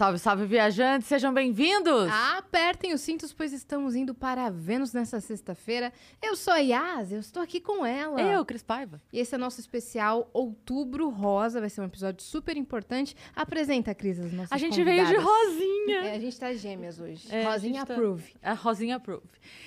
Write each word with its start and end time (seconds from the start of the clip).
Salve, 0.00 0.18
salve, 0.18 0.46
viajantes, 0.46 1.06
sejam 1.06 1.30
bem-vindos! 1.30 2.08
Apertem 2.38 2.94
os 2.94 3.02
cintos, 3.02 3.34
pois 3.34 3.52
estamos 3.52 3.94
indo 3.94 4.14
para 4.14 4.48
Vênus 4.48 4.94
nessa 4.94 5.20
sexta-feira. 5.20 5.92
Eu 6.22 6.34
sou 6.36 6.54
a 6.54 6.56
Yas, 6.56 7.12
eu 7.12 7.20
estou 7.20 7.42
aqui 7.42 7.60
com 7.60 7.84
ela. 7.84 8.18
Eu, 8.18 8.42
Cris 8.46 8.62
Paiva. 8.62 8.98
E 9.12 9.18
esse 9.18 9.34
é 9.34 9.36
nosso 9.36 9.60
especial 9.60 10.30
Outubro 10.32 11.10
Rosa, 11.10 11.60
vai 11.60 11.68
ser 11.68 11.82
um 11.82 11.84
episódio 11.84 12.24
super 12.24 12.56
importante. 12.56 13.14
Apresenta, 13.36 13.94
Cris, 13.94 14.18
as 14.18 14.32
nossas 14.32 14.52
A 14.52 14.56
gente 14.56 14.82
veio 14.82 15.04
de 15.04 15.16
convidadas. 15.16 15.38
rosinha. 15.50 15.98
É, 15.98 16.14
a 16.14 16.18
gente 16.18 16.40
tá 16.40 16.54
gêmeas 16.54 16.98
hoje. 16.98 17.28
É, 17.30 17.44
a 17.44 17.52
Rosinha 17.52 17.74
gente 17.80 17.86
tá- 17.86 17.92
approve. 17.92 18.34
A 18.42 18.54
Rosinha 18.54 18.98
Proof. 18.98 19.22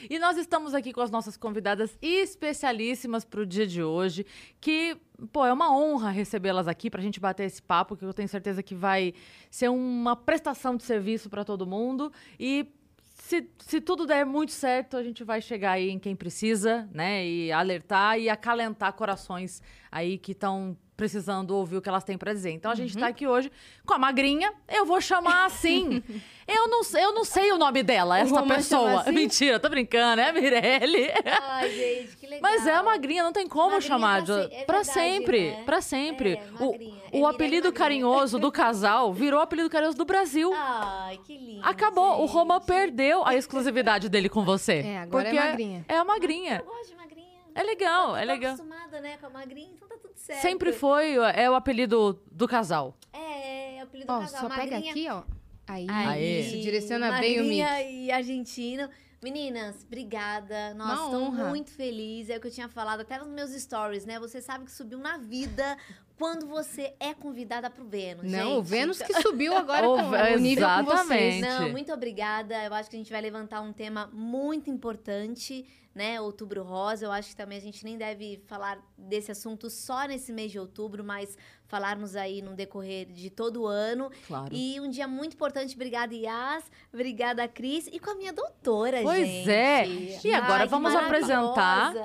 E 0.10 0.18
nós 0.18 0.36
estamos 0.36 0.74
aqui 0.74 0.92
com 0.92 1.02
as 1.02 1.12
nossas 1.12 1.38
convidadas 1.38 1.96
especialíssimas 2.02 3.24
para 3.24 3.42
o 3.42 3.46
dia 3.46 3.68
de 3.68 3.84
hoje, 3.84 4.26
que, 4.60 4.98
pô, 5.32 5.46
é 5.46 5.54
uma 5.54 5.76
honra 5.76 6.10
recebê-las 6.10 6.68
aqui 6.68 6.90
para 6.90 7.00
a 7.00 7.04
gente 7.04 7.20
bater 7.20 7.44
esse 7.44 7.62
papo, 7.62 7.96
que 7.96 8.04
eu 8.04 8.14
tenho 8.14 8.28
certeza 8.28 8.62
que 8.62 8.76
vai 8.76 9.14
ser 9.50 9.70
uma 9.70 10.16
prestação 10.16 10.76
de 10.76 10.84
serviço 10.84 11.30
para 11.30 11.44
todo 11.44 11.66
mundo. 11.66 12.12
E 12.40 12.68
se, 13.16 13.50
se 13.60 13.80
tudo 13.80 14.06
der 14.06 14.26
muito 14.26 14.52
certo, 14.52 14.98
a 14.98 15.04
gente 15.04 15.24
vai 15.24 15.42
chegar 15.42 15.72
aí 15.72 15.90
em 15.90 15.98
quem 15.98 16.16
precisa, 16.16 16.90
né? 16.92 17.26
E 17.26 17.52
alertar 17.52 18.20
e 18.20 18.30
acalentar 18.30 18.94
corações 18.94 19.62
aí 19.92 20.18
que 20.18 20.34
estão 20.34 20.78
precisando 20.96 21.52
ouvir 21.52 21.78
o 21.78 21.82
que 21.82 21.90
elas 21.90 22.04
têm 22.04 22.18
para 22.18 22.34
dizer. 22.34 22.52
Então 22.52 22.72
a 22.72 22.76
gente 22.76 22.98
tá 22.98 23.08
aqui 23.08 23.28
hoje 23.28 23.52
com 23.86 23.94
a 23.94 23.98
magrinha. 23.98 24.54
Eu 24.70 24.86
vou 24.86 25.02
chamar 25.02 25.46
assim. 25.46 26.04
eu, 26.48 26.68
não, 26.68 26.82
eu 27.00 27.14
não 27.14 27.24
sei 27.26 27.52
o 27.52 27.58
nome 27.58 27.82
dela, 27.84 28.20
essa 28.20 28.44
pessoa. 28.44 29.02
assim? 29.02 29.12
Mentira, 29.12 29.60
tô 29.60 29.70
brincando, 29.70 30.22
é 30.22 30.30
a 30.30 30.34
Mirelle. 30.34 31.12
Ai, 31.42 31.70
gente, 31.70 32.18
que 32.18 32.28
legal. 32.28 32.40
Mas 32.42 32.68
é 32.68 32.74
a 32.76 32.84
magrinha, 32.84 33.24
não 33.24 33.34
tem 33.34 33.48
como 33.48 33.72
Magrinha 33.72 33.82
chamar 33.82 34.24
pra 34.24 34.36
de. 34.44 34.48
se- 34.50 34.54
é 34.56 34.64
pra 34.66 34.78
verdade, 34.78 35.00
sempre, 35.00 35.52
né? 35.52 35.64
pra 35.66 35.82
sempre. 35.82 36.34
É, 36.34 36.44
o 36.60 36.72
magrinha. 36.72 37.04
É 37.12 37.18
o 37.18 37.28
apelido 37.28 37.68
Magrinha. 37.68 37.72
carinhoso 37.74 38.40
do 38.40 38.52
casal 38.52 39.14
virou 39.14 39.40
o 39.40 39.44
apelido 39.44 39.70
carinhoso 39.70 39.98
do 39.98 40.06
Brasil. 40.06 40.52
Ai, 40.56 41.20
que 41.26 41.38
lindo. 41.38 41.62
Acabou, 41.64 42.18
o 42.24 42.28
gente. 42.28 42.34
Roma 42.36 42.60
perdeu 42.62 43.26
a 43.26 43.36
exclusividade 43.36 44.10
dele 44.10 44.30
com 44.30 44.44
você. 44.44 44.80
É, 44.86 44.98
agora 45.00 45.30
é 45.30 45.34
magrinha. 45.34 45.86
É 45.88 45.96
a 45.98 46.04
magrinha. 46.04 46.58
Eu 46.60 46.66
gosto 46.66 46.90
de 46.90 46.96
magrinha. 46.96 47.24
É 47.56 47.62
legal, 47.62 48.16
é 48.18 48.22
Tô 48.22 48.28
legal. 48.32 48.54
acostumada, 48.54 49.00
né, 49.00 49.18
com 49.22 49.28
a 49.28 49.30
magrinha, 49.30 49.70
então 49.76 49.88
tá 49.88 49.93
tudo 50.14 50.26
certo. 50.26 50.42
Sempre 50.42 50.74
foi, 50.74 51.16
é 51.16 51.50
o 51.50 51.56
apelido 51.56 52.22
do 52.32 52.48
casal. 52.48 52.98
É, 53.12 53.78
é 53.78 53.80
o 53.82 53.84
apelido 53.84 54.12
Ó, 54.12 54.20
do 54.20 54.22
casal. 54.24 54.42
só 54.42 54.50
pega 54.56 54.78
aqui, 54.78 55.10
ó. 55.10 55.24
Aí, 55.68 55.88
Aê. 55.90 56.42
isso, 56.42 56.58
direciona 56.62 57.20
bem 57.20 57.40
o. 57.40 57.44
Magrinha 57.44 57.82
e 57.82 58.12
argentino. 58.12 58.90
Meninas, 59.24 59.86
obrigada. 59.86 60.74
Nossa, 60.74 61.06
estou 61.06 61.32
muito 61.48 61.72
feliz. 61.72 62.30
É 62.30 62.36
o 62.36 62.42
que 62.42 62.48
eu 62.48 62.52
tinha 62.52 62.68
falado 62.68 63.00
até 63.00 63.18
nos 63.18 63.30
meus 63.30 63.52
stories, 63.52 64.06
né? 64.06 64.20
Você 64.20 64.42
sabe 64.42 64.66
que 64.66 64.72
subiu 64.72 65.00
na 65.00 65.18
vida 65.18 65.78
quando 66.18 66.48
você 66.48 66.94
é 67.00 67.14
convidada 67.14 67.70
pro 67.70 67.84
Vênus. 67.86 68.32
Não, 68.32 68.48
gente. 68.50 68.58
o 68.58 68.62
Vênus 68.64 69.02
que 69.02 69.14
subiu 69.22 69.56
agora 69.56 69.88
O 69.88 69.96
com 69.96 70.04
o 70.04 70.40
nível 70.40 70.68
com 70.68 70.84
vocês. 70.86 71.36
exatamente. 71.36 71.42
Não, 71.42 71.70
muito 71.72 71.92
obrigada. 71.92 72.64
Eu 72.64 72.74
acho 72.74 72.90
que 72.90 72.96
a 72.96 73.00
gente 73.00 73.12
vai 73.12 73.22
levantar 73.22 73.62
um 73.62 73.74
tema 73.74 74.10
muito 74.14 74.70
importante, 74.70 75.66
né? 75.94 76.20
Outubro 76.22 76.64
Rosa. 76.64 77.06
Eu 77.06 77.12
acho 77.12 77.30
que 77.30 77.36
também 77.36 77.58
a 77.58 77.62
gente 77.62 77.84
nem 77.84 77.98
deve 77.98 78.42
falar 78.46 78.80
desse 78.98 79.32
assunto 79.32 79.70
só 79.70 80.06
nesse 80.06 80.32
mês 80.32 80.52
de 80.52 80.60
outubro, 80.60 81.04
mas 81.04 81.38
falarmos 81.74 82.16
aí 82.16 82.40
no 82.40 82.54
decorrer 82.54 83.08
de 83.08 83.32
todo 83.32 83.64
o 83.64 83.66
ano. 83.66 84.12
Claro. 84.28 84.50
E 84.52 84.80
um 84.80 84.88
dia 84.88 85.08
muito 85.08 85.34
importante. 85.34 85.74
Obrigada, 85.74 86.14
Yas. 86.14 86.64
Obrigada, 86.94 87.48
Cris. 87.48 87.88
E 87.92 87.98
com 88.00 88.12
a 88.12 88.16
minha 88.16 88.32
doutora, 88.32 89.00
Pois 89.02 89.26
gente. 89.26 89.50
é. 89.50 89.88
E 90.24 90.32
agora 90.36 90.64
Ai, 90.64 90.68
vamos 90.68 90.94
apresentar. 90.94 91.96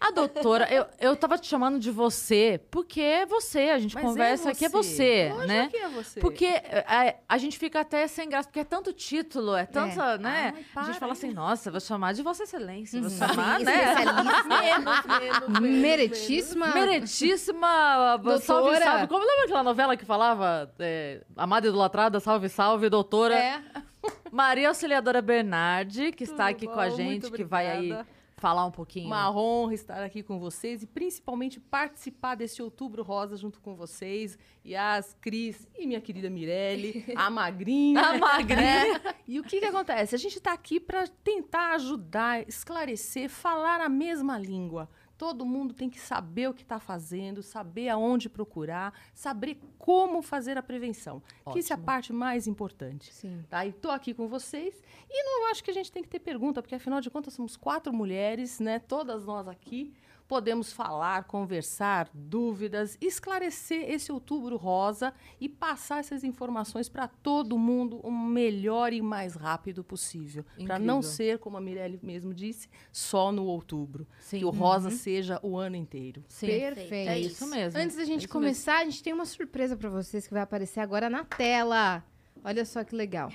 A 0.00 0.10
doutora, 0.10 0.66
eu, 0.72 0.86
eu 0.98 1.14
tava 1.14 1.36
te 1.36 1.46
chamando 1.46 1.78
de 1.78 1.90
você, 1.90 2.58
porque 2.70 3.02
é 3.02 3.26
você, 3.26 3.68
a 3.68 3.78
gente 3.78 3.94
Mas 3.94 4.02
conversa 4.04 4.50
é 4.52 4.54
que 4.54 4.64
é 4.64 4.68
você, 4.70 5.30
né? 5.46 5.68
que 5.68 5.76
é 5.76 5.88
você. 5.90 6.18
Porque 6.18 6.46
é, 6.46 7.18
a, 7.28 7.36
gente 7.36 7.58
fica 7.58 7.80
até 7.80 8.06
sem 8.06 8.26
graça, 8.26 8.48
porque 8.48 8.60
é 8.60 8.64
tanto 8.64 8.90
título, 8.94 9.54
é 9.54 9.66
tanta, 9.66 10.16
né? 10.16 10.54
Ai, 10.56 10.64
a 10.82 10.86
gente 10.86 10.98
fala 10.98 11.12
assim, 11.12 11.30
nossa, 11.32 11.70
vou 11.70 11.80
chamar 11.80 12.14
de 12.14 12.22
Vossa 12.22 12.44
Excelência, 12.44 12.98
vou 12.98 13.10
Uhum. 13.10 13.18
chamar, 13.18 13.58
Sim, 13.58 13.64
né? 13.66 13.92
especialista. 13.92 15.60
Meretíssima. 15.60 16.68
Meretíssima, 16.72 18.16
Doutora. 18.16 18.40
salve, 18.40 18.76
salve. 18.78 19.06
Como 19.10 19.26
lembra 19.26 19.44
aquela 19.46 19.64
novela 19.64 19.96
que 19.96 20.04
falava 20.04 20.72
é, 20.78 21.24
Amada 21.36 21.66
Idolatrada, 21.66 22.20
salve, 22.20 22.48
salve, 22.48 22.88
doutora 22.88 23.34
É. 23.34 23.60
Maria 24.30 24.68
Auxiliadora 24.68 25.20
Bernardi, 25.20 26.12
que 26.12 26.22
está 26.22 26.46
Tudo 26.46 26.56
aqui 26.56 26.66
bom, 26.66 26.74
com 26.74 26.80
a 26.80 26.90
gente, 26.90 27.28
que 27.32 27.42
vai 27.42 27.66
aí 27.66 27.92
falar 28.36 28.64
um 28.64 28.70
pouquinho. 28.70 29.06
Uma 29.08 29.28
honra 29.28 29.74
estar 29.74 30.00
aqui 30.04 30.22
com 30.22 30.38
vocês 30.38 30.84
e 30.84 30.86
principalmente 30.86 31.58
participar 31.58 32.36
desse 32.36 32.62
Outubro 32.62 33.02
Rosa 33.02 33.36
junto 33.36 33.60
com 33.60 33.74
vocês. 33.74 34.38
E 34.64 34.76
as 34.76 35.12
Cris 35.20 35.66
e 35.76 35.88
minha 35.88 36.00
querida 36.00 36.30
Mirelle, 36.30 37.04
a 37.16 37.28
Magrinha. 37.30 38.00
A 38.00 38.16
magrinha. 38.16 39.00
E 39.26 39.40
o 39.40 39.42
que, 39.42 39.58
que 39.58 39.66
acontece? 39.66 40.14
A 40.14 40.18
gente 40.18 40.38
está 40.38 40.52
aqui 40.52 40.78
para 40.78 41.08
tentar 41.22 41.74
ajudar, 41.74 42.48
esclarecer, 42.48 43.28
falar 43.28 43.80
a 43.80 43.88
mesma 43.88 44.38
língua. 44.38 44.88
Todo 45.20 45.44
mundo 45.44 45.74
tem 45.74 45.90
que 45.90 46.00
saber 46.00 46.48
o 46.48 46.54
que 46.54 46.62
está 46.62 46.80
fazendo, 46.80 47.42
saber 47.42 47.90
aonde 47.90 48.26
procurar, 48.26 48.98
saber 49.12 49.60
como 49.76 50.22
fazer 50.22 50.56
a 50.56 50.62
prevenção. 50.62 51.22
Que 51.52 51.58
isso 51.58 51.74
é 51.74 51.74
a 51.74 51.76
Ótimo. 51.76 51.84
parte 51.84 52.10
mais 52.10 52.46
importante. 52.46 53.12
Sim. 53.12 53.44
Tá? 53.50 53.66
E 53.66 53.70
tô 53.70 53.90
aqui 53.90 54.14
com 54.14 54.26
vocês. 54.26 54.82
E 55.10 55.22
não 55.22 55.50
acho 55.50 55.62
que 55.62 55.70
a 55.70 55.74
gente 55.74 55.92
tem 55.92 56.02
que 56.02 56.08
ter 56.08 56.20
pergunta, 56.20 56.62
porque 56.62 56.74
afinal 56.74 57.02
de 57.02 57.10
contas 57.10 57.34
somos 57.34 57.54
quatro 57.54 57.92
mulheres, 57.92 58.60
né? 58.60 58.78
Todas 58.78 59.26
nós 59.26 59.46
aqui 59.46 59.92
podemos 60.30 60.72
falar, 60.72 61.24
conversar, 61.24 62.08
dúvidas, 62.14 62.96
esclarecer 63.00 63.90
esse 63.90 64.12
outubro 64.12 64.56
rosa 64.56 65.12
e 65.40 65.48
passar 65.48 65.98
essas 65.98 66.22
informações 66.22 66.88
para 66.88 67.08
todo 67.08 67.58
mundo 67.58 67.98
o 68.04 68.12
melhor 68.12 68.92
e 68.92 69.02
mais 69.02 69.34
rápido 69.34 69.82
possível. 69.82 70.44
Para 70.64 70.78
não 70.78 71.02
ser, 71.02 71.40
como 71.40 71.56
a 71.56 71.60
Mirelle 71.60 71.98
mesmo 72.00 72.32
disse, 72.32 72.68
só 72.92 73.32
no 73.32 73.42
outubro. 73.44 74.06
Sim. 74.20 74.38
Que 74.38 74.44
o 74.44 74.50
rosa 74.50 74.88
seja 74.88 75.40
o 75.42 75.56
ano 75.56 75.74
inteiro. 75.74 76.22
Sim. 76.28 76.46
Perfeito. 76.46 77.10
É 77.10 77.18
isso 77.18 77.44
mesmo. 77.48 77.80
Antes 77.80 77.96
da 77.96 78.04
É 78.04 78.06
gente 78.06 78.26
isso 78.26 78.28
começar, 78.28 78.78
a 78.78 78.84
gente 78.84 79.02
tem 79.02 79.12
uma 79.12 79.26
surpresa 79.26 79.76
pra 79.76 79.90
vocês 79.90 80.28
que 80.28 80.32
vai 80.32 80.44
aparecer 80.44 80.78
agora 80.78 81.10
na 81.10 81.24
tela. 81.24 82.04
Olha 82.44 82.64
só 82.64 82.84
que 82.84 82.94
legal. 82.94 83.32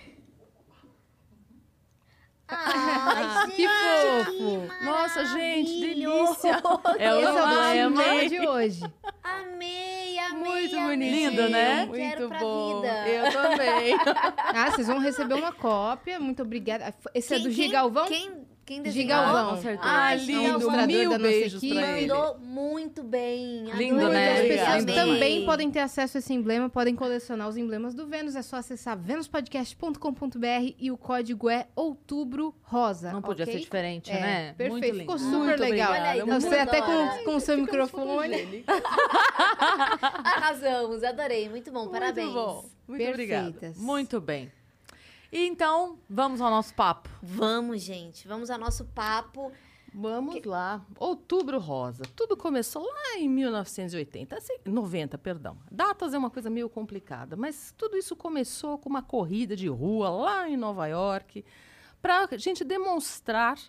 Ai, 2.47 3.47
Que 3.51 3.67
fofo. 3.67 4.83
Nossa, 4.83 5.25
gente, 5.25 5.79
delícia! 5.79 6.61
É 6.99 7.13
o 7.13 7.19
é 7.19 7.89
tema 7.89 8.29
de 8.29 8.47
hoje. 8.47 8.81
Amei, 9.23 10.19
amei, 10.19 10.39
Muito 10.43 10.75
amei. 10.75 10.87
bonitinho. 10.89 11.29
Lindo, 11.31 11.49
né? 11.49 11.89
Quero 11.93 12.19
Muito 12.21 12.27
pra 12.29 12.39
bom. 12.39 12.81
vida. 12.81 13.07
Eu 13.07 13.31
também. 13.31 13.97
Ah, 14.37 14.71
vocês 14.71 14.87
vão 14.87 14.99
receber 14.99 15.33
uma 15.33 15.51
cópia. 15.51 16.19
Muito 16.19 16.41
obrigada. 16.43 16.93
Esse 17.13 17.35
é 17.35 17.39
do 17.39 17.45
Quem- 17.45 17.51
Gigalvão? 17.53 18.05
Quem, 18.07 18.44
quem 18.65 18.83
Gigalvão. 18.91 19.31
desenhou? 19.33 19.55
Com 19.55 19.61
certeza. 19.61 19.89
Ah, 19.89 20.05
Ai, 20.05 20.17
lindo. 20.17 20.71
Mil 20.87 21.09
da 21.11 21.17
beijos 21.19 21.61
equipe. 21.63 21.79
pra 21.79 21.97
ele. 21.99 22.07
Mandou 22.07 22.39
muito 22.39 23.03
bem. 23.03 23.65
Lindo, 23.75 24.09
né? 24.09 24.31
As 24.41 24.47
pessoas 24.47 24.83
Amei. 24.83 24.95
também 24.95 25.45
podem 25.45 25.69
ter 25.69 25.79
acesso 25.79 26.17
a 26.17 26.19
esse 26.19 26.33
emblema, 26.33 26.69
podem 26.69 26.95
colecionar 26.95 27.47
os 27.47 27.57
emblemas 27.57 27.93
do 27.93 28.07
Vênus. 28.07 28.35
É 28.35 28.41
só 28.41 28.55
acessar 28.57 28.97
venuspodcast.com.br 28.97 30.73
e 30.79 30.91
o 30.91 30.97
código 30.97 31.49
é 31.49 31.67
Outubro 31.75 32.55
Rosa. 32.63 33.11
Não 33.13 33.21
podia 33.21 33.43
ok? 33.43 33.53
ser 33.53 33.59
diferente, 33.61 34.11
É, 34.11 34.19
né? 34.19 34.53
perfeito. 34.57 34.85
Muito 34.95 34.99
Ficou 35.01 35.17
super 35.19 35.37
Muito 35.37 35.59
legal. 35.61 35.89
obrigada, 35.89 36.09
aí, 36.09 36.23
muito 36.23 36.41
Você 36.41 36.55
até 36.55 36.79
adora. 36.79 37.17
com, 37.19 37.23
com 37.25 37.35
o 37.35 37.39
seu 37.39 37.57
microfone. 37.57 38.65
Arrasamos, 40.23 41.03
adorei. 41.03 41.49
Muito 41.49 41.71
bom, 41.71 41.87
parabéns. 41.87 42.27
Muito 42.27 42.35
bom. 42.45 42.65
Muito 42.87 43.07
obrigada. 43.09 43.51
Perfeitas. 43.51 43.77
Muito 43.77 44.19
bem. 44.21 44.51
E 45.35 45.47
então, 45.47 45.99
vamos 46.09 46.39
ao 46.39 46.49
nosso 46.49 46.73
papo. 46.73 47.09
Vamos, 47.21 47.81
gente. 47.81 48.25
Vamos 48.25 48.49
ao 48.49 48.57
nosso 48.57 48.85
papo. 48.85 49.51
Vamos 49.93 50.41
lá. 50.45 50.81
Outubro 50.97 51.59
Rosa. 51.59 52.03
Tudo 52.15 52.37
começou 52.37 52.81
lá 52.81 53.17
em 53.17 53.27
1980, 53.27 54.33
assim, 54.37 54.53
90, 54.63 55.17
perdão. 55.17 55.57
Datas 55.69 56.13
é 56.13 56.17
uma 56.17 56.29
coisa 56.29 56.49
meio 56.49 56.69
complicada, 56.69 57.35
mas 57.35 57.73
tudo 57.77 57.97
isso 57.97 58.15
começou 58.15 58.77
com 58.77 58.87
uma 58.87 59.01
corrida 59.01 59.57
de 59.57 59.67
rua 59.67 60.09
lá 60.09 60.47
em 60.47 60.55
Nova 60.55 60.87
York, 60.87 61.43
para 62.01 62.29
a 62.31 62.37
gente 62.37 62.63
demonstrar 62.63 63.59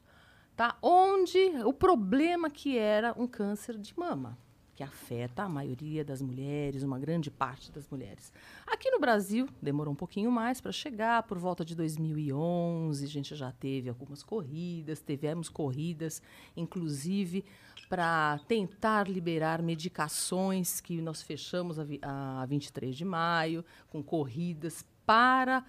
tá, 0.55 0.79
onde 0.81 1.51
o 1.65 1.73
problema 1.73 2.49
que 2.49 2.79
era 2.79 3.13
um 3.19 3.27
câncer 3.27 3.77
de 3.77 3.93
mama, 3.99 4.39
que 4.77 4.85
afeta 4.85 5.43
a 5.43 5.49
maioria 5.49 6.05
das 6.05 6.21
mulheres, 6.21 6.83
uma 6.83 6.99
grande 6.99 7.31
parte 7.31 7.73
das 7.73 7.89
mulheres. 7.89 8.31
Aqui 8.67 8.91
no 8.91 9.01
Brasil, 9.01 9.49
demorou 9.61 9.95
um 9.95 9.97
pouquinho 9.97 10.31
mais 10.31 10.61
para 10.61 10.71
chegar, 10.71 11.23
por 11.23 11.39
volta 11.39 11.65
de 11.65 11.75
2011, 11.75 13.03
a 13.03 13.09
gente 13.09 13.35
já 13.35 13.51
teve 13.51 13.89
algumas 13.89 14.23
corridas, 14.23 15.01
tivemos 15.01 15.49
corridas, 15.49 16.21
inclusive, 16.55 17.43
para 17.89 18.39
tentar 18.47 19.09
liberar 19.09 19.63
medicações 19.63 20.79
que 20.79 21.01
nós 21.01 21.23
fechamos 21.23 21.79
a, 21.79 21.87
a 22.03 22.45
23 22.45 22.95
de 22.95 23.05
maio, 23.05 23.65
com 23.89 24.03
corridas 24.03 24.85
para 25.07 25.65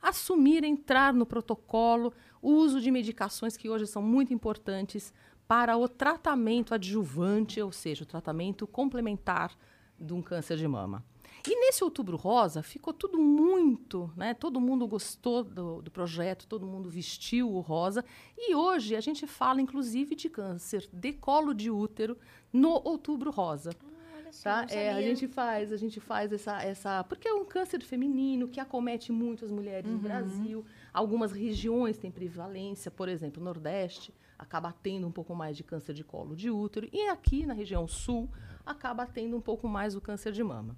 assumir, 0.00 0.64
entrar 0.64 1.12
no 1.12 1.26
protocolo, 1.26 2.12
o 2.40 2.52
uso 2.52 2.80
de 2.80 2.90
medicações 2.90 3.54
que 3.54 3.68
hoje 3.68 3.86
são 3.86 4.00
muito 4.00 4.32
importantes 4.32 5.12
para 5.46 5.76
o 5.76 5.88
tratamento 5.88 6.74
adjuvante, 6.74 7.60
ou 7.60 7.72
seja, 7.72 8.02
o 8.02 8.06
tratamento 8.06 8.66
complementar 8.66 9.56
de 9.98 10.12
um 10.12 10.20
câncer 10.20 10.56
de 10.56 10.66
mama. 10.66 11.04
E 11.48 11.54
nesse 11.60 11.84
Outubro 11.84 12.16
Rosa 12.16 12.60
ficou 12.60 12.92
tudo 12.92 13.18
muito, 13.18 14.10
né? 14.16 14.34
Todo 14.34 14.60
mundo 14.60 14.84
gostou 14.88 15.44
do, 15.44 15.80
do 15.80 15.90
projeto, 15.92 16.46
todo 16.48 16.66
mundo 16.66 16.90
vestiu 16.90 17.52
o 17.52 17.60
rosa. 17.60 18.04
E 18.36 18.52
hoje 18.52 18.96
a 18.96 19.00
gente 19.00 19.28
fala, 19.28 19.60
inclusive, 19.60 20.16
de 20.16 20.28
câncer 20.28 20.88
de 20.92 21.12
colo 21.12 21.54
de 21.54 21.70
útero 21.70 22.18
no 22.52 22.82
Outubro 22.84 23.30
Rosa. 23.30 23.70
Olha 24.16 24.32
só, 24.32 24.42
Tá? 24.42 24.66
É, 24.70 24.92
a 24.92 25.00
gente 25.00 25.28
faz, 25.28 25.72
a 25.72 25.76
gente 25.76 26.00
faz 26.00 26.32
essa, 26.32 26.60
essa. 26.60 27.04
Porque 27.04 27.28
é 27.28 27.32
um 27.32 27.44
câncer 27.44 27.80
feminino 27.80 28.48
que 28.48 28.58
acomete 28.58 29.12
muito 29.12 29.44
as 29.44 29.50
mulheres 29.52 29.88
no 29.88 29.98
Brasil. 29.98 30.64
Algumas 30.92 31.30
regiões 31.30 31.96
têm 31.96 32.10
prevalência, 32.10 32.90
por 32.90 33.08
exemplo, 33.08 33.40
o 33.40 33.44
Nordeste 33.44 34.12
acaba 34.38 34.72
tendo 34.72 35.06
um 35.06 35.12
pouco 35.12 35.34
mais 35.34 35.56
de 35.56 35.64
câncer 35.64 35.94
de 35.94 36.04
colo 36.04 36.36
de 36.36 36.50
útero. 36.50 36.88
E 36.92 37.08
aqui 37.08 37.46
na 37.46 37.54
região 37.54 37.86
sul 37.86 38.30
acaba 38.64 39.06
tendo 39.06 39.36
um 39.36 39.40
pouco 39.40 39.68
mais 39.68 39.94
o 39.94 40.00
câncer 40.00 40.32
de 40.32 40.42
mama. 40.42 40.76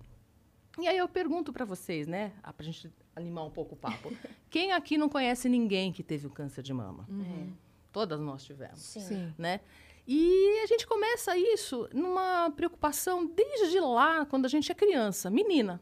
E 0.79 0.87
aí 0.87 0.97
eu 0.97 1.09
pergunto 1.09 1.53
para 1.53 1.65
vocês, 1.65 2.07
né? 2.07 2.33
Para 2.43 2.55
a 2.59 2.63
gente 2.63 2.93
animar 3.17 3.45
um 3.45 3.51
pouco 3.51 3.75
o 3.75 3.79
papo. 3.79 4.13
Quem 4.49 4.73
aqui 4.73 4.97
não 4.97 5.09
conhece 5.09 5.49
ninguém 5.49 5.93
que 5.93 6.03
teve 6.03 6.27
o 6.27 6.31
câncer 6.31 6.63
de 6.63 6.73
mama? 6.73 7.09
Todas 7.91 8.21
nós 8.21 8.45
tivemos 8.45 8.79
Sim. 8.81 9.01
Sim. 9.01 9.35
né? 9.37 9.61
E 10.07 10.61
a 10.63 10.67
gente 10.67 10.87
começa 10.87 11.37
isso 11.37 11.89
numa 11.93 12.51
preocupação 12.51 13.27
desde 13.27 13.79
lá, 13.79 14.25
quando 14.25 14.47
a 14.47 14.49
gente 14.49 14.73
é 14.73 14.75
criança, 14.75 15.29
menina, 15.29 15.81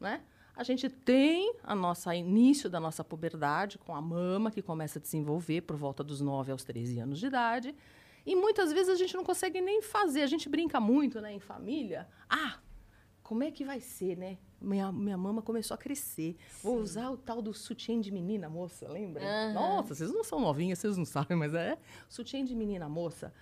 né? 0.00 0.22
A 0.58 0.64
gente 0.64 0.88
tem 0.88 1.54
a 1.62 1.72
nossa 1.72 2.12
início 2.16 2.68
da 2.68 2.80
nossa 2.80 3.04
puberdade 3.04 3.78
com 3.78 3.94
a 3.94 4.02
mama 4.02 4.50
que 4.50 4.60
começa 4.60 4.98
a 4.98 5.00
desenvolver 5.00 5.60
por 5.60 5.76
volta 5.76 6.02
dos 6.02 6.20
9 6.20 6.50
aos 6.50 6.64
13 6.64 6.98
anos 6.98 7.20
de 7.20 7.26
idade. 7.26 7.72
E 8.26 8.34
muitas 8.34 8.72
vezes 8.72 8.88
a 8.88 8.96
gente 8.96 9.14
não 9.14 9.22
consegue 9.22 9.60
nem 9.60 9.80
fazer. 9.80 10.22
A 10.22 10.26
gente 10.26 10.48
brinca 10.48 10.80
muito, 10.80 11.20
né, 11.20 11.32
em 11.32 11.38
família. 11.38 12.08
Ah, 12.28 12.58
como 13.22 13.44
é 13.44 13.52
que 13.52 13.64
vai 13.64 13.78
ser, 13.78 14.16
né? 14.16 14.36
Minha, 14.60 14.90
minha 14.90 15.16
mama 15.16 15.42
começou 15.42 15.76
a 15.76 15.78
crescer. 15.78 16.36
Vou 16.60 16.80
usar 16.80 17.08
o 17.08 17.16
tal 17.16 17.40
do 17.40 17.54
sutiã 17.54 18.00
de 18.00 18.10
menina 18.10 18.50
moça, 18.50 18.88
lembra? 18.88 19.22
Aham. 19.22 19.52
Nossa, 19.52 19.94
vocês 19.94 20.10
não 20.12 20.24
são 20.24 20.40
novinhas, 20.40 20.80
vocês 20.80 20.96
não 20.96 21.04
sabem, 21.04 21.38
mas 21.38 21.54
é 21.54 21.78
sutiã 22.08 22.44
de 22.44 22.56
menina 22.56 22.88
moça. 22.88 23.32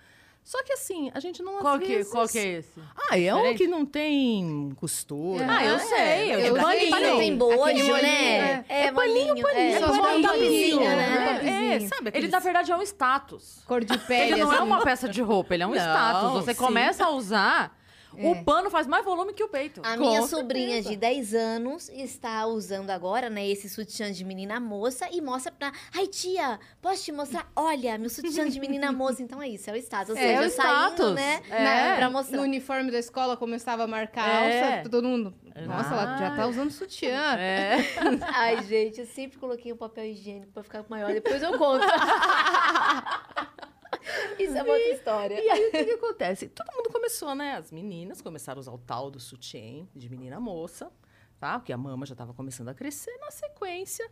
Só 0.47 0.63
que 0.63 0.71
assim, 0.71 1.11
a 1.13 1.19
gente 1.19 1.43
não 1.43 1.57
às 1.57 1.61
Qual 1.61 1.77
que, 1.77 1.87
vezes... 1.87 2.09
qual 2.09 2.25
que 2.25 2.39
é 2.39 2.45
esse? 2.59 2.79
Ah, 3.09 3.19
é 3.19 3.33
um 3.35 3.37
Diferente? 3.39 3.57
que 3.57 3.67
não 3.67 3.85
tem 3.85 4.71
costura. 4.77 5.45
Ah, 5.45 5.65
eu 5.65 5.77
sei, 5.77 6.33
eu 6.35 6.39
É 6.39 6.49
Eu 6.51 6.55
paninho, 6.55 6.95
sei. 6.95 7.17
tem 7.17 7.35
bojo, 7.37 7.63
Aquele 7.63 7.83
né? 7.83 7.89
bolinho, 7.91 8.65
É, 8.69 8.91
paninho, 8.93 9.43
paninho. 9.43 9.47
É, 9.49 9.71
É, 9.73 9.79
paninho, 9.81 10.03
bolinho, 10.03 10.21
topzinho, 10.29 10.79
né? 10.79 10.95
né? 11.43 11.75
É, 11.75 11.79
sabe 11.81 11.99
Ele, 11.99 12.07
aqueles... 12.07 12.31
na 12.31 12.39
verdade, 12.39 12.71
é 12.71 12.77
um 12.77 12.81
status. 12.81 13.61
Cor 13.67 13.83
de 13.83 13.97
pele, 13.97 14.31
Ele 14.35 14.41
não 14.41 14.53
é 14.53 14.55
assim. 14.55 14.65
uma 14.65 14.81
peça 14.85 15.09
de 15.09 15.21
roupa, 15.21 15.53
ele 15.53 15.63
é 15.63 15.67
um 15.67 15.71
Não, 15.71 15.81
status. 15.81 16.31
Você 16.45 16.53
sim. 16.53 16.63
começa 16.63 17.03
a 17.03 17.09
usar, 17.09 17.77
É. 18.15 18.27
o 18.31 18.43
pano 18.43 18.69
faz 18.69 18.87
mais 18.87 19.03
volume 19.03 19.33
que 19.33 19.43
o 19.43 19.47
peito. 19.49 19.81
A 19.83 19.93
Com 19.95 19.99
minha 20.01 20.21
certeza. 20.21 20.37
sobrinha 20.37 20.81
de 20.81 20.95
10 20.95 21.33
anos 21.33 21.89
está 21.89 22.45
usando 22.45 22.89
agora, 22.89 23.29
né, 23.29 23.47
esse 23.47 23.69
sutiã 23.69 24.11
de 24.11 24.23
menina 24.23 24.59
moça 24.59 25.07
e 25.11 25.19
mostra 25.21 25.51
pra. 25.51 25.71
Ai, 25.95 26.07
tia, 26.07 26.59
posso 26.81 27.03
te 27.03 27.11
mostrar? 27.11 27.51
Olha, 27.55 27.97
meu 27.97 28.09
sutiã 28.09 28.47
de 28.49 28.59
menina 28.59 28.91
moça. 28.91 29.21
Então 29.21 29.41
é 29.41 29.47
isso, 29.49 29.69
é 29.69 29.73
o 29.73 29.75
status. 29.77 30.09
Ou 30.11 30.17
É, 30.17 30.21
seja, 30.21 30.47
o 30.47 30.49
saindo, 30.49 30.93
status. 30.93 31.15
né? 31.15 31.41
É. 31.49 31.95
Pra 31.97 32.07
No 32.07 32.11
mostrar. 32.13 32.41
uniforme 32.41 32.91
da 32.91 32.99
escola 32.99 33.35
começava 33.37 33.83
a 33.83 33.87
marcar 33.87 34.27
É. 34.27 34.77
alça, 34.77 34.89
todo 34.89 35.07
mundo. 35.07 35.33
Nossa, 35.65 35.93
ela 35.93 36.17
já 36.17 36.35
tá 36.35 36.45
usando 36.47 36.69
sutiã. 36.71 37.35
É. 37.37 37.77
Ai, 38.35 38.63
gente, 38.63 38.99
eu 39.01 39.07
sempre 39.07 39.37
coloquei 39.39 39.73
um 39.73 39.77
papel 39.77 40.05
higiênico 40.05 40.51
pra 40.53 40.61
ficar 40.63 40.85
maior. 40.87 41.11
Depois 41.11 41.41
eu 41.41 41.57
conto. 41.57 41.83
Isso 44.39 44.57
é 44.57 44.63
outra 44.63 44.89
história. 44.89 45.39
E 45.43 45.49
aí, 45.49 45.67
o 45.67 45.71
que, 45.71 45.85
que 45.85 45.91
acontece? 45.91 46.47
Todo 46.49 46.67
mundo 46.75 46.89
começou, 46.91 47.33
né? 47.35 47.53
As 47.53 47.71
meninas 47.71 48.21
começaram 48.21 48.59
a 48.59 48.61
usar 48.61 48.71
o 48.71 48.77
tal 48.77 49.09
do 49.09 49.19
sutiã 49.19 49.87
de 49.95 50.09
menina 50.09 50.39
moça, 50.39 50.91
tá? 51.39 51.59
Porque 51.59 51.73
a 51.73 51.77
mama 51.77 52.05
já 52.05 52.13
estava 52.13 52.33
começando 52.33 52.69
a 52.69 52.73
crescer. 52.73 53.15
Na 53.19 53.31
sequência, 53.31 54.09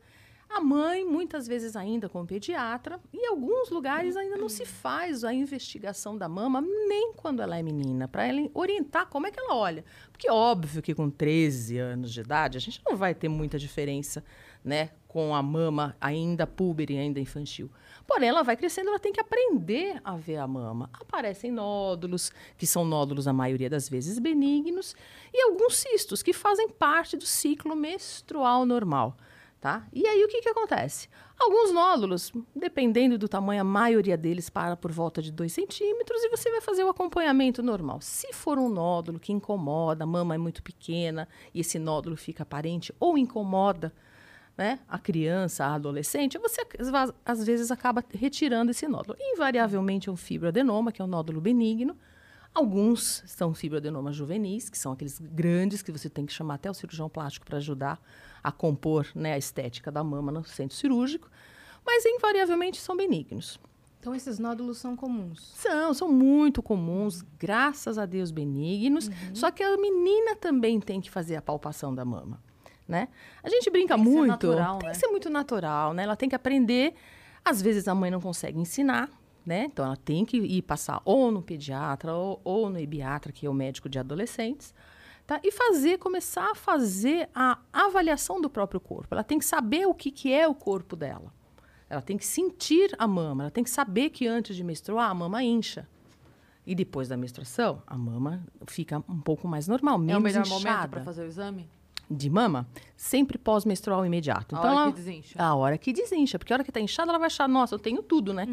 a 0.50 0.62
mãe, 0.62 1.04
muitas 1.04 1.48
vezes 1.48 1.76
ainda 1.76 2.08
com 2.08 2.26
pediatra, 2.26 3.00
em 3.14 3.28
alguns 3.28 3.70
lugares 3.70 4.16
ainda 4.16 4.38
não 4.38 4.48
se 4.48 4.64
faz 4.64 5.24
a 5.24 5.34
investigação 5.34 6.18
da 6.18 6.30
mama, 6.30 6.62
nem 6.62 7.14
quando 7.14 7.42
ela 7.42 7.58
é 7.58 7.64
menina, 7.64 8.08
para 8.08 8.26
ela 8.26 8.50
orientar 8.54 9.08
como 9.08 9.28
é 9.28 9.32
que 9.32 9.40
ela 9.40 9.56
olha. 9.56 9.84
Porque 10.12 10.30
óbvio 10.30 10.82
que 10.82 10.94
com 10.94 11.10
13 11.10 11.78
anos 11.78 12.14
de 12.14 12.22
idade, 12.22 12.58
a 12.58 12.62
gente 12.62 12.82
não 12.86 12.96
vai 12.96 13.14
ter 13.14 13.28
muita 13.28 13.60
diferença, 13.60 14.24
né? 14.64 14.92
Com 15.08 15.36
a 15.36 15.42
mama 15.42 15.96
ainda 16.00 16.48
púbere, 16.48 16.98
ainda 16.98 17.20
infantil. 17.20 17.70
Porém, 18.08 18.30
ela 18.30 18.44
vai 18.44 18.56
crescendo, 18.56 18.90
ela 18.90 19.00
tem 19.00 19.12
que 19.12 19.20
aprender 19.20 20.00
a 20.04 20.16
ver 20.16 20.38
a 20.38 20.48
mama. 20.48 20.90
Aparecem 20.94 21.52
nódulos, 21.52 22.32
que 22.58 22.68
são 22.68 22.86
nódulos, 22.86 23.28
a 23.28 23.34
maioria 23.34 23.70
das 23.70 23.90
vezes, 23.90 24.20
benignos, 24.20 24.96
e 25.34 25.42
alguns 25.42 25.78
cistos, 25.78 26.22
que 26.22 26.32
fazem 26.32 26.70
parte 26.70 27.18
do 27.18 27.26
ciclo 27.26 27.76
menstrual 27.76 28.66
normal. 28.66 29.18
Tá? 29.60 29.88
E 29.92 30.06
aí, 30.06 30.24
o 30.24 30.28
que, 30.28 30.42
que 30.42 30.50
acontece? 30.50 31.10
Alguns 31.40 31.72
nódulos, 31.74 32.32
dependendo 32.56 33.18
do 33.18 33.28
tamanho, 33.28 33.62
a 33.62 33.64
maioria 33.64 34.16
deles 34.16 34.48
para 34.48 34.78
por 34.78 34.92
volta 34.92 35.22
de 35.22 35.32
2 35.32 35.52
centímetros 35.52 36.24
e 36.24 36.30
você 36.30 36.52
vai 36.52 36.62
fazer 36.62 36.84
o 36.84 36.90
acompanhamento 36.90 37.64
normal. 37.64 38.00
Se 38.00 38.32
for 38.32 38.60
um 38.60 38.70
nódulo 38.70 39.20
que 39.20 39.34
incomoda, 39.34 40.04
a 40.04 40.08
mama 40.08 40.36
é 40.36 40.38
muito 40.38 40.62
pequena 40.62 41.28
e 41.54 41.62
esse 41.62 41.80
nódulo 41.80 42.16
fica 42.16 42.44
aparente 42.44 42.94
ou 43.00 43.18
incomoda 43.18 43.92
né, 44.58 44.80
a 44.88 44.98
criança, 44.98 45.66
a 45.66 45.74
adolescente, 45.76 46.38
você 46.38 46.66
às- 47.26 47.44
vezes 47.46 47.72
acaba 47.72 48.04
retirando 48.14 48.72
esse 48.72 48.88
nódulo. 48.88 49.18
Invariavelmente 49.20 50.08
é 50.10 50.12
um 50.12 50.16
fibroadenoma, 50.16 50.92
que 50.92 51.02
é 51.02 51.06
um 51.06 51.08
nódulo 51.10 51.42
benigno. 51.42 51.96
Alguns 52.54 53.22
são 53.28 53.54
fibroadenomas 53.54 54.16
juvenis, 54.16 54.70
que 54.70 54.78
são 54.78 54.94
aqueles 54.94 55.20
grandes 55.20 55.82
que 55.82 55.92
você 55.92 56.10
tem 56.10 56.26
que 56.26 56.32
chamar 56.32 56.54
até 56.56 56.72
o 56.72 56.74
cirurgião 56.74 57.10
plástico 57.10 57.46
para 57.46 57.58
ajudar 57.58 58.00
a 58.42 58.50
compor 58.52 59.08
né, 59.14 59.34
a 59.34 59.38
estética 59.38 59.92
da 59.92 60.02
mama 60.04 60.32
no 60.32 60.44
centro 60.46 60.76
cirúrgico. 60.78 61.30
Mas 61.86 62.06
invariavelmente 62.06 62.80
são 62.80 62.96
benignos. 62.96 63.60
Então 64.00 64.16
esses 64.16 64.40
nódulos 64.40 64.78
são 64.78 64.96
comuns. 64.96 65.52
São, 65.56 65.94
são 65.94 66.10
muito 66.12 66.64
comuns, 66.64 67.24
graças 67.38 67.98
a 67.98 68.06
Deus 68.06 68.32
benignos. 68.32 69.10
Só 69.34 69.52
que 69.52 69.62
a 69.62 69.76
menina 69.78 70.36
também 70.36 70.80
tem 70.80 71.02
que 71.02 71.10
fazer 71.12 71.36
a 71.36 71.42
palpação 71.42 71.94
da 71.94 72.06
mama, 72.06 72.42
né? 72.88 73.08
A 73.44 73.50
gente 73.50 73.70
brinca 73.70 73.96
Tem 73.96 74.04
muito, 74.04 74.28
natural, 74.28 74.80
tem 74.80 74.88
né? 74.88 74.94
que 74.94 75.00
ser 75.00 75.08
muito 75.08 75.30
natural, 75.30 75.94
né? 75.94 76.04
Ela 76.04 76.16
tem 76.16 76.30
que 76.30 76.36
aprender. 76.36 76.94
Às 77.44 77.62
vezes 77.62 77.88
a 77.88 77.96
mãe 77.96 78.10
não 78.12 78.20
consegue 78.22 78.60
ensinar, 78.60 79.10
né? 79.46 79.66
Então 79.66 79.86
ela 79.86 79.98
tem 79.98 80.26
que 80.26 80.38
ir 80.38 80.62
passar 80.64 81.02
ou 81.06 81.32
no 81.32 81.42
pediatra 81.42 82.14
ou, 82.14 82.42
ou 82.44 82.70
no 82.70 82.80
ebiatra, 82.80 83.32
que 83.32 83.46
é 83.46 83.50
o 83.50 83.54
médico 83.54 83.88
de 83.88 84.00
adolescentes, 84.00 84.74
tá? 85.28 85.40
E 85.44 85.52
fazer, 85.52 85.98
começar 86.00 86.52
a 86.52 86.56
fazer 86.56 87.30
a 87.34 87.60
avaliação 87.72 88.42
do 88.42 88.50
próprio 88.50 88.80
corpo. 88.80 89.08
Ela 89.14 89.24
tem 89.24 89.38
que 89.40 89.46
saber 89.46 89.86
o 89.88 89.94
que, 89.94 90.10
que 90.12 90.32
é 90.34 90.48
o 90.48 90.56
corpo 90.56 90.96
dela. 90.96 91.34
Ela 91.88 92.02
tem 92.02 92.18
que 92.18 92.26
sentir 92.26 92.96
a 92.98 93.08
mama, 93.08 93.44
ela 93.44 93.52
tem 93.52 93.64
que 93.64 93.70
saber 93.70 94.10
que 94.10 94.26
antes 94.28 94.56
de 94.56 94.64
menstruar 94.64 95.10
a 95.10 95.14
mama 95.14 95.44
incha. 95.44 95.88
E 96.66 96.74
depois 96.74 97.08
da 97.08 97.16
menstruação, 97.16 97.84
a 97.86 97.96
mama 97.96 98.44
fica 98.66 98.98
um 99.08 99.22
pouco 99.22 99.48
mais 99.48 99.68
normal, 99.68 100.00
menos 100.00 100.16
É 100.16 100.18
o 100.18 100.22
melhor 100.22 100.42
inchada. 100.48 100.70
momento 100.70 100.90
pra 100.90 101.04
fazer 101.04 101.22
o 101.22 101.28
exame? 101.28 101.70
De 102.10 102.30
mama, 102.30 102.68
sempre 102.96 103.38
pós-menstrual 103.38 104.06
imediato. 104.06 104.56
A 104.56 104.60
Então, 104.60 104.72
hora 104.72 104.82
ela- 104.82 104.92
que 104.92 104.98
desincha. 105.02 105.42
a 105.42 105.56
hora 105.56 105.78
que 105.78 105.92
desincha, 105.92 106.38
porque 106.38 106.54
a 106.54 106.58
hora 106.58 106.64
que 106.64 106.72
tá 106.72 106.80
inchada, 106.80 107.12
ela 107.12 107.18
vai 107.20 107.28
achar, 107.28 107.48
nossa, 107.48 107.74
eu 107.76 107.80
tenho 107.80 108.04
tudo, 108.04 108.34
né? 108.34 108.46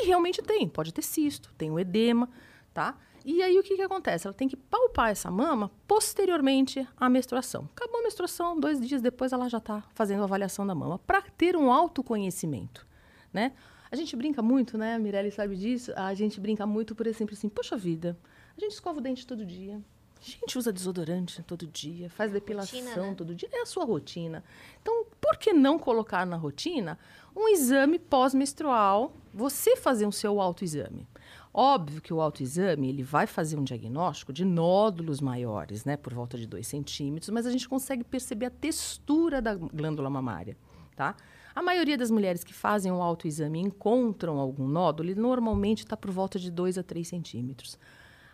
E 0.00 0.06
realmente 0.06 0.40
tem, 0.42 0.68
pode 0.68 0.92
ter 0.94 1.02
cisto, 1.02 1.52
tem 1.58 1.70
o 1.70 1.78
edema, 1.80 2.28
tá? 2.72 2.96
E 3.24 3.42
aí 3.42 3.58
o 3.58 3.62
que 3.64 3.74
que 3.74 3.82
acontece? 3.82 4.26
Ela 4.28 4.34
tem 4.34 4.46
que 4.46 4.56
palpar 4.56 5.10
essa 5.10 5.28
mama 5.32 5.68
posteriormente 5.88 6.86
à 6.96 7.08
menstruação. 7.08 7.68
Acabou 7.74 7.98
a 7.98 8.02
menstruação, 8.04 8.58
dois 8.58 8.80
dias 8.80 9.02
depois 9.02 9.32
ela 9.32 9.48
já 9.48 9.58
tá 9.58 9.82
fazendo 9.94 10.20
a 10.20 10.24
avaliação 10.24 10.64
da 10.64 10.76
mama, 10.76 10.98
para 11.00 11.20
ter 11.22 11.56
um 11.56 11.72
autoconhecimento, 11.72 12.86
né? 13.32 13.52
A 13.90 13.96
gente 13.96 14.14
brinca 14.16 14.40
muito, 14.42 14.78
né? 14.78 14.94
A 14.94 14.98
Mirelle 14.98 15.30
sabe 15.30 15.56
disso. 15.56 15.92
A 15.96 16.14
gente 16.14 16.40
brinca 16.40 16.64
muito, 16.66 16.94
por 16.94 17.06
exemplo, 17.06 17.34
assim, 17.34 17.48
poxa 17.48 17.76
vida, 17.76 18.16
a 18.56 18.60
gente 18.60 18.72
escova 18.72 18.98
o 18.98 19.00
dente 19.02 19.26
todo 19.26 19.44
dia. 19.44 19.80
A 20.26 20.28
gente 20.28 20.58
usa 20.58 20.72
desodorante 20.72 21.40
todo 21.44 21.68
dia, 21.68 22.10
faz 22.10 22.32
depilação 22.32 23.10
né? 23.10 23.14
todo 23.16 23.32
dia. 23.32 23.48
É 23.52 23.60
a 23.60 23.66
sua 23.66 23.84
rotina. 23.84 24.42
Então, 24.82 25.06
por 25.20 25.36
que 25.36 25.52
não 25.52 25.78
colocar 25.78 26.26
na 26.26 26.36
rotina 26.36 26.98
um 27.34 27.48
exame 27.48 27.96
pós-menstrual, 27.96 29.14
você 29.32 29.76
fazer 29.76 30.04
o 30.04 30.10
seu 30.10 30.40
autoexame? 30.40 31.06
Óbvio 31.54 32.02
que 32.02 32.12
o 32.12 32.20
autoexame 32.20 32.88
ele 32.88 33.04
vai 33.04 33.26
fazer 33.26 33.56
um 33.56 33.62
diagnóstico 33.62 34.32
de 34.32 34.44
nódulos 34.44 35.20
maiores, 35.20 35.84
né, 35.84 35.96
por 35.96 36.12
volta 36.12 36.36
de 36.36 36.46
2 36.46 36.66
centímetros, 36.66 37.30
mas 37.30 37.46
a 37.46 37.50
gente 37.50 37.68
consegue 37.68 38.02
perceber 38.02 38.46
a 38.46 38.50
textura 38.50 39.40
da 39.40 39.54
glândula 39.54 40.10
mamária, 40.10 40.56
tá? 40.96 41.14
A 41.54 41.62
maioria 41.62 41.96
das 41.96 42.10
mulheres 42.10 42.44
que 42.44 42.52
fazem 42.52 42.92
o 42.92 43.00
autoexame 43.00 43.60
e 43.60 43.62
encontram 43.62 44.38
algum 44.38 44.68
nódulo, 44.68 45.08
ele 45.08 45.18
normalmente 45.18 45.84
está 45.84 45.96
por 45.96 46.10
volta 46.10 46.38
de 46.38 46.50
2 46.50 46.76
a 46.76 46.82
3 46.82 47.06
centímetros. 47.08 47.78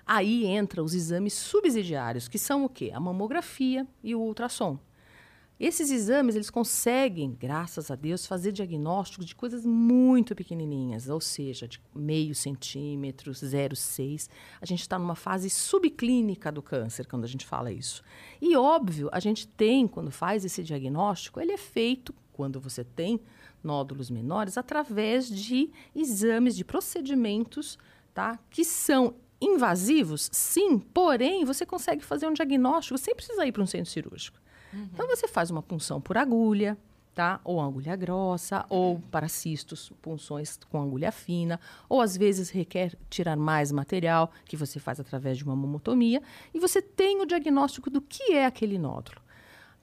Aí 0.06 0.44
entra 0.46 0.82
os 0.82 0.94
exames 0.94 1.32
subsidiários, 1.34 2.28
que 2.28 2.38
são 2.38 2.64
o 2.64 2.68
quê? 2.68 2.90
A 2.92 3.00
mamografia 3.00 3.86
e 4.02 4.14
o 4.14 4.20
ultrassom. 4.20 4.78
Esses 5.62 5.92
exames, 5.92 6.34
eles 6.34 6.50
conseguem, 6.50 7.36
graças 7.38 7.88
a 7.88 7.94
Deus, 7.94 8.26
fazer 8.26 8.50
diagnóstico 8.50 9.24
de 9.24 9.32
coisas 9.32 9.64
muito 9.64 10.34
pequenininhas, 10.34 11.08
ou 11.08 11.20
seja, 11.20 11.68
de 11.68 11.80
meio 11.94 12.34
centímetro, 12.34 13.30
0,6. 13.30 14.28
A 14.60 14.66
gente 14.66 14.80
está 14.80 14.98
numa 14.98 15.14
fase 15.14 15.48
subclínica 15.48 16.50
do 16.50 16.60
câncer 16.60 17.06
quando 17.06 17.22
a 17.22 17.28
gente 17.28 17.46
fala 17.46 17.70
isso. 17.70 18.02
E 18.40 18.56
óbvio, 18.56 19.08
a 19.12 19.20
gente 19.20 19.46
tem, 19.46 19.86
quando 19.86 20.10
faz 20.10 20.44
esse 20.44 20.64
diagnóstico, 20.64 21.38
ele 21.38 21.52
é 21.52 21.58
feito 21.58 22.12
quando 22.32 22.58
você 22.58 22.82
tem 22.82 23.20
nódulos 23.62 24.10
menores 24.10 24.58
através 24.58 25.28
de 25.28 25.70
exames, 25.94 26.56
de 26.56 26.64
procedimentos, 26.64 27.78
tá? 28.12 28.36
Que 28.50 28.64
são 28.64 29.14
invasivos, 29.44 30.28
sim, 30.32 30.78
porém 30.78 31.44
você 31.44 31.66
consegue 31.66 32.04
fazer 32.04 32.26
um 32.26 32.32
diagnóstico 32.32 32.96
sem 32.96 33.14
precisar 33.14 33.46
ir 33.46 33.52
para 33.52 33.62
um 33.62 33.66
centro 33.66 33.90
cirúrgico. 33.90 34.38
Uhum. 34.72 34.88
Então 34.92 35.06
você 35.06 35.26
faz 35.26 35.50
uma 35.50 35.62
punção 35.62 36.00
por 36.00 36.16
agulha, 36.16 36.78
tá? 37.14 37.40
Ou 37.44 37.60
agulha 37.60 37.94
grossa, 37.96 38.64
ou 38.68 39.00
para 39.10 39.28
cistos, 39.28 39.92
punções 40.00 40.58
com 40.70 40.80
agulha 40.80 41.12
fina, 41.12 41.60
ou 41.88 42.00
às 42.00 42.16
vezes 42.16 42.50
requer 42.50 42.96
tirar 43.10 43.36
mais 43.36 43.70
material, 43.70 44.30
que 44.44 44.56
você 44.56 44.78
faz 44.78 44.98
através 44.98 45.36
de 45.36 45.44
uma 45.44 45.56
mamotomia, 45.56 46.22
e 46.54 46.58
você 46.58 46.80
tem 46.80 47.20
o 47.20 47.26
diagnóstico 47.26 47.90
do 47.90 48.00
que 48.00 48.32
é 48.32 48.46
aquele 48.46 48.78
nódulo. 48.78 49.20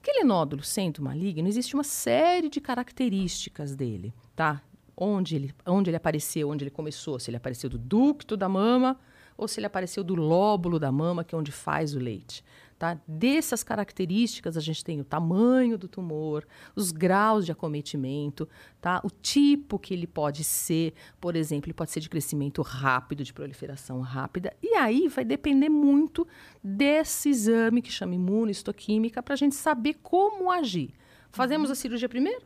Aquele 0.02 0.24
nódulo 0.24 0.62
sendo 0.62 1.02
maligno, 1.02 1.46
existe 1.46 1.74
uma 1.74 1.84
série 1.84 2.48
de 2.48 2.60
características 2.60 3.76
dele, 3.76 4.14
tá? 4.34 4.62
Onde 4.96 5.36
ele, 5.36 5.54
onde 5.66 5.90
ele 5.90 5.96
apareceu, 5.96 6.48
onde 6.48 6.64
ele 6.64 6.70
começou, 6.70 7.18
se 7.18 7.30
ele 7.30 7.36
apareceu 7.36 7.70
do 7.70 7.78
ducto 7.78 8.36
da 8.36 8.48
mama 8.48 8.98
ou 9.40 9.48
se 9.48 9.58
ele 9.58 9.66
apareceu 9.66 10.04
do 10.04 10.14
lóbulo 10.14 10.78
da 10.78 10.92
mama, 10.92 11.24
que 11.24 11.34
é 11.34 11.38
onde 11.38 11.50
faz 11.50 11.94
o 11.94 11.98
leite. 11.98 12.44
Tá? 12.78 12.98
Dessas 13.08 13.62
características, 13.62 14.54
a 14.54 14.60
gente 14.60 14.84
tem 14.84 15.00
o 15.00 15.04
tamanho 15.04 15.78
do 15.78 15.88
tumor, 15.88 16.46
os 16.76 16.92
graus 16.92 17.46
de 17.46 17.52
acometimento, 17.52 18.46
tá? 18.82 19.00
o 19.02 19.08
tipo 19.10 19.78
que 19.78 19.94
ele 19.94 20.06
pode 20.06 20.44
ser. 20.44 20.92
Por 21.18 21.36
exemplo, 21.36 21.68
ele 21.68 21.74
pode 21.74 21.90
ser 21.90 22.00
de 22.00 22.10
crescimento 22.10 22.60
rápido, 22.60 23.24
de 23.24 23.32
proliferação 23.32 24.02
rápida. 24.02 24.54
E 24.62 24.74
aí 24.74 25.08
vai 25.08 25.24
depender 25.24 25.70
muito 25.70 26.26
desse 26.62 27.30
exame 27.30 27.80
que 27.80 27.90
chama 27.90 28.14
imunohistoquímica 28.14 29.22
para 29.22 29.34
a 29.34 29.38
gente 29.38 29.54
saber 29.54 29.94
como 30.02 30.50
agir. 30.50 30.92
Fazemos 31.30 31.70
a 31.70 31.74
cirurgia 31.74 32.08
primeiro? 32.08 32.42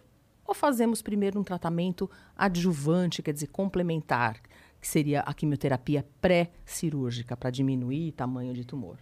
Ou 0.47 0.55
fazemos 0.55 1.03
primeiro 1.03 1.41
um 1.41 1.45
tratamento 1.45 2.09
adjuvante, 2.37 3.23
quer 3.23 3.33
dizer, 3.33 3.49
complementar, 3.49 4.41
que 4.85 4.89
seria 4.89 5.21
a 5.21 5.33
quimioterapia 5.33 6.05
pré-cirúrgica 6.21 7.35
para 7.35 7.49
diminuir 7.49 8.11
o 8.11 8.13
tamanho 8.13 8.53
de 8.53 8.67
tumor? 8.67 8.99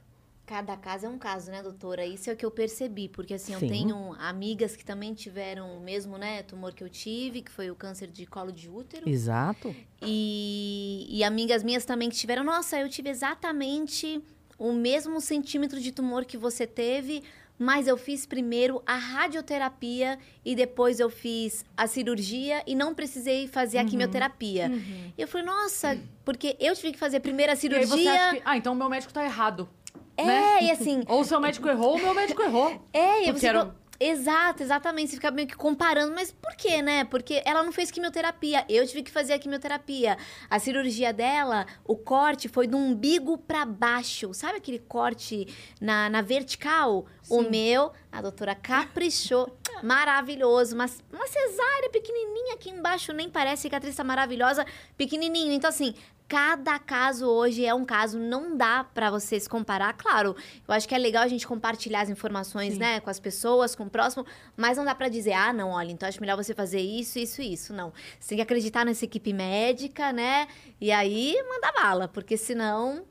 Cada 0.46 0.76
caso 0.76 1.06
é 1.06 1.08
um 1.08 1.18
caso, 1.18 1.50
né, 1.50 1.60
doutora? 1.60 2.06
Isso 2.06 2.30
é 2.30 2.34
o 2.34 2.36
que 2.36 2.46
eu 2.46 2.52
percebi, 2.52 3.08
porque 3.08 3.34
assim, 3.34 3.52
Sim. 3.58 3.64
eu 3.64 3.68
tenho 3.68 4.12
amigas 4.20 4.76
que 4.76 4.84
também 4.84 5.12
tiveram 5.12 5.76
o 5.76 5.80
mesmo, 5.80 6.16
né, 6.16 6.44
tumor 6.44 6.72
que 6.72 6.84
eu 6.84 6.88
tive, 6.88 7.42
que 7.42 7.50
foi 7.50 7.68
o 7.68 7.74
câncer 7.74 8.06
de 8.06 8.24
colo 8.26 8.52
de 8.52 8.70
útero. 8.70 9.08
Exato. 9.08 9.74
E, 10.00 11.04
e 11.08 11.24
amigas 11.24 11.64
minhas 11.64 11.84
também 11.84 12.08
que 12.08 12.16
tiveram, 12.16 12.44
nossa, 12.44 12.78
eu 12.78 12.88
tive 12.88 13.10
exatamente 13.10 14.22
o 14.56 14.72
mesmo 14.72 15.20
centímetro 15.20 15.80
de 15.80 15.90
tumor 15.90 16.24
que 16.24 16.38
você 16.38 16.64
teve, 16.64 17.24
mas 17.62 17.86
eu 17.86 17.96
fiz 17.96 18.26
primeiro 18.26 18.82
a 18.84 18.96
radioterapia 18.96 20.18
e 20.44 20.56
depois 20.56 20.98
eu 20.98 21.08
fiz 21.08 21.64
a 21.76 21.86
cirurgia 21.86 22.60
e 22.66 22.74
não 22.74 22.92
precisei 22.92 23.46
fazer 23.46 23.78
uhum. 23.78 23.86
a 23.86 23.88
quimioterapia. 23.88 24.66
Uhum. 24.66 25.12
E 25.16 25.22
eu 25.22 25.28
falei, 25.28 25.46
nossa, 25.46 25.96
porque 26.24 26.56
eu 26.58 26.74
tive 26.74 26.92
que 26.92 26.98
fazer 26.98 27.20
primeiro 27.20 27.52
a 27.52 27.56
cirurgia. 27.56 27.86
E 27.86 27.92
aí 27.92 28.04
você 28.04 28.08
acha 28.08 28.36
que, 28.36 28.42
ah, 28.44 28.56
então 28.56 28.72
o 28.72 28.76
meu 28.76 28.88
médico 28.88 29.12
tá 29.12 29.24
errado. 29.24 29.68
É, 30.16 30.24
né? 30.24 30.58
e 30.64 30.70
assim. 30.72 31.04
Ou 31.06 31.20
o 31.20 31.24
seu 31.24 31.40
médico 31.40 31.68
errou, 31.68 31.92
ou 31.92 31.98
o 31.98 32.02
meu 32.02 32.14
médico 32.14 32.42
errou. 32.42 32.82
É, 32.92 33.28
e 33.28 33.32
você. 33.32 33.46
Era... 33.46 33.74
Exato, 34.04 34.62
exatamente. 34.62 35.10
Você 35.10 35.16
fica 35.16 35.30
meio 35.30 35.46
que 35.46 35.56
comparando. 35.56 36.12
Mas 36.14 36.32
por 36.32 36.54
quê, 36.56 36.82
né? 36.82 37.04
Porque 37.04 37.42
ela 37.44 37.62
não 37.62 37.72
fez 37.72 37.90
quimioterapia. 37.90 38.64
Eu 38.68 38.86
tive 38.86 39.02
que 39.02 39.10
fazer 39.10 39.34
a 39.34 39.38
quimioterapia. 39.38 40.18
A 40.50 40.58
cirurgia 40.58 41.12
dela, 41.12 41.66
o 41.84 41.96
corte 41.96 42.48
foi 42.48 42.66
do 42.66 42.76
umbigo 42.76 43.38
para 43.38 43.64
baixo. 43.64 44.34
Sabe 44.34 44.58
aquele 44.58 44.80
corte 44.80 45.46
na, 45.80 46.10
na 46.10 46.20
vertical? 46.20 47.06
Sim. 47.22 47.34
O 47.34 47.50
meu, 47.50 47.92
a 48.10 48.20
doutora 48.20 48.54
caprichou. 48.54 49.56
maravilhoso. 49.82 50.76
Mas 50.76 51.02
uma 51.12 51.26
cesárea 51.26 51.90
pequenininha 51.90 52.54
aqui 52.54 52.70
embaixo, 52.70 53.12
nem 53.12 53.28
parece 53.28 53.62
cicatriz 53.62 53.96
tá 53.96 54.04
maravilhosa, 54.04 54.64
pequenininho. 54.96 55.52
Então, 55.52 55.68
assim, 55.68 55.94
cada 56.32 56.78
caso 56.78 57.26
hoje 57.26 57.66
é 57.66 57.74
um 57.74 57.84
caso, 57.84 58.18
não 58.18 58.56
dá 58.56 58.82
para 58.82 59.10
vocês 59.10 59.46
comparar. 59.46 59.92
Claro, 59.92 60.34
eu 60.66 60.72
acho 60.72 60.88
que 60.88 60.94
é 60.94 60.98
legal 60.98 61.24
a 61.24 61.28
gente 61.28 61.46
compartilhar 61.46 62.00
as 62.00 62.08
informações, 62.08 62.72
Sim. 62.72 62.78
né, 62.78 63.00
com 63.00 63.10
as 63.10 63.20
pessoas, 63.20 63.74
com 63.74 63.84
o 63.84 63.90
próximo, 63.90 64.24
mas 64.56 64.78
não 64.78 64.84
dá 64.86 64.94
para 64.94 65.10
dizer, 65.10 65.34
ah, 65.34 65.52
não, 65.52 65.72
olha, 65.72 65.92
então 65.92 66.08
acho 66.08 66.18
melhor 66.22 66.38
você 66.38 66.54
fazer 66.54 66.80
isso, 66.80 67.18
isso, 67.18 67.42
isso. 67.42 67.74
Não. 67.74 67.92
Você 68.18 68.30
tem 68.30 68.38
que 68.38 68.42
acreditar 68.42 68.82
nessa 68.82 69.04
equipe 69.04 69.30
médica, 69.30 70.10
né? 70.10 70.48
E 70.80 70.90
aí 70.90 71.36
manda 71.50 71.70
bala, 71.70 72.08
porque 72.08 72.38
senão 72.38 73.04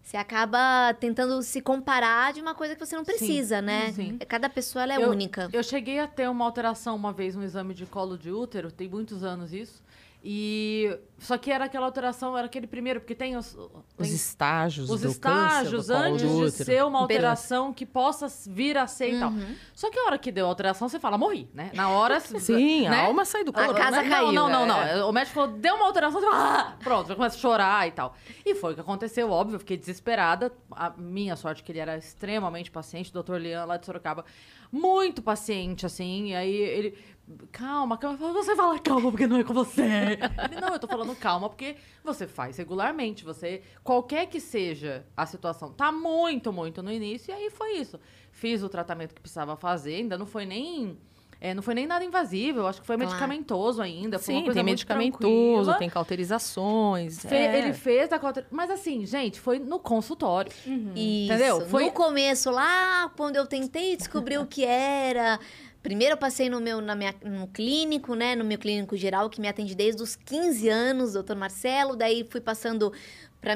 você 0.00 0.16
acaba 0.16 0.94
tentando 0.94 1.42
se 1.42 1.60
comparar 1.60 2.32
de 2.32 2.40
uma 2.40 2.54
coisa 2.54 2.76
que 2.76 2.86
você 2.86 2.94
não 2.94 3.04
precisa, 3.04 3.58
sim, 3.58 3.66
né? 3.66 3.92
Sim. 3.92 4.18
Cada 4.28 4.48
pessoa 4.48 4.84
é 4.84 5.04
eu, 5.04 5.10
única. 5.10 5.48
Eu 5.52 5.64
cheguei 5.64 5.98
a 5.98 6.06
ter 6.06 6.30
uma 6.30 6.44
alteração 6.44 6.94
uma 6.94 7.12
vez 7.12 7.34
no 7.34 7.42
exame 7.42 7.74
de 7.74 7.84
colo 7.84 8.16
de 8.16 8.30
útero, 8.30 8.70
tem 8.70 8.88
muitos 8.88 9.24
anos 9.24 9.52
isso. 9.52 9.82
E 10.22 10.98
só 11.18 11.38
que 11.38 11.50
era 11.50 11.64
aquela 11.64 11.86
alteração, 11.86 12.36
era 12.36 12.46
aquele 12.46 12.66
primeiro, 12.66 13.00
porque 13.00 13.14
tem 13.14 13.36
os, 13.36 13.54
tem 13.54 13.70
os 13.98 14.10
estágios, 14.10 14.90
os 14.90 15.02
estágios 15.02 15.86
câncer, 15.86 16.26
antes 16.26 16.56
de 16.56 16.64
ser 16.64 16.84
uma 16.84 16.98
alteração 16.98 17.72
que 17.72 17.86
possa 17.86 18.26
vir 18.46 18.76
a 18.76 18.86
ser 18.86 19.12
uhum. 19.12 19.16
e 19.16 19.20
tal. 19.20 19.32
Só 19.74 19.90
que 19.90 19.98
a 19.98 20.04
hora 20.04 20.18
que 20.18 20.30
deu 20.30 20.44
a 20.44 20.48
alteração, 20.48 20.88
você 20.88 21.00
fala, 21.00 21.16
morri, 21.16 21.48
né? 21.54 21.70
Na 21.74 21.88
hora. 21.88 22.20
Sim, 22.20 22.88
né? 22.88 22.96
a 22.96 23.06
alma 23.06 23.24
sai 23.24 23.44
do 23.44 23.52
corpo. 23.52 23.70
A 23.70 23.74
casa 23.74 24.02
né? 24.02 24.10
caiu. 24.10 24.32
Não, 24.32 24.48
não, 24.48 24.66
não, 24.66 24.80
é. 24.82 24.96
não. 24.96 25.08
O 25.08 25.12
médico 25.12 25.34
falou, 25.34 25.56
deu 25.56 25.74
uma 25.74 25.86
alteração, 25.86 26.20
você 26.20 26.26
fala, 26.26 26.60
ah! 26.60 26.76
pronto, 26.82 27.08
já 27.08 27.14
começa 27.14 27.36
a 27.36 27.40
chorar 27.40 27.88
e 27.88 27.92
tal. 27.92 28.14
E 28.44 28.54
foi 28.54 28.72
o 28.72 28.74
que 28.74 28.80
aconteceu, 28.80 29.30
óbvio, 29.30 29.56
eu 29.56 29.60
fiquei 29.60 29.78
desesperada. 29.78 30.52
A 30.70 30.90
minha 30.90 31.34
sorte 31.34 31.62
que 31.62 31.72
ele 31.72 31.78
era 31.78 31.96
extremamente 31.96 32.70
paciente, 32.70 33.08
o 33.10 33.14
doutor 33.14 33.40
Lian 33.40 33.64
lá 33.64 33.78
de 33.78 33.86
Sorocaba, 33.86 34.24
muito 34.70 35.22
paciente, 35.22 35.86
assim. 35.86 36.28
E 36.28 36.34
aí 36.34 36.54
ele 36.54 36.98
calma, 37.52 37.96
calma. 37.98 38.16
Você 38.16 38.56
fala 38.56 38.78
calma 38.78 39.10
porque 39.10 39.26
não 39.26 39.36
é 39.38 39.44
com 39.44 39.54
você. 39.54 39.82
Ele, 39.82 40.60
não, 40.60 40.68
eu 40.68 40.78
tô 40.78 40.86
falando 40.86 41.14
calma 41.16 41.48
porque 41.48 41.76
você 42.04 42.26
faz 42.26 42.56
regularmente. 42.56 43.24
Você, 43.24 43.62
qualquer 43.82 44.26
que 44.26 44.40
seja 44.40 45.04
a 45.16 45.26
situação, 45.26 45.72
tá 45.72 45.92
muito, 45.92 46.52
muito 46.52 46.82
no 46.82 46.92
início. 46.92 47.30
E 47.30 47.34
aí 47.34 47.50
foi 47.50 47.72
isso. 47.72 47.98
Fiz 48.32 48.62
o 48.62 48.68
tratamento 48.68 49.14
que 49.14 49.20
precisava 49.20 49.56
fazer, 49.56 49.96
ainda 49.96 50.16
não 50.16 50.26
foi 50.26 50.46
nem. 50.46 50.98
É, 51.42 51.54
não 51.54 51.62
foi 51.62 51.72
nem 51.72 51.86
nada 51.86 52.04
invasivo, 52.04 52.58
eu 52.58 52.66
acho 52.66 52.82
que 52.82 52.86
foi 52.86 52.96
claro. 52.96 53.10
medicamentoso 53.10 53.80
ainda. 53.80 54.18
Foi 54.18 54.34
Sim, 54.34 54.52
tem 54.52 54.62
medicamentoso, 54.62 55.74
tem 55.78 55.88
cauterizações. 55.88 57.20
Fe 57.20 57.34
é. 57.34 57.58
Ele 57.58 57.72
fez 57.72 58.12
a 58.12 58.18
cauterização. 58.18 58.54
Mas 58.54 58.70
assim, 58.70 59.06
gente, 59.06 59.40
foi 59.40 59.58
no 59.58 59.78
consultório. 59.78 60.52
Uhum. 60.66 60.92
Entendeu? 60.94 61.66
Foi 61.66 61.86
no 61.86 61.92
começo, 61.92 62.50
lá 62.50 63.10
quando 63.16 63.36
eu 63.36 63.46
tentei 63.46 63.96
descobrir 63.96 64.36
o 64.36 64.46
que 64.46 64.66
era. 64.66 65.40
Primeiro 65.82 66.14
eu 66.14 66.18
passei 66.18 66.50
no 66.50 66.60
meu 66.60 66.80
na 66.80 66.94
minha, 66.94 67.14
no 67.24 67.46
clínico, 67.48 68.14
né? 68.14 68.36
No 68.36 68.44
meu 68.44 68.58
clínico 68.58 68.96
geral, 68.96 69.30
que 69.30 69.40
me 69.40 69.48
atende 69.48 69.74
desde 69.74 70.02
os 70.02 70.14
15 70.14 70.68
anos, 70.68 71.12
doutor 71.14 71.36
Marcelo. 71.36 71.96
Daí 71.96 72.26
fui 72.28 72.40
passando 72.40 72.92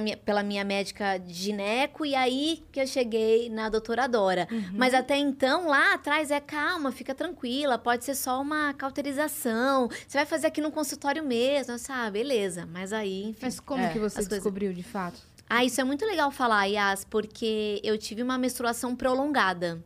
minha, 0.01 0.17
pela 0.17 0.43
minha 0.43 0.65
médica 0.65 1.21
gineco, 1.27 2.07
e 2.07 2.15
aí 2.15 2.65
que 2.73 2.81
eu 2.81 2.87
cheguei 2.87 3.51
na 3.51 3.69
doutora 3.69 4.07
Dora. 4.07 4.49
Uhum. 4.51 4.71
Mas 4.73 4.95
até 4.95 5.17
então, 5.17 5.69
lá 5.69 5.95
atrás, 5.95 6.31
é 6.31 6.41
calma, 6.41 6.91
fica 6.91 7.15
tranquila, 7.15 7.79
pode 7.79 8.05
ser 8.05 8.15
só 8.15 8.41
uma 8.41 8.73
cauterização. 8.73 9.89
Você 10.07 10.17
vai 10.17 10.27
fazer 10.27 10.47
aqui 10.47 10.61
no 10.61 10.71
consultório 10.71 11.23
mesmo, 11.23 11.79
sabe? 11.79 12.19
Beleza. 12.19 12.67
Mas 12.67 12.93
aí, 12.93 13.25
enfim. 13.25 13.41
Mas 13.43 13.61
como 13.61 13.85
é, 13.85 13.93
que 13.93 13.99
você 13.99 14.25
descobriu 14.25 14.71
coisas... 14.71 14.85
de 14.85 14.91
fato? 14.91 15.21
Ah, 15.49 15.63
isso 15.63 15.79
é 15.81 15.85
muito 15.85 16.07
legal 16.07 16.31
falar, 16.31 16.65
Yas, 16.65 17.05
porque 17.05 17.81
eu 17.85 17.99
tive 17.99 18.23
uma 18.23 18.39
menstruação 18.39 18.97
prolongada. 18.97 19.83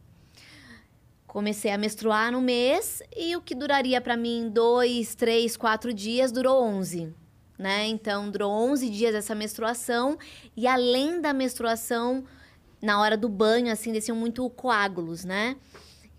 Comecei 1.28 1.70
a 1.70 1.76
menstruar 1.76 2.32
no 2.32 2.40
mês 2.40 3.02
e 3.14 3.36
o 3.36 3.42
que 3.42 3.54
duraria 3.54 4.00
para 4.00 4.16
mim 4.16 4.50
dois, 4.50 5.14
três, 5.14 5.58
quatro 5.58 5.92
dias 5.92 6.32
durou 6.32 6.62
11, 6.64 7.14
né? 7.58 7.86
Então 7.86 8.30
durou 8.30 8.50
11 8.50 8.88
dias 8.88 9.14
essa 9.14 9.34
menstruação 9.34 10.18
e 10.56 10.66
além 10.66 11.20
da 11.20 11.34
menstruação, 11.34 12.24
na 12.80 12.98
hora 12.98 13.14
do 13.14 13.28
banho, 13.28 13.70
assim, 13.70 13.92
desciam 13.92 14.16
muito 14.16 14.48
coágulos, 14.48 15.22
né? 15.22 15.56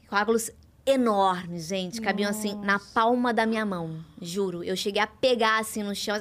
Coágulos 0.07 0.51
enormes, 0.85 1.67
gente. 1.67 1.99
Cabiam 1.99 2.31
Nossa. 2.31 2.47
assim 2.47 2.55
na 2.63 2.79
palma 2.79 3.33
da 3.33 3.47
minha 3.47 3.65
mão. 3.65 4.05
Juro. 4.21 4.63
Eu 4.63 4.75
cheguei 4.75 5.01
a 5.01 5.07
pegar 5.07 5.59
assim 5.59 5.81
no 5.81 5.95
chão, 5.95 6.17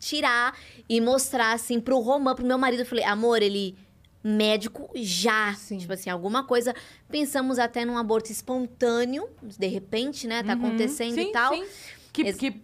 tirar 0.00 0.56
e 0.88 1.00
mostrar 1.00 1.52
assim 1.52 1.80
pro 1.80 2.00
Romã, 2.00 2.34
pro 2.34 2.44
meu 2.44 2.58
marido. 2.58 2.80
Eu 2.80 2.86
falei, 2.86 3.04
amor, 3.04 3.40
ele 3.40 3.76
médico 4.22 4.90
já. 4.94 5.54
Sim. 5.54 5.78
Tipo 5.78 5.92
assim, 5.92 6.10
alguma 6.10 6.44
coisa. 6.44 6.74
Pensamos 7.10 7.58
até 7.58 7.84
num 7.84 7.98
aborto 7.98 8.30
espontâneo, 8.30 9.28
de 9.42 9.66
repente, 9.66 10.26
né? 10.26 10.42
Tá 10.42 10.54
uhum. 10.54 10.66
acontecendo 10.66 11.14
sim, 11.14 11.28
e 11.28 11.32
tal. 11.32 11.54
Sim. 11.54 11.64
Que, 12.12 12.22
Ex 12.22 12.36
que 12.36 12.62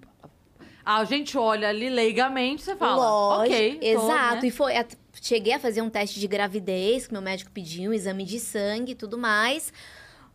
a 0.84 1.04
gente 1.04 1.36
olha 1.36 1.68
ali 1.68 1.90
leigamente, 1.90 2.62
você 2.62 2.74
fala, 2.74 2.96
Lógico, 2.96 3.54
ok. 3.54 3.78
Exato. 3.82 4.36
Tô, 4.36 4.42
né? 4.42 4.48
E 4.48 4.50
foi. 4.50 4.72
Cheguei 5.20 5.52
a 5.52 5.58
fazer 5.58 5.82
um 5.82 5.90
teste 5.90 6.20
de 6.20 6.26
gravidez, 6.28 7.06
que 7.06 7.12
meu 7.12 7.20
médico 7.20 7.50
pediu, 7.50 7.90
um 7.90 7.94
exame 7.94 8.24
de 8.24 8.38
sangue 8.38 8.92
e 8.92 8.94
tudo 8.94 9.18
mais. 9.18 9.72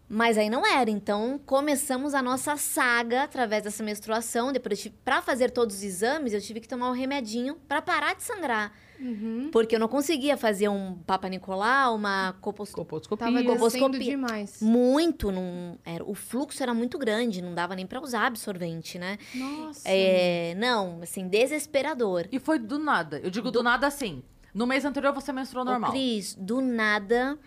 Mas 0.08 0.38
aí 0.38 0.50
não 0.50 0.66
era. 0.66 0.90
Então, 0.90 1.40
começamos 1.46 2.14
a 2.14 2.22
nossa 2.22 2.56
saga 2.58 3.24
através 3.24 3.64
dessa 3.64 3.84
menstruação. 3.84 4.52
Depois, 4.52 4.88
para 5.04 5.22
fazer 5.22 5.50
todos 5.50 5.78
os 5.78 5.84
exames, 5.84 6.34
eu 6.34 6.42
tive 6.42 6.60
que 6.60 6.68
tomar 6.68 6.90
um 6.90 6.94
remedinho 6.94 7.56
para 7.68 7.82
parar 7.82 8.14
de 8.16 8.24
sangrar. 8.24 8.72
Uhum. 9.00 9.50
Porque 9.52 9.76
eu 9.76 9.80
não 9.80 9.88
conseguia 9.88 10.38
fazer 10.38 10.70
um 10.70 10.96
Papa 11.06 11.28
Nicolau, 11.28 11.96
uma 11.96 12.34
colposcopia. 12.42 12.86
Colposcopia. 12.86 13.26
Tava 13.26 13.38
descendo 13.38 13.60
Colposcopia. 13.60 14.00
demais. 14.00 14.62
Muito, 14.62 15.32
não, 15.32 15.78
era, 15.84 16.04
o 16.04 16.14
fluxo 16.14 16.62
era 16.64 16.74
muito 16.74 16.98
grande, 16.98 17.42
não 17.42 17.54
dava 17.54 17.76
nem 17.76 17.86
para 17.86 18.00
usar 18.02 18.28
absorvente, 18.28 18.98
né? 18.98 19.18
Nossa. 19.36 19.82
É, 19.86 20.56
não, 20.56 21.00
assim, 21.02 21.28
desesperador. 21.28 22.28
E 22.32 22.40
foi 22.40 22.60
do 22.60 22.80
nada. 22.80 23.20
Eu 23.20 23.30
digo 23.30 23.52
do, 23.52 23.62
nada 23.62 23.88
assim. 23.88 24.24
No 24.54 24.68
mês 24.68 24.86
anterior 24.86 25.14
você 25.14 25.34
menstruou 25.34 25.66
normal. 25.66 25.90
Ô, 25.90 25.94
Cris, 25.94 26.36
do 26.36 26.62
nada, 26.62 27.38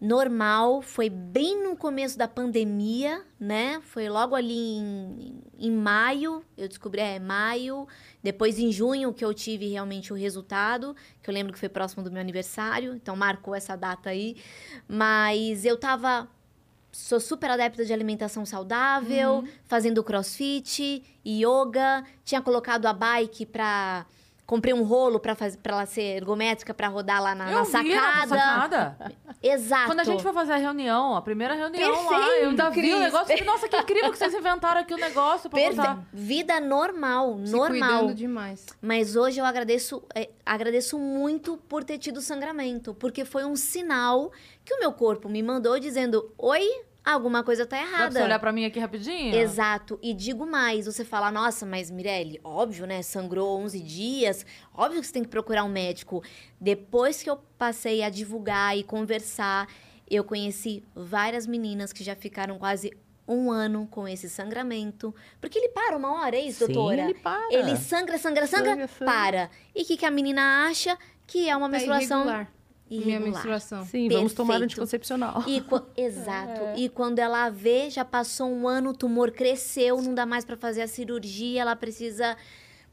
normal, 0.00 0.82
foi 0.82 1.08
bem 1.08 1.62
no 1.62 1.76
começo 1.76 2.18
da 2.18 2.28
pandemia, 2.28 3.24
né? 3.38 3.80
Foi 3.82 4.08
logo 4.08 4.34
ali 4.34 4.76
em, 4.76 5.42
em 5.58 5.70
maio, 5.70 6.44
eu 6.56 6.68
descobri, 6.68 7.00
é, 7.00 7.18
maio. 7.18 7.86
Depois 8.22 8.58
em 8.58 8.70
junho 8.70 9.12
que 9.12 9.24
eu 9.24 9.32
tive 9.32 9.68
realmente 9.68 10.12
o 10.12 10.16
resultado, 10.16 10.94
que 11.22 11.30
eu 11.30 11.34
lembro 11.34 11.52
que 11.52 11.58
foi 11.58 11.68
próximo 11.68 12.02
do 12.02 12.10
meu 12.10 12.20
aniversário, 12.20 12.94
então 12.94 13.16
marcou 13.16 13.54
essa 13.54 13.76
data 13.76 14.10
aí. 14.10 14.36
Mas 14.88 15.64
eu 15.64 15.76
tava 15.76 16.28
sou 16.94 17.18
super 17.18 17.50
adepta 17.50 17.84
de 17.84 17.92
alimentação 17.92 18.46
saudável, 18.46 19.42
fazendo 19.64 20.02
crossfit, 20.04 21.02
yoga, 21.26 22.04
tinha 22.24 22.40
colocado 22.40 22.86
a 22.86 22.92
bike 22.92 23.46
pra. 23.46 24.06
Comprei 24.46 24.74
um 24.74 24.82
rolo 24.82 25.18
pra, 25.18 25.34
faz... 25.34 25.56
pra 25.56 25.72
ela 25.72 25.86
ser 25.86 26.02
ergométrica 26.18 26.74
pra 26.74 26.88
rodar 26.88 27.22
lá 27.22 27.34
na, 27.34 27.50
eu 27.50 27.58
na 27.70 27.82
vi 27.82 27.94
na 27.94 28.00
sacada. 28.02 28.28
sacada. 28.28 29.12
Exato. 29.42 29.86
Quando 29.86 30.00
a 30.00 30.04
gente 30.04 30.22
foi 30.22 30.32
fazer 30.34 30.52
a 30.52 30.56
reunião, 30.56 31.16
a 31.16 31.22
primeira 31.22 31.54
reunião 31.54 31.90
lá, 31.90 32.08
Perfeito, 32.10 32.42
eu 32.42 32.48
ainda 32.50 32.68
vi 32.70 32.94
o 32.94 32.98
negócio. 33.00 33.26
Falei, 33.28 33.44
Nossa, 33.44 33.68
que 33.68 33.76
incrível 33.76 34.10
que 34.12 34.18
vocês 34.18 34.34
inventaram 34.34 34.82
aqui 34.82 34.92
o 34.92 34.98
negócio 34.98 35.48
pra 35.48 35.58
Perfe- 35.58 35.76
botar. 35.76 35.98
Vida 36.12 36.60
normal, 36.60 37.40
Se 37.44 37.52
normal. 37.52 38.00
cuidando 38.00 38.14
demais. 38.14 38.66
Mas 38.82 39.16
hoje 39.16 39.40
eu 39.40 39.46
agradeço, 39.46 40.02
é, 40.14 40.28
agradeço 40.44 40.98
muito 40.98 41.56
por 41.66 41.82
ter 41.82 41.96
tido 41.96 42.20
sangramento, 42.20 42.92
porque 42.94 43.24
foi 43.24 43.44
um 43.46 43.56
sinal 43.56 44.30
que 44.62 44.74
o 44.74 44.78
meu 44.78 44.92
corpo 44.92 45.26
me 45.26 45.42
mandou 45.42 45.78
dizendo: 45.78 46.30
Oi, 46.36 46.68
alguma 47.04 47.42
coisa 47.44 47.66
tá 47.66 47.76
Dá 47.76 47.82
pra 47.82 47.92
errada. 47.96 48.12
você 48.18 48.22
olhar 48.24 48.38
pra 48.38 48.52
mim 48.52 48.64
aqui 48.64 48.78
rapidinho? 48.78 49.34
Exato. 49.34 49.98
E 50.02 50.14
digo 50.14 50.46
mais, 50.46 50.86
você 50.86 51.04
fala, 51.04 51.30
nossa, 51.30 51.66
mas 51.66 51.90
Mirelle, 51.90 52.40
óbvio, 52.42 52.86
né? 52.86 53.02
Sangrou 53.02 53.58
11 53.60 53.80
dias, 53.80 54.46
óbvio 54.74 55.00
que 55.00 55.06
você 55.06 55.12
tem 55.12 55.22
que 55.22 55.28
procurar 55.28 55.64
um 55.64 55.68
médico. 55.68 56.22
Depois 56.60 57.22
que 57.22 57.28
eu 57.28 57.36
passei 57.58 58.02
a 58.02 58.08
divulgar 58.10 58.76
e 58.76 58.82
conversar, 58.82 59.68
eu 60.10 60.24
conheci 60.24 60.82
várias 60.94 61.46
meninas 61.46 61.92
que 61.92 62.02
já 62.02 62.14
ficaram 62.16 62.58
quase 62.58 62.90
um 63.26 63.50
ano 63.50 63.88
com 63.90 64.06
esse 64.06 64.28
sangramento. 64.28 65.14
Porque 65.40 65.58
ele 65.58 65.68
para 65.70 65.96
uma 65.96 66.12
hora, 66.22 66.36
é 66.36 66.40
isso, 66.40 66.66
Sim, 66.66 66.72
doutora? 66.72 67.02
ele 67.02 67.14
para. 67.14 67.52
Ele 67.54 67.76
sangra, 67.76 68.18
sangra, 68.18 68.46
sangra, 68.46 68.86
Sangra, 68.86 68.88
para. 69.06 69.50
E 69.74 69.82
o 69.82 69.86
que, 69.86 69.96
que 69.96 70.04
a 70.06 70.10
menina 70.10 70.66
acha? 70.68 70.96
Que 71.26 71.48
é 71.48 71.56
uma 71.56 71.66
Tá 71.68 71.72
menstruação 71.72 72.20
irregular. 72.20 72.52
Minha 72.90 73.02
irregular. 73.02 73.32
menstruação. 73.32 73.84
Sim, 73.86 74.08
vamos 74.10 74.34
tomar 74.34 74.54
Perfeito. 74.54 74.72
anticoncepcional. 74.72 75.42
E 75.46 75.62
Exato. 76.00 76.60
E 76.76 76.88
quando 76.88 77.18
ela 77.18 77.48
vê, 77.50 77.88
já 77.90 78.04
passou 78.04 78.48
um 78.50 78.68
ano, 78.68 78.90
o 78.90 78.94
tumor 78.94 79.30
cresceu, 79.30 80.00
não 80.02 80.14
dá 80.14 80.26
mais 80.26 80.44
pra 80.44 80.56
fazer 80.56 80.82
a 80.82 80.88
cirurgia, 80.88 81.62
ela 81.62 81.74
precisa, 81.74 82.36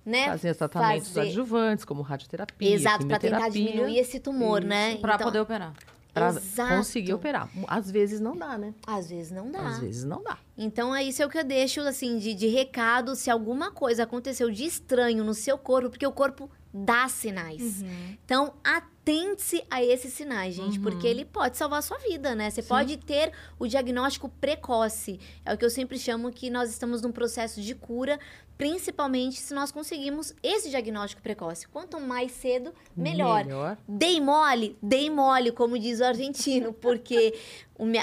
né? 0.06 0.26
Fazer 0.28 0.52
os 0.52 0.58
tratamentos 0.58 1.08
fazer- 1.10 1.22
adjuvantes, 1.28 1.86
como 1.86 2.02
radioterapia, 2.02 2.74
Exato, 2.74 3.06
pra 3.06 3.20
tentar 3.20 3.50
diminuir 3.50 3.98
esse 3.98 4.20
tumor, 4.20 4.62
né? 4.64 4.96
Pra 4.98 5.16
Então, 5.16 5.28
poder 5.28 5.40
operar. 5.40 5.74
pra 6.14 6.30
Exato. 6.30 6.76
conseguir 6.78 7.14
operar. 7.14 7.50
Às 7.68 7.92
vezes 7.92 8.20
não 8.20 8.36
dá, 8.36 8.58
né? 8.58 8.74
Às 8.88 9.10
vezes 9.10 9.32
não 9.32 9.52
dá. 9.52 9.68
Às 9.68 9.80
vezes 9.80 10.04
não 10.06 10.24
dá. 10.24 10.38
Então 10.58 10.96
é 10.96 11.04
isso 11.04 11.22
é 11.22 11.26
o 11.26 11.30
que 11.30 11.38
eu 11.38 11.44
deixo 11.44 11.82
assim 11.82 12.18
de, 12.18 12.34
de 12.34 12.48
recado, 12.48 13.16
se 13.16 13.30
alguma 13.30 13.72
coisa 13.72 14.04
aconteceu 14.04 14.50
de 14.50 14.64
estranho 14.66 15.24
no 15.24 15.34
seu 15.34 15.58
corpo, 15.58 15.90
porque 15.90 16.06
o 16.08 16.12
corpo 16.12 16.50
dá 16.74 17.08
sinais. 17.08 17.84
Então 18.26 18.54
atente-se 18.64 19.64
a 19.70 19.84
esses 19.84 20.14
sinais, 20.14 20.56
gente, 20.56 20.80
porque 20.80 21.08
ele 21.08 21.26
pode 21.26 21.58
salvar 21.58 21.80
a 21.80 21.82
sua 21.82 21.98
vida, 21.98 22.36
né? 22.36 22.50
Você 22.50 22.62
pode 22.64 22.98
ter 22.98 23.32
o 23.60 23.68
diagnóstico 23.68 24.30
precoce. 24.30 25.20
É 25.44 25.54
o 25.54 25.58
que 25.58 25.66
eu 25.66 25.70
sempre 25.70 25.98
chamo 25.98 26.32
que 26.32 26.50
nós 26.50 26.70
estamos 26.70 27.02
num 27.02 27.12
processo 27.12 27.62
de 27.62 27.76
cura, 27.76 28.20
principalmente 28.58 29.40
se 29.40 29.54
nós 29.54 29.72
conseguimos 29.72 30.36
esse 30.44 30.70
diagnóstico 30.70 31.22
precoce. 31.22 31.68
Quanto 31.68 32.00
mais 32.00 32.32
cedo, 32.32 32.72
melhor. 32.96 33.44
Melhor. 33.44 33.78
Dei 33.88 34.22
mole, 34.22 34.78
dei 34.82 35.10
mole, 35.10 35.52
como 35.52 35.80
diz 35.80 36.00
o 36.00 36.06
argentino, 36.06 36.72
porque 36.72 37.34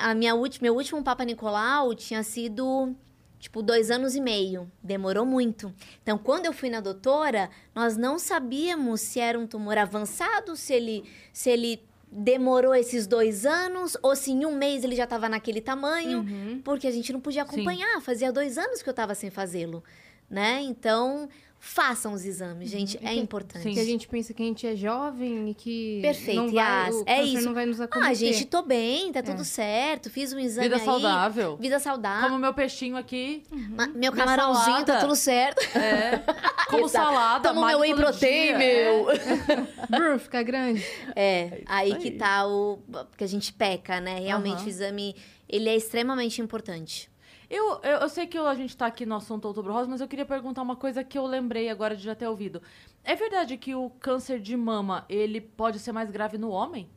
a 0.03 0.15
minha 0.15 0.35
última, 0.35 0.65
meu 0.65 0.75
último 0.75 1.03
Papa 1.03 1.25
Nicolau 1.25 1.95
tinha 1.95 2.23
sido 2.23 2.95
tipo 3.39 3.63
dois 3.63 3.91
anos 3.91 4.15
e 4.17 4.21
meio. 4.21 4.71
Demorou 4.83 5.25
muito. 5.25 5.73
Então, 6.03 6.19
quando 6.19 6.47
eu 6.47 6.53
fui 6.53 6.69
na 6.71 6.81
doutora, 6.81 7.49
nós 7.75 7.97
não 7.97 8.19
sabíamos 8.19 9.01
se 9.01 9.21
era 9.21 9.39
um 9.39 9.47
tumor 9.47 9.79
avançado, 9.79 10.57
se 10.57 10.73
ele, 10.73 11.05
se 11.33 11.49
ele 11.51 11.83
demorou 12.11 12.75
esses 12.75 13.07
dois 13.07 13.45
anos 13.45 13.97
ou 14.03 14.17
se 14.17 14.31
em 14.33 14.47
um 14.47 14.57
mês 14.57 14.83
ele 14.83 14.97
já 14.97 15.05
estava 15.05 15.29
naquele 15.29 15.61
tamanho, 15.61 16.21
Uhum. 16.21 16.61
porque 16.65 16.87
a 16.87 16.91
gente 16.91 17.13
não 17.13 17.21
podia 17.21 17.43
acompanhar. 17.43 18.01
Fazia 18.01 18.33
dois 18.33 18.57
anos 18.57 18.83
que 18.83 18.89
eu 18.89 18.93
estava 18.93 19.15
sem 19.15 19.31
fazê-lo, 19.31 19.85
né? 20.29 20.61
Então, 20.63 21.29
façam 21.61 22.13
os 22.13 22.25
exames, 22.25 22.71
gente. 22.71 22.97
É 22.99 23.11
que- 23.15 23.19
importante. 23.19 23.63
Sim. 23.65 23.75
Que 23.75 23.81
a 23.81 23.85
gente 23.85 24.07
pensa 24.07 24.33
que 24.33 24.43
a 24.43 24.47
gente 24.47 24.67
é 24.67 24.77
jovem 24.77 25.51
e 25.51 25.55
que 25.55 25.99
Perfeito, 26.01 26.37
não 26.43 26.53
vai, 26.53 26.87
Yas. 26.87 26.95
o 26.95 27.05
É 27.07 27.23
isso. 27.23 27.45
não 27.45 27.53
vai 27.55 27.67
nos 27.67 27.81
acometer. 27.81 28.11
Ah, 28.11 28.15
gente, 28.15 28.45
tô 28.47 28.63
bem, 28.63 29.13
tá 29.13 29.23
tudo 29.23 29.43
É. 29.43 29.45
certo. 29.45 30.09
Fiz 30.09 30.33
um 30.33 30.39
exame 30.39 30.69
Vida 30.69 30.77
aí. 30.81 30.85
saudável. 30.85 31.57
Vida 31.57 31.79
saudável. 31.81 32.29
Como 32.29 32.39
meu 32.39 32.55
peixinho 32.55 32.97
aqui. 32.97 33.43
Ma- 33.71 33.89
Meu 33.89 34.13
camarãozinho 34.13 34.85
tá 34.85 35.01
tudo 35.01 35.17
certo. 35.17 35.61
É. 35.77 36.23
Como 36.71 36.89
salada. 36.89 37.49
Toma 37.49 37.67
meu 37.67 37.79
whey 37.81 37.95
protein, 37.95 38.57
dia. 38.57 38.59
meu. 38.59 39.07
Brr, 39.89 40.19
fica 40.19 40.43
grande. 40.43 40.85
É, 41.17 41.63
aí 41.67 41.93
aí. 41.93 41.99
que 41.99 42.11
tá 42.13 42.47
o... 42.47 42.79
que 43.17 43.25
a 43.25 43.27
gente 43.27 43.53
peca, 43.53 44.01
né? 44.01 44.19
Realmente 44.21 44.57
Aham. 44.59 44.67
o 44.67 44.69
exame, 44.69 45.17
ele 45.49 45.69
é 45.69 45.75
extremamente 45.77 46.41
importante. 46.43 47.11
Eu, 47.51 47.81
eu, 47.83 47.99
eu 48.01 48.09
sei 48.09 48.27
que 48.27 48.37
a 48.37 48.55
gente 48.55 48.77
tá 48.77 48.87
aqui 48.87 49.07
no 49.07 49.15
assunto 49.15 49.47
Outubro 49.47 49.73
Rosa, 49.73 49.89
mas 49.89 50.01
eu 50.01 50.09
queria 50.09 50.27
perguntar 50.27 50.61
uma 50.61 50.77
coisa 50.77 51.03
que 51.03 51.17
eu 51.17 51.25
lembrei 51.27 51.71
agora 51.71 51.97
de 51.97 52.03
já 52.03 52.15
ter 52.15 52.29
ouvido. 52.29 52.61
É 53.03 53.15
verdade 53.15 53.57
que 53.57 53.75
o 53.75 53.89
câncer 53.99 54.39
de 54.39 54.57
mama, 54.57 55.07
ele 55.09 55.41
pode 55.41 55.79
ser 55.79 55.93
mais 55.93 56.11
grave 56.11 56.37
no 56.37 56.51
homem? 56.51 56.89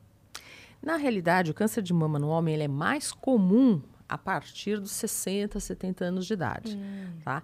Na 0.82 0.96
realidade, 0.96 1.50
o 1.50 1.54
câncer 1.54 1.80
de 1.80 1.94
mama 1.94 2.18
no 2.18 2.28
homem 2.28 2.54
ele 2.54 2.64
é 2.64 2.68
mais 2.68 3.12
comum 3.12 3.80
a 4.08 4.18
partir 4.18 4.78
dos 4.78 4.90
60, 4.90 5.58
70 5.58 6.04
anos 6.04 6.26
de 6.26 6.34
idade, 6.34 6.78
tá? 7.24 7.42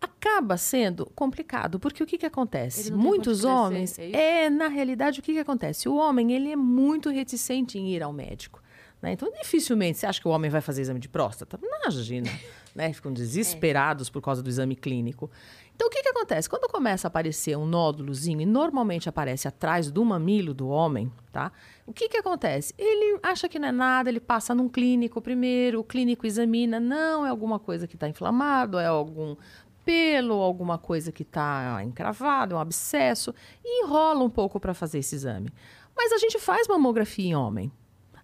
Acaba 0.00 0.56
sendo 0.56 1.04
complicado, 1.06 1.78
porque 1.78 2.02
o 2.02 2.06
que, 2.06 2.16
que 2.16 2.24
acontece? 2.24 2.92
Muitos 2.92 3.44
onde 3.44 3.76
crescer, 3.76 4.00
homens, 4.00 4.14
é 4.14 4.44
é, 4.44 4.50
na 4.50 4.68
realidade, 4.68 5.20
o 5.20 5.22
que, 5.22 5.32
que 5.32 5.38
acontece? 5.40 5.88
O 5.88 5.96
homem, 5.96 6.32
ele 6.32 6.50
é 6.50 6.56
muito 6.56 7.10
reticente 7.10 7.78
em 7.78 7.90
ir 7.90 8.02
ao 8.02 8.12
médico. 8.12 8.62
Né? 9.00 9.12
Então, 9.12 9.30
dificilmente, 9.30 9.98
você 9.98 10.06
acha 10.06 10.20
que 10.20 10.26
o 10.26 10.30
homem 10.30 10.50
vai 10.50 10.60
fazer 10.60 10.82
exame 10.82 11.00
de 11.00 11.08
próstata? 11.08 11.58
Imagina, 11.62 12.30
né? 12.74 12.92
Ficam 12.92 13.12
desesperados 13.12 14.10
por 14.10 14.20
causa 14.20 14.42
do 14.42 14.48
exame 14.48 14.74
clínico. 14.74 15.30
Então, 15.74 15.86
o 15.86 15.90
que, 15.90 16.02
que 16.02 16.08
acontece? 16.08 16.50
Quando 16.50 16.68
começa 16.68 17.06
a 17.06 17.08
aparecer 17.08 17.56
um 17.56 17.64
nódulozinho, 17.64 18.40
e 18.40 18.46
normalmente 18.46 19.08
aparece 19.08 19.46
atrás 19.46 19.92
do 19.92 20.04
mamilo 20.04 20.52
do 20.52 20.68
homem, 20.68 21.12
tá? 21.32 21.52
O 21.86 21.92
que, 21.92 22.08
que 22.08 22.16
acontece? 22.16 22.74
Ele 22.76 23.18
acha 23.22 23.48
que 23.48 23.60
não 23.60 23.68
é 23.68 23.72
nada, 23.72 24.10
ele 24.10 24.18
passa 24.18 24.52
num 24.54 24.68
clínico 24.68 25.22
primeiro, 25.22 25.78
o 25.78 25.84
clínico 25.84 26.26
examina, 26.26 26.80
não, 26.80 27.24
é 27.24 27.28
alguma 27.28 27.60
coisa 27.60 27.86
que 27.86 27.94
está 27.94 28.08
inflamado, 28.08 28.78
é 28.78 28.86
algum 28.86 29.36
pelo, 29.84 30.34
alguma 30.34 30.76
coisa 30.76 31.10
que 31.12 31.22
está 31.22 31.80
encravado, 31.82 32.54
é 32.54 32.58
um 32.58 32.60
abscesso, 32.60 33.32
e 33.64 33.84
enrola 33.84 34.22
um 34.22 34.28
pouco 34.28 34.58
para 34.58 34.74
fazer 34.74 34.98
esse 34.98 35.14
exame. 35.14 35.50
Mas 35.96 36.12
a 36.12 36.18
gente 36.18 36.38
faz 36.38 36.68
mamografia 36.68 37.30
em 37.30 37.34
homem. 37.34 37.72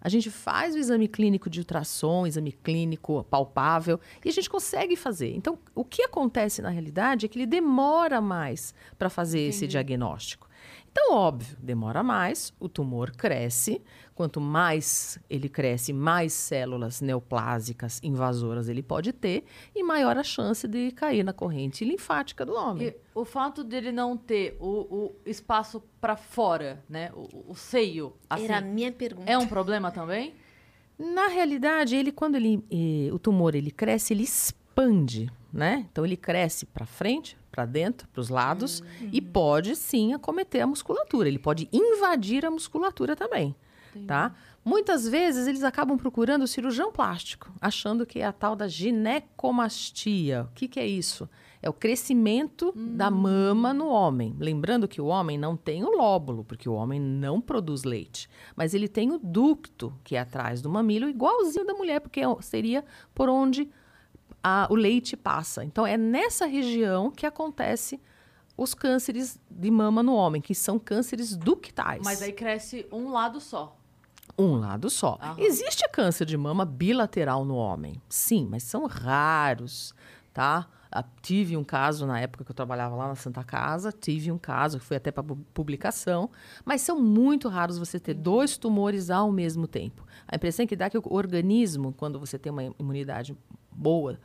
A 0.05 0.07
gente 0.07 0.29
faz 0.29 0.75
o 0.75 0.77
exame 0.77 1.07
clínico 1.07 1.49
de 1.49 1.61
ultrassom, 1.61 2.27
exame 2.27 2.51
clínico 2.51 3.23
palpável, 3.23 3.99
e 4.23 4.29
a 4.29 4.31
gente 4.31 4.47
consegue 4.47 4.95
fazer. 4.95 5.33
Então, 5.35 5.57
o 5.73 5.83
que 5.83 6.03
acontece 6.03 6.61
na 6.61 6.69
realidade 6.69 7.25
é 7.25 7.27
que 7.27 7.39
ele 7.39 7.47
demora 7.47 8.21
mais 8.21 8.71
para 8.99 9.09
fazer 9.09 9.39
esse 9.39 9.65
diagnóstico. 9.65 10.47
Então, 10.91 11.15
óbvio, 11.15 11.57
demora 11.59 12.03
mais, 12.03 12.53
o 12.59 12.69
tumor 12.69 13.13
cresce. 13.13 13.81
Quanto 14.15 14.39
mais 14.39 15.19
ele 15.29 15.49
cresce, 15.49 15.91
mais 15.91 16.31
células 16.31 17.01
neoplásicas 17.01 17.99
invasoras 18.01 18.69
ele 18.69 18.81
pode 18.81 19.11
ter, 19.11 19.43
e 19.75 19.83
maior 19.83 20.17
a 20.17 20.23
chance 20.23 20.65
de 20.69 20.89
cair 20.91 21.21
na 21.21 21.33
corrente 21.33 21.83
linfática 21.83 22.45
do 22.45 22.53
homem. 22.55 22.87
E 22.87 22.95
o 23.13 23.25
fato 23.25 23.61
dele 23.61 23.91
não 23.91 24.15
ter 24.15 24.55
o, 24.57 24.67
o 24.67 25.15
espaço 25.25 25.83
pra 25.99 26.15
fora, 26.15 26.81
né? 26.87 27.11
O, 27.13 27.51
o 27.51 27.55
seio, 27.55 28.13
assim, 28.29 28.45
Era 28.45 28.59
a 28.59 28.61
minha 28.61 28.89
pergunta. 28.89 29.29
é 29.29 29.37
um 29.37 29.47
problema 29.47 29.91
também? 29.91 30.33
Na 30.97 31.27
realidade, 31.27 31.93
ele 31.97 32.09
quando 32.13 32.35
ele, 32.35 32.63
eh, 32.71 33.11
o 33.11 33.19
tumor 33.19 33.53
ele 33.53 33.69
cresce, 33.69 34.13
ele 34.13 34.23
expande, 34.23 35.29
né? 35.51 35.85
Então 35.91 36.05
ele 36.05 36.15
cresce 36.15 36.65
para 36.65 36.85
frente, 36.85 37.37
para 37.51 37.65
dentro, 37.65 38.07
para 38.07 38.21
os 38.21 38.29
lados 38.29 38.81
e 39.11 39.19
pode 39.21 39.75
sim 39.75 40.13
acometer 40.13 40.61
a 40.61 40.67
musculatura. 40.67 41.27
Ele 41.27 41.37
pode 41.39 41.67
invadir 41.73 42.45
a 42.45 42.51
musculatura 42.51 43.13
também. 43.13 43.53
Tá? 44.07 44.33
Muitas 44.63 45.07
vezes 45.07 45.47
eles 45.47 45.63
acabam 45.63 45.97
procurando 45.97 46.43
o 46.43 46.47
cirurgião 46.47 46.91
plástico, 46.91 47.51
achando 47.61 48.05
que 48.05 48.19
é 48.19 48.25
a 48.25 48.31
tal 48.33 48.55
da 48.55 48.67
ginecomastia. 48.67 50.47
O 50.51 50.53
que, 50.55 50.67
que 50.67 50.79
é 50.79 50.87
isso? 50.87 51.29
É 51.61 51.69
o 51.69 51.73
crescimento 51.73 52.71
da 52.75 53.09
mama 53.09 53.73
no 53.73 53.87
homem. 53.87 54.35
Lembrando 54.39 54.87
que 54.87 55.01
o 55.01 55.05
homem 55.07 55.37
não 55.37 55.55
tem 55.57 55.83
o 55.83 55.89
lóbulo, 55.97 56.43
porque 56.43 56.69
o 56.69 56.73
homem 56.73 56.99
não 56.99 57.41
produz 57.41 57.83
leite. 57.83 58.29
Mas 58.55 58.73
ele 58.73 58.87
tem 58.87 59.11
o 59.11 59.17
ducto, 59.19 59.93
que 60.03 60.15
é 60.15 60.19
atrás 60.19 60.61
do 60.61 60.69
mamilo, 60.69 61.09
igualzinho 61.09 61.65
da 61.65 61.73
mulher, 61.73 61.99
porque 62.01 62.19
é 62.21 62.25
seria 62.41 62.83
por 63.15 63.29
onde 63.29 63.67
a- 64.43 64.67
o 64.69 64.75
leite 64.75 65.17
passa. 65.17 65.63
Então, 65.63 65.87
é 65.87 65.97
nessa 65.97 66.45
região 66.45 67.09
que 67.09 67.25
acontece 67.25 67.99
os 68.57 68.73
cânceres 68.75 69.39
de 69.49 69.71
mama 69.71 70.03
no 70.03 70.13
homem, 70.13 70.41
que 70.41 70.53
são 70.53 70.77
cânceres 70.77 71.35
ductais. 71.35 72.01
Mas 72.05 72.21
aí 72.21 72.31
cresce 72.31 72.85
um 72.91 73.09
lado 73.09 73.41
só. 73.41 73.75
Um 74.37 74.55
lado 74.55 74.89
só. 74.89 75.17
Aham. 75.21 75.39
Existe 75.39 75.87
câncer 75.89 76.25
de 76.25 76.37
mama 76.37 76.65
bilateral 76.65 77.45
no 77.45 77.55
homem? 77.55 78.01
Sim, 78.09 78.47
mas 78.49 78.63
são 78.63 78.85
raros, 78.85 79.93
tá? 80.33 80.67
Ah, 80.91 81.03
tive 81.21 81.57
um 81.57 81.63
caso 81.63 82.05
na 82.05 82.19
época 82.21 82.45
que 82.45 82.51
eu 82.51 82.55
trabalhava 82.55 82.95
lá 82.95 83.09
na 83.09 83.15
Santa 83.15 83.43
Casa, 83.43 83.91
tive 83.91 84.31
um 84.31 84.37
caso 84.37 84.79
que 84.79 84.85
foi 84.85 84.95
até 84.95 85.11
para 85.11 85.23
publicação, 85.53 86.29
mas 86.63 86.81
são 86.81 87.01
muito 87.01 87.49
raros 87.49 87.77
você 87.77 87.99
ter 87.99 88.13
dois 88.13 88.57
tumores 88.57 89.09
ao 89.09 89.29
mesmo 89.29 89.67
tempo. 89.67 90.05
A 90.25 90.35
impressão 90.37 90.65
que 90.65 90.75
dá 90.75 90.85
é 90.85 90.89
que 90.89 90.97
o 90.97 91.03
organismo, 91.05 91.93
quando 91.93 92.17
você 92.17 92.39
tem 92.39 92.49
uma 92.49 92.63
imunidade 92.79 93.35
boa, 93.69 94.17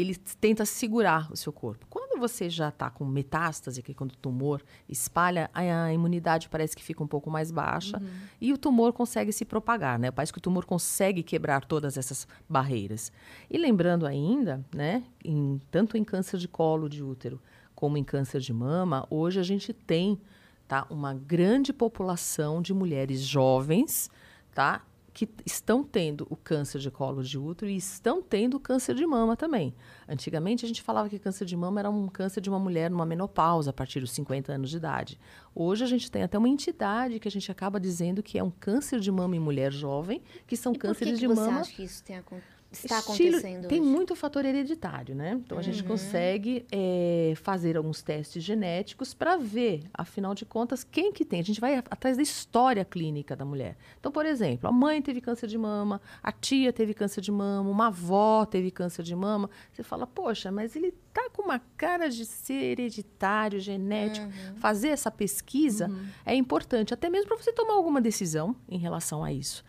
ele 0.00 0.14
tenta 0.14 0.64
segurar 0.64 1.28
o 1.32 1.36
seu 1.36 1.52
corpo. 1.52 1.84
Quando 1.90 2.20
você 2.20 2.48
já 2.48 2.68
está 2.68 2.88
com 2.88 3.04
metástase, 3.04 3.82
que 3.82 3.90
é 3.90 3.94
quando 3.94 4.12
o 4.12 4.16
tumor 4.16 4.62
espalha, 4.88 5.50
a, 5.52 5.92
imunidade 5.92 6.48
parece 6.48 6.76
que 6.76 6.84
fica 6.84 7.02
um 7.02 7.06
pouco 7.06 7.28
mais 7.30 7.50
baixa 7.50 8.00
e 8.40 8.52
o 8.52 8.58
tumor 8.58 8.92
consegue 8.92 9.32
se 9.32 9.44
propagar, 9.44 9.98
né? 9.98 10.12
Parece 10.12 10.32
que 10.32 10.38
o 10.38 10.42
tumor 10.42 10.64
consegue 10.64 11.24
quebrar 11.24 11.64
todas 11.64 11.96
essas 11.96 12.28
barreiras. 12.48 13.10
E 13.50 13.58
lembrando 13.58 14.06
ainda, 14.06 14.64
né, 14.72 15.02
em- 15.24 15.60
tanto 15.70 15.96
em 15.96 16.04
câncer 16.04 16.38
de 16.38 16.46
colo 16.46 16.88
de 16.88 17.02
útero 17.02 17.40
como 17.74 17.96
em 17.96 18.04
câncer 18.04 18.40
de 18.40 18.52
mama, 18.52 19.04
hoje 19.10 19.40
a 19.40 19.44
gente 19.44 19.72
tem 19.72 20.20
tá, 20.68 20.86
uma 20.90 21.12
grande 21.14 21.72
população 21.72 22.62
de 22.62 22.72
mulheres 22.72 23.20
jovens, 23.22 24.10
tá? 24.54 24.82
Que 25.18 25.28
estão 25.44 25.82
tendo 25.82 26.28
o 26.30 26.36
câncer 26.36 26.78
de 26.78 26.92
colo 26.92 27.24
de 27.24 27.36
útero 27.36 27.68
e 27.68 27.76
estão 27.76 28.22
tendo 28.22 28.56
o 28.56 28.60
câncer 28.60 28.94
de 28.94 29.04
mama 29.04 29.36
também. 29.36 29.74
Antigamente 30.08 30.64
a 30.64 30.68
gente 30.68 30.80
falava 30.80 31.08
que 31.08 31.18
câncer 31.18 31.44
de 31.44 31.56
mama 31.56 31.80
era 31.80 31.90
um 31.90 32.06
câncer 32.06 32.40
de 32.40 32.48
uma 32.48 32.58
mulher 32.60 32.88
numa 32.88 33.04
menopausa 33.04 33.70
a 33.70 33.72
partir 33.72 33.98
dos 33.98 34.12
50 34.12 34.52
anos 34.52 34.70
de 34.70 34.76
idade. 34.76 35.18
Hoje 35.52 35.82
a 35.82 35.88
gente 35.88 36.08
tem 36.08 36.22
até 36.22 36.38
uma 36.38 36.48
entidade 36.48 37.18
que 37.18 37.26
a 37.26 37.30
gente 37.32 37.50
acaba 37.50 37.80
dizendo 37.80 38.22
que 38.22 38.38
é 38.38 38.44
um 38.44 38.50
câncer 38.60 39.00
de 39.00 39.10
mama 39.10 39.34
em 39.34 39.40
mulher 39.40 39.72
jovem, 39.72 40.22
que 40.46 40.56
são 40.56 40.70
E 40.72 40.76
por 40.76 40.82
que 40.82 40.86
cânceres 40.86 41.14
que 41.14 41.18
de 41.18 41.26
você 41.26 41.40
mama 41.40 41.60
acha 41.62 41.72
que 41.74 41.82
isso 41.82 42.04
tem 42.04 42.16
acon- 42.16 42.38
está 42.70 42.98
Estilo- 42.98 43.28
acontecendo 43.38 43.66
Tem 43.68 43.80
hoje? 43.80 43.88
muito 43.90 44.14
fator 44.14 44.44
hereditário, 44.44 45.14
né? 45.14 45.40
Então 45.44 45.56
a 45.58 45.62
gente 45.62 45.82
consegue 45.82 46.66
eh, 46.70 47.32
fazer 47.36 47.76
alguns 47.76 48.02
testes 48.02 48.42
genéticos 48.42 49.14
para 49.14 49.36
ver, 49.36 49.84
afinal 49.94 50.34
de 50.34 50.44
contas, 50.44 50.84
quem 50.84 51.12
que 51.12 51.24
tem. 51.24 51.40
A 51.40 51.44
gente 51.44 51.60
vai 51.60 51.76
atrás 51.76 52.16
da 52.16 52.22
história 52.22 52.84
clínica 52.84 53.34
da 53.34 53.44
mulher. 53.44 53.76
Então, 53.98 54.12
por 54.12 54.26
exemplo, 54.26 54.68
a 54.68 54.72
mãe 54.72 55.00
teve 55.00 55.20
câncer 55.20 55.46
de 55.46 55.56
mama, 55.56 56.00
a 56.22 56.30
tia 56.30 56.72
teve 56.72 56.92
câncer 56.94 57.20
de 57.20 57.32
mama, 57.32 57.70
uma 57.70 57.86
avó 57.88 58.44
teve 58.44 58.70
câncer 58.70 59.02
de 59.02 59.14
mama. 59.16 59.48
Você 59.72 59.82
fala, 59.82 60.06
poxa, 60.06 60.50
mas 60.52 60.76
ele 60.76 60.92
tá 61.12 61.30
com 61.32 61.42
uma 61.42 61.58
cara 61.76 62.08
de 62.08 62.24
ser 62.26 62.78
hereditário, 62.78 63.58
genético. 63.58 64.28
Fazer 64.56 64.88
essa 64.88 65.10
pesquisa 65.10 65.90
é 66.24 66.34
importante, 66.34 66.92
até 66.92 67.08
mesmo 67.08 67.28
para 67.28 67.36
você 67.38 67.52
tomar 67.52 67.74
alguma 67.74 68.00
decisão 68.00 68.54
em 68.68 68.78
relação 68.78 69.24
a 69.24 69.32
isso. 69.32 69.64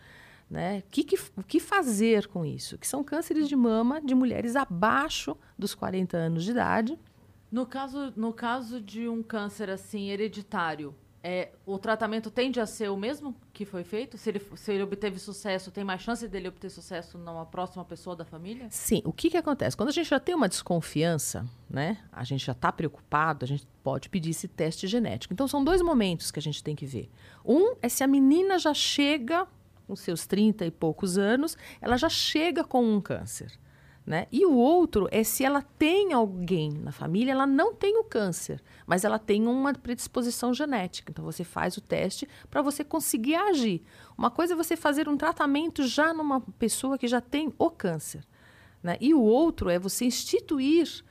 Né? 0.50 0.78
O 0.80 0.90
que, 0.90 1.04
que- 1.04 1.18
o 1.36 1.42
que 1.44 1.60
fazer 1.60 2.26
com 2.26 2.44
isso? 2.44 2.76
Que 2.76 2.86
são 2.86 3.04
cânceres 3.04 3.48
de 3.48 3.54
mama 3.54 4.00
de 4.00 4.14
mulheres 4.16 4.56
abaixo 4.56 5.36
dos 5.56 5.74
40 5.76 6.16
anos 6.16 6.42
de 6.44 6.50
idade. 6.50 6.98
No 7.52 7.64
caso, 7.64 8.12
no 8.16 8.32
caso 8.32 8.80
de 8.80 9.08
um 9.08 9.22
câncer 9.22 9.70
assim 9.70 10.10
hereditário, 10.10 10.92
é, 11.22 11.50
o 11.66 11.78
tratamento 11.78 12.30
tende 12.30 12.58
a 12.60 12.66
ser 12.66 12.88
o 12.90 12.96
mesmo 12.96 13.36
que 13.52 13.64
foi 13.64 13.84
feito? 13.84 14.16
Se 14.18 14.30
ele, 14.30 14.40
se 14.56 14.72
ele 14.72 14.82
obteve 14.82 15.18
sucesso, 15.20 15.70
tem 15.70 15.84
mais 15.84 16.00
chance 16.00 16.26
dele 16.26 16.48
obter 16.48 16.70
sucesso 16.70 17.16
numa 17.18 17.44
próxima 17.46 17.84
pessoa 17.84 18.16
da 18.16 18.24
família? 18.24 18.66
Sim, 18.70 19.02
o 19.04 19.12
que, 19.12 19.30
que 19.30 19.36
acontece? 19.36 19.76
Quando 19.76 19.90
a 19.90 19.92
gente 19.92 20.08
já 20.08 20.18
tem 20.18 20.34
uma 20.34 20.48
desconfiança, 20.48 21.46
né? 21.68 21.98
A 22.10 22.24
gente 22.24 22.44
já 22.44 22.52
está 22.52 22.72
preocupado, 22.72 23.44
a 23.44 23.48
gente 23.48 23.66
pode 23.84 24.08
pedir 24.08 24.30
esse 24.30 24.48
teste 24.48 24.86
genético. 24.88 25.32
Então, 25.34 25.46
são 25.46 25.62
dois 25.62 25.82
momentos 25.82 26.30
que 26.30 26.38
a 26.38 26.42
gente 26.42 26.64
tem 26.64 26.74
que 26.74 26.86
ver. 26.86 27.08
Um 27.44 27.76
é 27.82 27.88
se 27.88 28.02
a 28.02 28.06
menina 28.08 28.58
já 28.58 28.72
chega 28.74 29.46
com 29.90 29.96
seus 29.96 30.24
30 30.24 30.64
e 30.66 30.70
poucos 30.70 31.18
anos, 31.18 31.56
ela 31.80 31.96
já 31.96 32.08
chega 32.08 32.62
com 32.62 32.80
um 32.84 33.00
câncer. 33.00 33.50
Né? 34.06 34.28
E 34.30 34.46
o 34.46 34.54
outro 34.54 35.08
é 35.10 35.24
se 35.24 35.44
ela 35.44 35.62
tem 35.62 36.12
alguém 36.12 36.70
na 36.70 36.92
família, 36.92 37.32
ela 37.32 37.46
não 37.46 37.74
tem 37.74 37.98
o 37.98 38.04
câncer, 38.04 38.62
mas 38.86 39.04
ela 39.04 39.18
tem 39.18 39.48
uma 39.48 39.74
predisposição 39.74 40.54
genética. 40.54 41.10
Então 41.10 41.24
você 41.24 41.42
faz 41.42 41.76
o 41.76 41.80
teste 41.80 42.28
para 42.48 42.62
você 42.62 42.84
conseguir 42.84 43.34
agir. 43.34 43.82
Uma 44.16 44.30
coisa 44.30 44.54
é 44.54 44.56
você 44.56 44.76
fazer 44.76 45.08
um 45.08 45.16
tratamento 45.16 45.84
já 45.84 46.14
numa 46.14 46.40
pessoa 46.40 46.96
que 46.96 47.08
já 47.08 47.20
tem 47.20 47.52
o 47.58 47.68
câncer. 47.68 48.24
Né? 48.80 48.96
E 49.00 49.12
o 49.12 49.20
outro 49.20 49.68
é 49.68 49.78
você 49.78 50.04
instituir 50.04 51.04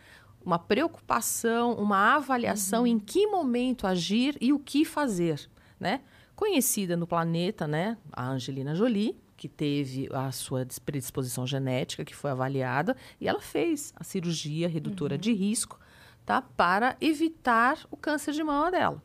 uma 0.43 0.57
preocupação, 0.57 1.73
uma 1.73 2.15
avaliação 2.15 2.87
em 2.87 2.97
que 2.97 3.27
momento 3.27 3.85
agir 3.85 4.37
e 4.39 4.53
o 4.53 4.59
que 4.59 4.85
fazer. 4.85 5.49
Né? 5.77 6.01
Conhecida 6.39 6.95
no 6.95 7.05
planeta, 7.05 7.67
né? 7.67 7.97
a 8.13 8.29
Angelina 8.29 8.73
Jolie, 8.73 9.13
que 9.35 9.49
teve 9.49 10.07
a 10.13 10.31
sua 10.31 10.63
dis- 10.63 10.79
predisposição 10.79 11.45
genética, 11.45 12.05
que 12.05 12.15
foi 12.15 12.31
avaliada, 12.31 12.95
e 13.19 13.27
ela 13.27 13.41
fez 13.41 13.93
a 13.93 14.05
cirurgia 14.05 14.69
redutora 14.69 15.17
de 15.17 15.33
risco 15.33 15.77
tá? 16.25 16.41
para 16.41 16.95
evitar 17.01 17.85
o 17.91 17.97
câncer 17.97 18.31
de 18.33 18.41
mama 18.41 18.71
dela. 18.71 19.03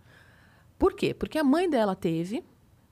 Por 0.79 0.95
quê? 0.95 1.13
Porque 1.13 1.37
a 1.37 1.43
mãe 1.43 1.69
dela 1.69 1.97
teve, 1.97 2.45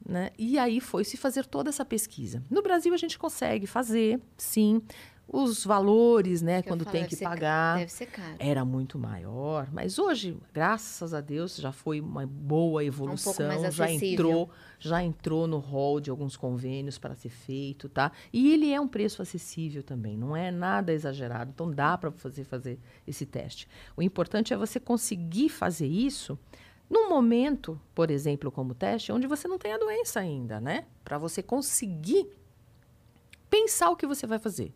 né? 0.04 0.30
E 0.36 0.58
aí 0.58 0.80
foi 0.80 1.04
se 1.04 1.16
fazer 1.16 1.46
toda 1.46 1.68
essa 1.70 1.84
pesquisa. 1.84 2.42
No 2.50 2.62
Brasil 2.62 2.92
a 2.92 2.96
gente 2.96 3.16
consegue 3.20 3.68
fazer, 3.68 4.20
sim. 4.36 4.82
Os 5.26 5.64
valores, 5.64 6.42
né, 6.42 6.60
Que 6.60 6.68
quando 6.68 6.84
falo, 6.84 6.92
tem 6.96 7.06
que 7.06 7.16
pagar, 7.16 7.78
Deve 7.78 7.90
ser 7.90 8.06
caro. 8.06 8.36
era 8.38 8.64
muito 8.64 8.98
maior. 8.98 9.68
Mas 9.72 9.98
hoje, 9.98 10.36
graças 10.52 11.14
a 11.14 11.20
Deus, 11.22 11.56
já 11.56 11.72
foi 11.72 12.00
uma 12.00 12.26
boa 12.26 12.84
evolução, 12.84 13.32
mais 13.46 13.74
já 13.74 13.90
entrou, 13.90 14.50
já 14.78 15.02
entrou 15.02 15.46
no 15.46 15.58
rol 15.58 16.00
de 16.00 16.10
alguns 16.10 16.36
convênios 16.36 16.98
para 16.98 17.14
ser 17.14 17.30
feito, 17.30 17.88
tá? 17.88 18.12
E 18.30 18.52
ele 18.52 18.72
é 18.72 18.80
um 18.80 18.88
preço 18.88 19.22
acessível 19.22 19.82
também, 19.82 20.18
não 20.18 20.36
é 20.36 20.50
nada 20.50 20.92
exagerado. 20.92 21.50
Então 21.54 21.70
dá 21.70 21.96
para 21.96 22.10
fazer 22.10 22.44
fazer 22.44 22.78
esse 23.06 23.24
teste. 23.24 23.66
O 23.96 24.02
importante 24.02 24.52
é 24.52 24.56
você 24.56 24.78
conseguir 24.78 25.48
fazer 25.48 25.86
isso 25.86 26.38
num 26.90 27.08
momento, 27.08 27.80
por 27.94 28.10
exemplo, 28.10 28.52
como 28.52 28.74
teste, 28.74 29.10
onde 29.12 29.26
você 29.26 29.48
não 29.48 29.56
tem 29.56 29.72
a 29.72 29.78
doença 29.78 30.20
ainda, 30.20 30.60
né? 30.60 30.84
Para 31.02 31.16
você 31.16 31.42
conseguir 31.42 32.28
pensar 33.48 33.88
o 33.88 33.96
que 33.96 34.06
você 34.06 34.26
vai 34.26 34.38
fazer. 34.38 34.74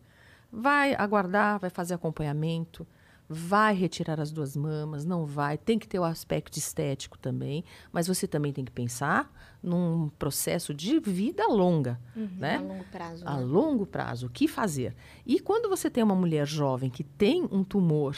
Vai 0.51 0.95
aguardar, 0.95 1.59
vai 1.59 1.69
fazer 1.69 1.93
acompanhamento, 1.93 2.87
vai 3.29 3.75
retirar 3.75 4.19
as 4.19 4.31
duas 4.31 4.55
mamas, 4.55 5.05
não 5.05 5.25
vai. 5.25 5.57
Tem 5.57 5.77
que 5.77 5.87
ter 5.87 5.99
o 5.99 6.03
aspecto 6.03 6.57
estético 6.57 7.17
também, 7.17 7.63
mas 7.91 8.07
você 8.07 8.27
também 8.27 8.53
tem 8.53 8.63
que 8.63 8.71
pensar 8.71 9.31
num 9.61 10.09
processo 10.17 10.73
de 10.73 10.99
vida 10.99 11.45
longa, 11.47 11.99
né? 12.15 12.55
A 12.55 12.61
longo 12.61 12.83
prazo. 12.85 13.23
a 13.27 13.37
né? 13.37 13.43
longo 13.43 13.85
prazo, 13.85 14.27
o 14.27 14.29
que 14.29 14.47
fazer. 14.47 14.95
E 15.25 15.39
quando 15.39 15.67
você 15.67 15.89
tem 15.89 16.03
uma 16.03 16.15
mulher 16.15 16.47
jovem 16.47 16.89
que 16.89 17.03
tem 17.03 17.43
um 17.51 17.63
tumor 17.63 18.15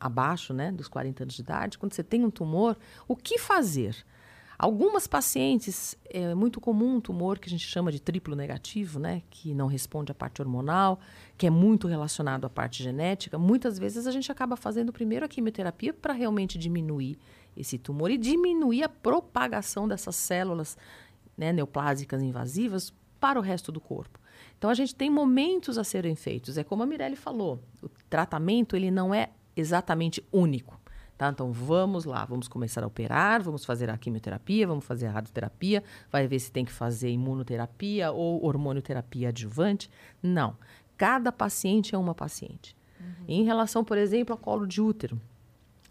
abaixo 0.00 0.54
né, 0.54 0.70
dos 0.70 0.86
40 0.86 1.24
anos 1.24 1.34
de 1.34 1.42
idade, 1.42 1.78
quando 1.78 1.92
você 1.92 2.04
tem 2.04 2.24
um 2.24 2.30
tumor, 2.30 2.76
o 3.08 3.16
que 3.16 3.38
fazer? 3.38 3.96
Algumas 4.58 5.06
pacientes, 5.06 5.96
é 6.10 6.34
muito 6.34 6.60
comum 6.60 6.96
um 6.96 7.00
tumor 7.00 7.38
que 7.38 7.46
a 7.46 7.50
gente 7.50 7.64
chama 7.64 7.92
de 7.92 8.00
triplo 8.00 8.34
negativo, 8.34 8.98
né, 8.98 9.22
que 9.30 9.54
não 9.54 9.68
responde 9.68 10.10
à 10.10 10.14
parte 10.14 10.42
hormonal, 10.42 10.98
que 11.36 11.46
é 11.46 11.50
muito 11.50 11.86
relacionado 11.86 12.44
à 12.44 12.50
parte 12.50 12.82
genética. 12.82 13.38
Muitas 13.38 13.78
vezes 13.78 14.04
a 14.04 14.10
gente 14.10 14.32
acaba 14.32 14.56
fazendo 14.56 14.92
primeiro 14.92 15.24
a 15.24 15.28
quimioterapia 15.28 15.94
para 15.94 16.12
realmente 16.12 16.58
diminuir 16.58 17.16
esse 17.56 17.78
tumor 17.78 18.10
e 18.10 18.18
diminuir 18.18 18.82
a 18.82 18.88
propagação 18.88 19.86
dessas 19.86 20.16
células 20.16 20.76
né, 21.36 21.52
neoplásicas 21.52 22.20
invasivas 22.20 22.92
para 23.20 23.38
o 23.38 23.42
resto 23.42 23.70
do 23.70 23.80
corpo. 23.80 24.18
Então 24.58 24.68
a 24.68 24.74
gente 24.74 24.92
tem 24.92 25.08
momentos 25.08 25.78
a 25.78 25.84
serem 25.84 26.16
feitos. 26.16 26.58
É 26.58 26.64
como 26.64 26.82
a 26.82 26.86
Mirelle 26.86 27.14
falou, 27.14 27.62
o 27.80 27.88
tratamento 28.10 28.74
ele 28.74 28.90
não 28.90 29.14
é 29.14 29.30
exatamente 29.56 30.24
único. 30.32 30.77
Tá? 31.18 31.28
Então 31.30 31.52
vamos 31.52 32.04
lá, 32.04 32.24
vamos 32.24 32.46
começar 32.46 32.84
a 32.84 32.86
operar, 32.86 33.42
vamos 33.42 33.64
fazer 33.64 33.90
a 33.90 33.98
quimioterapia, 33.98 34.66
vamos 34.68 34.84
fazer 34.84 35.08
a 35.08 35.10
radioterapia, 35.10 35.82
vai 36.12 36.28
ver 36.28 36.38
se 36.38 36.52
tem 36.52 36.64
que 36.64 36.70
fazer 36.70 37.10
imunoterapia 37.10 38.12
ou 38.12 38.44
hormonioterapia 38.46 39.30
adjuvante. 39.30 39.90
Não. 40.22 40.56
Cada 40.96 41.32
paciente 41.32 41.94
é 41.94 41.98
uma 41.98 42.14
paciente. 42.14 42.76
Em 43.26 43.44
relação, 43.44 43.84
por 43.84 43.98
exemplo, 43.98 44.34
a 44.34 44.38
colo 44.38 44.66
de 44.66 44.80
útero, 44.80 45.20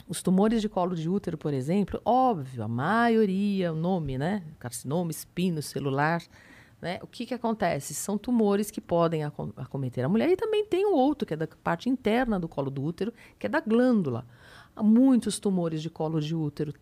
os 0.07 0.23
tumores 0.23 0.61
de 0.61 0.69
colo 0.69 0.95
de 0.95 1.09
útero, 1.09 1.37
por 1.37 1.53
exemplo, 1.53 2.01
óbvio, 2.05 2.63
a 2.63 2.67
maioria, 2.67 3.73
o 3.73 3.75
nome, 3.75 4.17
né? 4.17 4.43
Carcinoma 4.59 5.11
espinocelular 5.11 6.23
Né? 6.81 6.99
O 7.01 7.07
que, 7.07 7.25
que 7.25 7.33
acontece? 7.33 7.93
São 7.93 8.17
tumores 8.17 8.69
que 8.69 8.79
podem 8.79 9.23
acom- 9.23 9.51
acometer 9.57 10.05
a 10.05 10.09
mulher. 10.09 10.29
E 10.29 10.35
também 10.35 10.63
tem 10.65 10.85
o 10.85 10.93
outro, 10.93 11.25
que 11.25 11.33
é 11.33 11.37
da 11.37 11.47
parte 11.47 11.89
interna 11.89 12.39
do 12.39 12.47
colo 12.47 12.69
do 12.69 12.83
útero, 12.83 13.11
que 13.39 13.47
é 13.47 13.49
da 13.49 13.59
glândula. 13.59 14.25
Muitos 14.81 15.39
tumores 15.39 15.81
de 15.81 15.89
colo 15.89 16.19
de 16.19 16.35
útero 16.35 16.73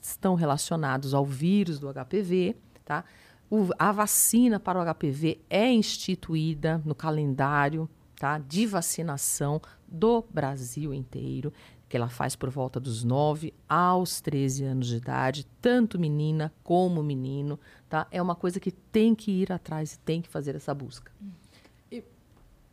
estão 0.00 0.34
relacionados 0.34 1.14
ao 1.14 1.24
vírus 1.24 1.78
do 1.78 1.88
HPV, 1.88 2.56
tá? 2.84 3.04
O- 3.50 3.68
a 3.78 3.92
vacina 3.92 4.58
para 4.58 4.78
o 4.78 4.82
HPV 4.82 5.40
é 5.48 5.70
instituída 5.72 6.80
no 6.84 6.94
calendário 6.94 7.88
tá, 8.18 8.38
de 8.38 8.66
vacinação 8.66 9.60
do 9.86 10.24
Brasil 10.32 10.92
inteiro, 10.94 11.52
que 11.88 11.96
ela 11.96 12.08
faz 12.08 12.34
por 12.34 12.48
volta 12.50 12.80
dos 12.80 13.04
9 13.04 13.52
aos 13.68 14.20
13 14.20 14.64
anos 14.64 14.86
de 14.88 14.96
idade, 14.96 15.46
tanto 15.60 15.98
menina 15.98 16.52
como 16.62 17.02
menino, 17.02 17.58
tá? 17.88 18.06
É 18.10 18.20
uma 18.22 18.34
coisa 18.34 18.58
que 18.58 18.70
tem 18.70 19.14
que 19.14 19.30
ir 19.30 19.52
atrás 19.52 19.94
e 19.94 19.98
tem 20.00 20.20
que 20.22 20.28
fazer 20.28 20.54
essa 20.56 20.74
busca. 20.74 21.12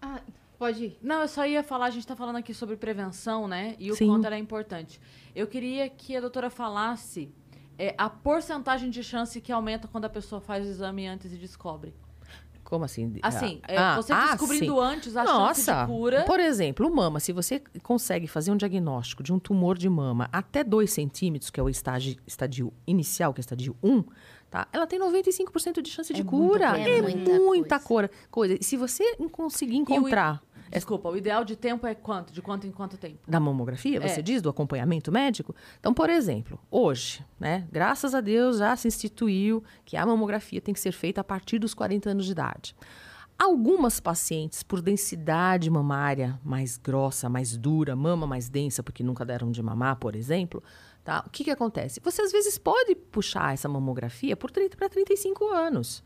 Ah, 0.02 0.20
pode 0.62 0.86
ir. 0.86 0.98
Não, 1.02 1.22
eu 1.22 1.28
só 1.28 1.44
ia 1.44 1.64
falar, 1.64 1.88
a 1.88 1.90
gente 1.90 2.02
está 2.04 2.16
falando 2.16 2.36
aqui 2.36 2.54
sobre 2.54 2.76
prevenção, 2.78 3.48
né? 3.48 3.76
E 3.80 3.92
o 3.92 3.96
Sim. 3.96 4.06
quanto 4.06 4.26
ela 4.28 4.36
é 4.36 4.38
importante. 4.38 5.02
Eu 5.36 5.48
queria 5.48 5.90
que 5.90 6.16
a 6.16 6.22
doutora 6.22 6.52
falasse 6.52 7.34
é, 7.80 7.96
a 7.98 8.08
porcentagem 8.08 8.92
de 8.92 9.02
chance 9.04 9.42
que 9.42 9.52
aumenta 9.52 9.88
quando 9.88 10.06
a 10.06 10.10
pessoa 10.10 10.40
faz 10.40 10.64
o 10.64 10.70
exame 10.70 11.08
antes 11.08 11.34
e 11.34 11.36
descobre. 11.38 11.96
Como 12.64 12.86
assim? 12.86 13.12
Assim, 13.24 13.60
é, 13.68 13.76
Ah, 13.76 13.96
você 13.96 14.14
ah, 14.14 14.28
descobrindo 14.36 14.76
sim. 14.76 14.80
antes 14.80 15.18
a 15.18 15.24
Nossa, 15.24 15.62
chance 15.74 15.82
de 15.82 15.88
cura. 15.88 16.24
Por 16.26 16.40
exemplo, 16.40 16.88
o 16.88 16.96
mama, 16.96 17.20
se 17.20 17.34
você 17.34 17.60
consegue 17.82 18.28
fazer 18.28 18.52
um 18.52 18.56
diagnóstico 18.56 19.24
de 19.24 19.34
um 19.34 19.40
tumor 19.40 19.76
de 19.78 19.90
mama 19.90 20.30
até 20.32 20.64
2 20.64 20.90
centímetros, 20.94 21.50
que 21.50 21.60
é 21.60 21.64
o 21.64 21.68
estágio, 21.70 22.16
estadio 22.26 22.72
inicial, 22.86 23.34
que 23.34 23.40
é 23.40 23.42
o 23.42 23.46
estadio 23.48 23.76
1, 23.84 24.04
tá? 24.50 24.68
ela 24.72 24.86
tem 24.88 25.00
95% 25.00 25.82
de 25.82 25.90
chance 25.90 26.14
de 26.14 26.22
É 26.22 26.24
muita 26.24 26.38
cura. 26.38 26.70
coisa. 26.70 26.90
É, 26.90 26.98
É 26.98 27.02
muita 27.02 27.40
muita 27.40 27.80
coisa. 27.80 28.12
coisa. 28.30 28.58
E 28.62 28.64
se 28.64 28.78
você 28.78 29.18
conseguir 29.32 29.76
encontrar 29.76 30.42
Desculpa, 30.72 31.10
o 31.10 31.18
ideal 31.18 31.44
de 31.44 31.56
tempo 31.56 31.86
é 31.86 31.94
quanto? 31.94 32.32
De 32.34 32.42
quanto 32.42 32.66
em 32.66 32.72
quanto 32.72 32.98
tempo? 32.98 33.20
da 33.28 33.40
mamografia, 33.40 34.00
você 34.00 34.20
É. 34.20 34.24
diz, 34.24 34.42
do 34.42 34.50
acompanhamento 34.50 35.12
médico? 35.12 35.54
Então, 35.80 35.94
por 35.94 36.10
exemplo, 36.10 36.58
hoje, 36.70 37.24
né, 37.40 37.68
graças 37.72 38.16
a 38.16 38.22
Deus 38.22 38.58
já 38.60 38.76
se 38.76 38.88
instituiu 38.88 39.64
que 39.86 39.98
a 39.98 40.06
mamografia 40.06 40.62
tem 40.62 40.74
que 40.74 40.80
ser 40.80 40.92
feita 40.92 41.22
a 41.22 41.24
partir 41.24 41.60
dos 41.60 41.74
40 41.74 42.10
anos 42.10 42.26
de 42.26 42.32
idade. 42.32 42.76
Algumas 43.38 44.00
pacientes, 44.00 44.62
por 44.62 44.82
densidade 44.82 45.68
mamária 45.70 46.40
mais 46.44 46.78
grossa, 46.78 47.28
mais 47.28 47.58
dura, 47.58 47.96
mama 47.96 48.28
mais 48.28 48.48
densa, 48.50 48.84
porque 48.84 49.04
nunca 49.04 49.26
deram 49.26 49.50
de 49.50 49.64
mamar, 49.64 49.96
por 49.96 50.16
exemplo, 50.16 50.62
tá? 51.04 51.24
o 51.26 51.30
que, 51.32 51.44
que 51.46 51.50
acontece? 51.50 52.00
Você 52.04 52.22
às 52.22 52.32
vezes 52.32 52.60
pode 52.60 52.94
puxar 52.94 53.52
essa 53.54 53.68
mamografia 53.68 54.38
por 54.38 54.52
30 54.52 54.78
para 54.78 54.88
35 54.88 55.48
anos. 55.50 56.04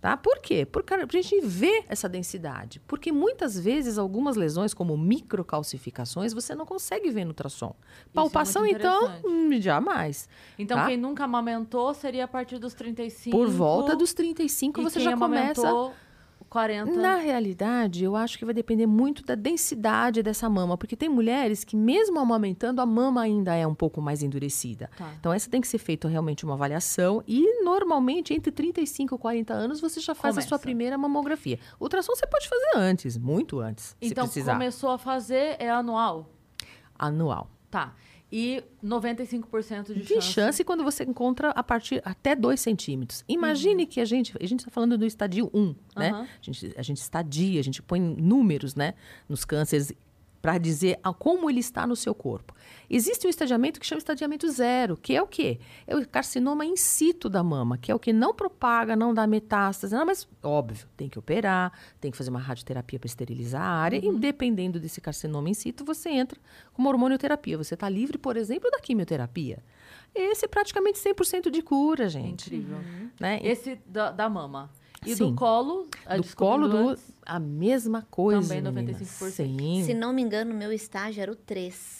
Tá? 0.00 0.16
Por 0.16 0.38
quê? 0.38 0.64
Porque 0.64 0.94
a 0.94 1.06
gente 1.06 1.40
vê 1.42 1.84
essa 1.86 2.08
densidade. 2.08 2.80
Porque 2.86 3.12
muitas 3.12 3.58
vezes 3.60 3.98
algumas 3.98 4.34
lesões, 4.34 4.72
como 4.72 4.96
microcalcificações, 4.96 6.32
você 6.32 6.54
não 6.54 6.64
consegue 6.64 7.10
ver 7.10 7.24
no 7.24 7.30
ultrassom. 7.30 7.74
Palpação, 8.14 8.62
muito 8.62 8.76
então, 8.76 9.20
hum, 9.24 9.60
jamais. 9.60 10.28
Então, 10.58 10.78
Tá. 10.78 10.86
quem 10.86 10.96
nunca 10.96 11.24
amamentou 11.24 11.92
seria 11.92 12.24
a 12.24 12.28
partir 12.28 12.58
dos 12.58 12.72
35. 12.72 13.36
Por 13.36 13.48
volta 13.48 13.94
dos 13.94 14.14
35, 14.14 14.80
e 14.80 14.84
você 14.84 15.00
já 15.00 15.16
começa. 15.16 15.60
amamentou 15.68 15.94
40. 16.50 16.90
Na 17.00 17.14
realidade, 17.14 18.02
eu 18.02 18.16
acho 18.16 18.36
que 18.36 18.44
vai 18.44 18.52
depender 18.52 18.84
muito 18.86 19.24
da 19.24 19.36
densidade 19.36 20.20
dessa 20.22 20.50
mama, 20.50 20.76
porque 20.76 20.96
tem 20.96 21.08
mulheres 21.08 21.62
que, 21.62 21.76
mesmo 21.76 22.18
amamentando, 22.18 22.80
a 22.80 22.86
mama 22.86 23.22
ainda 23.22 23.54
é 23.54 23.64
um 23.66 23.74
pouco 23.74 24.02
mais 24.02 24.20
endurecida. 24.22 24.90
Tá. 24.98 25.12
Então, 25.18 25.32
essa 25.32 25.48
tem 25.48 25.60
que 25.60 25.68
ser 25.68 25.78
feita 25.78 26.08
realmente 26.08 26.44
uma 26.44 26.54
avaliação 26.54 27.22
e, 27.26 27.62
normalmente, 27.62 28.34
entre 28.34 28.50
35 28.50 29.14
e 29.14 29.18
40 29.18 29.54
anos, 29.54 29.80
você 29.80 30.00
já 30.00 30.14
faz 30.14 30.36
a 30.36 30.40
sua 30.40 30.48
Começa. 30.50 30.62
primeira 30.62 30.98
mamografia. 30.98 31.58
Ultrassom 31.80 32.14
você 32.16 32.26
pode 32.26 32.48
fazer 32.48 32.70
antes, 32.76 33.16
muito 33.16 33.60
antes, 33.60 33.96
Então, 34.02 34.26
se 34.26 34.32
precisar. 34.32 34.52
começou 34.54 34.90
a 34.90 34.98
fazer, 34.98 35.54
é 35.60 35.70
anual. 35.70 36.28
Anual. 36.98 37.48
Tá. 37.70 37.94
E 38.32 38.62
95% 38.84 39.92
de, 39.92 40.02
De 40.02 40.20
chance. 40.20 40.62
quando 40.62 40.84
você 40.84 41.04
encontra 41.04 41.50
a 41.50 41.62
partir 41.62 42.00
até 42.04 42.36
2 42.36 42.60
centímetros. 42.60 43.24
Imagine 43.28 43.86
que 43.86 44.00
a 44.00 44.04
gente. 44.04 44.32
A 44.40 44.46
gente 44.46 44.60
está 44.60 44.70
falando 44.70 44.96
do 44.96 45.04
estadio 45.04 45.50
1, 45.52 45.74
né? 45.96 46.10
Aham. 46.10 46.22
A, 46.22 46.26
gente, 46.40 46.74
a 46.76 46.82
gente 46.82 46.98
estadia, 46.98 47.58
a 47.60 47.64
gente 47.64 47.82
põe 47.82 47.98
números, 48.00 48.74
né? 48.74 48.94
Nos 49.28 49.44
cânceres 49.44 49.92
para 50.40 50.56
dizer 50.58 50.98
a 51.02 51.12
como 51.12 51.50
ele 51.50 51.60
está 51.60 51.86
no 51.86 51.94
seu 51.94 52.14
corpo. 52.14 52.54
Existe 52.88 53.26
um 53.26 53.30
estadiamento 53.30 53.78
que 53.78 53.86
chama 53.86 53.98
estadiamento 53.98 54.48
zero, 54.50 54.96
que 54.96 55.14
é 55.14 55.22
o 55.22 55.26
quê? 55.26 55.60
É 55.86 55.94
o 55.94 56.06
carcinoma 56.08 56.64
in 56.64 56.76
situ 56.76 57.28
da 57.28 57.42
mama, 57.42 57.76
que 57.76 57.92
é 57.92 57.94
o 57.94 57.98
que 57.98 58.12
não 58.12 58.34
propaga, 58.34 58.96
não 58.96 59.12
dá 59.12 59.26
metástase, 59.26 59.94
não, 59.94 60.06
mas 60.06 60.26
óbvio, 60.42 60.86
tem 60.96 61.08
que 61.08 61.18
operar, 61.18 61.72
tem 62.00 62.10
que 62.10 62.16
fazer 62.16 62.30
uma 62.30 62.40
radioterapia 62.40 62.98
para 62.98 63.06
esterilizar 63.06 63.62
a 63.62 63.70
área, 63.70 63.96
e 64.04 64.12
dependendo 64.18 64.80
desse 64.80 65.00
carcinoma 65.00 65.48
in 65.50 65.54
situ, 65.54 65.84
você 65.84 66.08
entra 66.08 66.40
com 66.72 66.82
uma 66.82 66.90
hormonioterapia. 66.90 67.58
Você 67.58 67.74
está 67.74 67.88
livre, 67.88 68.18
por 68.18 68.36
exemplo, 68.36 68.70
da 68.70 68.80
quimioterapia. 68.80 69.62
Esse 70.14 70.44
é 70.46 70.48
praticamente 70.48 70.98
100% 70.98 71.50
de 71.50 71.62
cura, 71.62 72.04
É 72.04 72.08
gente. 72.08 72.46
incrível. 72.46 72.78
Né? 73.20 73.38
Esse 73.42 73.78
da, 73.86 74.10
da 74.10 74.28
mama. 74.28 74.70
E 75.06 75.16
Sim. 75.16 75.30
do 75.30 75.34
colo, 75.34 75.88
a 76.04 76.16
do 76.18 76.36
colo 76.36 76.68
do 76.68 76.76
antes, 76.90 77.04
a 77.24 77.38
mesma 77.40 78.06
coisa. 78.10 78.54
Também 78.54 78.72
meninas. 78.72 79.00
95%. 79.00 79.30
Sim, 79.30 79.82
Se 79.84 79.94
não 79.94 80.12
me 80.12 80.20
engano, 80.20 80.54
meu 80.54 80.70
estágio 80.72 81.22
era 81.22 81.32
o 81.32 81.36
3. 81.36 81.99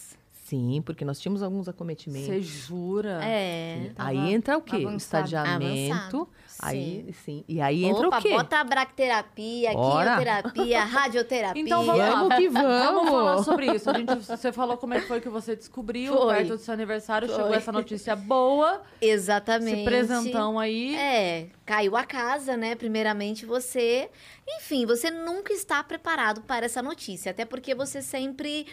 Sim, 0.50 0.82
porque 0.84 1.04
nós 1.04 1.20
tínhamos 1.20 1.42
alguns 1.44 1.68
acometimentos. 1.68 2.26
Você 2.26 2.42
jura? 2.42 3.20
É. 3.22 3.92
tava 3.94 4.08
Aí 4.10 4.34
entra 4.34 4.58
o 4.58 4.60
quê? 4.60 4.84
O 4.84 4.88
avançado. 4.88 5.24
estadiamento. 5.24 5.92
Avançado, 5.92 6.28
Aí, 6.62 7.14
sim. 7.24 7.44
E 7.48 7.60
aí 7.60 7.84
entra 7.84 8.08
Opa, 8.08 8.18
o 8.18 8.22
quê? 8.22 8.30
bota 8.30 8.58
a 8.58 8.64
bracterapia, 8.64 9.70
Ora. 9.72 10.16
quimioterapia, 10.18 10.84
radioterapia. 10.84 11.62
Então 11.62 11.84
vamos 11.84 11.98
lá. 12.00 12.10
Vamos 12.10 12.36
que 12.36 12.48
Vamos 12.50 13.08
falar 13.08 13.30
vamos. 13.30 13.44
sobre 13.44 13.66
isso. 13.74 13.88
A 13.88 13.94
gente, 13.94 14.14
você 14.16 14.52
falou 14.52 14.76
como 14.76 14.94
é 14.94 15.00
que 15.00 15.06
foi 15.06 15.20
que 15.20 15.28
você 15.28 15.54
descobriu, 15.54 16.12
Foi. 16.14 16.34
perto 16.34 16.48
do 16.56 16.58
seu 16.58 16.74
aniversário, 16.74 17.28
chegou 17.28 17.46
Foi. 17.46 17.56
essa 17.56 17.70
notícia 17.72 18.16
boa, 18.16 18.82
Exatamente. 19.00 19.76
esse 19.76 19.84
presentão 19.84 20.58
aí. 20.58 20.96
É, 20.96 21.46
caiu 21.64 21.96
a 21.96 22.04
casa, 22.04 22.56
né? 22.56 22.74
Primeiramente 22.74 23.46
você. 23.46 24.10
Enfim, 24.56 24.84
você 24.84 25.10
nunca 25.10 25.52
está 25.52 25.82
preparado 25.84 26.40
para 26.42 26.66
essa 26.66 26.82
notícia. 26.82 27.30
Até 27.30 27.44
porque 27.44 27.72
você 27.72 28.02
sempre 28.02 28.66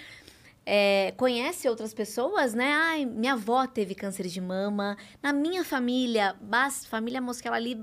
é, 0.69 1.13
conhece 1.15 1.69
outras 1.69 1.93
pessoas, 1.93 2.53
né? 2.53 2.73
Ai, 2.73 3.05
minha 3.05 3.33
avó 3.33 3.65
teve 3.65 3.95
câncer 3.95 4.27
de 4.27 4.41
mama. 4.41 4.97
Na 5.23 5.31
minha 5.31 5.63
família, 5.63 6.35
bas- 6.41 6.85
família 6.85 7.21
Mosquela 7.21 7.55
ali, 7.55 7.81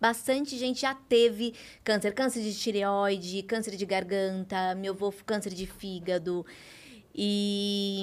bastante 0.00 0.58
gente 0.58 0.80
já 0.80 0.96
teve 0.96 1.54
câncer. 1.84 2.12
Câncer 2.12 2.42
de 2.42 2.52
tireoide, 2.52 3.40
câncer 3.44 3.76
de 3.76 3.86
garganta, 3.86 4.74
meu 4.74 4.92
avô 4.94 5.12
câncer 5.24 5.54
de 5.54 5.64
fígado. 5.64 6.44
E, 7.14 8.02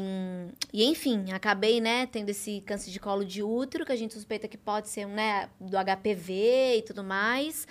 e 0.72 0.86
enfim, 0.86 1.34
acabei, 1.34 1.82
né, 1.82 2.06
tendo 2.06 2.30
esse 2.30 2.62
câncer 2.62 2.90
de 2.92 3.00
colo 3.02 3.26
de 3.26 3.44
útero, 3.44 3.86
que 3.86 3.92
a 3.92 3.96
gente 3.98 4.14
suspeita 4.14 4.48
que 4.48 4.58
pode 4.58 4.88
ser, 4.88 5.06
né, 5.06 5.50
do 5.60 5.76
HPV 5.76 6.78
e 6.78 6.82
tudo 6.84 7.04
mais. 7.04 7.68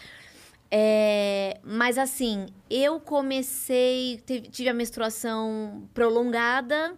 É, 0.70 1.58
mas 1.64 1.98
assim, 1.98 2.46
eu 2.70 3.00
comecei, 3.00 4.22
tive, 4.52 4.68
a 4.68 4.74
menstruação 4.74 5.88
prolongada, 5.92 6.96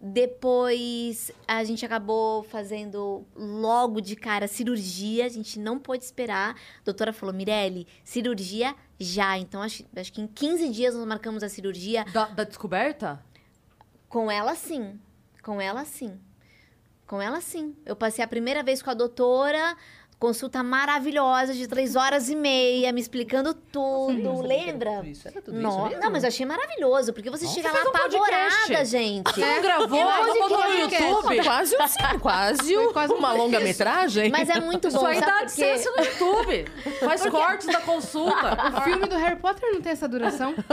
depois 0.00 1.30
a 1.46 1.62
gente 1.62 1.84
acabou 1.84 2.42
fazendo 2.42 3.26
logo 3.36 4.00
de 4.00 4.16
cara 4.16 4.48
cirurgia, 4.48 5.26
a 5.26 5.28
gente 5.28 5.58
não 5.58 5.78
pôde 5.78 6.04
esperar. 6.04 6.54
A 6.54 6.84
doutora 6.84 7.12
falou, 7.12 7.34
Mirelle, 7.34 7.86
cirurgia 8.02 8.74
já. 8.98 9.36
Então 9.38 9.62
acho, 9.62 9.84
acho 9.94 10.12
que 10.12 10.22
em 10.22 10.26
15 10.26 10.70
dias 10.70 10.94
nós 10.94 11.06
marcamos 11.06 11.42
a 11.42 11.48
cirurgia. 11.48 12.04
Da, 12.12 12.24
da 12.24 12.44
descoberta? 12.44 13.22
Com 14.08 14.30
ela, 14.30 14.54
sim. 14.54 14.98
Com 15.42 15.60
ela, 15.60 15.84
sim. 15.84 16.18
Com 17.06 17.20
ela, 17.20 17.40
sim. 17.40 17.76
Eu 17.84 17.94
passei 17.94 18.24
a 18.24 18.28
primeira 18.28 18.62
vez 18.62 18.82
com 18.82 18.90
a 18.90 18.94
doutora, 18.94 19.76
consulta 20.22 20.62
maravilhosa 20.62 21.52
de 21.52 21.66
três 21.66 21.96
horas 21.96 22.28
e 22.30 22.36
meia, 22.36 22.92
me 22.92 23.00
explicando 23.00 23.52
tudo. 23.52 24.40
Lembra? 24.40 25.04
Isso, 25.04 25.26
era 25.26 25.42
tudo 25.42 25.60
Não, 25.60 25.70
isso 25.70 25.82
mesmo? 25.88 26.00
não, 26.04 26.10
mas 26.12 26.22
eu 26.22 26.28
achei 26.28 26.46
maravilhoso, 26.46 27.12
porque 27.12 27.28
você 27.28 27.44
Nossa, 27.44 27.56
chega 27.56 27.72
lá 27.72 27.80
um 27.80 27.92
podcast. 27.92 28.16
apavorada, 28.16 28.84
gente. 28.84 29.32
Você 29.34 29.40
não 29.44 29.62
gravou? 29.62 29.98
É 29.98 30.04
Não 30.04 30.48
botou 30.48 30.68
no. 30.68 30.74
YouTube? 30.78 31.42
Quase, 31.42 31.76
um, 31.76 31.88
sim, 31.88 32.18
quase, 32.20 32.78
um- 32.78 32.92
quase 32.92 33.12
um 33.12 33.16
uma 33.16 33.32
longa-metragem. 33.32 34.30
Mas 34.30 34.48
é 34.48 34.60
muito 34.60 34.86
Isso 34.86 34.96
bom, 35.00 35.06
aí 35.06 35.18
dá 35.20 35.26
sabe 35.26 35.46
por 35.46 35.54
quê? 35.56 35.72
licença 35.72 35.90
no 35.90 36.04
YouTube. 36.04 36.64
Faz 37.00 37.26
cortes 37.26 37.66
da 37.66 37.80
consulta. 37.80 38.52
O 38.78 38.80
filme 38.82 39.06
do 39.08 39.16
Harry 39.16 39.36
Potter 39.40 39.72
não 39.72 39.80
tem 39.82 39.90
essa 39.92 40.06
duração. 40.08 40.54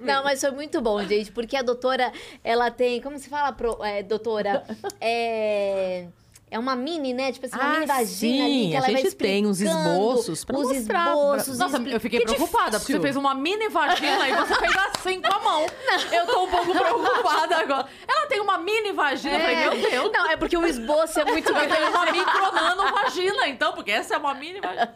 Não, 0.00 0.22
mas 0.22 0.40
foi 0.40 0.50
muito 0.50 0.80
bom, 0.80 1.02
gente, 1.04 1.32
porque 1.32 1.56
a 1.56 1.62
doutora, 1.62 2.12
ela 2.44 2.70
tem, 2.70 3.00
como 3.00 3.18
se 3.18 3.28
fala, 3.28 3.52
pro- 3.52 3.82
é, 3.82 4.02
doutora? 4.02 4.64
É, 5.00 6.06
É 6.48 6.58
uma 6.60 6.76
mini, 6.76 7.12
né? 7.12 7.32
Tipo 7.32 7.46
assim, 7.46 7.56
uma 7.56 7.64
Ah, 7.64 7.72
mini 7.74 7.86
vagina 7.86 8.06
sim, 8.06 8.40
ali 8.44 8.68
que 8.68 8.74
a 8.74 8.78
ela 8.78 8.86
vai 8.86 8.96
gente 9.02 9.16
tem 9.16 9.46
uns 9.46 9.60
esboços 9.60 10.44
pra 10.44 10.56
os 10.56 10.68
mostrar. 10.68 11.08
esboços. 11.08 11.58
Nossa, 11.58 11.76
eu 11.78 11.98
fiquei 12.00 12.20
Que 12.20 12.26
preocupada, 12.26 12.78
porque 12.78 12.92
difícil. 12.92 12.96
você 12.98 13.02
fez 13.02 13.16
uma 13.16 13.34
mini 13.34 13.68
vagina 13.68 14.28
e 14.28 14.32
você 14.36 14.54
fez 14.54 14.72
assim 14.94 15.20
com 15.20 15.34
a 15.34 15.40
mão. 15.40 15.66
Eu 16.12 16.24
tô 16.26 16.44
um 16.44 16.48
pouco 16.48 16.72
preocupada 16.72 17.56
agora. 17.56 17.88
Ela 18.06 18.26
tem 18.28 18.40
uma 18.40 18.58
mini 18.58 18.92
vagina. 18.92 19.34
Eu 19.34 19.40
falei, 19.40 19.56
meu 19.56 19.90
Deus. 19.90 20.12
Não, 20.12 20.30
é 20.30 20.36
porque 20.36 20.56
o 20.56 20.64
esboço 20.64 21.18
é 21.18 21.24
muito 21.24 21.50
Eu 21.50 21.68
tenho 21.68 21.88
uma 21.90 22.12
micro 22.12 22.52
nano 22.52 22.92
vagina, 22.92 23.48
então, 23.48 23.72
porque 23.72 23.90
essa 23.90 24.14
é 24.14 24.18
uma 24.18 24.32
mini 24.34 24.60
vagina. 24.60 24.92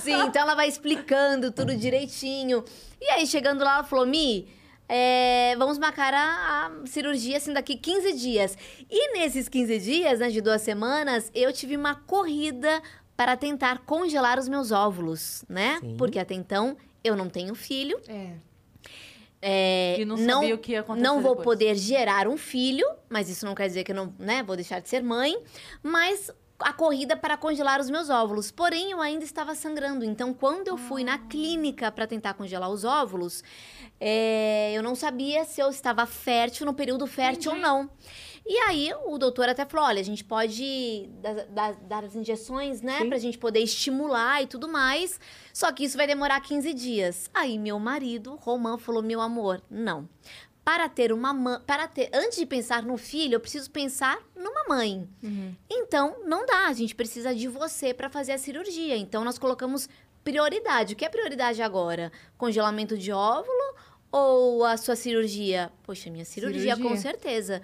Sim, 0.00 0.22
então 0.26 0.42
ela 0.42 0.56
vai 0.56 0.66
explicando 0.66 1.52
tudo 1.52 1.74
direitinho. 1.76 2.64
E 3.00 3.08
aí, 3.10 3.26
chegando 3.28 3.62
lá, 3.62 3.74
ela 3.74 3.84
falou: 3.84 4.06
Mi, 4.06 4.48
é, 4.88 5.54
vamos 5.56 5.78
marcar 5.78 6.12
a, 6.12 6.66
a 6.66 6.86
cirurgia 6.86 7.36
assim 7.36 7.52
daqui 7.52 7.76
15 7.76 8.12
dias. 8.14 8.56
E 8.90 9.12
nesses 9.14 9.48
15 9.48 9.78
dias, 9.78 10.18
né, 10.20 10.28
de 10.28 10.40
duas 10.40 10.62
semanas, 10.62 11.30
eu 11.34 11.52
tive 11.52 11.76
uma 11.76 11.94
corrida 11.94 12.82
para 13.16 13.36
tentar 13.36 13.78
congelar 13.86 14.38
os 14.38 14.48
meus 14.48 14.70
óvulos, 14.70 15.44
né? 15.48 15.78
Sim. 15.80 15.96
Porque 15.96 16.18
até 16.18 16.34
então 16.34 16.76
eu 17.04 17.16
não 17.16 17.28
tenho 17.28 17.54
filho. 17.54 18.00
É. 18.08 18.32
É, 19.44 19.96
E 19.98 20.04
não 20.04 20.16
sabia 20.16 20.54
o 20.54 20.58
que 20.58 20.70
ia 20.70 20.80
acontecer 20.80 21.02
Não 21.04 21.20
vou 21.20 21.32
depois. 21.32 21.44
poder 21.44 21.74
gerar 21.74 22.28
um 22.28 22.36
filho, 22.36 22.86
mas 23.08 23.28
isso 23.28 23.44
não 23.44 23.56
quer 23.56 23.66
dizer 23.66 23.82
que 23.82 23.90
eu 23.90 23.96
não 23.96 24.14
né, 24.16 24.40
vou 24.44 24.54
deixar 24.54 24.80
de 24.80 24.88
ser 24.88 25.02
mãe. 25.02 25.36
Mas 25.82 26.30
a 26.64 26.72
corrida 26.72 27.16
para 27.16 27.36
congelar 27.36 27.80
os 27.80 27.88
meus 27.90 28.08
óvulos. 28.10 28.50
Porém, 28.50 28.90
eu 28.92 29.00
ainda 29.00 29.24
estava 29.24 29.54
sangrando. 29.54 30.04
Então, 30.04 30.32
quando 30.34 30.68
eu 30.68 30.76
fui 30.76 31.02
Ah. 31.02 31.06
na 31.06 31.18
clínica 31.18 31.90
para 31.92 32.06
tentar 32.06 32.34
congelar 32.34 32.70
os 32.70 32.84
óvulos, 32.84 33.42
é, 34.00 34.72
eu 34.74 34.82
não 34.82 34.94
sabia 34.94 35.44
se 35.44 35.60
eu 35.60 35.68
estava 35.70 36.06
fértil 36.06 36.66
no 36.66 36.74
período 36.74 37.06
fértil 37.06 37.52
ou 37.52 37.58
não. 37.58 37.90
E 38.44 38.58
aí, 38.58 38.90
o 39.06 39.18
doutor 39.18 39.48
até 39.48 39.64
falou: 39.64 39.86
olha, 39.86 40.00
a 40.00 40.04
gente 40.04 40.24
pode 40.24 41.08
dar, 41.20 41.34
dar- 41.46 41.74
dar 41.74 42.04
as 42.04 42.16
injeções, 42.16 42.82
né? 42.82 42.98
Sim. 42.98 43.08
Pra 43.08 43.18
gente 43.18 43.38
poder 43.38 43.60
estimular 43.60 44.42
e 44.42 44.46
tudo 44.48 44.66
mais. 44.66 45.20
Só 45.54 45.70
que 45.70 45.84
isso 45.84 45.96
vai 45.96 46.06
demorar 46.08 46.40
15 46.40 46.74
dias. 46.74 47.30
Aí, 47.32 47.56
meu 47.58 47.78
marido, 47.78 48.34
Roman, 48.36 48.78
falou: 48.78 49.02
meu 49.02 49.20
amor, 49.20 49.62
não. 49.70 50.08
Para 50.64 50.88
ter 50.88 51.12
uma 51.12 51.32
mãe, 51.32 51.58
para 51.66 51.88
ter, 51.88 52.08
antes 52.12 52.38
de 52.38 52.46
pensar 52.46 52.82
no 52.84 52.96
filho, 52.96 53.34
eu 53.34 53.40
preciso 53.40 53.68
pensar 53.70 54.18
numa 54.36 54.64
mãe. 54.68 55.08
Então, 55.68 56.16
não 56.24 56.46
dá, 56.46 56.66
a 56.68 56.72
gente 56.72 56.94
precisa 56.94 57.34
de 57.34 57.48
você 57.48 57.92
para 57.92 58.08
fazer 58.08 58.32
a 58.32 58.38
cirurgia. 58.38 58.96
Então, 58.96 59.24
nós 59.24 59.38
colocamos 59.38 59.88
prioridade. 60.22 60.94
O 60.94 60.96
que 60.96 61.04
é 61.04 61.08
prioridade 61.08 61.60
agora? 61.62 62.12
Congelamento 62.38 62.96
de 62.96 63.10
óvulo 63.10 63.74
ou 64.12 64.64
a 64.64 64.76
sua 64.76 64.94
cirurgia? 64.94 65.72
Poxa, 65.82 66.10
minha 66.10 66.24
cirurgia, 66.24 66.76
com 66.76 66.82
Cirurgia. 66.82 67.02
certeza. 67.10 67.62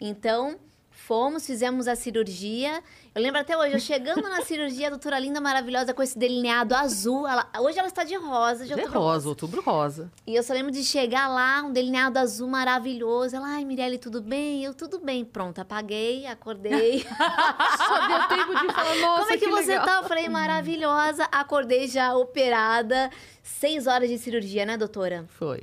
Então, 0.00 0.58
fomos, 1.06 1.46
fizemos 1.46 1.88
a 1.88 1.96
cirurgia. 1.96 2.82
Eu 3.14 3.20
lembro 3.22 3.40
até 3.40 3.56
hoje, 3.56 3.74
eu 3.74 3.80
chegando 3.80 4.22
na 4.22 4.42
cirurgia, 4.42 4.86
a 4.86 4.90
doutora 4.90 5.18
linda, 5.18 5.40
maravilhosa, 5.40 5.92
com 5.92 6.02
esse 6.02 6.16
delineado 6.16 6.74
azul. 6.74 7.26
Ela- 7.26 7.50
hoje 7.58 7.78
ela 7.78 7.88
está 7.88 8.04
de 8.04 8.14
rosa, 8.16 8.64
de 8.64 8.72
De 8.72 8.80
outubro 8.80 9.00
rosa, 9.00 9.28
outubro 9.28 9.62
rosa. 9.62 10.12
e 10.26 10.34
eu 10.36 10.42
só 10.42 10.52
lembro 10.52 10.70
de 10.70 10.84
chegar 10.84 11.26
lá, 11.28 11.62
um 11.62 11.72
delineado 11.72 12.18
azul 12.18 12.48
maravilhoso. 12.48 13.34
Ela, 13.34 13.48
ai, 13.54 13.64
Mirelle, 13.64 13.98
tudo 13.98 14.20
bem? 14.22 14.62
Eu, 14.64 14.72
tudo 14.74 15.00
bem. 15.00 15.24
Pronto, 15.24 15.58
apaguei, 15.60 16.26
acordei. 16.26 17.04
Só 17.88 18.06
deu 18.06 18.28
tempo 18.28 18.54
de 18.60 18.72
falar, 18.72 18.94
nossa, 18.96 19.20
Como 19.22 19.32
é 19.32 19.36
que, 19.38 19.48
você 19.48 19.66
legal. 19.72 19.86
tá? 19.86 19.96
Eu 19.96 20.04
falei, 20.04 20.28
maravilhosa. 20.28 21.24
Acordei 21.32 21.88
já 21.88 22.14
operada. 22.14 23.10
Seis 23.42 23.86
horas 23.86 24.08
de 24.08 24.18
cirurgia, 24.18 24.64
né, 24.64 24.76
doutora? 24.76 25.24
Foi. 25.28 25.62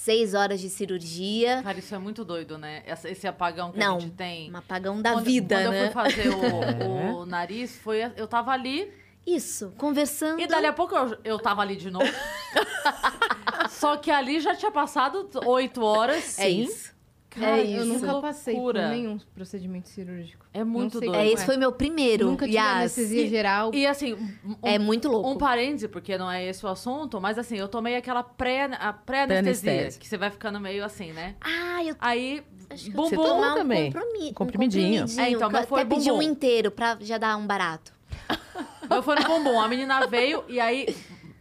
Seis 0.00 0.32
horas 0.32 0.60
de 0.60 0.70
cirurgia. 0.70 1.60
Cara, 1.62 1.78
isso 1.78 1.92
é 1.94 1.98
muito 1.98 2.24
doido, 2.24 2.56
né? 2.56 2.82
Esse 3.04 3.26
apagão 3.26 3.72
que 3.72 3.78
Não, 3.78 3.96
a 3.96 4.00
gente 4.00 4.12
tem. 4.14 4.50
Um 4.52 4.56
apagão 4.56 5.02
da 5.02 5.12
Quando- 5.14 5.24
vida, 5.24 5.56
quando 5.56 5.70
né? 5.70 5.86
eu 5.88 5.92
fui 5.92 6.02
fazer 6.02 6.28
É. 6.32 6.86
o, 6.86 7.16
o 7.18 7.26
nariz, 7.26 7.76
foi, 7.78 8.02
eu 8.16 8.28
tava 8.28 8.52
ali 8.52 8.90
Isso, 9.26 9.74
conversando. 9.76 10.40
e 10.40 10.46
dali 10.46 10.66
a 10.66 10.72
pouco 10.72 10.94
eu, 10.94 11.18
eu 11.24 11.38
tava 11.38 11.62
ali 11.62 11.74
de 11.76 11.90
novo. 11.90 12.06
Só 13.70 13.96
que 13.96 14.10
ali 14.10 14.40
já 14.40 14.54
tinha 14.54 14.70
passado 14.70 15.28
oito 15.46 15.82
horas. 15.82 16.38
É 16.38 16.44
sim. 16.48 16.62
isso. 16.62 16.94
Cara, 17.38 17.58
É 17.58 17.60
Eu 17.66 17.82
isso. 17.84 17.86
nunca 17.86 18.20
passei 18.20 18.54
por 18.54 18.74
nenhum 18.74 19.18
procedimento 19.34 19.88
cirúrgico. 19.88 20.44
É 20.52 20.64
muito 20.64 21.00
doido. 21.00 21.14
É, 21.14 21.26
esse 21.28 21.44
foi 21.46 21.56
meu 21.56 21.72
primeiro. 21.72 22.26
Nunca 22.26 22.44
tive 22.46 22.56
Yas. 22.56 22.76
anestesia 22.76 23.22
E- 23.22 23.28
geral. 23.28 23.70
E 23.74 23.86
assim, 23.86 24.14
um, 24.14 24.54
É 24.62 24.78
muito 24.78 25.08
louco. 25.08 25.28
um 25.30 25.36
parêntese, 25.38 25.88
porque 25.88 26.16
não 26.18 26.30
é 26.30 26.44
esse 26.44 26.64
o 26.64 26.68
assunto, 26.68 27.20
mas 27.20 27.38
assim, 27.38 27.56
eu 27.56 27.68
tomei 27.68 27.96
aquela 27.96 28.22
pré- 28.22 28.68
pré-anestesia, 28.68 29.04
Pré-anestésia. 29.04 30.00
que 30.00 30.06
você 30.08 30.16
vai 30.16 30.30
ficando 30.30 30.58
meio 30.60 30.84
assim, 30.84 31.12
né? 31.12 31.36
Ah, 31.40 31.84
eu 31.84 31.94
Aí, 32.00 32.42
acho 32.70 32.84
que 32.84 32.90
eu 32.90 32.94
bumbum. 32.94 33.16
tomar 33.22 33.54
um 33.54 33.56
também. 33.58 33.92
compromi- 33.92 34.28
um 34.30 34.34
Comprimidinho. 34.34 35.04
É, 35.18 35.30
então, 35.30 35.50
mas 35.50 35.62
eu 35.62 35.68
foi 35.68 35.82
até 35.82 35.94
pedi 35.94 36.10
um 36.10 36.20
inteiro 36.22 36.70
pra 36.70 36.96
já 37.00 37.18
dar 37.18 37.36
um 37.36 37.46
barato. 37.46 37.92
Eu 38.90 39.02
fui 39.02 39.14
no 39.16 39.22
bumbum, 39.26 39.60
a 39.60 39.68
menina 39.68 40.06
veio 40.06 40.44
e 40.48 40.58
aí, 40.58 40.86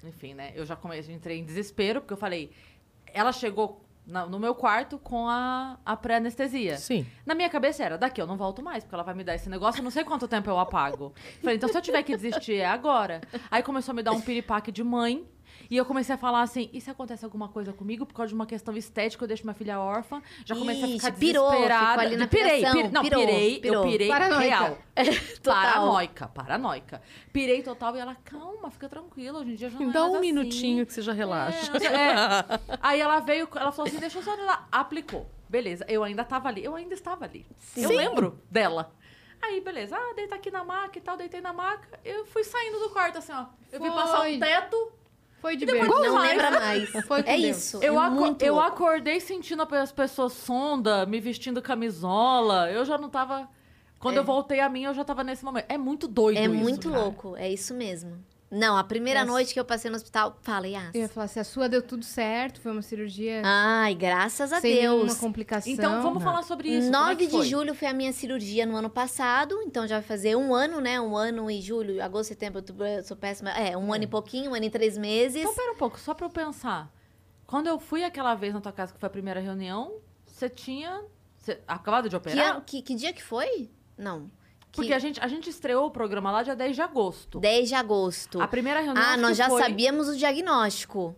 enfim, 0.03 0.33
né? 0.33 0.51
Eu 0.53 0.65
já 0.65 0.75
comecei, 0.75 1.15
entrei 1.15 1.37
em 1.39 1.45
desespero, 1.45 2.01
porque 2.01 2.13
eu 2.13 2.17
falei, 2.17 2.51
ela 3.13 3.31
chegou 3.31 3.81
na- 4.07 4.25
no 4.25 4.39
meu 4.39 4.55
quarto 4.55 4.97
com 4.97 5.27
a, 5.27 5.77
a 5.85 5.95
pré-anestesia. 5.97 6.77
Sim. 6.77 7.05
Na 7.25 7.35
minha 7.35 7.49
cabeça 7.49 7.83
era, 7.83 7.97
daqui 7.97 8.21
eu 8.21 8.25
não 8.27 8.37
volto 8.37 8.63
mais, 8.63 8.83
porque 8.83 8.95
ela 8.95 9.03
vai 9.03 9.13
me 9.13 9.23
dar 9.23 9.35
esse 9.35 9.49
negócio, 9.49 9.79
eu 9.79 9.83
não 9.83 9.91
sei 9.91 10.03
quanto 10.03 10.27
tempo 10.27 10.49
eu 10.49 10.57
apago. 10.57 11.13
Falei, 11.41 11.57
então 11.57 11.69
se 11.69 11.77
eu 11.77 11.81
tiver 11.81 12.01
que 12.03 12.15
desistir, 12.15 12.55
é 12.55 12.65
agora. 12.65 13.21
Aí 13.51 13.61
começou 13.61 13.91
a 13.91 13.95
me 13.95 14.01
dar 14.01 14.13
um 14.13 14.21
piripaque 14.21 14.71
de 14.71 14.83
mãe. 14.83 15.27
E 15.69 15.77
eu 15.77 15.85
comecei 15.85 16.15
a 16.15 16.17
falar 16.17 16.41
assim, 16.41 16.69
e 16.71 16.79
se 16.79 16.89
acontece 16.89 17.25
alguma 17.25 17.49
coisa 17.49 17.73
comigo 17.73 18.05
por 18.05 18.13
causa 18.13 18.29
de 18.29 18.35
uma 18.35 18.45
questão 18.45 18.75
estética, 18.75 19.23
eu 19.23 19.27
deixo 19.27 19.43
minha 19.43 19.53
filha 19.53 19.79
órfã? 19.79 20.21
Já 20.45 20.55
comecei 20.55 20.83
a 20.83 20.87
ficar 20.87 21.11
pirou, 21.13 21.49
desesperada. 21.51 22.01
ali 22.01 22.17
na 22.17 22.27
pirei, 22.27 22.65
pirei, 22.65 22.89
não, 22.89 23.01
pirou, 23.01 23.19
pirei, 23.25 23.59
pirou. 23.59 23.83
eu 23.83 23.91
pirei 23.91 24.07
Paranoica. 24.07 24.41
real. 24.41 24.77
Total. 25.43 25.63
Paranoica, 25.63 26.27
paranoica. 26.27 27.01
Pirei 27.31 27.61
total 27.61 27.95
e 27.95 27.99
ela, 27.99 28.15
calma, 28.23 28.71
fica 28.71 28.89
tranquila, 28.89 29.39
hoje 29.39 29.51
em 29.51 29.55
dia 29.55 29.69
já 29.69 29.79
não 29.79 29.89
é 29.89 29.93
Dá 29.93 29.99
mais 30.01 30.11
um 30.11 30.15
assim." 30.15 30.25
minutinho 30.25 30.85
que 30.85 30.93
você 30.93 31.01
já 31.01 31.13
relaxa. 31.13 31.71
É, 31.77 31.85
é. 31.85 32.77
Aí 32.81 32.99
ela 32.99 33.19
veio, 33.19 33.47
ela 33.55 33.71
falou 33.71 33.87
assim, 33.87 33.99
deixa 33.99 34.17
eu 34.17 34.23
só 34.23 34.33
olhar. 34.33 34.67
Aplicou. 34.71 35.29
Beleza, 35.49 35.85
eu 35.87 36.03
ainda 36.03 36.23
tava 36.23 36.49
ali. 36.49 36.63
Eu 36.63 36.75
ainda 36.75 36.93
estava 36.93 37.25
ali. 37.25 37.45
Eu 37.75 37.89
lembro 37.89 38.41
dela. 38.49 38.91
Aí, 39.41 39.61
beleza. 39.61 39.95
Ah, 39.95 40.13
deita 40.15 40.35
aqui 40.35 40.49
na 40.51 40.63
maca 40.63 40.97
e 40.97 41.01
tal, 41.01 41.15
deitei 41.15 41.41
na 41.41 41.53
maca. 41.53 41.99
Eu 42.03 42.25
fui 42.25 42.43
saindo 42.43 42.79
do 42.79 42.89
quarto, 42.89 43.19
assim, 43.19 43.31
ó. 43.31 43.45
Eu 43.71 43.81
vi 43.81 43.89
passar 43.89 44.17
Foi. 44.17 44.35
um 44.35 44.39
teto. 44.39 44.91
Foi 45.41 45.55
de 45.55 45.65
depois 45.65 45.87
berço. 45.87 46.01
Não 46.03 46.13
mais. 46.15 46.29
lembra 46.31 46.51
mais. 46.59 46.89
Foi 47.07 47.21
é 47.21 47.37
isso. 47.37 47.79
Eu, 47.81 47.99
é 47.99 48.05
aco- 48.05 48.15
muito 48.15 48.41
eu 48.43 48.55
louco. 48.55 48.67
acordei 48.67 49.19
sentindo 49.19 49.61
as 49.71 49.91
pessoas 49.91 50.33
sonda, 50.33 51.05
me 51.05 51.19
vestindo 51.19 51.61
camisola. 51.61 52.71
Eu 52.71 52.83
já 52.85 52.97
não 52.97 53.09
tava. 53.09 53.47
Quando 53.99 54.15
É. 54.15 54.19
eu 54.19 54.23
voltei 54.23 54.59
a 54.59 54.69
mim, 54.69 54.83
eu 54.83 54.93
já 54.93 55.03
tava 55.03 55.23
nesse 55.23 55.43
momento. 55.45 55.65
É 55.69 55.77
muito 55.77 56.07
doido 56.07 56.37
É 56.37 56.45
isso, 56.45 56.53
muito 56.53 56.89
cara. 56.89 57.01
louco, 57.03 57.35
é 57.37 57.49
isso 57.51 57.73
mesmo. 57.73 58.13
Não, 58.49 58.77
a 58.77 58.83
primeira 58.83 59.19
Yes. 59.21 59.27
noite 59.27 59.53
que 59.53 59.59
eu 59.59 59.65
passei 59.65 59.91
no 59.91 59.97
hospital, 59.97 60.37
fala, 60.41 60.67
Yas. 60.67 60.95
Eu 60.95 61.01
ia 61.01 61.09
falar, 61.09 61.27
se 61.27 61.37
a 61.37 61.43
sua 61.43 61.67
deu 61.67 61.81
tudo 61.81 62.05
certo, 62.05 62.61
foi 62.61 62.71
uma 62.71 62.81
cirurgia 62.81 63.41
Ai, 63.43 63.93
graças 63.93 64.53
a 64.53 64.61
sem 64.61 64.75
Deus. 64.75 64.95
nenhuma 65.03 65.15
complicação. 65.15 65.71
Então 65.73 66.01
vamos 66.01 66.23
Não. 66.23 66.31
falar 66.31 66.43
sobre 66.43 66.69
isso. 66.69 66.89
como 66.89 66.95
é 66.95 66.99
9 67.09 67.15
que 67.17 67.25
de 67.25 67.31
foi? 67.31 67.45
julho 67.45 67.75
foi 67.75 67.89
a 67.89 67.93
minha 67.93 68.13
cirurgia 68.13 68.65
no 68.65 68.77
ano 68.77 68.89
passado, 68.89 69.61
então 69.63 69.85
já 69.85 69.95
vai 69.99 70.03
fazer 70.07 70.37
um 70.37 70.55
ano, 70.55 70.79
né? 70.79 70.99
Um 71.01 71.15
ano 71.17 71.51
e 71.51 71.59
julho, 71.61 72.01
agosto, 72.01 72.29
setembro, 72.29 72.59
outubro, 72.59 72.85
eu 72.85 73.03
sou 73.03 73.17
péssima. 73.17 73.49
É, 73.51 73.75
um 73.75 73.91
ano 73.91 74.05
e 74.05 74.07
pouquinho, 74.07 74.51
um 74.51 74.55
ano 74.55 74.63
e 74.65 74.69
três 74.69 74.97
meses. 74.97 75.41
Então, 75.41 75.53
pera 75.53 75.73
um 75.73 75.77
pouco, 75.77 75.99
só 75.99 76.13
pra 76.13 76.25
eu 76.25 76.29
pensar. 76.29 76.89
Quando 77.45 77.67
eu 77.67 77.77
fui 77.79 78.03
aquela 78.05 78.33
vez 78.33 78.53
na 78.53 78.61
tua 78.61 78.71
casa, 78.71 78.93
que 78.93 78.99
foi 78.99 79.07
a 79.07 79.09
primeira 79.09 79.41
reunião, 79.41 79.95
você 80.25 80.47
tinha 80.49 81.03
você, 81.37 81.59
acabado 81.67 82.05
de 82.05 82.11
que, 82.11 82.15
operar? 82.15 82.51
ano- 82.55 82.61
que, 82.65 82.81
que 82.81 82.95
dia 82.95 83.11
que 83.11 83.23
foi? 83.23 83.69
Não. 83.97 84.29
Que, 84.77 84.81
Porque 84.83 84.93
a 84.93 84.99
gente, 84.99 85.19
a 85.19 85.27
gente 85.27 85.49
estreou 85.49 85.87
o 85.87 85.91
programa 85.91 86.31
lá 86.31 86.43
dia 86.43 86.55
10 86.55 86.75
de 86.75 86.81
agosto. 86.83 87.39
10 87.39 87.69
de 87.69 87.73
agosto. 87.75 88.39
A 88.39 88.47
primeira 88.47 88.79
reunião 88.79 89.03
Ah, 89.03 89.17
nós 89.17 89.35
já 89.35 89.49
foi... 89.49 89.59
sabíamos 89.61 90.07
o 90.07 90.15
diagnóstico. 90.15 91.15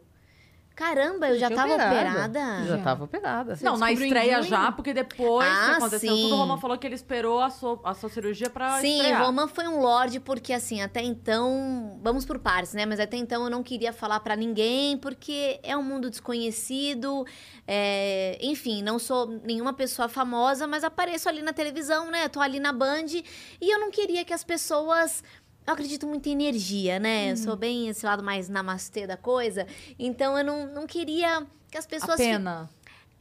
Caramba, 0.79 1.27
eu 1.27 1.37
já 1.37 1.49
tava 1.49 1.73
operado. 1.73 1.93
operada. 2.09 2.39
Já 2.65 2.77
Já. 2.77 2.83
tava 2.83 3.03
operada. 3.03 3.55
Você 3.57 3.65
Não, 3.65 3.77
na 3.77 3.91
estreia 3.91 4.41
já, 4.41 4.71
porque 4.71 4.93
depois 4.93 5.45
Ah, 5.45 5.65
que 5.65 5.71
aconteceu 5.71 6.15
sim. 6.15 6.21
tudo, 6.21 6.35
o 6.35 6.37
Roman 6.37 6.57
falou 6.57 6.77
que 6.77 6.87
ele 6.87 6.95
esperou 6.95 7.41
a 7.41 7.49
sua, 7.49 7.77
a 7.83 7.93
sua 7.93 8.09
cirurgia 8.09 8.49
pra 8.49 8.79
Sim, 8.79 8.95
estrear. 8.95 9.25
Roman 9.25 9.49
foi 9.49 9.67
um 9.67 9.81
lorde 9.81 10.21
porque 10.21 10.53
assim, 10.53 10.81
até 10.81 11.01
então, 11.01 11.99
vamos 12.01 12.23
por 12.25 12.39
partes, 12.39 12.73
né? 12.73 12.85
Mas 12.85 12.97
até 12.99 13.17
então 13.17 13.43
eu 13.43 13.49
não 13.49 13.61
queria 13.61 13.91
falar 13.91 14.21
pra 14.21 14.37
ninguém 14.37 14.97
porque 14.97 15.59
é 15.63 15.75
um 15.75 15.83
mundo 15.83 16.09
desconhecido. 16.09 17.25
é, 17.67 18.37
Enfim, 18.41 18.81
não 18.81 18.97
sou 18.97 19.27
nenhuma 19.43 19.73
pessoa 19.73 20.07
famosa, 20.07 20.65
mas 20.65 20.85
apareço 20.85 21.27
ali 21.27 21.41
na 21.41 21.51
televisão, 21.51 22.09
né? 22.09 22.29
Tô 22.29 22.39
ali 22.39 22.57
na 22.59 22.71
Band 22.71 23.05
e 23.61 23.69
eu 23.73 23.79
não 23.79 23.91
queria 23.91 24.23
que 24.23 24.33
as 24.33 24.43
pessoas 24.45 25.23
eu 25.69 25.73
acredito 25.73 26.07
muito 26.07 26.27
em 26.27 26.31
energia, 26.31 26.99
né? 26.99 27.31
Eu 27.31 27.37
sou 27.37 27.55
bem 27.55 27.87
esse 27.89 28.05
lado 28.05 28.23
mais 28.23 28.49
namastê 28.49 29.05
da 29.05 29.15
coisa. 29.15 29.67
Então 29.97 30.37
eu 30.37 30.43
não, 30.43 30.65
não 30.67 30.87
queria 30.87 31.45
que 31.69 31.77
as 31.77 31.85
pessoas 31.85 32.19
A 32.19 32.23
pena. 32.23 32.69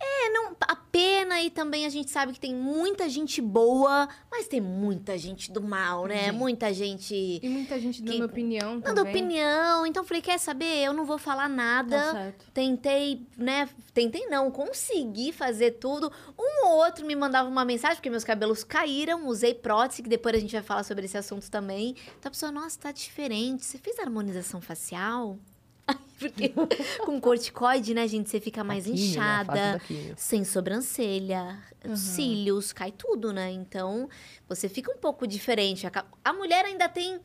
É, 0.01 0.31
não, 0.31 0.57
a 0.61 0.77
pena 0.77 1.41
e 1.43 1.51
também 1.51 1.85
a 1.85 1.89
gente 1.89 2.11
sabe 2.11 2.33
que 2.33 2.41
tem 2.41 2.55
muita 2.55 3.09
gente 3.09 3.41
boa, 3.41 4.09
mas 4.31 4.47
tem 4.49 4.61
muita 4.61 5.19
gente 5.19 5.51
do 5.51 5.61
mal, 5.63 6.07
né? 6.07 6.27
Sim. 6.31 6.33
Muita 6.33 6.73
gente 6.73 7.41
E 7.43 7.49
muita 7.49 7.79
gente 7.81 8.03
dando 8.03 8.17
Que- 8.19 8.23
opinião 8.25 8.79
dando 8.81 8.95
também. 8.97 9.13
opinião. 9.13 9.85
Então 9.87 10.05
falei, 10.05 10.23
quer 10.23 10.39
saber? 10.39 10.85
Eu 10.85 10.93
não 10.93 11.05
vou 11.05 11.19
falar 11.19 11.49
nada. 11.49 11.97
Tá 12.01 12.13
certo. 12.13 12.51
Tentei, 12.53 13.27
né? 13.37 13.69
Tentei 13.93 14.27
não, 14.27 14.51
consegui 14.51 15.33
fazer 15.33 15.73
tudo. 15.73 16.13
Um 16.39 16.67
ou 16.69 16.77
outro 16.85 17.05
me 17.05 17.17
mandava 17.17 17.49
uma 17.49 17.65
mensagem, 17.65 17.97
porque 17.97 18.11
meus 18.11 18.25
cabelos 18.25 18.63
caíram, 18.65 19.27
usei 19.27 19.55
prótese, 19.55 20.03
que 20.03 20.09
depois 20.09 20.35
a 20.37 20.39
gente 20.39 20.53
vai 20.53 20.63
falar 20.63 20.83
sobre 20.85 21.05
esse 21.07 21.17
assunto 21.19 21.51
também. 21.51 21.95
Então 22.19 22.29
a 22.29 22.31
pessoa, 22.31 22.53
nossa, 22.53 22.79
tá 22.79 22.93
diferente. 22.93 23.65
Você 23.65 23.79
fez 23.79 23.99
harmonização 23.99 24.61
facial? 24.61 25.39
Porque 26.19 26.53
com 27.05 27.21
corticoide, 27.21 27.95
né, 27.95 28.09
gente, 28.09 28.29
você 28.29 28.41
fica 28.41 28.65
mais 28.65 28.87
né? 28.87 28.95
Inchada 28.95 29.73
da 29.73 29.79
químio. 29.79 30.15
sem 30.17 30.45
sobrancelha, 30.45 31.63
cílios, 31.95 32.73
cai 32.73 32.91
tudo, 32.91 33.33
né? 33.33 33.51
Então, 33.53 34.09
você 34.49 34.69
fica 34.69 34.91
um 34.91 34.99
pouco 34.99 35.27
diferente. 35.27 35.87
A 36.25 36.33
mulher 36.33 36.65
ainda 36.65 36.89
tem 36.89 37.21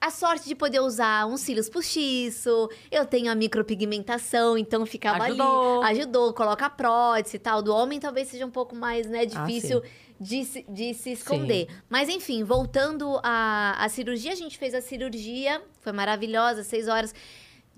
a 0.00 0.10
sorte 0.10 0.48
de 0.48 0.54
poder 0.54 0.80
usar 0.80 1.26
uns 1.26 1.40
cílios 1.40 1.68
postiço, 1.68 2.70
eu 2.90 3.04
tenho 3.04 3.30
a 3.30 3.34
micropigmentação, 3.34 4.56
então 4.56 4.86
ficava 4.86 5.24
Ajudou. 5.24 5.82
ali. 5.82 5.98
Ajudou, 5.98 6.32
coloca 6.32 6.66
a 6.66 6.70
prótese 6.70 7.36
e 7.36 7.40
tal. 7.40 7.60
Do 7.60 7.74
homem 7.74 8.00
talvez 8.00 8.28
seja 8.28 8.46
um 8.46 8.50
pouco 8.50 8.74
mais, 8.74 9.06
né, 9.06 9.26
difícil 9.26 9.82
de, 10.18 10.44
se, 10.44 10.64
de 10.68 10.94
se 10.94 11.12
esconder. 11.12 11.68
Mas 11.88 12.08
enfim, 12.08 12.42
voltando 12.44 13.20
à, 13.22 13.84
à 13.84 13.88
cirurgia, 13.90 14.32
a 14.32 14.36
gente 14.36 14.56
fez 14.56 14.74
a 14.74 14.80
cirurgia, 14.80 15.60
foi 15.80 15.92
maravilhosa, 15.92 16.64
seis 16.64 16.88
horas 16.88 17.14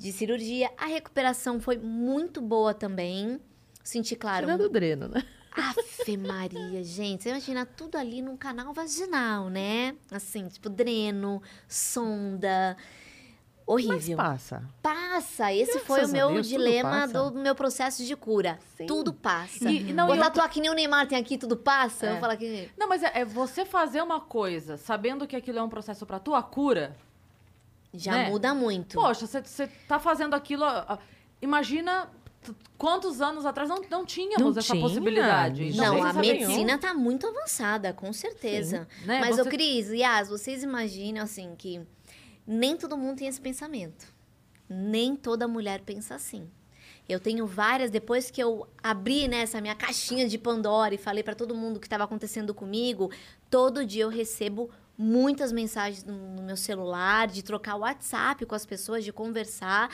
de 0.02 0.12
cirurgia. 0.12 0.70
A 0.76 0.86
recuperação 0.86 1.60
foi 1.60 1.78
muito 1.78 2.40
boa 2.40 2.74
também. 2.74 3.40
Senti, 3.84 4.14
claro, 4.16 4.46
Tirando 4.46 4.62
o 4.62 4.68
dreno, 4.68 5.08
né? 5.08 5.24
Ave 5.52 6.16
Maria, 6.16 6.82
gente. 6.82 7.22
Você 7.24 7.28
imagina 7.30 7.66
tudo 7.66 7.96
ali 7.96 8.22
num 8.22 8.36
canal 8.36 8.72
vaginal, 8.72 9.48
né? 9.50 9.94
Assim, 10.10 10.48
tipo, 10.48 10.68
dreno, 10.70 11.42
sonda. 11.68 12.76
Mas 13.68 13.86
Horrível. 13.86 14.16
passa. 14.16 14.62
Passa. 14.82 15.52
Esse 15.52 15.72
Graças 15.72 15.86
foi 15.86 16.04
o 16.04 16.08
meu 16.08 16.32
Deus, 16.32 16.48
dilema 16.48 17.06
do 17.06 17.32
meu 17.32 17.54
processo 17.54 18.04
de 18.04 18.16
cura. 18.16 18.58
Sim. 18.76 18.86
Tudo 18.86 19.12
passa. 19.12 19.70
E- 19.70 19.90
e 19.90 19.92
não, 19.92 20.06
Vou 20.06 20.16
e 20.16 20.18
outra- 20.18 20.30
tatuar 20.32 20.50
que 20.50 20.60
nem 20.60 20.68
o 20.70 20.74
Neymar 20.74 21.06
tem 21.06 21.16
aqui, 21.18 21.38
tudo 21.38 21.56
passa. 21.56 22.06
É. 22.06 22.08
Eu 22.08 22.12
vou 22.12 22.20
falar 22.20 22.36
que. 22.36 22.68
Não, 22.76 22.88
mas 22.88 23.02
é, 23.02 23.20
é 23.20 23.24
você 23.24 23.64
fazer 23.64 24.02
uma 24.02 24.20
coisa 24.20 24.76
sabendo 24.76 25.26
que 25.26 25.36
aquilo 25.36 25.58
é 25.58 25.62
um 25.62 25.68
processo 25.68 26.04
pra 26.04 26.18
tua 26.18 26.42
cura. 26.42 26.96
Já 27.94 28.12
Né? 28.12 28.30
muda 28.30 28.54
muito. 28.54 28.94
Poxa, 28.94 29.26
você- 29.26 29.66
tá 29.86 29.98
fazendo 29.98 30.34
aquilo. 30.34 30.64
Imagina 31.40 32.08
quantos 32.78 33.20
anos 33.20 33.44
atrás 33.46 33.68
não, 33.68 33.80
não 33.90 34.04
tínhamos 34.04 34.40
Não 34.40 34.50
essa 34.50 34.72
tinha, 34.72 34.82
possibilidade. 34.82 35.76
Não, 35.76 35.98
você 35.98 36.08
a 36.08 36.12
medicina 36.14 36.78
tá 36.78 36.94
muito 36.94 37.26
avançada, 37.26 37.92
com 37.92 38.12
certeza. 38.12 38.88
né, 39.04 39.20
Mas, 39.20 39.36
você- 39.36 39.42
ô 39.42 39.44
Cris, 39.50 39.90
Yas, 39.90 40.28
vocês 40.28 40.62
imaginam, 40.62 41.22
assim, 41.22 41.54
que 41.56 41.80
nem 42.46 42.76
todo 42.76 42.96
mundo 42.96 43.18
tem 43.18 43.28
esse 43.28 43.40
pensamento. 43.40 44.06
Nem 44.68 45.14
toda 45.14 45.46
mulher 45.46 45.82
pensa 45.82 46.14
assim. 46.14 46.48
Eu 47.08 47.20
tenho 47.20 47.46
várias, 47.46 47.90
depois 47.90 48.30
que 48.30 48.42
eu 48.42 48.66
abri 48.82 49.26
né, 49.28 49.38
essa 49.42 49.60
minha 49.60 49.74
caixinha 49.74 50.28
de 50.28 50.38
Pandora 50.38 50.94
e 50.94 50.98
falei 50.98 51.22
pra 51.22 51.34
todo 51.34 51.54
mundo 51.54 51.76
o 51.76 51.80
que 51.80 51.86
estava 51.86 52.04
acontecendo 52.04 52.54
comigo, 52.54 53.10
todo 53.50 53.84
dia 53.84 54.04
eu 54.04 54.08
recebo 54.08 54.70
muitas 55.02 55.50
mensagens 55.50 56.04
no, 56.04 56.42
meu 56.42 56.56
celular, 56.56 57.26
de 57.26 57.42
trocar 57.42 57.74
WhatsApp 57.74 58.46
com 58.46 58.54
as 58.54 58.64
pessoas, 58.64 59.04
de 59.04 59.12
conversar. 59.12 59.90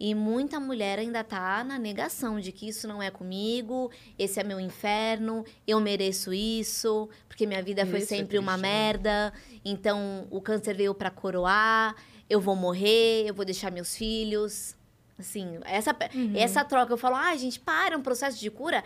E 0.00 0.14
muita 0.14 0.60
mulher 0.60 0.98
ainda 0.98 1.24
tá 1.24 1.64
na 1.64 1.78
negação 1.78 2.38
de 2.38 2.52
que 2.52 2.68
isso 2.68 2.86
não 2.86 3.02
é 3.02 3.10
comigo, 3.10 3.90
esse 4.16 4.38
é 4.38 4.44
meu 4.44 4.60
inferno, 4.60 5.44
eu 5.66 5.80
mereço 5.80 6.32
isso, 6.32 7.08
porque 7.26 7.46
minha 7.46 7.62
vida 7.62 7.84
foi 7.84 8.00
Isso 8.00 8.14
é 8.14 8.16
sempre 8.18 8.38
uma 8.38 8.52
triste, 8.52 8.62
né? 8.62 8.68
merda. 8.68 9.32
Então 9.64 10.26
o 10.30 10.40
câncer 10.40 10.76
veio 10.76 10.94
pra 10.94 11.10
coroar, 11.10 11.96
eu 12.30 12.40
vou 12.40 12.54
morrer, 12.54 13.26
eu 13.26 13.34
vou 13.34 13.44
deixar 13.44 13.72
meus 13.72 13.96
filhos. 13.96 14.76
Assim, 15.18 15.58
essa, 15.64 15.96
essa 16.36 16.64
troca, 16.64 16.92
eu 16.92 16.96
falo, 16.98 17.16
ah, 17.16 17.34
gente, 17.36 17.58
para, 17.58 17.94
é 17.94 17.98
um 17.98 18.02
processo 18.02 18.38
de 18.38 18.50
cura. 18.50 18.84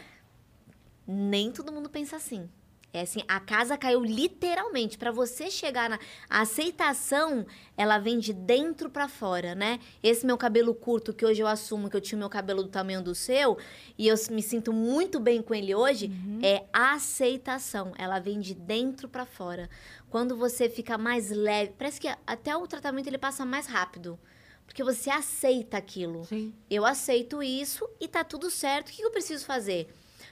Nem 1.06 1.50
todo 1.50 1.70
mundo 1.70 1.90
pensa 1.90 2.16
assim. 2.16 2.48
É 2.94 3.00
assim, 3.00 3.22
a 3.26 3.40
casa 3.40 3.78
caiu 3.78 4.04
literalmente. 4.04 4.98
Pra 4.98 5.10
você 5.10 5.50
chegar 5.50 5.88
na 5.88 5.98
a 6.28 6.42
aceitação, 6.42 7.46
ela 7.76 7.98
vem 7.98 8.18
de 8.18 8.32
dentro 8.32 8.90
pra 8.90 9.08
fora, 9.08 9.54
né? 9.54 9.80
Esse 10.02 10.26
meu 10.26 10.36
cabelo 10.36 10.74
curto, 10.74 11.12
que 11.14 11.24
hoje 11.24 11.40
eu 11.40 11.46
assumo 11.46 11.88
que 11.88 11.96
eu 11.96 12.00
tinha 12.00 12.16
o 12.16 12.18
meu 12.18 12.28
cabelo 12.28 12.62
do 12.62 12.68
tamanho 12.68 13.02
do 13.02 13.14
seu, 13.14 13.56
e 13.96 14.08
eu 14.08 14.14
me 14.30 14.42
sinto 14.42 14.72
muito 14.72 15.18
bem 15.18 15.40
com 15.40 15.54
ele 15.54 15.74
hoje, 15.74 16.12
é 16.42 16.66
aceitação. 16.72 17.94
Ela 17.96 18.18
vem 18.18 18.40
de 18.40 18.54
dentro 18.54 19.08
pra 19.08 19.24
fora. 19.24 19.70
Quando 20.10 20.36
você 20.36 20.68
fica 20.68 20.98
mais 20.98 21.30
leve, 21.30 21.72
parece 21.78 21.98
que 21.98 22.08
até 22.26 22.54
o 22.54 22.66
tratamento 22.66 23.06
ele 23.06 23.18
passa 23.18 23.46
mais 23.46 23.66
rápido. 23.66 24.18
Porque 24.66 24.84
você 24.84 25.10
aceita 25.10 25.76
aquilo. 25.76 26.24
Sim. 26.24 26.54
Eu 26.70 26.84
aceito 26.84 27.42
isso 27.42 27.88
e 28.00 28.06
tá 28.06 28.22
tudo 28.22 28.50
certo. 28.50 28.88
O 28.88 28.92
que 28.92 29.02
eu 29.02 29.10
preciso 29.10 29.44
fazer? 29.44 29.88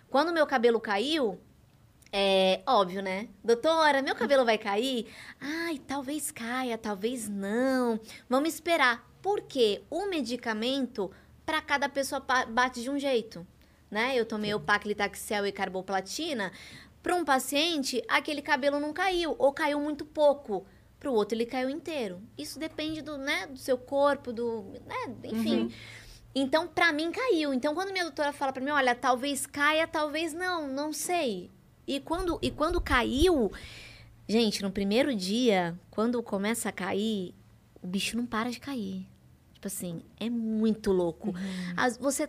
Quando 0.08 0.32
meu 0.32 0.46
cabelo 0.46 0.80
caiu, 0.80 1.38
é 2.12 2.62
óbvio, 2.66 3.02
né? 3.02 3.28
Doutora, 3.42 4.02
meu 4.02 4.14
cabelo 4.14 4.44
vai 4.44 4.58
cair? 4.58 5.06
Ai, 5.40 5.78
talvez 5.78 6.30
caia, 6.30 6.76
talvez 6.76 7.28
não. 7.28 8.00
Vamos 8.28 8.54
esperar. 8.54 9.08
Porque 9.22 9.82
o 9.90 10.06
medicamento, 10.06 11.10
para 11.44 11.60
cada 11.60 11.88
pessoa, 11.88 12.20
bate 12.48 12.82
de 12.82 12.90
um 12.90 12.98
jeito. 12.98 13.46
Né? 13.90 14.16
Eu 14.16 14.24
tomei 14.24 14.52
o 14.54 14.60
paclitaxel 14.60 15.46
e 15.46 15.52
carboplatina. 15.52 16.52
Para 17.02 17.14
um 17.14 17.24
paciente, 17.24 18.02
aquele 18.08 18.42
cabelo 18.42 18.80
não 18.80 18.92
caiu, 18.92 19.34
ou 19.38 19.52
caiu 19.52 19.80
muito 19.80 20.04
pouco. 20.04 20.66
Para 20.98 21.10
o 21.10 21.14
outro, 21.14 21.36
ele 21.36 21.46
caiu 21.46 21.70
inteiro. 21.70 22.20
Isso 22.36 22.58
depende 22.58 23.00
do, 23.00 23.16
né, 23.16 23.46
do 23.46 23.58
seu 23.58 23.78
corpo, 23.78 24.32
do. 24.32 24.64
Né, 24.84 25.16
enfim. 25.24 25.72
Então, 26.34 26.68
pra 26.68 26.92
mim, 26.92 27.10
caiu. 27.10 27.54
Então, 27.54 27.74
quando 27.74 27.90
minha 27.90 28.04
doutora 28.04 28.32
fala 28.32 28.52
pra 28.52 28.62
mim, 28.62 28.70
olha, 28.70 28.94
talvez 28.94 29.46
caia, 29.46 29.88
talvez 29.88 30.34
não, 30.34 30.68
não 30.68 30.92
sei. 30.92 31.50
E 31.90 31.98
quando, 32.00 32.38
e 32.40 32.50
quando 32.52 32.80
caiu, 32.80 33.50
gente, 34.28 34.62
no 34.62 34.70
primeiro 34.70 35.14
dia, 35.14 35.74
quando 35.90 36.22
começa 36.22 36.68
a 36.68 36.72
cair, 36.72 37.34
o 37.82 37.86
bicho 37.86 38.16
não 38.16 38.26
para 38.26 38.48
de 38.50 38.60
cair. 38.60 39.06
Tipo 39.54 39.66
assim, 39.66 40.02
é 40.18 40.30
muito 40.30 40.92
louco. 40.92 41.34
As- 41.76 41.96
você, 41.98 42.28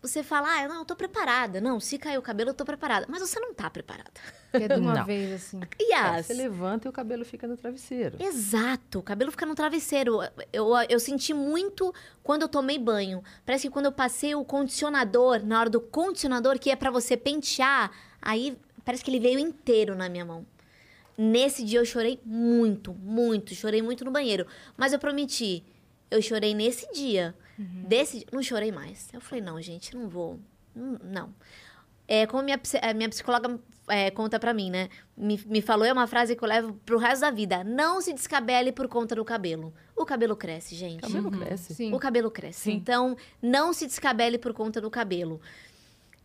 você 0.00 0.22
fala, 0.22 0.48
ah, 0.48 0.66
não, 0.68 0.78
eu 0.78 0.84
tô 0.86 0.96
preparada. 0.96 1.60
Não, 1.60 1.78
se 1.78 1.98
cair 1.98 2.16
o 2.18 2.22
cabelo, 2.22 2.50
eu 2.50 2.54
tô 2.54 2.64
preparada. 2.64 3.06
Mas 3.08 3.20
você 3.20 3.38
não 3.38 3.52
tá 3.52 3.68
preparada. 3.68 4.10
É 4.52 4.66
de 4.66 4.80
uma 4.80 4.94
Não. 4.94 5.04
vez, 5.04 5.32
assim. 5.34 5.60
E 5.78 5.92
É. 5.92 6.22
Você 6.22 6.32
levanta 6.32 6.88
e 6.88 6.90
o 6.90 6.92
cabelo 6.92 7.24
fica 7.24 7.46
no 7.46 7.56
travesseiro. 7.56 8.16
Exato, 8.18 9.00
o 9.00 9.02
cabelo 9.02 9.30
fica 9.30 9.44
no 9.44 9.54
travesseiro. 9.54 10.20
Eu, 10.52 10.68
eu 10.88 10.98
senti 10.98 11.34
muito 11.34 11.92
quando 12.22 12.42
eu 12.42 12.48
tomei 12.48 12.78
banho. 12.78 13.22
Parece 13.44 13.68
que 13.68 13.72
quando 13.72 13.84
eu 13.86 13.92
passei 13.92 14.34
o 14.34 14.42
condicionador, 14.44 15.44
na 15.44 15.60
hora 15.60 15.68
do 15.70 15.80
condicionador, 15.82 16.58
que 16.58 16.70
é 16.70 16.76
pra 16.76 16.90
você 16.90 17.16
pentear, 17.16 17.90
aí 18.22 18.56
parece 18.86 19.04
que 19.04 19.10
ele 19.10 19.20
veio 19.20 19.38
inteiro 19.38 19.96
na 19.96 20.08
minha 20.08 20.24
mão. 20.24 20.46
Nesse 21.18 21.64
dia 21.64 21.80
eu 21.80 21.84
chorei 21.84 22.20
muito, 22.24 22.94
muito, 22.94 23.54
chorei 23.54 23.82
muito 23.82 24.04
no 24.04 24.12
banheiro. 24.12 24.46
Mas 24.76 24.92
eu 24.92 24.98
prometi, 24.98 25.64
eu 26.10 26.22
chorei 26.22 26.54
nesse 26.54 26.90
dia. 26.92 27.34
Desse 27.58 28.18
dia, 28.18 28.26
não 28.32 28.42
chorei 28.42 28.70
mais. 28.70 29.08
Eu 29.12 29.20
falei, 29.20 29.42
não, 29.42 29.60
gente, 29.60 29.94
não 29.94 30.08
vou. 30.08 30.38
Não. 30.74 31.34
É, 32.06 32.26
como 32.26 32.42
minha, 32.42 32.60
minha 32.94 33.08
psicóloga 33.08 33.58
é, 33.88 34.10
conta 34.10 34.38
pra 34.38 34.52
mim, 34.52 34.70
né? 34.70 34.88
Me, 35.16 35.42
me 35.46 35.62
falou, 35.62 35.84
é 35.84 35.92
uma 35.92 36.06
frase 36.06 36.36
que 36.36 36.44
eu 36.44 36.48
levo 36.48 36.74
pro 36.84 36.98
resto 36.98 37.22
da 37.22 37.30
vida. 37.30 37.64
Não 37.64 38.00
se 38.00 38.12
descabele 38.12 38.70
por 38.72 38.86
conta 38.86 39.14
do 39.14 39.24
cabelo. 39.24 39.72
O 39.96 40.04
cabelo 40.04 40.36
cresce, 40.36 40.74
gente. 40.74 40.98
O 40.98 41.08
cabelo 41.08 41.30
cresce. 41.30 41.74
Sim. 41.74 41.94
O 41.94 41.98
cabelo 41.98 42.30
cresce. 42.30 42.60
Sim. 42.60 42.72
Então, 42.72 43.16
não 43.40 43.72
se 43.72 43.86
descabele 43.86 44.38
por 44.38 44.52
conta 44.52 44.80
do 44.80 44.90
cabelo. 44.90 45.40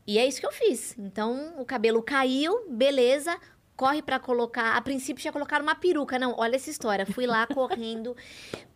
E 0.06 0.18
é 0.18 0.28
isso 0.28 0.40
que 0.40 0.46
eu 0.46 0.52
fiz. 0.52 0.98
Então, 0.98 1.54
o 1.58 1.66
cabelo 1.66 2.02
caiu, 2.02 2.68
beleza. 2.70 3.38
Corre 3.76 4.02
pra 4.02 4.20
colocar. 4.20 4.76
A 4.76 4.82
princípio, 4.82 5.24
já 5.24 5.32
colocaram 5.32 5.64
uma 5.64 5.76
peruca. 5.76 6.20
Não, 6.20 6.36
olha 6.38 6.56
essa 6.56 6.70
história. 6.70 7.06
Fui 7.06 7.26
lá 7.26 7.48
correndo. 7.54 8.16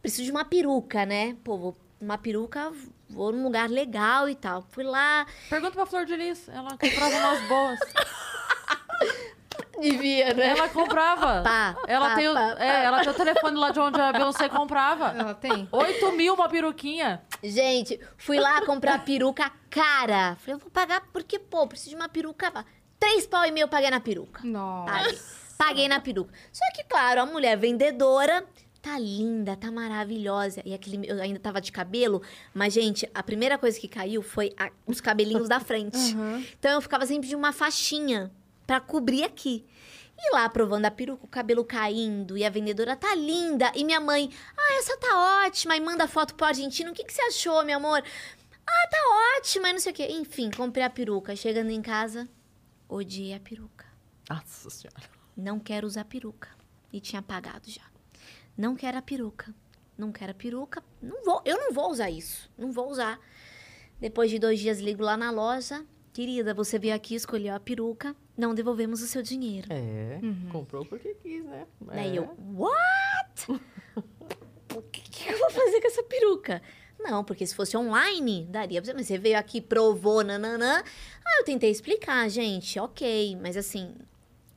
Preciso 0.02 0.24
de 0.24 0.32
uma 0.32 0.46
peruca, 0.46 1.06
né? 1.06 1.36
Pô, 1.44 1.58
vou, 1.58 1.78
uma 2.00 2.18
peruca, 2.18 2.72
vou 3.10 3.32
num 3.32 3.44
lugar 3.44 3.70
legal 3.70 4.30
e 4.30 4.36
tal. 4.36 4.64
Fui 4.70 4.84
lá. 4.84 5.26
Pergunta 5.50 5.74
pra 5.74 5.86
Flor 5.86 6.06
de 6.06 6.16
Lis. 6.16 6.48
Ela 6.50 6.78
comprava 6.78 7.16
umas 7.16 7.42
boas. 7.48 7.80
Devia, 9.80 10.34
né? 10.34 10.48
Ela 10.50 10.70
comprava. 10.70 11.42
Pá, 11.44 11.76
Ela, 11.88 12.10
pá, 12.10 12.16
tem 12.16 12.30
o, 12.30 12.34
pá, 12.34 12.56
é, 12.60 12.86
ela 12.86 13.02
tem 13.02 13.10
o 13.10 13.14
telefone 13.14 13.58
lá 13.58 13.72
de 13.72 13.80
onde 13.80 14.00
a 14.00 14.12
Beyoncé 14.14 14.50
comprava. 14.50 15.08
Ela 15.18 15.34
tem? 15.34 15.68
8 15.72 16.12
mil 16.14 16.34
uma 16.34 16.48
peruquinha. 16.50 17.22
Gente, 17.44 18.00
fui 18.18 18.40
lá 18.40 18.62
comprar 18.66 19.04
peruca 19.04 19.52
cara. 19.70 20.36
Falei, 20.40 20.56
eu 20.56 20.60
vou 20.60 20.70
pagar 20.72 21.02
porque, 21.12 21.38
pô, 21.40 21.68
preciso 21.68 21.92
de 21.92 21.96
uma 21.96 22.08
peruca. 22.10 22.52
Três 23.00 23.28
pau 23.28 23.46
e 23.46 23.52
meio 23.52 23.66
eu 23.66 23.68
paguei 23.70 23.90
na 23.90 24.00
peruca. 24.00 24.42
Nossa. 24.44 24.92
Paguei. 24.94 25.20
Paguei 25.58 25.88
na 25.88 26.00
peruca. 26.00 26.34
Só 26.52 26.64
que, 26.74 26.84
claro, 26.84 27.22
a 27.22 27.26
mulher 27.26 27.58
vendedora 27.58 28.46
tá 28.82 29.00
linda, 29.00 29.56
tá 29.56 29.72
maravilhosa. 29.72 30.62
E 30.66 30.74
aquele, 30.74 31.10
eu 31.10 31.22
ainda 31.22 31.40
tava 31.40 31.60
de 31.60 31.72
cabelo, 31.72 32.22
mas, 32.54 32.74
gente, 32.74 33.10
a 33.14 33.24
primeira 33.24 33.58
coisa 33.58 33.80
que 33.80 33.88
caiu 33.88 34.22
foi 34.22 34.54
a- 34.60 34.70
os 34.86 35.02
cabelinhos 35.02 35.50
da 35.50 35.60
frente. 35.60 35.98
Então 36.60 36.72
eu 36.72 36.82
ficava 36.82 37.06
sempre 37.06 37.28
de 37.28 37.36
uma 37.36 37.52
faixinha 37.52 38.32
pra 38.66 38.80
cobrir 38.80 39.24
aqui. 39.24 39.66
E 40.18 40.34
lá 40.34 40.48
provando 40.48 40.86
a 40.86 40.92
peruca, 40.92 41.26
o 41.26 41.28
cabelo 41.28 41.66
caindo, 41.66 42.38
e 42.38 42.46
a 42.46 42.50
vendedora 42.50 42.96
tá 42.96 43.14
linda. 43.16 43.72
E 43.76 43.84
minha 43.84 44.00
mãe, 44.00 44.32
ah, 44.58 44.80
essa 44.80 44.98
tá 44.98 45.46
ótima. 45.46 45.76
E 45.76 45.82
manda 45.82 46.08
foto 46.08 46.36
pro 46.36 46.46
argentino. 46.46 46.92
O 46.92 46.94
que, 46.94 47.04
que 47.04 47.14
você 47.14 47.22
achou, 47.24 47.64
meu 47.66 47.78
amor? 47.78 48.02
Ah, 48.66 48.88
tá 48.90 49.38
ótima, 49.38 49.70
e 49.70 49.74
não 49.74 49.80
sei 49.80 49.92
o 49.92 49.96
quê. 49.96 50.08
Enfim, 50.10 50.50
comprei 50.50 50.84
a 50.84 50.90
peruca. 50.90 51.36
Chegando 51.36 51.70
em 51.70 51.82
casa, 51.82 52.30
odiei 52.88 53.34
a 53.34 53.40
peruca. 53.40 53.86
Nossa 54.30 54.70
senhora. 54.70 55.10
Não 55.36 55.60
quero 55.60 55.86
usar 55.86 56.06
peruca. 56.06 56.50
E 56.92 57.02
tinha 57.02 57.22
pagado 57.22 57.70
já. 57.70 57.84
Não 58.58 58.76
quero 58.76 58.98
a 58.98 59.02
peruca. 59.02 59.54
Não 59.98 60.12
quero 60.12 60.32
a 60.32 60.36
peruca. 60.36 60.84
Não 61.02 61.24
vou, 61.26 61.42
eu 61.46 61.58
não 61.58 61.74
vou 61.74 61.92
usar 61.92 62.10
isso. 62.10 62.50
Não 62.58 62.72
vou 62.72 62.90
usar. 62.90 63.20
Depois 64.00 64.32
de 64.32 64.40
dois 64.40 64.60
dias, 64.60 64.80
ligo 64.80 65.04
lá 65.04 65.18
na 65.18 65.30
loja. 65.30 65.86
Querida, 66.16 66.54
você 66.54 66.80
veio 66.80 66.96
aqui, 66.96 67.14
escolheu 67.14 67.54
a 67.54 67.60
peruca. 67.60 68.16
Não 68.38 68.56
devolvemos 68.56 69.02
o 69.02 69.06
seu 69.06 69.22
dinheiro. 69.22 69.68
É, 69.70 70.18
comprou 70.50 70.86
porque 70.86 71.14
quis, 71.16 71.44
né? 71.44 71.68
Daí 71.82 72.16
É. 72.16 72.20
eu, 72.20 72.34
what? 72.54 73.52
o 74.74 74.82
que, 74.84 75.02
que 75.02 75.30
eu 75.30 75.38
vou 75.38 75.50
fazer 75.50 75.82
com 75.82 75.88
essa 75.88 76.04
peruca? 76.04 76.62
Não, 76.98 77.22
porque 77.22 77.46
se 77.46 77.54
fosse 77.54 77.76
online, 77.76 78.46
daria 78.50 78.82
pra 78.82 78.86
você. 78.90 78.94
Mas 78.94 79.08
você 79.08 79.18
veio 79.18 79.38
aqui, 79.38 79.60
provou, 79.60 80.24
nananã. 80.24 80.82
Ah, 81.26 81.40
eu 81.40 81.44
tentei 81.44 81.70
explicar, 81.70 82.30
gente, 82.30 82.80
ok. 82.80 83.38
Mas 83.42 83.58
assim, 83.58 83.94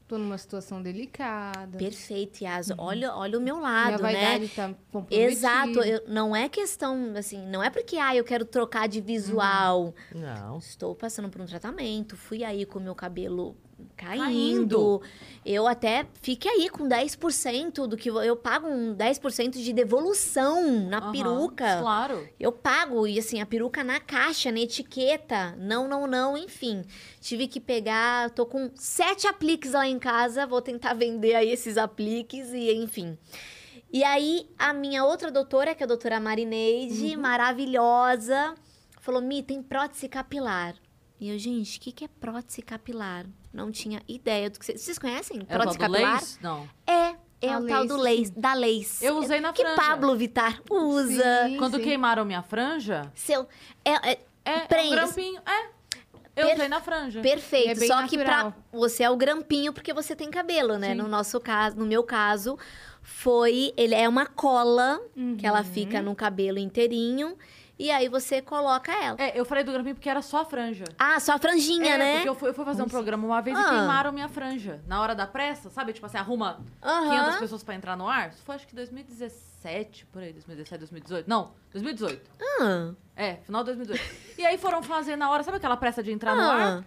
Tô 0.09 0.17
numa 0.17 0.39
situação 0.39 0.83
delicada. 0.83 1.77
perfeito, 1.77 2.43
Yas. 2.43 2.73
Olha, 2.79 3.15
olha 3.15 3.39
o 3.39 3.43
meu 3.43 3.57
Minha 3.59 3.69
lado, 3.69 4.03
né? 4.03 4.13
vaidade 4.13 4.49
tá. 4.49 4.75
Exato, 5.11 5.81
eu- 5.83 6.03
não 6.09 6.35
é 6.35 6.49
questão, 6.49 7.13
assim, 7.17 7.47
não 7.47 7.63
é 7.63 7.69
porque, 7.69 7.97
ah, 7.99 8.17
eu 8.17 8.25
quero 8.25 8.47
trocar 8.47 8.89
de 8.89 9.03
visual. 9.03 9.95
Não. 10.15 10.57
Estou 10.59 10.95
passando 10.95 11.29
por 11.29 11.43
um 11.43 11.47
tratamento, 11.47 12.17
fui 12.17 12.43
aí 12.43 12.65
com 12.65 12.79
o 12.79 12.83
meu 12.83 12.95
cabelo 12.95 13.55
caindo. 13.97 14.25
Caindo. 14.25 15.03
Eu 15.45 15.67
até 15.67 16.07
fique 16.21 16.49
aí 16.49 16.69
com 16.69 16.89
10% 16.89 17.87
do 17.87 17.97
que 17.97 18.09
eu 18.09 18.37
pago 18.37 18.69
um 18.69 18.95
10% 18.95 19.63
de 19.63 19.73
devolução 19.73 20.87
na 20.89 20.99
Aham, 20.99 21.13
peruca. 21.13 21.79
Claro. 21.81 22.29
Eu 22.39 22.53
pago, 22.53 23.07
e 23.07 23.19
assim, 23.19 23.41
a 23.41 23.47
peruca 23.47 23.83
na 23.83 23.99
caixa, 24.01 24.53
na 24.53 24.61
etiqueta. 24.61 25.55
Não, 25.59 25.89
não, 25.89 26.07
não, 26.07 26.37
enfim. 26.37 26.85
Tive 27.21 27.47
que 27.47 27.61
pegar, 27.61 28.31
tô 28.31 28.47
com 28.47 28.71
sete 28.75 29.27
apliques 29.27 29.73
lá 29.73 29.87
em 29.87 29.99
casa, 29.99 30.47
vou 30.47 30.61
tentar 30.61 30.95
vender 30.95 31.35
aí 31.35 31.51
esses 31.51 31.77
apliques 31.79 32.53
e 32.53 32.73
enfim. 32.75 33.17
E 33.91 34.05
aí, 34.05 34.47
a 34.59 34.75
minha 34.75 35.05
outra 35.05 35.31
doutora, 35.31 35.75
que 35.75 35.83
é 35.83 35.85
a 35.85 35.89
doutora 35.89 36.21
Marineide, 36.21 37.17
maravilhosa, 37.17 38.55
falou: 39.01 39.23
Mi, 39.23 39.43
tem 39.43 39.63
prótese 39.63 40.09
capilar. 40.09 40.75
E 41.21 41.31
eu, 41.31 41.39
gente, 41.39 41.79
o 41.79 41.81
que, 41.81 41.91
que 41.93 42.05
é 42.05 42.09
prótese 42.09 42.63
capilar? 42.63 43.27
Não 43.53 43.71
tinha 43.73 44.01
ideia 44.07 44.49
do 44.51 44.59
que 44.59 44.65
vocês. 44.65 44.81
Vocês 44.81 44.99
conhecem 44.99 45.41
É 45.49 45.55
prótese 45.57 45.79
capilar? 45.79 46.15
lace? 46.15 46.39
Não. 46.41 46.69
É, 46.87 47.15
é 47.41 47.53
A 47.53 47.59
o 47.59 47.67
tal 47.67 47.87
do 47.87 47.97
lace, 47.97 48.19
lace, 48.21 48.33
da 48.39 48.55
lace. 48.55 49.05
Eu 49.05 49.19
usei 49.19 49.41
na 49.41 49.53
que 49.53 49.63
franja. 49.63 49.81
Pablo 49.83 50.17
Vittar 50.17 50.61
usa. 50.71 51.47
Sim, 51.47 51.57
Quando 51.57 51.77
sim. 51.79 51.83
queimaram 51.83 52.25
minha 52.25 52.43
franja, 52.43 53.11
Seu. 53.15 53.49
É, 53.85 54.13
é 54.13 54.21
é, 54.45 54.53
é 54.79 54.83
um 54.85 54.91
grampinho. 54.91 55.41
É. 55.45 55.79
Eu 56.37 56.47
Per- 56.47 56.55
usei 56.55 56.69
na 56.69 56.81
franja. 56.81 57.21
perfeito. 57.21 57.83
É 57.83 57.87
Só 57.89 58.07
que 58.07 58.17
natural. 58.17 58.53
pra 58.53 58.79
você 58.79 59.03
é 59.03 59.11
o 59.11 59.17
grampinho 59.17 59.73
porque 59.73 59.93
você 59.93 60.15
tem 60.15 60.31
cabelo, 60.31 60.79
né? 60.79 60.91
Sim. 60.91 60.95
No 60.95 61.09
nosso 61.09 61.41
caso, 61.41 61.77
no 61.77 61.85
meu 61.85 62.05
caso, 62.05 62.57
foi. 63.03 63.73
Ele 63.77 63.95
é 63.95 64.09
uma 64.09 64.25
cola 64.25 65.01
que 65.37 65.45
ela 65.45 65.59
Uhum. 65.59 65.65
fica 65.65 66.01
no 66.01 66.15
cabelo 66.15 66.59
inteirinho. 66.59 67.37
E 67.79 67.91
aí 67.93 68.09
você 68.09 68.43
coloca 68.43 68.91
ela. 68.93 69.17
É, 69.21 69.39
eu 69.39 69.45
falei 69.45 69.63
do 69.63 69.71
grampinho 69.73 69.95
porque 69.95 70.09
era 70.11 70.21
só 70.21 70.41
a 70.41 70.45
franja. 70.45 70.83
Ah, 70.99 71.21
só 71.21 71.35
a 71.35 71.39
franjinha, 71.39 71.95
é, 71.95 71.99
né? 71.99 72.15
porque 72.17 72.29
eu 72.29 72.35
fui, 72.35 72.49
eu 72.49 72.55
fui 72.55 72.65
fazer 72.65 72.83
um 72.83 72.89
programa 72.89 73.25
uma 73.25 73.41
vez 73.41 73.57
Ah. 73.57 73.61
e 73.61 73.65
queimaram 73.69 74.11
minha 74.11 74.29
franja. 74.29 74.81
Na 74.87 75.01
hora 75.01 75.15
da 75.15 75.27
pressa, 75.29 75.71
sabe? 75.71 75.93
Tipo 75.93 76.07
assim, 76.07 76.17
arruma 76.17 76.61
Aham. 76.83 77.09
500 77.11 77.37
pessoas 77.39 77.63
pra 77.63 77.75
entrar 77.77 77.97
no 77.97 78.09
ar. 78.09 78.31
Isso 78.31 78.43
foi 78.45 78.57
acho 78.57 78.67
que 78.67 78.75
2017, 78.75 80.07
por 80.07 80.23
aí, 80.23 80.33
2017, 80.33 80.79
2018. 80.81 81.29
Não, 81.29 81.53
2018. 81.73 82.31
Ah, 82.61 82.91
É, 83.15 83.37
final 83.37 83.63
de 83.63 83.67
2018. 83.75 84.03
e 84.39 84.45
aí 84.45 84.59
foram 84.59 84.83
fazer 84.83 85.15
na 85.15 85.31
hora, 85.31 85.45
sabe 85.45 85.59
aquela 85.59 85.77
pressa 85.77 86.03
de 86.03 86.11
entrar 86.11 86.35
no 86.35 86.43
ah. 86.43 86.55
ar? 86.79 86.85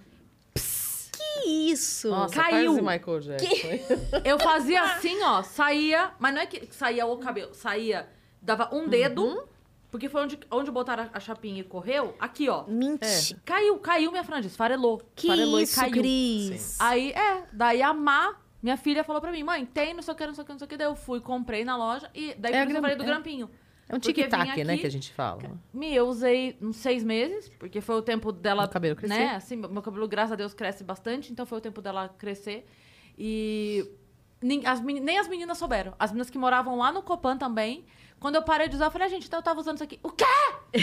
Que 1.13 1.49
isso? 1.49 2.09
Nossa, 2.09 2.35
Caiu. 2.35 2.73
Michael 2.73 3.19
Jackson. 3.21 3.67
Eu 4.25 4.37
fazia 4.39 4.81
assim, 4.83 5.21
ó, 5.23 5.41
saía, 5.43 6.11
mas 6.19 6.33
não 6.33 6.41
é 6.41 6.45
que 6.45 6.73
saía 6.75 7.05
o 7.05 7.17
cabelo, 7.17 7.53
saía, 7.53 8.09
dava 8.41 8.69
um 8.75 8.87
dedo, 8.89 9.23
Uhum. 9.23 9.43
Porque 9.91 10.07
foi 10.09 10.23
onde, 10.23 10.39
onde 10.49 10.71
botaram 10.71 11.03
a, 11.03 11.09
a 11.17 11.19
chapinha 11.19 11.59
e 11.59 11.63
correu, 11.63 12.15
aqui, 12.19 12.47
ó. 12.49 12.63
Mentira. 12.65 13.39
Caiu, 13.45 13.77
caiu 13.79 14.09
minha 14.11 14.23
franja, 14.23 14.47
esfarelou. 14.47 15.01
Que 15.15 15.27
esfarelou 15.27 15.59
isso, 15.59 15.73
e 15.73 15.81
caiu. 15.81 15.91
Cris? 15.93 16.77
Aí, 16.79 17.11
é, 17.11 17.43
daí 17.51 17.81
a 17.81 17.93
Má, 17.93 18.35
minha 18.63 18.77
filha, 18.77 19.03
falou 19.03 19.21
pra 19.21 19.31
mim, 19.31 19.43
mãe, 19.43 19.65
tem 19.65 19.93
não 19.93 20.01
sei 20.01 20.13
o 20.13 20.17
que, 20.17 20.25
não 20.25 20.33
sei 20.33 20.43
o 20.43 20.45
que, 20.45 20.51
não 20.53 20.59
sei 20.59 20.65
o 20.65 20.69
que. 20.69 20.77
Daí 20.77 20.87
eu 20.87 20.95
fui, 20.95 21.19
comprei 21.19 21.63
na 21.65 21.75
loja 21.77 22.09
e 22.15 22.33
daí 22.35 22.53
É 22.53 22.63
eu 22.63 22.67
gram- 22.67 22.81
falei 22.81 22.95
do 22.95 23.03
é. 23.03 23.05
grampinho. 23.05 23.49
É 23.89 23.95
um 23.95 23.99
tic-tac, 23.99 24.63
né, 24.63 24.77
que 24.77 24.87
a 24.87 24.89
gente 24.91 25.11
fala. 25.11 25.41
Me, 25.73 25.93
eu 25.93 26.07
usei 26.07 26.55
uns 26.61 26.77
seis 26.77 27.03
meses, 27.03 27.49
porque 27.59 27.81
foi 27.81 27.95
o 27.95 28.01
tempo 28.01 28.31
dela. 28.31 28.63
O 28.63 28.69
cabelo 28.69 28.95
crescer. 28.95 29.17
Né? 29.17 29.35
Assim, 29.35 29.57
meu 29.57 29.81
cabelo, 29.81 30.07
graças 30.07 30.31
a 30.31 30.35
Deus, 30.37 30.53
cresce 30.53 30.81
bastante, 30.81 31.29
então 31.29 31.45
foi 31.45 31.57
o 31.57 31.61
tempo 31.61 31.81
dela 31.81 32.07
crescer. 32.17 32.65
E 33.17 33.85
nin- 34.41 34.65
as 34.65 34.79
nem 34.81 35.17
as 35.17 35.27
meninas 35.27 35.57
souberam. 35.57 35.93
As 35.99 36.11
meninas 36.11 36.29
que 36.29 36.37
moravam 36.37 36.77
lá 36.77 36.91
no 36.91 37.01
Copan 37.01 37.37
também. 37.37 37.83
Quando 38.21 38.35
eu 38.35 38.43
parei 38.43 38.69
de 38.69 38.75
usar, 38.75 38.85
eu 38.85 38.91
falei, 38.91 39.07
ah, 39.07 39.09
gente, 39.09 39.25
então 39.25 39.39
eu 39.39 39.43
tava 39.43 39.59
usando 39.59 39.77
isso 39.77 39.83
aqui. 39.83 39.99
O 40.03 40.11
quê? 40.11 40.25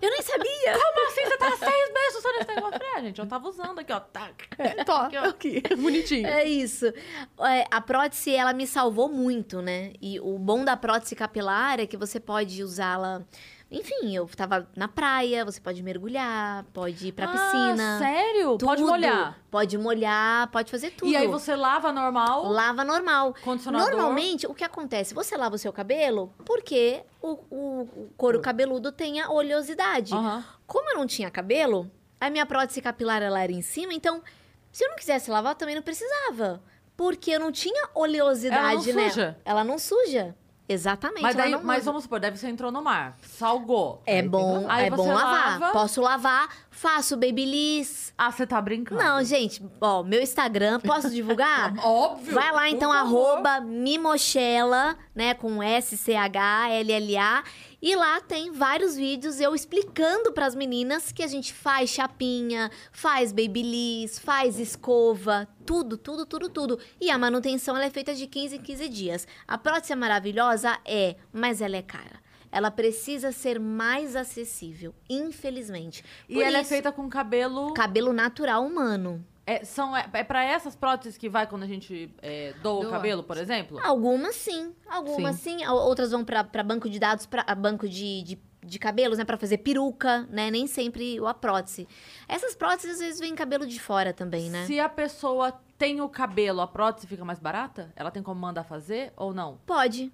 Eu 0.00 0.10
nem 0.10 0.22
sabia. 0.22 0.72
Como 0.72 1.08
assim? 1.08 1.24
Você 1.24 1.36
tá 1.36 1.56
seis 1.56 1.92
meses 1.92 2.18
usando 2.18 2.36
esse 2.40 2.48
negócio? 2.54 2.74
Eu 2.74 2.78
falei, 2.78 2.88
ah, 2.94 3.00
gente, 3.02 3.20
eu 3.20 3.26
tava 3.26 3.48
usando 3.48 3.78
aqui, 3.80 3.92
ó. 3.92 3.98
Tac. 4.00 4.48
É, 4.58 4.84
tó, 4.84 5.08
aqui, 5.28 5.60
bonitinho. 5.76 6.26
É 6.26 6.44
isso. 6.44 6.86
É, 6.86 7.66
a 7.68 7.80
prótese, 7.80 8.34
ela 8.34 8.52
me 8.52 8.66
salvou 8.66 9.08
muito, 9.08 9.60
né? 9.60 9.92
E 10.00 10.20
o 10.20 10.38
bom 10.38 10.64
da 10.64 10.76
prótese 10.76 11.16
capilar 11.16 11.80
é 11.80 11.86
que 11.86 11.96
você 11.96 12.20
pode 12.20 12.62
usá-la. 12.62 13.26
Enfim, 13.72 14.14
eu 14.14 14.28
tava 14.36 14.68
na 14.76 14.86
praia, 14.86 15.44
você 15.44 15.58
pode 15.60 15.82
mergulhar, 15.82 16.64
pode 16.74 17.08
ir 17.08 17.12
pra 17.12 17.24
Ah, 17.24 17.28
piscina. 17.28 17.98
sério? 17.98 18.58
Pode 18.58 18.82
tudo. 18.82 18.90
molhar. 18.90 19.38
Pode 19.50 19.78
molhar, 19.78 20.48
pode 20.50 20.70
fazer 20.70 20.90
tudo. 20.90 21.10
E 21.10 21.16
aí 21.16 21.26
você 21.26 21.56
lava 21.56 21.90
normal, 21.92 22.46
Lava 22.48 22.84
normal. 22.84 23.34
condicionador. 23.42 23.90
Normalmente, 23.90 24.46
o 24.46 24.52
que 24.54 24.62
acontece? 24.62 25.14
Você 25.14 25.36
lava 25.36 25.54
o 25.54 25.58
seu 25.58 25.72
cabelo 25.72 26.32
porque 26.44 27.02
o, 27.22 27.38
o- 27.50 28.08
couro 28.16 28.40
cabeludo 28.40 28.92
tem 28.92 29.20
a 29.20 29.30
oleosidade. 29.30 30.12
Aham. 30.14 30.44
Como 30.66 30.90
eu 30.90 30.96
não 30.98 31.06
tinha 31.06 31.30
cabelo, 31.30 31.90
a 32.20 32.28
minha 32.28 32.44
prótese 32.46 32.80
capilar 32.82 33.22
ela 33.22 33.42
era 33.42 33.52
em 33.52 33.62
cima, 33.62 33.94
então 33.94 34.22
se 34.70 34.84
eu 34.84 34.88
não 34.90 34.96
quisesse 34.96 35.30
lavar, 35.30 35.52
eu 35.52 35.56
também 35.56 35.74
não 35.74 35.82
precisava. 35.82 36.62
Porque 36.94 37.30
eu 37.30 37.40
não 37.40 37.50
tinha 37.50 37.88
oleosidade 37.94 38.90
Ela 38.90 39.00
não 39.00 39.08
suja. 39.10 39.38
Ela 39.46 39.64
não 39.64 39.78
suja. 39.78 40.36
Exatamente. 40.68 41.22
Mas 41.22 41.34
daí, 41.34 41.56
mas 41.62 41.84
vamos 41.84 42.04
supor, 42.04 42.20
deve 42.20 42.36
você 42.36 42.48
entrou 42.48 42.70
no 42.70 42.82
mar, 42.82 43.16
salgou. 43.22 44.00
É 44.06 44.20
Aí 44.20 44.28
bom, 44.28 44.70
é 44.70 44.90
bom 44.90 45.08
lavar. 45.12 45.60
lava. 45.60 45.72
Posso 45.72 46.00
lavar, 46.00 46.48
faço 46.70 47.16
babyliss. 47.16 48.12
Ah, 48.16 48.30
você 48.30 48.46
tá 48.46 48.60
brincando? 48.60 49.02
Não, 49.02 49.22
gente, 49.24 49.62
ó, 49.80 50.02
meu 50.02 50.22
Instagram, 50.22 50.80
posso 50.80 51.10
divulgar? 51.10 51.74
Óbvio. 51.84 52.34
Vai 52.34 52.52
lá 52.52 52.68
então, 52.68 52.92
arroba 52.92 53.60
Mimochela, 53.60 54.96
né, 55.14 55.34
com 55.34 55.62
S-C-H-L-L-A. 55.62 57.42
E 57.82 57.96
lá 57.96 58.20
tem 58.20 58.52
vários 58.52 58.94
vídeos 58.94 59.40
eu 59.40 59.56
explicando 59.56 60.32
pras 60.32 60.54
meninas 60.54 61.10
que 61.10 61.20
a 61.20 61.26
gente 61.26 61.52
faz 61.52 61.90
chapinha, 61.90 62.70
faz 62.92 63.32
babyliss, 63.32 64.20
faz 64.20 64.56
escova, 64.60 65.48
tudo, 65.66 65.98
tudo, 65.98 66.24
tudo, 66.24 66.48
tudo. 66.48 66.78
E 67.00 67.10
a 67.10 67.18
manutenção 67.18 67.74
ela 67.74 67.86
é 67.86 67.90
feita 67.90 68.14
de 68.14 68.28
15 68.28 68.54
em 68.54 68.62
15 68.62 68.88
dias. 68.88 69.26
A 69.48 69.58
prótese 69.58 69.92
é 69.92 69.96
maravilhosa? 69.96 70.78
É, 70.84 71.16
mas 71.32 71.60
ela 71.60 71.76
é 71.76 71.82
cara. 71.82 72.22
Ela 72.52 72.70
precisa 72.70 73.32
ser 73.32 73.58
mais 73.58 74.14
acessível, 74.14 74.94
infelizmente. 75.10 76.04
E 76.28 76.34
Por 76.34 76.44
ela 76.44 76.58
é 76.58 76.60
isso, 76.60 76.68
feita 76.68 76.92
com 76.92 77.08
cabelo. 77.08 77.74
cabelo 77.74 78.12
natural 78.12 78.64
humano. 78.64 79.26
É, 79.44 79.64
são, 79.64 79.96
é, 79.96 80.08
é 80.12 80.22
pra 80.24 80.44
essas 80.44 80.76
próteses 80.76 81.18
que 81.18 81.28
vai 81.28 81.46
quando 81.48 81.64
a 81.64 81.66
gente 81.66 82.14
é, 82.22 82.54
doa, 82.62 82.78
o 82.78 82.82
Doa. 82.82 82.90
cabelo, 82.92 83.22
por 83.24 83.36
exemplo? 83.36 83.78
Algumas 83.82 84.36
sim, 84.36 84.72
algumas 84.88 85.36
sim. 85.36 85.66
O- 85.66 85.72
Outras 85.72 86.12
vão 86.12 86.24
pra 86.24 86.44
pra 86.44 86.62
banco 86.62 86.88
de 86.88 86.98
dados, 86.98 87.26
pra 87.26 87.44
a 87.46 87.54
banco 87.54 87.88
de, 87.88 88.22
de, 88.22 88.38
de 88.64 88.78
cabelos, 88.78 89.18
né? 89.18 89.24
Pra 89.24 89.36
fazer 89.36 89.58
peruca, 89.58 90.28
né? 90.30 90.48
Nem 90.50 90.68
sempre 90.68 91.18
a 91.26 91.34
prótese. 91.34 91.88
Essas 92.28 92.54
próteses, 92.54 92.92
às 92.92 92.98
vezes, 93.00 93.18
vêm 93.20 93.34
cabelo 93.34 93.66
de 93.66 93.80
fora 93.80 94.12
também, 94.12 94.48
né? 94.48 94.64
Se 94.66 94.78
a 94.78 94.88
pessoa 94.88 95.52
tem 95.76 96.00
o 96.00 96.08
cabelo, 96.08 96.60
a 96.60 96.66
prótese 96.68 97.08
fica 97.08 97.24
mais 97.24 97.40
barata? 97.40 97.92
Ela 97.96 98.12
tem 98.12 98.22
como 98.22 98.40
mandar 98.40 98.62
fazer 98.62 99.12
ou 99.16 99.34
não? 99.34 99.58
Pode, 99.66 100.12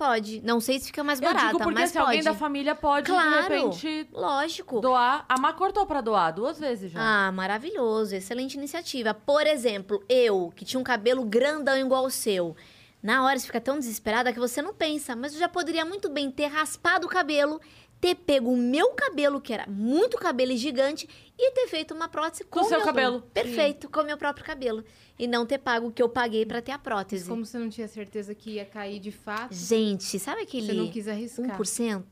pode. 0.00 0.40
Não 0.42 0.60
sei 0.60 0.78
se 0.78 0.86
fica 0.86 1.04
mais 1.04 1.20
Eu 1.20 1.26
barata, 1.28 1.46
digo 1.48 1.58
porque 1.58 1.74
mas 1.78 1.90
se 1.90 1.94
pode. 1.98 2.06
alguém 2.06 2.22
da 2.22 2.34
família 2.34 2.74
pode, 2.74 3.10
Claro. 3.10 3.30
de 3.30 3.54
repente, 3.54 4.08
Lógico. 4.12 4.80
doar. 4.80 5.24
A 5.28 5.38
Má 5.38 5.52
cortou 5.52 5.84
pra 5.84 6.00
doar 6.00 6.32
duas 6.32 6.58
vezes 6.58 6.90
já. 6.90 6.98
Ah, 7.00 7.30
maravilhoso, 7.32 8.14
excelente 8.14 8.54
iniciativa. 8.54 9.12
Por 9.12 9.46
exemplo, 9.46 10.02
eu, 10.08 10.52
que 10.56 10.64
tinha 10.64 10.80
um 10.80 10.84
cabelo 10.84 11.24
grandão 11.24 11.76
igual 11.76 12.04
o 12.06 12.10
seu, 12.10 12.56
Na 13.02 13.24
hora 13.24 13.38
você 13.38 13.46
fica 13.46 13.60
tão 13.62 13.78
desesperada 13.78 14.30
que 14.30 14.38
você 14.38 14.60
não 14.60 14.74
pensa, 14.74 15.16
mas 15.16 15.32
eu 15.32 15.38
já 15.40 15.48
poderia 15.48 15.86
muito 15.86 16.10
bem 16.10 16.30
ter 16.30 16.48
raspado 16.48 17.06
o 17.06 17.08
cabelo, 17.08 17.58
ter 18.00 18.14
pego 18.14 18.50
o 18.50 18.56
meu 18.56 18.90
cabelo, 18.92 19.40
que 19.40 19.52
era 19.52 19.66
muito 19.66 20.16
cabelo 20.16 20.52
e 20.52 20.56
gigante, 20.56 21.08
e 21.38 21.52
ter 21.52 21.68
feito 21.68 21.92
uma 21.94 22.08
prótese 22.08 22.44
com 22.44 22.60
Com 22.60 22.64
o 22.64 22.68
seu 22.68 22.78
meu 22.78 22.86
cabelo. 22.86 23.22
Perfeito, 23.34 23.88
com 23.90 24.00
o 24.00 24.04
meu 24.04 24.16
próprio 24.16 24.44
cabelo. 24.44 24.82
E 25.18 25.26
não 25.26 25.44
ter 25.44 25.58
pago 25.58 25.88
o 25.88 25.92
que 25.92 26.02
eu 26.02 26.08
paguei 26.08 26.46
pra 26.46 26.62
ter 26.62 26.72
a 26.72 26.78
prótese. 26.78 27.28
Como 27.28 27.44
você 27.44 27.58
não 27.58 27.68
tinha 27.68 27.86
certeza 27.86 28.34
que 28.34 28.52
ia 28.52 28.64
cair 28.64 28.98
de 28.98 29.12
fato, 29.12 29.54
Gente, 29.54 30.18
sabe 30.18 30.42
aquele 30.42 30.66
você 30.66 30.72
não 30.72 30.90
quis 30.90 31.08
arriscar. 31.08 31.58
1%? 31.58 32.04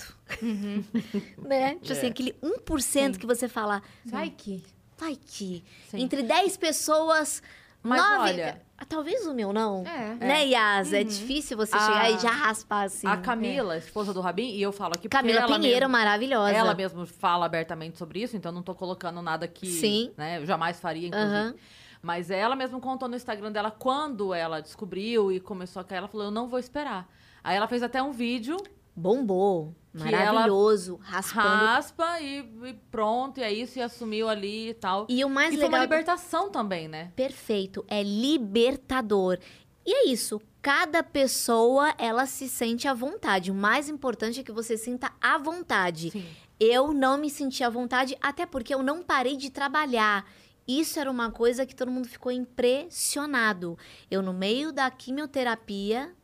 Uhum. 0.42 0.84
né? 1.48 1.74
Tipo 1.76 1.92
assim, 1.92 2.06
aquele 2.08 2.34
1% 2.42 3.16
que 3.16 3.26
você 3.26 3.48
fala, 3.48 3.82
Vai 4.04 4.30
que. 4.30 4.62
vai 4.98 5.16
que 5.16 5.64
Sim. 5.90 6.02
entre 6.02 6.22
10 6.22 6.56
pessoas, 6.58 7.42
Mas 7.82 8.00
nove... 8.02 8.30
olha- 8.32 8.62
Ah, 8.76 8.84
talvez 8.84 9.26
o 9.26 9.34
meu 9.34 9.52
não. 9.52 9.84
É. 9.86 10.14
Né, 10.14 10.44
Yas? 10.46 10.92
É 10.92 11.02
difícil 11.02 11.56
você 11.56 11.74
A- 11.76 11.80
chegar 11.80 12.10
e 12.10 12.18
já 12.18 12.30
raspar 12.30 12.82
assim. 12.84 13.06
A 13.06 13.16
Camila, 13.16 13.76
esposa 13.76 14.12
do 14.14 14.20
Rabin, 14.20 14.50
e 14.50 14.62
eu 14.62 14.70
falo 14.72 14.90
aqui 14.94 15.08
porque 15.08 15.16
Camila 15.16 15.40
ela 15.40 15.46
Pinheiro, 15.56 15.80
mesmo- 15.80 15.92
maravilhosa. 15.92 16.52
Ela 16.52 16.74
mesmo 16.74 17.04
fala 17.06 17.46
abertamente 17.46 17.98
sobre 17.98 18.20
isso, 18.22 18.36
então 18.36 18.52
não 18.52 18.62
tô 18.62 18.74
colocando 18.74 19.20
nada 19.20 19.48
que 19.48 19.66
Sim. 19.66 20.12
né, 20.16 20.38
eu 20.38 20.46
jamais 20.46 20.78
faria, 20.78 21.08
inclusive. 21.08 21.32
Aham. 21.34 21.54
Mas 22.00 22.30
ela 22.30 22.54
mesmo 22.54 22.80
contou 22.80 23.08
no 23.08 23.16
Instagram 23.16 23.50
dela 23.50 23.72
quando 23.72 24.32
ela 24.32 24.60
descobriu 24.60 25.32
e 25.32 25.40
começou 25.40 25.80
a 25.80 25.84
cair, 25.84 25.98
ela 25.98 26.06
falou, 26.08 26.26
eu 26.26 26.30
não 26.30 26.46
vou 26.46 26.60
esperar. 26.60 27.08
Aí 27.42 27.56
ela 27.56 27.66
fez 27.66 27.82
até 27.82 28.00
um 28.00 28.12
vídeo, 28.12 28.56
Bombou. 28.94 29.74
Maravilhoso. 29.92 30.98
Raspando. 31.02 31.48
raspa 31.48 32.20
e, 32.20 32.38
e 32.64 32.74
pronto, 32.90 33.40
e 33.40 33.42
é 33.42 33.52
isso, 33.52 33.78
e 33.78 33.82
assumiu 33.82 34.28
ali 34.28 34.70
e 34.70 34.74
tal. 34.74 35.06
E 35.08 35.24
o 35.24 35.28
mais 35.28 35.54
e 35.54 35.56
foi 35.56 35.66
uma 35.66 35.78
legal... 35.78 35.98
libertação 35.98 36.50
também, 36.50 36.88
né? 36.88 37.12
Perfeito. 37.16 37.84
É 37.88 38.02
libertador. 38.02 39.38
E 39.84 39.92
é 39.92 40.08
isso. 40.08 40.40
Cada 40.60 41.02
pessoa, 41.02 41.94
ela 41.96 42.26
se 42.26 42.48
sente 42.48 42.86
à 42.86 42.92
vontade. 42.92 43.50
O 43.50 43.54
mais 43.54 43.88
importante 43.88 44.40
é 44.40 44.42
que 44.42 44.52
você 44.52 44.76
sinta 44.76 45.10
à 45.20 45.38
vontade. 45.38 46.10
Sim. 46.10 46.26
Eu 46.60 46.92
não 46.92 47.16
me 47.16 47.30
senti 47.30 47.62
à 47.62 47.70
vontade, 47.70 48.16
até 48.20 48.44
porque 48.44 48.74
eu 48.74 48.82
não 48.82 49.02
parei 49.02 49.36
de 49.36 49.48
trabalhar. 49.48 50.28
Isso 50.66 51.00
era 51.00 51.10
uma 51.10 51.30
coisa 51.30 51.64
que 51.64 51.74
todo 51.74 51.90
mundo 51.90 52.06
ficou 52.06 52.30
impressionado. 52.30 53.78
Eu, 54.10 54.20
no 54.20 54.34
meio 54.34 54.70
da 54.70 54.90
quimioterapia, 54.90 56.14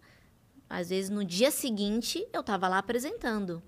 às 0.78 0.88
vezes 0.90 1.10
no 1.10 1.24
dia 1.24 1.50
seguinte, 1.50 2.26
eu 2.32 2.42
tava 2.42 2.68
lá 2.68 2.78
apresentando. 2.78 3.62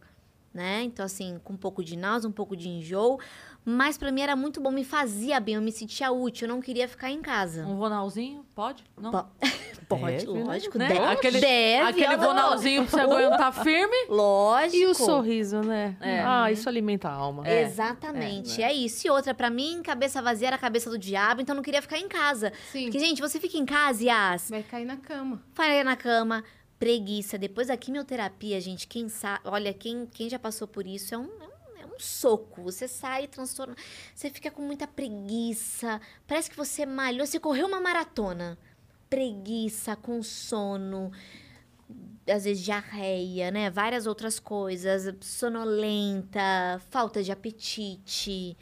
Né? 0.54 0.82
Então, 0.84 1.04
assim, 1.04 1.38
com 1.44 1.52
um 1.52 1.56
pouco 1.56 1.84
de 1.84 1.96
náusea, 1.98 2.30
um 2.30 2.32
pouco 2.32 2.56
de 2.56 2.66
enjoo. 2.66 3.20
Mas 3.62 3.98
pra 3.98 4.10
mim 4.10 4.22
era 4.22 4.34
muito 4.34 4.58
bom, 4.58 4.70
me 4.70 4.84
fazia 4.84 5.38
bem, 5.38 5.56
eu 5.56 5.60
me 5.60 5.70
sentia 5.70 6.10
útil, 6.10 6.46
eu 6.48 6.54
não 6.54 6.62
queria 6.62 6.88
ficar 6.88 7.10
em 7.10 7.20
casa. 7.20 7.66
Um 7.66 7.76
vonalzinho, 7.76 8.42
pode? 8.54 8.82
Não? 8.96 9.10
Po- 9.10 9.26
Pode, 9.88 10.02
Deve, 10.26 10.32
né? 10.32 10.44
lógico, 10.44 10.78
Né? 10.78 10.88
deve. 10.88 11.00
Aquele- 11.04 11.40
deve, 11.40 11.88
Aquele 11.90 12.16
vonalzinho 12.16 12.82
pra 12.86 12.90
você 12.90 13.00
aguentar 13.00 13.52
firme. 13.62 14.06
Lógico. 14.08 14.76
E 14.76 14.86
o 14.86 14.94
sorriso, 14.94 15.60
né? 15.60 15.96
É. 16.00 16.20
Ah, 16.24 16.50
isso 16.50 16.68
alimenta 16.68 17.08
a 17.08 17.12
alma. 17.12 17.46
É. 17.46 17.62
Exatamente, 17.62 18.60
é, 18.62 18.72
isso. 18.72 19.06
E 19.06 19.10
outra, 19.10 19.32
pra 19.34 19.48
mim, 19.50 19.80
cabeça 19.84 20.20
vazia 20.22 20.48
era 20.48 20.56
a 20.56 20.58
cabeça 20.58 20.88
do 20.90 20.98
diabo, 20.98 21.40
então 21.40 21.52
eu 21.54 21.56
não 21.56 21.62
queria 21.62 21.82
ficar 21.82 21.98
em 21.98 22.08
casa. 22.08 22.52
Sim. 22.72 22.84
Porque, 22.84 22.98
gente, 22.98 23.20
você 23.20 23.38
fica 23.38 23.56
em 23.58 23.64
casa, 23.66 24.02
Yas, 24.04 24.48
Vai 24.50 24.62
cair 24.64 24.84
na 24.86 24.96
cama. 24.96 25.40
vai 25.54 25.84
na 25.84 25.94
cama, 25.94 26.42
preguiça. 26.78 27.38
Depois 27.38 27.68
da 27.68 27.76
quimioterapia, 27.76 28.60
gente, 28.60 28.86
quem 28.86 29.08
sabe... 29.08 29.40
Olha, 29.44 29.72
quem, 29.72 30.06
quem 30.06 30.28
já 30.28 30.38
passou 30.38 30.66
por 30.68 30.86
isso 30.86 31.14
é 31.14 31.18
um... 31.18 31.24
é 31.40 31.46
um- 31.46 31.56
é 31.78 31.86
um 31.86 31.98
soco, 31.98 32.62
você 32.62 32.86
sai 32.88 33.26
transtorno, 33.26 33.74
você 34.14 34.28
fica 34.30 34.50
com 34.50 34.62
muita 34.62 34.86
preguiça, 34.86 36.00
parece 36.26 36.50
que 36.50 36.56
você 36.56 36.84
malhou, 36.86 37.26
você 37.26 37.38
correu 37.40 37.66
uma 37.66 37.80
maratona. 37.80 38.58
Preguiça, 39.08 39.94
com 39.94 40.22
sono, 40.22 41.12
às 42.28 42.44
vezes 42.44 42.62
diarreia, 42.64 43.50
né? 43.50 43.70
Várias 43.70 44.06
outras 44.06 44.38
coisas, 44.40 45.14
sonolenta, 45.20 46.80
falta 46.90 47.22
de 47.22 47.30
apetite, 47.32 48.56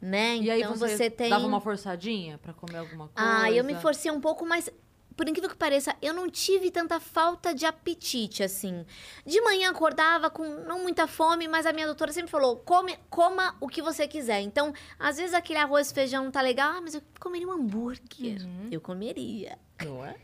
né? 0.00 0.36
E 0.36 0.50
aí 0.50 0.60
então 0.62 0.76
você, 0.76 0.96
você 0.96 1.10
tem 1.10 1.30
dava 1.30 1.46
uma 1.46 1.60
forçadinha 1.60 2.38
pra 2.38 2.52
comer 2.52 2.78
alguma 2.78 3.08
coisa? 3.08 3.42
ah, 3.44 3.50
eu 3.50 3.64
me 3.64 3.74
forcei 3.82 4.10
um 4.10 4.20
pouco, 4.20 4.46
mas 4.46 4.70
por 5.16 5.28
incrível 5.28 5.50
que 5.50 5.56
pareça, 5.56 5.94
eu 6.00 6.12
não 6.14 6.28
tive 6.28 6.70
tanta 6.70 6.98
falta 7.00 7.54
de 7.54 7.66
apetite, 7.66 8.42
assim. 8.42 8.84
De 9.24 9.40
manhã 9.40 9.70
acordava 9.70 10.30
com 10.30 10.44
não 10.64 10.80
muita 10.80 11.06
fome, 11.06 11.48
mas 11.48 11.66
a 11.66 11.72
minha 11.72 11.86
doutora 11.86 12.12
sempre 12.12 12.30
falou: 12.30 12.56
come, 12.56 12.96
coma 13.10 13.56
o 13.60 13.68
que 13.68 13.82
você 13.82 14.06
quiser. 14.08 14.40
Então, 14.40 14.72
às 14.98 15.16
vezes 15.16 15.34
aquele 15.34 15.58
arroz 15.58 15.90
e 15.90 15.94
feijão 15.94 16.30
tá 16.30 16.40
legal, 16.40 16.72
ah, 16.76 16.80
mas 16.80 16.94
eu 16.94 17.02
comeria 17.20 17.46
um 17.46 17.52
hambúrguer. 17.52 18.40
Eu 18.70 18.80
comeria. 18.80 19.58
Não 19.84 20.04
é? 20.04 20.16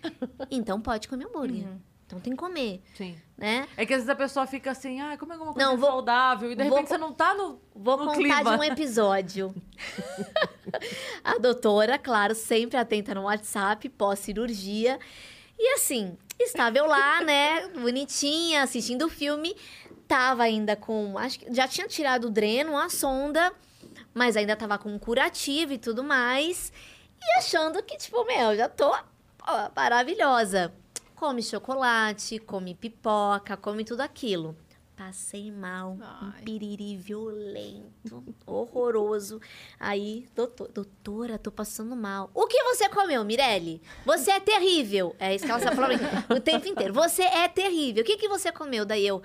Então 0.51 0.81
pode 0.81 1.09
comer 1.09 1.27
hambúrguer. 1.27 1.67
Então 2.09 2.19
tem 2.21 2.33
que 2.33 2.39
comer, 2.39 2.81
Sim. 2.97 3.19
né? 3.37 3.69
É 3.77 3.85
que 3.85 3.93
às 3.93 3.99
vezes 3.99 4.09
a 4.09 4.15
pessoa 4.17 4.47
fica 4.47 4.71
assim, 4.71 4.99
ah, 4.99 5.15
como 5.19 5.31
alguma 5.31 5.53
coisa 5.53 5.69
Não, 5.69 5.77
vou- 5.77 5.91
saudável, 5.91 6.51
e 6.51 6.55
de 6.57 6.65
vou 6.65 6.73
repente 6.79 6.89
co- 6.89 6.95
você 6.95 6.99
não 6.99 7.13
tá 7.13 7.35
no. 7.35 7.61
Vou 7.75 7.99
no 7.99 8.05
contar 8.07 8.17
clima. 8.17 8.43
de 8.45 8.49
um 8.49 8.65
episódio. 8.65 9.55
a 11.23 11.39
doutora, 11.39 11.99
claro, 11.99 12.35
sempre 12.35 12.79
atenta 12.79 13.15
no 13.15 13.25
WhatsApp, 13.25 13.89
pós-cirurgia. 13.91 14.99
E 15.59 15.75
assim, 15.75 16.17
estava 16.41 16.79
eu 16.79 16.87
lá, 16.87 17.21
né, 17.23 17.69
bonitinha, 17.69 18.63
assistindo 18.63 19.05
o 19.07 19.11
filme. 19.11 19.55
Tava 20.07 20.45
ainda 20.45 20.75
com. 20.77 21.19
Acho 21.19 21.41
que 21.41 21.55
já 21.55 21.69
tinha 21.69 21.87
tirado 21.87 22.29
o 22.29 22.31
dreno, 22.31 22.75
a 22.79 22.89
sonda, 22.89 23.53
mas 24.15 24.35
ainda 24.35 24.57
tava 24.57 24.79
com 24.79 24.89
um 24.91 24.99
curativo 24.99 25.75
e 25.75 25.79
tudo 25.79 26.03
mais. 26.03 26.73
E 27.21 27.39
achando 27.39 27.83
que, 27.83 27.99
tipo, 27.99 28.25
meu, 28.25 28.57
já 28.57 28.67
tô 28.69 28.89
ó, 29.47 29.71
maravilhosa. 29.77 30.73
Come 31.19 31.43
chocolate, 31.43 32.39
come 32.39 32.77
pipoca, 32.77 33.57
come 33.57 33.83
tudo 33.83 34.03
aquilo. 34.03 34.57
Passei 34.97 35.51
mal, 35.51 35.99
um 36.23 36.31
piriri 36.45 36.97
violento, 36.97 38.23
horroroso. 38.47 39.41
Aí, 39.81 40.29
doutor, 40.33 40.69
doutora, 40.69 41.37
tô 41.37 41.51
passando 41.51 41.97
mal. 41.97 42.31
O 42.33 42.47
que 42.47 42.63
você 42.63 42.89
comeu, 42.89 43.25
Mirelle? 43.25 43.83
Você 44.05 44.31
é 44.31 44.39
terrível. 44.39 45.17
É 45.19 45.35
isso 45.35 45.45
que 45.45 45.51
ela 45.51 45.59
está 45.61 45.75
falando 45.75 45.99
o 46.31 46.39
tempo 46.39 46.69
inteiro. 46.69 46.95
Você 46.95 47.25
é 47.25 47.49
terrível. 47.49 48.05
O 48.05 48.07
que, 48.07 48.17
que 48.17 48.29
você 48.29 48.53
comeu? 48.53 48.85
Daí 48.85 49.05
eu, 49.05 49.21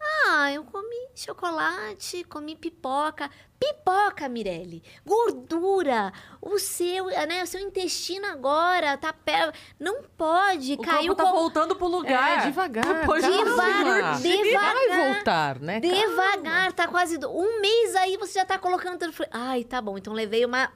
ah, 0.00 0.52
eu 0.52 0.62
comi 0.64 1.08
chocolate, 1.14 2.24
comi 2.24 2.54
pipoca. 2.56 3.28
Pipoca, 3.58 4.28
Mirelle. 4.28 4.82
Gordura. 5.04 6.12
O 6.40 6.58
seu, 6.60 7.06
né, 7.06 7.42
o 7.42 7.46
seu 7.46 7.60
intestino 7.60 8.24
agora 8.26 8.96
tá 8.96 9.12
pé. 9.12 9.50
Não 9.80 10.02
pode. 10.16 10.74
O 10.74 10.78
caiu 10.82 11.14
corpo 11.14 11.16
tá 11.16 11.24
com- 11.24 11.36
voltando 11.36 11.74
pro 11.74 11.88
lugar. 11.88 12.38
É, 12.38 12.46
devagar. 12.46 12.84
Depois 13.00 13.24
de 13.24 13.30
calma. 13.30 13.44
Devagar, 13.50 14.20
devagar. 14.20 14.74
Vai 14.74 15.12
voltar, 15.14 15.58
né? 15.60 15.80
Devagar, 15.80 16.72
tá 16.72 16.86
quase 16.86 17.18
do- 17.18 17.30
um 17.30 17.60
mês 17.60 17.96
aí, 17.96 18.16
você 18.16 18.38
já 18.38 18.44
tá 18.44 18.58
colocando 18.58 18.98
tudo. 18.98 19.12
Falei, 19.12 19.30
Ai, 19.32 19.64
tá 19.64 19.80
bom. 19.80 19.98
Então 19.98 20.12
levei 20.12 20.44
uma, 20.44 20.70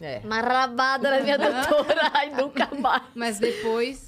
É. 0.00 0.20
uma 0.24 0.40
rabada 0.40 1.08
na 1.10 1.20
minha 1.20 1.38
doutora. 1.38 2.10
Ai, 2.12 2.30
nunca 2.30 2.68
mais. 2.74 3.02
Mas 3.14 3.38
depois. 3.38 4.05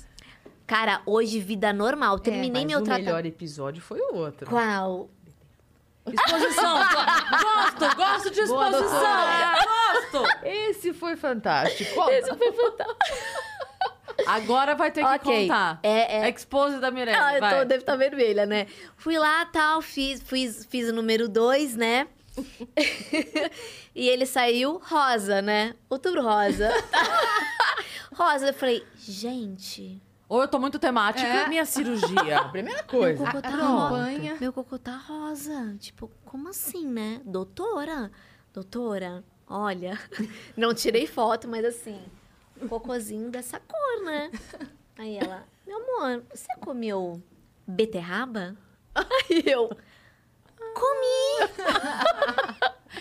Cara, 0.69 1.01
hoje 1.07 1.41
vida 1.41 1.73
normal. 1.73 2.19
Terminei 2.19 2.63
Mas 2.63 2.65
meu 2.67 2.79
o 2.81 2.83
tratamento. 2.83 3.07
melhor 3.07 3.25
episódio 3.27 3.81
foi 3.83 3.99
o 3.99 4.17
outro. 4.17 4.47
Qual? 4.51 5.09
Exposição. 6.07 6.79
gosto, 7.43 7.97
gosto 7.97 8.31
de 8.31 8.47
Boa, 8.47 8.69
exposição. 8.69 9.01
gosto. 10.13 10.47
Esse 10.47 10.93
foi 10.93 11.17
fantástico. 11.17 12.11
Esse 12.11 12.35
foi 12.35 12.53
fantástico. 12.53 13.07
Agora 14.27 14.75
vai 14.75 14.91
ter 14.91 15.01
que 15.03 15.07
Ok. 15.09 15.43
contar. 15.49 15.81
É, 15.83 16.19
é. 16.27 16.29
Expose 16.29 16.79
da 16.79 16.91
Mirelle, 16.91 17.19
Ah, 17.19 17.35
eu 17.37 17.41
vai. 17.41 17.59
tô, 17.61 17.65
devo 17.65 17.81
estar 17.81 17.97
vermelha, 17.97 18.45
né? 18.45 18.67
Fui 18.97 19.17
lá, 19.19 19.47
tal, 19.47 19.81
fiz, 19.81 20.21
fiz, 20.23 20.67
fiz 20.67 20.91
o 20.91 20.93
número 20.93 21.29
2, 21.31 21.77
né? 21.77 22.07
e 23.95 24.07
ele 24.07 24.27
saiu 24.27 24.81
rosa, 24.85 25.41
né? 25.41 25.75
Outubro 25.89 26.23
rosa. 26.23 26.69
rosa. 28.15 28.49
Eu 28.49 28.55
falei, 28.55 28.85
gente, 28.97 30.01
Ou 30.29 30.43
eu 30.43 30.49
tô 30.49 30.59
muito 30.59 30.79
temática. 30.79 31.27
É. 31.27 31.49
Minha 31.49 31.65
cirurgia. 31.65 32.45
Primeira 32.53 32.83
coisa. 32.83 33.25
cocô 33.25 33.41
tá 33.41 33.49
Acompanha. 33.49 34.37
Meu 34.39 34.53
cocô 34.53 34.79
tá 34.79 34.97
rosa. 34.97 35.75
Tipo, 35.79 36.11
como 36.25 36.49
assim, 36.49 36.87
né? 36.87 37.23
Doutora? 37.25 38.11
Doutora, 38.53 39.25
olha. 39.47 39.99
Não 40.57 40.75
tirei 40.75 41.07
foto, 41.07 41.49
mas 41.49 41.65
assim, 41.65 41.99
um 42.61 42.69
cocôzinho 42.69 43.31
dessa 43.31 43.59
cor, 43.59 44.05
né? 44.05 44.31
Aí 44.99 45.17
ela, 45.17 45.45
meu 45.67 45.77
amor, 45.77 46.25
você 46.35 46.49
comeu 46.61 47.23
beterraba? 47.67 48.57
Aí 48.95 49.45
eu, 49.47 49.69
comi. 50.75 51.53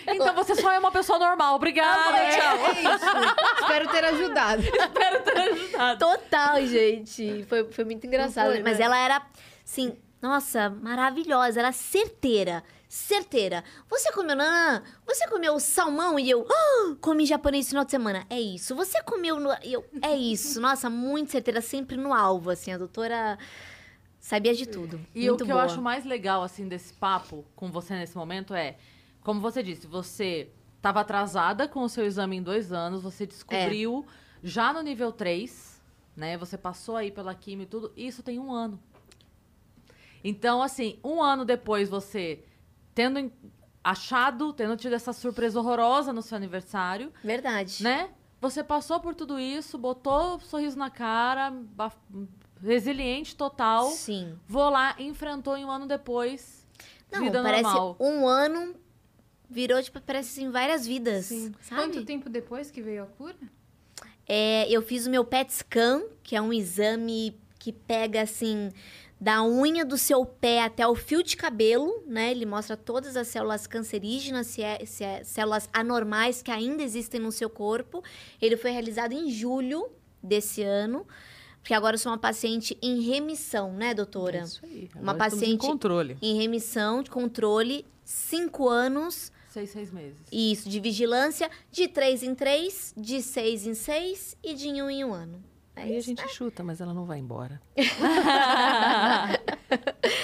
Então 0.06 0.34
você 0.34 0.54
só 0.54 0.70
é 0.72 0.78
uma 0.78 0.90
pessoa 0.90 1.18
normal. 1.18 1.56
Obrigada. 1.56 2.12
Tá 2.12 2.30
tchau. 2.30 2.66
É 2.66 2.72
isso. 2.82 3.60
Espero 3.60 3.88
ter 3.88 4.04
ajudado. 4.04 4.62
Espero 4.64 5.22
ter 5.22 5.38
ajudado. 5.38 5.98
Total, 5.98 6.66
gente. 6.66 7.44
Foi, 7.48 7.64
foi 7.70 7.84
muito 7.84 8.06
engraçado. 8.06 8.52
foi, 8.52 8.62
Mas 8.62 8.78
né? 8.78 8.84
ela 8.84 8.98
era, 8.98 9.22
assim, 9.64 9.96
nossa, 10.20 10.70
maravilhosa. 10.70 11.60
Era 11.60 11.72
certeira. 11.72 12.62
certeira. 12.88 13.62
Você 13.88 14.12
comeu 14.12 14.34
nanã? 14.34 14.82
Você 15.06 15.26
comeu 15.28 15.58
salmão? 15.60 16.18
E 16.18 16.28
eu, 16.30 16.46
ah, 16.50 16.94
comi 17.00 17.26
japonês 17.26 17.66
no 17.66 17.70
final 17.70 17.84
de 17.84 17.90
semana. 17.90 18.26
É 18.30 18.40
isso. 18.40 18.74
Você 18.74 19.02
comeu 19.02 19.38
no... 19.38 19.50
e 19.62 19.72
eu, 19.72 19.84
é 20.02 20.16
isso. 20.16 20.60
Nossa, 20.60 20.88
muito 20.88 21.32
certeira, 21.32 21.60
sempre 21.60 21.96
no 21.96 22.12
alvo, 22.14 22.50
assim. 22.50 22.72
A 22.72 22.78
doutora 22.78 23.38
sabia 24.20 24.54
de 24.54 24.66
tudo. 24.66 25.00
E 25.14 25.26
muito 25.26 25.42
o 25.42 25.46
que 25.46 25.52
boa. 25.52 25.62
eu 25.62 25.64
acho 25.64 25.80
mais 25.80 26.04
legal, 26.04 26.42
assim, 26.42 26.68
desse 26.68 26.92
papo 26.92 27.44
com 27.56 27.70
você 27.70 27.94
nesse 27.94 28.16
momento 28.16 28.54
é, 28.54 28.76
como 29.22 29.40
você 29.40 29.62
disse, 29.62 29.86
você 29.86 30.50
estava 30.76 31.00
atrasada 31.00 31.66
com 31.68 31.82
o 31.82 31.88
seu 31.88 32.04
exame 32.06 32.36
em 32.36 32.42
dois 32.42 32.72
anos, 32.72 33.02
você 33.02 33.26
descobriu 33.26 34.06
já 34.42 34.72
no 34.72 34.80
nível 34.80 35.10
3, 35.12 35.82
né? 36.16 36.36
Você 36.38 36.56
passou 36.56 36.96
aí 36.96 37.10
pela 37.10 37.34
quimio 37.34 37.64
e 37.64 37.66
tudo, 37.66 37.92
e 37.96 38.06
isso 38.06 38.22
tem 38.22 38.38
um 38.38 38.52
ano. 38.52 38.80
Então, 40.22 40.62
assim, 40.62 40.98
um 41.04 41.22
ano 41.22 41.44
depois 41.44 41.88
você 41.88 42.44
tendo 42.94 43.18
en- 43.18 43.32
achado, 43.82 44.52
tendo 44.52 44.76
tido 44.76 44.94
essa 44.94 45.12
surpresa 45.12 45.58
horrorosa 45.60 46.12
no 46.12 46.22
seu 46.22 46.36
aniversário, 46.36 47.12
Verdade. 47.22 47.82
né? 47.82 48.10
Você 48.40 48.62
passou 48.62 49.00
por 49.00 49.14
tudo 49.14 49.38
isso, 49.38 49.76
botou 49.78 50.36
um 50.36 50.40
sorriso 50.40 50.78
na 50.78 50.90
cara, 50.90 51.52
resiliente 52.60 53.34
total. 53.36 53.90
Sim. 53.90 54.38
Vou 54.46 54.68
lá, 54.70 54.94
enfrentou 54.98 55.56
e 55.56 55.64
um 55.64 55.70
ano 55.70 55.86
depois. 55.86 56.66
Não, 57.10 57.30
parece 57.32 57.62
normal. 57.62 57.96
um 57.98 58.26
ano 58.26 58.74
virou, 59.48 59.82
tipo, 59.82 60.00
parece 60.00 60.40
assim, 60.40 60.50
várias 60.50 60.86
vidas. 60.86 61.26
Sim. 61.26 61.52
Sabe? 61.62 61.82
Quanto 61.82 62.04
tempo 62.04 62.28
depois 62.28 62.70
que 62.70 62.82
veio 62.82 63.02
a 63.04 63.06
cura? 63.06 63.36
É, 64.26 64.68
eu 64.70 64.82
fiz 64.82 65.06
o 65.06 65.10
meu 65.10 65.24
PET 65.24 65.52
scan, 65.52 66.02
que 66.22 66.36
é 66.36 66.40
um 66.40 66.52
exame 66.52 67.38
que 67.58 67.72
pega 67.72 68.22
assim 68.22 68.70
da 69.20 69.42
unha 69.42 69.84
do 69.84 69.98
seu 69.98 70.24
pé 70.24 70.62
até 70.62 70.86
o 70.86 70.94
fio 70.94 71.24
de 71.24 71.36
cabelo, 71.36 72.04
né? 72.06 72.30
Ele 72.30 72.46
mostra 72.46 72.76
todas 72.76 73.16
as 73.16 73.26
células 73.26 73.66
cancerígenas, 73.66 74.46
se 74.46 74.62
é, 74.62 74.84
se 74.86 75.02
é 75.02 75.24
células 75.24 75.68
anormais 75.72 76.40
que 76.40 76.50
ainda 76.52 76.82
existem 76.84 77.20
no 77.20 77.32
seu 77.32 77.50
corpo. 77.50 78.02
Ele 78.40 78.56
foi 78.56 78.70
realizado 78.70 79.12
em 79.12 79.28
julho 79.30 79.88
desse 80.22 80.62
ano, 80.62 81.04
porque 81.60 81.74
agora 81.74 81.96
eu 81.96 81.98
sou 81.98 82.12
uma 82.12 82.18
paciente 82.18 82.78
em 82.80 83.00
remissão, 83.00 83.72
né, 83.72 83.92
doutora? 83.92 84.38
É 84.38 84.42
isso 84.42 84.60
aí. 84.64 84.88
Uma 84.94 85.12
Agora 85.12 85.26
em 85.26 85.30
paciente- 85.30 85.60
controle. 85.66 86.16
Em 86.22 86.36
remissão 86.36 87.02
de 87.02 87.10
controle, 87.10 87.84
cinco 88.04 88.68
anos 88.68 89.32
Seis, 89.48 89.70
seis 89.70 89.90
meses. 89.90 90.16
isso, 90.30 90.68
de 90.68 90.78
vigilância, 90.80 91.50
de 91.70 91.88
três 91.88 92.22
em 92.22 92.34
três, 92.34 92.92
de 92.96 93.22
seis 93.22 93.66
em 93.66 93.74
seis 93.74 94.36
e 94.42 94.54
de 94.54 94.68
um 94.82 94.90
em 94.90 95.04
um 95.04 95.12
ano. 95.14 95.42
É 95.74 95.82
Aí 95.82 95.94
a 95.94 95.98
isso. 95.98 96.08
gente 96.08 96.28
chuta, 96.30 96.64
mas 96.64 96.80
ela 96.80 96.92
não 96.92 97.04
vai 97.04 97.18
embora. 97.20 97.60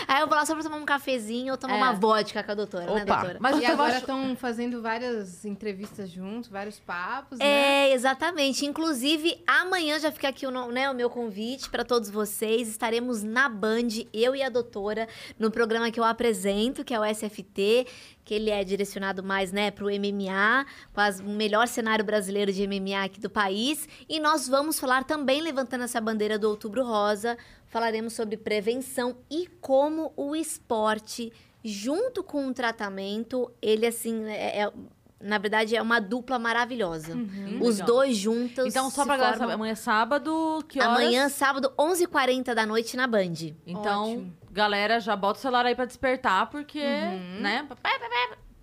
Aí 0.09 0.21
eu 0.21 0.27
vou 0.27 0.37
lá 0.37 0.45
só 0.45 0.55
pra 0.55 0.63
tomar 0.63 0.77
um 0.79 0.85
cafezinho 0.85 1.53
ou 1.53 1.59
tomar 1.59 1.75
É. 1.75 1.77
uma 1.77 1.93
vodka 1.93 2.43
com 2.43 2.51
a 2.51 2.55
doutora, 2.55 2.87
né, 2.87 3.03
Opa. 3.03 3.15
doutora? 3.17 3.39
Mas 3.41 3.59
e 3.61 3.67
agora 3.67 3.91
acho... 3.93 4.01
estão 4.01 4.35
fazendo 4.37 4.81
várias 4.83 5.45
entrevistas 5.45 6.11
juntos, 6.11 6.49
vários 6.51 6.79
papos, 6.81 7.39
né? 7.39 7.45
É, 7.89 7.93
exatamente. 7.93 8.65
Inclusive, 8.67 9.43
amanhã 9.47 9.99
já 9.99 10.11
fica 10.11 10.29
aqui 10.29 10.47
o, 10.47 10.51
né, 10.71 10.91
o 10.91 10.95
meu 10.95 11.09
convite 11.11 11.69
para 11.71 11.85
todos 11.85 12.11
vocês. 12.11 12.69
Estaremos 12.69 13.23
na 13.23 13.49
Band, 13.49 13.89
eu 14.13 14.35
e 14.35 14.43
a 14.43 14.49
doutora, 14.49 15.07
no 15.39 15.51
programa 15.51 15.91
que 15.91 16.01
eu 16.01 16.05
apresento, 16.05 16.85
que 16.85 16.93
é 16.95 16.99
o 16.99 17.05
SFT, 17.05 17.87
que 18.25 18.33
ele 18.35 18.51
é 18.51 18.65
direcionado 18.65 19.23
mais, 19.23 19.53
né, 19.53 19.71
pro 19.71 19.87
MMA, 19.87 20.65
quase 20.93 21.23
o 21.23 21.29
melhor 21.29 21.69
cenário 21.69 22.05
brasileiro 22.05 22.51
de 22.53 22.67
MMA 22.67 23.05
aqui 23.05 23.21
do 23.21 23.29
país. 23.29 23.87
E 24.09 24.19
nós 24.19 24.49
vamos 24.49 24.79
falar 24.79 25.05
também, 25.05 25.43
levantando 25.43 25.85
essa 25.85 26.01
bandeira 26.01 26.39
do 26.39 26.49
Outubro 26.49 26.83
Rosa, 26.85 27.37
falaremos 27.67 28.15
sobre 28.15 28.37
prevenção 28.37 29.17
e 29.31 29.47
como 29.61 30.13
o 30.17 30.35
esporte, 30.35 31.33
junto 31.63 32.23
com 32.23 32.47
o 32.49 32.55
tratamento, 32.55 33.51
ele, 33.61 33.87
assim, 33.87 34.25
é- 34.27 34.63
é- 34.63 34.73
na 35.21 35.39
verdade, 35.39 35.75
é 35.75 35.81
uma 35.81 36.01
dupla 36.01 36.39
maravilhosa. 36.39 37.15
Uhum. 37.15 37.59
Os 37.63 37.79
Legal. 37.79 37.87
dois 37.87 38.17
juntos. 38.17 38.67
Então, 38.67 38.91
só 38.91 39.05
pra 39.05 39.17
galera 39.17 39.37
formam- 39.37 39.49
saber, 39.51 39.55
amanhã 39.55 39.73
é 39.73 39.75
sábado, 39.75 40.65
que 40.69 40.79
horas? 40.79 40.93
Amanhã, 40.93 41.29
sábado, 41.31 41.73
11h40 41.79 42.55
da 42.55 42.67
noite 42.67 42.95
na 42.97 43.07
Band. 43.07 43.55
Então, 43.67 44.13
Ótimo. 44.13 44.37
Galera, 44.55 45.01
já 45.01 45.15
bota 45.17 45.39
o 45.39 45.43
celular 45.43 45.67
aí 45.67 45.75
pra 45.75 45.85
despertar, 45.85 46.49
porque, 46.49 46.81
Uhum. 46.81 47.41
né? 47.41 47.69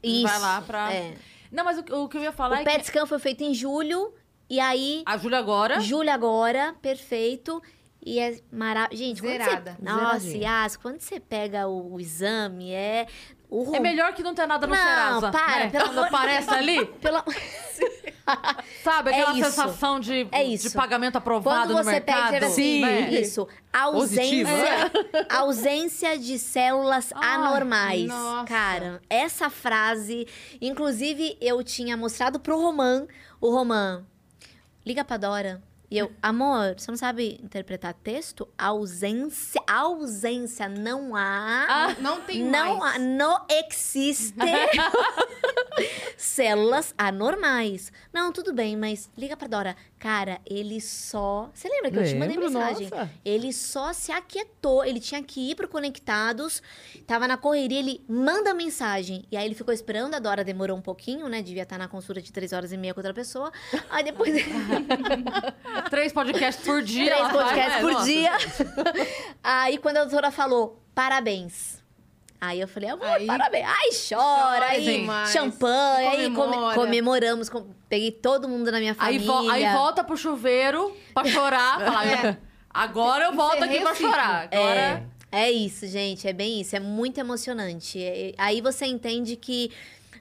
Isso. 0.02 0.28
Vai 0.28 0.40
lá 0.40 0.62
pra... 0.62 0.92
É. 0.94 1.14
Não, 1.52 1.64
mas 1.66 1.78
o, 1.78 2.04
o 2.04 2.08
que 2.10 2.18
eu 2.18 2.22
ia 2.22 2.32
falar 2.32 2.58
O 2.58 2.62
é 2.62 2.64
PET 2.64 2.80
que 2.80 2.86
scan 2.88 3.06
foi 3.06 3.20
feito 3.20 3.44
em 3.44 3.54
julho. 3.54 4.14
E 4.50 4.60
aí, 4.60 5.04
a 5.06 5.18
Júlia 5.18 5.38
agora... 5.40 5.80
julho 5.80 6.10
agora, 6.12 6.74
perfeito. 6.82 7.62
E 8.04 8.20
é 8.20 8.40
maravilhoso. 8.52 9.04
Gente, 9.04 9.22
quando 9.22 9.32
Zerada. 9.34 9.78
você... 9.78 9.84
Nossa. 9.84 10.38
Yas, 10.38 10.76
quando 10.78 11.00
você 11.00 11.20
pega 11.20 11.68
o, 11.68 11.94
o 11.94 12.00
exame, 12.00 12.72
é... 12.72 13.06
O 13.50 13.76
É 13.76 13.80
melhor 13.82 14.14
que 14.14 14.24
não 14.24 14.34
ter 14.34 14.48
nada 14.48 14.66
no 14.66 14.74
Não, 14.74 14.82
Serasa. 14.82 15.30
para, 15.32 15.60
né? 15.66 15.70
pelo 15.70 15.84
Quando 15.86 15.98
amor- 16.00 16.08
aparece 16.08 16.50
ali, 16.52 16.86
Pela... 16.86 17.24
sabe? 18.84 19.10
É 19.12 19.22
Aquela 19.22 19.38
isso. 19.40 19.50
sensação 19.50 20.00
de, 20.00 20.28
É 20.32 20.44
de 20.44 20.54
isso. 20.54 20.72
pagamento 20.74 21.18
aprovado 21.18 21.74
Quando 21.74 21.78
no 21.78 21.84
você 21.84 22.00
pega 22.02 22.32
mercado. 22.32 22.44
e 22.44 22.46
assim, 22.46 22.82
né? 22.82 23.10
isso. 23.12 23.48
Ausência, 23.74 24.92
ausência 25.30 26.18
de 26.18 26.38
células 26.40 27.12
Ai, 27.16 27.36
anormais. 27.36 28.08
nossa. 28.08 28.46
Cara, 28.48 29.02
essa 29.10 29.50
frase, 29.50 30.28
inclusive 30.62 31.38
eu 31.42 31.64
tinha 31.64 31.96
mostrado 31.98 32.40
pro 32.40 32.60
Roman, 32.60 33.08
o 33.40 33.50
Roman, 33.50 34.06
liga 34.86 35.04
pra 35.04 35.18
Dora. 35.18 35.62
E 35.92 35.98
eu, 35.98 36.10
amor, 36.22 36.76
você 36.80 36.90
não 36.90 36.98
sabe 36.98 37.38
interpretar 37.44 37.94
texto? 37.94 38.48
Ausência, 38.58 39.62
ausência, 39.70 40.70
não 40.70 41.14
há. 41.14 41.66
Ah, 41.70 41.96
Não 42.00 42.22
tem 42.22 42.46
não 42.46 42.78
mais. 42.78 42.96
há, 42.96 43.00
não 43.00 43.46
existe 43.50 44.34
células 46.16 46.94
anormais. 46.98 47.92
Não, 48.14 48.32
tudo 48.32 48.54
bem, 48.54 48.78
mas 48.78 49.10
liga 49.18 49.36
pra 49.36 49.50
Dora. 49.50 49.76
Cara, 50.02 50.42
ele 50.50 50.82
só. 50.82 51.52
Você 51.54 51.70
lembra 51.70 51.92
que 51.92 52.00
eu 52.00 52.04
te 52.04 52.16
mandei 52.16 52.36
mensagem? 52.36 52.90
nossa. 52.90 53.08
Ele 53.24 53.54
só 53.54 53.94
se 53.94 54.12
aquietou. 54.12 54.84
Ele 54.84 55.00
tinha 55.00 55.22
que 55.22 55.52
ir 55.52 55.56
pro 55.56 55.68
Conectados, 55.68 56.60
tava 57.06 57.28
na 57.28 57.38
correria, 57.38 57.78
ele 57.78 58.04
manda 58.10 58.52
mensagem. 58.52 59.24
E 59.32 59.38
aí 59.38 59.46
ele 59.46 59.54
ficou 59.54 59.72
esperando, 59.72 60.16
a 60.16 60.20
Dora 60.20 60.44
demorou 60.44 60.76
um 60.76 60.82
pouquinho, 60.82 61.30
né? 61.30 61.44
Devia 61.44 61.62
estar 61.62 61.78
na 61.78 61.88
consulta 61.88 62.20
de 62.20 62.32
três 62.32 62.52
horas 62.52 62.72
e 62.72 62.78
meia 62.78 62.96
com 62.96 63.00
outra 63.00 63.14
pessoa. 63.14 63.52
Aí 63.92 64.04
depois. 64.04 64.34
Três 65.92 66.12
podcasts 66.12 66.66
por 66.66 66.82
dia. 66.82 67.16
Três 67.16 67.32
podcasts 67.32 67.76
né? 67.76 67.82
por 67.82 67.94
Nossa. 67.94 68.06
dia. 68.06 68.32
Aí 69.44 69.78
quando 69.78 69.98
a 69.98 70.06
doutora 70.06 70.32
falou, 70.32 70.82
parabéns. 70.96 71.81
Aí 72.42 72.60
eu 72.60 72.68
falei, 72.68 72.90
amor, 72.90 73.06
Aí- 73.06 73.28
parabéns. 73.28 73.66
Ai, 73.68 73.90
chora, 74.10 74.66
aí 74.66 75.08
champanhe, 75.32 76.08
aí 76.08 76.24
come- 76.32 76.36
Comemora. 76.36 76.76
comemoramos, 76.76 77.50
com- 77.50 77.68
peguei 77.88 78.12
todo 78.12 78.50
mundo 78.50 78.72
na 78.72 78.80
minha 78.80 78.96
Aí, 78.98 79.20
família. 79.20 79.28
vo- 79.28 79.50
aí 79.52 79.72
volta 79.74 80.04
pro 80.04 80.18
chuveiro 80.18 80.92
pra 81.14 81.24
chorar. 81.26 81.80
falar, 81.86 82.08
É. 82.26 82.38
Agora 82.74 83.26
eu 83.26 83.34
volto 83.34 83.64
aqui 83.64 83.80
pra 83.80 83.94
chorar. 83.94 84.50
Agora... 84.52 85.06
É, 85.32 85.44
é 85.44 85.52
isso, 85.52 85.86
gente, 85.86 86.28
é 86.28 86.34
bem 86.34 86.62
isso, 86.62 86.76
é 86.76 86.80
muito 86.80 87.20
emocionante. 87.20 88.02
É- 88.02 88.34
aí 88.40 88.60
você 88.60 88.88
entende 88.88 89.36
que 89.36 89.70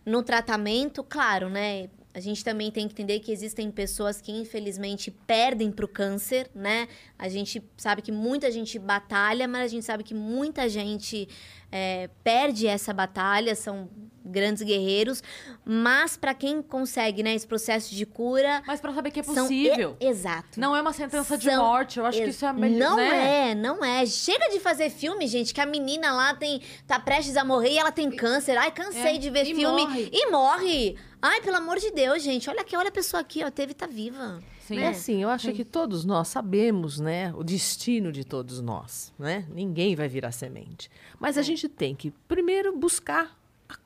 no 0.05 0.23
tratamento, 0.23 1.03
claro, 1.03 1.49
né? 1.49 1.89
A 2.13 2.19
gente 2.19 2.43
também 2.45 2.73
tem 2.73 2.89
que 2.89 2.93
entender 2.93 3.21
que 3.21 3.31
existem 3.31 3.71
pessoas 3.71 4.21
que 4.21 4.33
infelizmente 4.33 5.13
perdem 5.13 5.71
pro 5.71 5.87
câncer, 5.87 6.51
né? 6.53 6.89
A 7.17 7.29
gente 7.29 7.63
sabe 7.77 8.03
que 8.03 8.11
muita 8.11 8.51
gente 8.51 8.81
batalha, 8.81 9.47
mas 9.47 9.63
a 9.63 9.69
gente 9.69 9.85
sabe 9.85 10.03
que 10.03 10.13
muita 10.13 10.69
gente 10.69 11.29
é, 11.71 12.09
perde 12.25 12.67
essa 12.67 12.93
batalha, 12.93 13.55
são 13.55 13.89
grandes 14.25 14.63
guerreiros. 14.63 15.23
Mas 15.65 16.17
para 16.17 16.35
quem 16.35 16.63
consegue, 16.63 17.23
né, 17.23 17.35
esse 17.35 17.47
processo 17.47 17.95
de 17.95 18.05
cura, 18.07 18.63
Mas 18.67 18.81
pra 18.81 18.93
saber 18.93 19.11
que 19.11 19.21
é 19.21 19.23
possível. 19.23 19.97
e- 20.01 20.07
exato. 20.07 20.59
Não 20.61 20.75
é 20.75 20.81
uma 20.81 20.93
sentença 20.93 21.37
de 21.39 21.45
São- 21.51 21.63
morte. 21.65 21.99
Eu 21.99 22.07
acho 22.07 22.19
que 22.19 22.25
Ex- 22.25 22.35
isso 22.37 22.47
é 22.47 22.53
melhor. 22.53 22.91
Não 22.91 22.97
né? 22.97 23.51
é, 23.51 23.55
não 23.55 23.85
é. 23.85 24.05
Chega 24.07 24.49
de 24.51 24.61
fazer 24.61 24.91
filme, 24.91 25.27
gente, 25.27 25.53
que 25.55 25.61
a 25.61 25.67
menina 25.67 26.13
lá 26.13 26.35
tem 26.35 26.61
tá 26.87 26.99
prestes 26.99 27.37
a 27.37 27.45
morrer 27.45 27.71
e 27.73 27.79
ela 27.79 27.93
tem 27.93 28.11
câncer. 28.11 28.57
Ai, 28.57 28.71
cansei 28.71 29.17
É, 29.17 29.19
de 29.19 29.31
ver 29.31 29.43
e 29.47 29.55
filme. 29.55 29.83
morre. 29.83 30.11
E 30.13 30.31
morre. 30.31 30.97
Ai, 31.23 31.41
pelo 31.43 31.57
amor 31.57 31.79
de 31.79 31.91
Deus, 31.91 32.23
gente. 32.23 32.49
Olha 32.49 32.63
aqui, 32.63 32.77
olha 32.77 32.89
a 32.89 32.93
pessoa 32.93 33.21
aqui, 33.21 33.45
ó. 33.45 33.51
Teve, 33.51 33.75
tá 33.75 33.87
viva. 33.87 34.43
Sim. 34.67 34.79
É 34.79 34.89
assim, 34.89 35.21
eu 35.21 35.29
acho 35.29 35.53
que 35.53 35.65
todos 35.65 36.05
nós 36.05 36.29
sabemos, 36.29 37.01
né, 37.01 37.35
o 37.37 37.43
destino 37.43 38.13
de 38.13 38.23
todos 38.25 38.61
nós, 38.61 39.13
né? 39.19 39.45
Ninguém 39.53 39.97
vai 39.97 40.07
virar 40.07 40.31
semente. 40.31 40.89
Mas 41.19 41.37
a 41.37 41.43
gente 41.43 41.69
tem 41.69 41.93
que 41.93 42.13
primeiro 42.29 42.77
buscar 42.79 43.37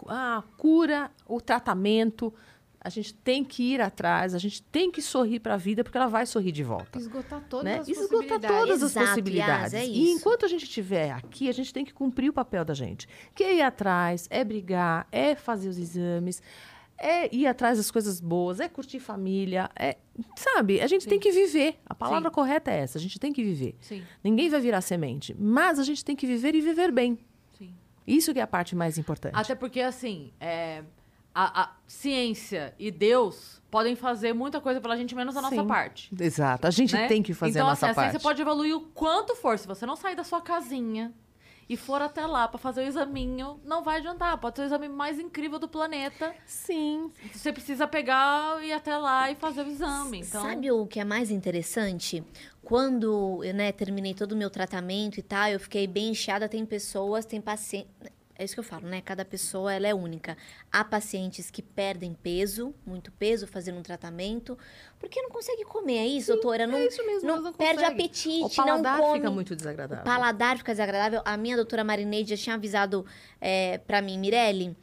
a, 0.09 0.39
a 0.39 0.43
cura, 0.57 1.11
o 1.27 1.41
tratamento. 1.41 2.33
A 2.87 2.91
gente 2.91 3.15
tem 3.15 3.43
que 3.43 3.63
ir 3.73 3.81
atrás, 3.81 4.35
a 4.35 4.39
gente 4.39 4.61
tem 4.63 4.91
que 4.91 5.01
sorrir 5.01 5.41
para 5.41 5.55
a 5.55 5.57
vida, 5.57 5.83
porque 5.83 5.97
ela 5.97 6.07
vai 6.07 6.27
sorrir 6.27 6.53
de 6.53 6.63
volta. 6.63 6.99
Esgotar 6.99 7.43
todas 7.49 7.65
Né? 7.65 7.79
as 7.79 7.89
Esgotar 7.89 8.11
possibilidades. 8.11 8.59
todas 8.59 8.83
as 8.83 8.91
Exato, 8.91 9.07
possibilidades. 9.07 9.73
Yas, 9.73 9.83
é 9.83 9.87
E 9.87 10.11
enquanto 10.11 10.45
a 10.45 10.49
gente 10.49 10.65
estiver 10.65 11.11
aqui, 11.13 11.49
a 11.49 11.53
gente 11.53 11.73
tem 11.73 11.83
que 11.83 11.95
cumprir 11.95 12.29
o 12.29 12.33
papel 12.35 12.63
da 12.63 12.75
gente. 12.75 13.09
Que 13.35 13.43
é 13.43 13.55
ir 13.57 13.63
atrás, 13.63 14.27
é 14.31 14.45
brigar, 14.45 15.09
é 15.11 15.35
fazer 15.35 15.71
os 15.71 15.79
exames, 15.79 16.43
é 16.99 17.35
ir 17.35 17.47
atrás 17.47 17.79
das 17.79 17.91
coisas 17.91 18.21
boas, 18.21 18.61
é 18.61 18.69
curtir 18.69 19.01
família, 19.01 19.71
é. 19.75 19.97
Sabe, 20.37 20.81
a 20.83 20.87
gente 20.87 21.09
tem 21.09 21.19
que 21.19 21.33
viver. 21.33 21.77
A 21.87 21.95
palavra 21.95 22.29
Sim. 22.29 22.35
correta 22.35 22.71
é 22.71 22.81
essa, 22.81 22.99
a 22.99 23.01
gente 23.01 23.19
tem 23.19 23.33
que 23.33 23.43
viver. 23.43 23.77
Sim, 23.81 24.03
Ninguém 24.23 24.51
vai 24.51 24.61
virar 24.61 24.83
semente, 24.83 25.35
mas 25.39 25.79
a 25.79 25.85
gente 25.85 26.05
tem 26.05 26.15
que 26.15 26.27
viver 26.27 26.55
e 26.55 26.61
viver 26.61 26.93
bem. 26.93 27.19
Isso 28.07 28.33
que 28.33 28.41
é 28.41 28.43
a 28.43 28.47
parte 28.47 28.77
mais 28.77 28.99
importante. 28.99 29.35
Até 29.35 29.55
porque, 29.55 29.81
assim, 29.81 30.33
é, 30.41 30.83
a, 31.35 31.63
a 31.63 31.71
ciência 31.87 32.75
e 32.79 32.91
Deus 32.91 33.61
podem 33.71 33.97
fazer 33.97 34.33
muita 34.33 34.61
coisa 34.61 34.81
pela 34.81 34.97
gente, 34.97 35.15
menos 35.15 35.37
a 35.37 35.43
nossa 35.43 35.57
Sim. 35.57 35.67
parte. 35.67 36.11
Exato. 36.21 36.67
A 36.67 36.71
gente 36.71 36.95
né? 36.95 37.09
tem 37.09 37.23
que 37.23 37.35
fazer 37.35 37.59
então, 37.59 37.67
a 37.67 37.71
nossa 37.71 37.87
assim, 37.87 37.95
parte. 37.95 38.07
a 38.07 38.11
ciência 38.13 38.23
pode 38.23 38.41
evoluir 38.41 38.77
o 38.77 38.81
quanto 38.81 39.35
for. 39.35 39.59
Se 39.59 39.67
você 39.67 39.85
não 39.85 39.97
sair 39.97 40.15
da 40.15 40.23
sua 40.23 40.41
casinha 40.41 41.13
e 41.69 41.77
for 41.77 42.03
até 42.03 42.27
lá 42.27 42.47
pra 42.49 42.59
fazer 42.59 42.83
o 42.83 42.87
examinho, 42.87 43.61
não 43.65 43.83
vai 43.83 43.99
adiantar. 43.99 44.39
Pode 44.39 44.57
ser 44.57 44.63
o 44.63 44.67
exame 44.67 44.89
mais 44.89 45.19
incrível 45.19 45.59
do 45.59 45.69
planeta. 45.69 46.35
Sim. 46.47 47.11
Você 47.33 47.53
precisa 47.53 47.87
pegar 47.87 48.63
e 48.63 48.69
ir 48.69 48.73
até 48.73 48.97
lá 48.97 49.31
e 49.31 49.35
fazer 49.35 49.63
o 49.63 49.69
exame. 49.69 50.21
Então, 50.21 50.43
Sabe 50.43 50.71
o 50.71 50.87
que 50.87 51.01
é 51.01 51.05
mais 51.05 51.31
interessante? 51.31 52.25
Quando 52.63 53.45
eu 53.45 53.55
né, 53.55 53.73
terminei 53.73 54.15
todo 54.15 54.33
o 54.33 54.37
meu 54.37 54.49
tratamento 54.49 55.19
e 55.19 55.23
tal, 55.23 55.49
eu 55.51 55.61
fiquei 55.61 55.87
bem 55.87 56.11
inchada. 56.11 56.49
Tem 56.49 56.65
pessoas, 56.65 57.27
tem 57.27 57.41
pacientes. 57.41 57.91
É 58.37 58.45
isso 58.45 58.55
que 58.55 58.61
eu 58.61 58.65
falo, 58.65 58.89
né? 58.89 59.01
Cada 59.01 59.25
pessoa 59.25 59.73
ela 59.73 59.87
é 59.87 59.95
única. 59.95 60.37
Há 60.73 60.85
pacientes 60.85 61.51
que 61.53 61.63
perdem 61.63 62.15
peso, 62.15 62.75
muito 62.85 63.13
peso, 63.13 63.47
fazendo 63.47 63.79
um 63.79 63.83
tratamento, 63.83 64.59
porque 64.99 65.23
não 65.23 65.31
consegue 65.31 65.65
comer. 65.65 65.99
É 65.99 66.07
isso, 66.07 66.33
doutora? 66.33 66.67
Não, 66.67 66.77
é 66.77 66.87
isso 66.87 67.07
mesmo, 67.07 67.29
não, 67.29 67.41
não 67.41 67.53
perde 67.53 67.81
consegue. 67.83 67.95
apetite, 68.03 68.45
O 68.45 68.51
paladar 68.51 68.99
não 68.99 69.05
come. 69.05 69.19
fica 69.21 69.31
muito 69.31 69.55
desagradável. 69.55 70.03
O 70.03 70.05
paladar 70.05 70.59
fica 70.59 70.73
desagradável. 70.73 71.23
A 71.25 71.37
minha 71.37 71.55
doutora 71.55 71.85
Marineide 71.85 72.35
já 72.35 72.43
tinha 72.43 72.57
avisado 72.57 73.07
é, 73.41 73.79
para 73.79 74.03
mim, 74.03 74.19
Mirelle, 74.19 74.77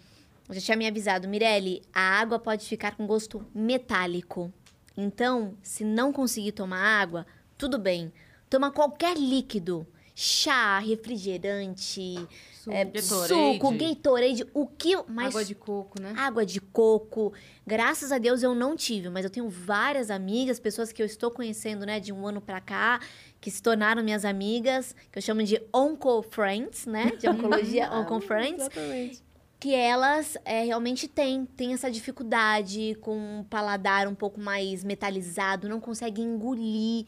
já 0.49 0.62
tinha 0.62 0.78
me 0.78 0.88
avisado, 0.88 1.28
Mirelle, 1.28 1.82
a 1.93 1.99
água 2.20 2.39
pode 2.39 2.66
ficar 2.66 2.95
com 2.95 3.06
gosto 3.06 3.45
metálico. 3.54 4.52
Então, 4.95 5.58
se 5.62 5.84
não 5.84 6.14
conseguir 6.14 6.54
tomar 6.54 6.80
água, 7.02 7.26
tudo 7.58 7.78
bem. 7.78 8.14
Toma 8.49 8.72
qualquer 8.72 9.18
líquido. 9.18 9.86
Chá, 10.14 10.78
refrigerante, 10.80 12.16
Suco, 12.62 12.76
é, 12.76 12.86
Gatorade. 12.86 13.28
suco, 13.28 13.72
Gatorade, 13.72 14.45
o 14.53 14.68
que... 14.68 14.95
Mas 15.07 15.30
água 15.30 15.43
de 15.43 15.55
coco, 15.55 15.99
né? 15.99 16.14
água 16.16 16.45
de 16.45 16.62
coco. 16.62 17.34
Graças 17.66 18.12
a 18.12 18.20
Deus 18.20 18.43
eu 18.43 18.53
não 18.53 18.76
tive, 18.76 19.09
mas 19.09 19.26
eu 19.26 19.32
tenho 19.32 19.49
várias 19.49 20.12
amigas, 20.12 20.59
pessoas 20.59 20.91
que 20.91 21.01
eu 21.01 21.05
estou 21.07 21.32
conhecendo, 21.32 21.88
né, 21.88 21.99
de 21.99 22.14
um 22.14 22.28
ano 22.28 22.39
pra 22.39 22.62
cá, 22.62 22.99
que 23.39 23.49
se 23.49 23.64
tornaram 23.64 24.03
minhas 24.03 24.24
amigas, 24.24 24.95
que 25.12 25.18
eu 25.18 25.24
chamo 25.24 25.41
de 25.41 25.59
Onco 25.74 26.22
Friends, 26.22 26.86
né, 26.86 27.14
de 27.20 27.26
oncologia, 27.28 27.91
Onco 27.91 28.22
Friends, 28.22 28.62
Exatamente. 28.62 29.24
que 29.59 29.74
elas 29.74 30.38
é, 30.45 30.64
realmente 30.64 31.07
têm, 31.07 31.47
têm 31.47 31.74
essa 31.74 31.89
dificuldade 31.89 32.95
com 33.01 33.39
um 33.39 33.43
paladar 33.43 34.07
um 34.07 34.14
pouco 34.14 34.39
mais 34.39 34.84
metalizado, 34.84 35.68
não 35.68 35.80
conseguem 35.80 36.26
engolir. 36.26 37.07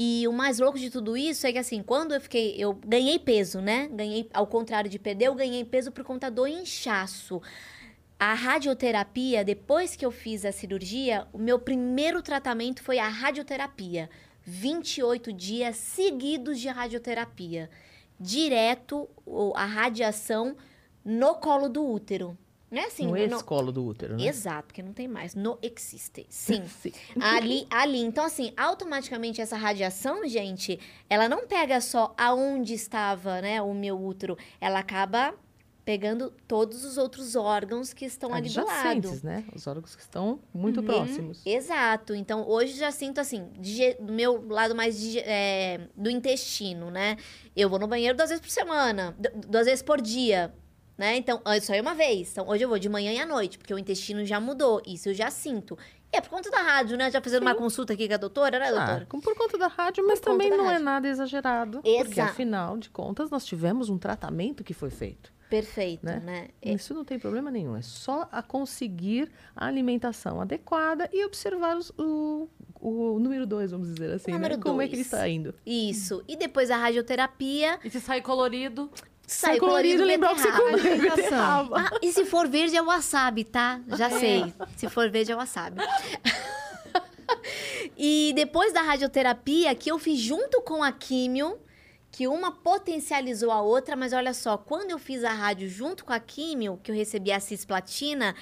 E 0.00 0.28
o 0.28 0.32
mais 0.32 0.60
louco 0.60 0.78
de 0.78 0.90
tudo 0.90 1.16
isso 1.16 1.44
é 1.44 1.50
que, 1.50 1.58
assim, 1.58 1.82
quando 1.82 2.14
eu 2.14 2.20
fiquei. 2.20 2.54
Eu 2.56 2.72
ganhei 2.72 3.18
peso, 3.18 3.60
né? 3.60 3.88
Ganhei, 3.88 4.30
ao 4.32 4.46
contrário 4.46 4.88
de 4.88 4.96
perder, 4.96 5.24
eu 5.24 5.34
ganhei 5.34 5.64
peso 5.64 5.90
por 5.90 6.04
conta 6.04 6.30
do 6.30 6.46
inchaço. 6.46 7.42
A 8.16 8.32
radioterapia, 8.32 9.44
depois 9.44 9.96
que 9.96 10.06
eu 10.06 10.12
fiz 10.12 10.44
a 10.44 10.52
cirurgia, 10.52 11.26
o 11.32 11.38
meu 11.38 11.58
primeiro 11.58 12.22
tratamento 12.22 12.80
foi 12.80 13.00
a 13.00 13.08
radioterapia. 13.08 14.08
28 14.44 15.32
dias 15.32 15.74
seguidos 15.74 16.60
de 16.60 16.68
radioterapia. 16.68 17.68
Direto 18.20 19.08
a 19.56 19.64
radiação 19.64 20.56
no 21.04 21.34
colo 21.34 21.68
do 21.68 21.84
útero. 21.84 22.38
Não 22.70 22.82
é 22.82 22.86
assim, 22.86 23.06
no 23.06 23.16
ex-colo 23.16 23.72
do 23.72 23.84
útero, 23.84 24.16
né? 24.16 24.26
Exato, 24.26 24.66
porque 24.68 24.82
não 24.82 24.92
tem 24.92 25.08
mais. 25.08 25.34
No 25.34 25.58
existe. 25.62 26.26
Sim. 26.28 26.62
Sim. 26.80 26.92
ali, 27.20 27.66
ali. 27.70 28.00
Então, 28.00 28.24
assim, 28.24 28.52
automaticamente 28.56 29.40
essa 29.40 29.56
radiação, 29.56 30.26
gente, 30.28 30.78
ela 31.08 31.28
não 31.28 31.46
pega 31.46 31.80
só 31.80 32.14
aonde 32.16 32.74
estava, 32.74 33.40
né, 33.40 33.62
o 33.62 33.72
meu 33.72 33.98
útero. 33.98 34.36
Ela 34.60 34.80
acaba 34.80 35.34
pegando 35.84 36.30
todos 36.46 36.84
os 36.84 36.98
outros 36.98 37.34
órgãos 37.34 37.94
que 37.94 38.04
estão 38.04 38.34
ali 38.34 38.50
do 38.50 38.62
lado. 38.66 39.20
Né? 39.24 39.42
Os 39.54 39.66
órgãos 39.66 39.96
que 39.96 40.02
estão 40.02 40.38
muito 40.52 40.80
Uhum. 40.80 40.86
próximos. 40.86 41.40
Exato. 41.46 42.14
Então, 42.14 42.46
hoje 42.46 42.74
já 42.74 42.90
sinto 42.90 43.18
assim, 43.22 43.48
do 43.98 44.12
meu 44.12 44.46
lado 44.48 44.74
mais 44.74 45.02
é, 45.16 45.88
do 45.96 46.10
intestino, 46.10 46.90
né? 46.90 47.16
Eu 47.56 47.70
vou 47.70 47.78
no 47.78 47.86
banheiro 47.88 48.14
duas 48.14 48.28
vezes 48.28 48.44
por 48.44 48.50
semana, 48.50 49.16
du- 49.18 49.48
duas 49.48 49.64
vezes 49.64 49.82
por 49.82 49.98
dia, 50.02 50.52
né? 50.98 51.16
Então, 51.16 51.40
antes 51.46 51.66
só 51.66 51.74
ia 51.74 51.80
uma 51.80 51.94
vez. 51.94 52.32
Então, 52.32 52.46
hoje 52.48 52.64
eu 52.64 52.68
vou 52.68 52.78
de 52.78 52.88
manhã 52.88 53.12
e 53.12 53.18
à 53.20 53.24
noite, 53.24 53.56
porque 53.56 53.72
o 53.72 53.78
intestino 53.78 54.24
já 54.26 54.38
mudou. 54.40 54.82
Isso 54.86 55.08
eu 55.08 55.14
já 55.14 55.30
sinto. 55.30 55.78
E 56.12 56.16
é 56.16 56.20
por 56.20 56.30
conta 56.30 56.50
da 56.50 56.58
rádio, 56.60 56.96
né? 56.96 57.10
Já 57.10 57.20
fazendo 57.20 57.42
uma 57.42 57.54
consulta 57.54 57.92
aqui 57.92 58.08
com 58.08 58.14
a 58.14 58.16
doutora, 58.16 58.58
né, 58.58 58.66
Ah, 58.68 58.70
doutora? 58.72 59.06
com- 59.08 59.20
por 59.20 59.34
conta 59.36 59.56
da 59.56 59.68
rádio, 59.68 60.04
mas 60.06 60.18
Por 60.20 60.32
também 60.32 60.50
não 60.50 60.64
é 60.64 60.72
rádio. 60.72 60.84
nada 60.84 61.08
exagerado. 61.08 61.80
Porque, 61.82 61.90
Exato. 62.12 62.30
afinal 62.32 62.76
de 62.76 62.90
contas, 62.90 63.30
nós 63.30 63.44
tivemos 63.44 63.88
um 63.88 63.96
tratamento 63.98 64.64
que 64.64 64.74
foi 64.74 64.90
feito. 64.90 65.32
Perfeito, 65.50 66.04
Né? 66.04 66.20
né? 66.24 66.48
É, 66.60 66.72
Isso 66.74 66.92
não 66.92 67.04
tem 67.06 67.18
problema 67.18 67.50
nenhum. 67.50 67.74
É 67.76 67.80
só 67.80 68.28
a 68.30 68.42
conseguir 68.42 69.30
a 69.56 69.66
alimentação 69.66 70.40
adequada 70.42 71.08
e 71.12 71.24
observar 71.24 71.74
os- 71.76 71.90
o, 71.98 72.48
o 72.80 73.18
número 73.18 73.46
dois, 73.46 73.70
vamos 73.70 73.88
dizer 73.94 74.12
assim. 74.12 74.30
né? 74.30 74.36
número 74.36 74.58
Como 74.60 74.82
é 74.82 74.86
que 74.88 74.94
ele 74.94 75.02
dois. 75.04 75.12
está 75.12 75.26
indo. 75.28 75.54
Isso. 75.64 76.22
E 76.28 76.36
depois 76.36 76.70
a 76.70 76.76
radioterapia, 76.76 77.78
E 77.82 77.88
se 77.90 77.98
sair 78.00 78.20
colorido, 78.22 78.90
sai 79.28 79.58
colorido, 79.58 80.04
lembrar 80.04 80.32
o 80.32 80.34
que 80.34 80.40
você 80.40 80.52
comeu. 80.52 81.00
Beterraba. 81.00 81.76
Ah, 81.80 81.98
e 82.02 82.12
se 82.12 82.24
for 82.24 82.48
verde 82.48 82.76
é 82.76 82.82
wasabi, 82.82 83.44
tá? 83.44 83.80
Já 83.88 84.10
sei. 84.10 84.52
Se 84.76 84.88
for 84.88 85.10
verde 85.10 85.32
é 85.32 85.36
wasabi. 85.36 85.80
e 87.96 88.32
depois 88.34 88.72
da 88.72 88.80
radioterapia, 88.80 89.74
que 89.74 89.90
eu 89.90 89.98
fiz 89.98 90.18
junto 90.18 90.62
com 90.62 90.82
a 90.82 90.90
químio, 90.90 91.58
que 92.10 92.26
uma 92.26 92.50
potencializou 92.50 93.50
a 93.50 93.60
outra, 93.60 93.94
mas 93.94 94.12
olha 94.12 94.32
só, 94.32 94.56
quando 94.56 94.90
eu 94.90 94.98
fiz 94.98 95.22
a 95.22 95.32
rádio 95.32 95.68
junto 95.68 96.04
com 96.06 96.12
a 96.12 96.18
químio, 96.18 96.80
que 96.82 96.90
eu 96.90 96.94
recebi 96.94 97.30
a 97.30 97.38
cisplatina, 97.38 98.34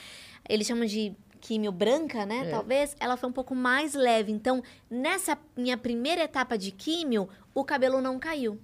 eles 0.48 0.66
chamam 0.66 0.86
de 0.86 1.16
químio 1.40 1.72
branca, 1.72 2.24
né? 2.24 2.46
É. 2.46 2.50
Talvez, 2.50 2.96
ela 2.98 3.16
foi 3.16 3.28
um 3.28 3.32
pouco 3.32 3.54
mais 3.54 3.94
leve. 3.94 4.32
Então, 4.32 4.62
nessa 4.88 5.36
minha 5.56 5.76
primeira 5.76 6.22
etapa 6.22 6.56
de 6.56 6.70
químio, 6.70 7.28
o 7.54 7.64
cabelo 7.64 8.00
não 8.00 8.18
caiu. 8.18 8.60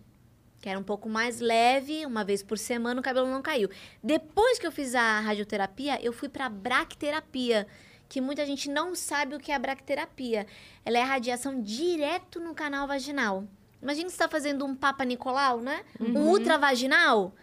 Que 0.62 0.68
era 0.68 0.78
um 0.78 0.82
pouco 0.84 1.08
mais 1.08 1.40
leve, 1.40 2.06
uma 2.06 2.22
vez 2.22 2.40
por 2.40 2.56
semana 2.56 3.00
o 3.00 3.02
cabelo 3.02 3.26
não 3.26 3.42
caiu. 3.42 3.68
Depois 4.00 4.60
que 4.60 4.66
eu 4.66 4.70
fiz 4.70 4.94
a 4.94 5.18
radioterapia, 5.18 5.98
eu 6.00 6.12
fui 6.12 6.28
para 6.28 6.48
bracterapia, 6.48 7.66
que 8.08 8.20
muita 8.20 8.46
gente 8.46 8.70
não 8.70 8.94
sabe 8.94 9.34
o 9.34 9.40
que 9.40 9.50
é 9.50 9.56
a 9.56 9.58
bracterapia. 9.58 10.46
Ela 10.84 10.98
é 10.98 11.02
a 11.02 11.06
radiação 11.06 11.60
direto 11.60 12.38
no 12.38 12.54
canal 12.54 12.86
vaginal. 12.86 13.44
Imagina 13.82 14.08
você 14.08 14.14
está 14.14 14.28
fazendo 14.28 14.64
um 14.64 14.72
Papa 14.72 15.04
Nicolau, 15.04 15.60
né? 15.60 15.82
Um 15.98 16.28
ultravaginal. 16.28 17.34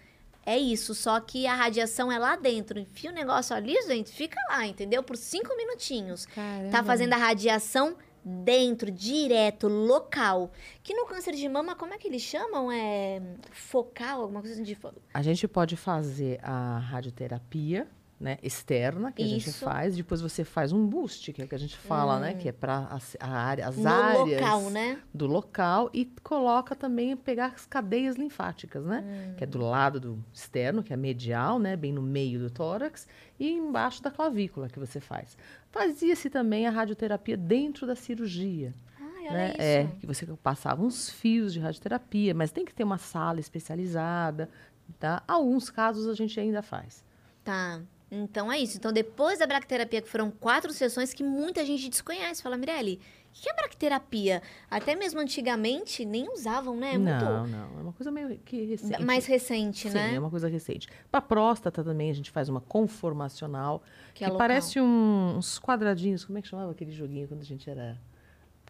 É 0.45 0.57
isso, 0.57 0.95
só 0.95 1.20
que 1.20 1.45
a 1.45 1.53
radiação 1.53 2.09
é 2.09 2.17
lá 2.17 2.38
dentro. 2.38 2.80
Enfia 2.80 3.11
o 3.11 3.13
negócio 3.13 3.53
ali, 3.53 3.76
gente, 3.86 4.11
fica 4.13 4.39
lá, 4.49 4.65
entendeu? 4.65 5.03
Por 5.03 5.17
cinco 5.17 5.53
minutinhos. 5.57 6.26
Caramba. 6.26 6.72
Tá 6.72 6.82
fazendo 6.82 7.11
a 7.11 7.17
radiação 7.17 7.97
dentro, 8.43 8.91
direto, 8.91 9.67
local. 9.67 10.51
Que 10.84 10.93
no 10.93 11.05
câncer 11.05 11.34
de 11.34 11.47
mama, 11.49 11.75
como 11.75 11.93
é 11.93 11.97
que 11.97 12.07
eles 12.07 12.21
chamam? 12.21 12.71
É 12.71 13.21
focal, 13.51 14.21
alguma 14.21 14.41
coisa 14.41 14.55
assim 14.55 14.63
de... 14.63 14.77
A 15.13 15.21
gente 15.21 15.47
pode 15.47 15.75
fazer 15.75 16.39
a 16.43 16.77
radioterapia, 16.80 17.88
né, 18.19 18.38
externa, 18.43 19.11
que 19.13 19.23
a 19.23 19.27
gente 19.27 19.49
Isso. 19.49 19.63
faz. 19.63 19.95
Depois 19.95 20.19
você 20.19 20.43
faz 20.43 20.73
um 20.73 20.86
boost, 20.86 21.32
que 21.32 21.41
é 21.41 21.45
o 21.45 21.47
que 21.47 21.55
a 21.55 21.59
gente 21.59 21.77
fala, 21.77 22.19
né? 22.19 22.34
Que 22.34 22.49
é 22.49 22.51
para 22.51 22.86
as, 22.88 23.15
a 23.17 23.30
área, 23.30 23.67
as 23.67 23.77
no 23.77 23.88
áreas 23.88 24.41
local, 24.41 24.69
né? 24.69 24.99
do 25.13 25.25
local 25.25 25.89
e 25.93 26.05
coloca 26.21 26.75
também 26.75 27.15
pegar 27.15 27.53
as 27.55 27.65
cadeias 27.65 28.17
linfáticas, 28.17 28.86
né? 28.86 29.03
Hum. 29.05 29.36
Que 29.38 29.45
é 29.45 29.47
do 29.47 29.59
lado 29.59 29.99
do 29.99 30.25
externo, 30.34 30.84
que 30.84 30.91
é 30.91 30.97
medial, 30.97 31.59
né? 31.59 31.77
Bem 31.77 31.93
no 31.93 32.01
meio 32.01 32.39
do 32.39 32.49
tórax 32.49 33.07
e 33.39 33.49
embaixo 33.49 34.03
da 34.03 34.11
clavícula 34.11 34.67
que 34.67 34.80
você 34.80 34.99
faz. 34.99 35.38
Fazia-se 35.72 36.30
também 36.30 36.65
a 36.65 36.72
radioterapia 36.72 37.38
dentro 37.38 37.86
da 37.86 37.95
cirurgia, 37.95 38.74
olha 38.99 39.32
né? 39.32 39.53
É, 39.57 39.88
que 39.99 40.07
você 40.07 40.26
passava 40.41 40.84
uns 40.84 41.09
fios 41.09 41.53
de 41.53 41.59
radioterapia, 41.59 42.34
mas 42.34 42.51
tem 42.51 42.65
que 42.65 42.74
ter 42.74 42.84
uma 42.84 42.97
sala 42.97 43.39
especializada, 43.39 44.49
tá? 44.99 45.24
Alguns 45.28 45.70
casos 45.70 46.07
a 46.07 46.13
gente 46.13 46.39
ainda 46.39 46.61
faz. 46.61 47.03
Tá. 47.43 47.82
Então 48.11 48.51
é 48.51 48.57
isso. 48.57 48.78
Então, 48.78 48.91
depois 48.91 49.38
da 49.39 49.45
bracterapia, 49.45 50.01
que 50.01 50.09
foram 50.09 50.32
quatro 50.32 50.74
sessões 50.74 51.13
que 51.13 51.24
muita 51.24 51.63
gente 51.63 51.89
desconhece, 51.89 52.41
fala, 52.41 52.57
Mirelle, 52.57 52.99
o 53.30 53.41
que 53.41 53.49
é 53.49 53.53
bracterapia? 53.53 54.41
Até 54.69 54.95
mesmo 54.95 55.19
antigamente 55.19 56.03
nem 56.03 56.27
usavam, 56.34 56.75
né? 56.75 56.95
É 56.95 56.97
muito 56.97 57.25
não, 57.25 57.47
não, 57.47 57.80
é 57.80 57.82
uma 57.84 57.93
coisa 57.93 58.11
meio 58.11 58.38
que 58.39 58.65
recente. 58.65 59.03
mais 59.03 59.25
recente, 59.25 59.88
Sim, 59.89 59.93
né? 59.95 60.15
é 60.15 60.19
uma 60.19 60.30
coisa 60.30 60.47
recente. 60.47 60.88
Para 61.11 61.21
próstata 61.21 61.84
também 61.84 62.09
a 62.09 62.13
gente 62.13 62.32
faz 62.32 62.49
uma 62.49 62.59
conformacional, 62.61 63.82
Que 64.13 64.19
que, 64.19 64.23
é 64.25 64.27
local. 64.27 64.38
parece 64.38 64.80
um- 64.82 65.38
uns 65.38 65.57
quadradinhos. 65.59 66.25
Como 66.25 66.38
é 66.38 66.41
que 66.41 66.47
chamava 66.47 66.71
aquele 66.71 66.91
joguinho 66.91 67.27
quando 67.27 67.41
a 67.41 67.45
gente 67.45 67.69
era 67.69 67.97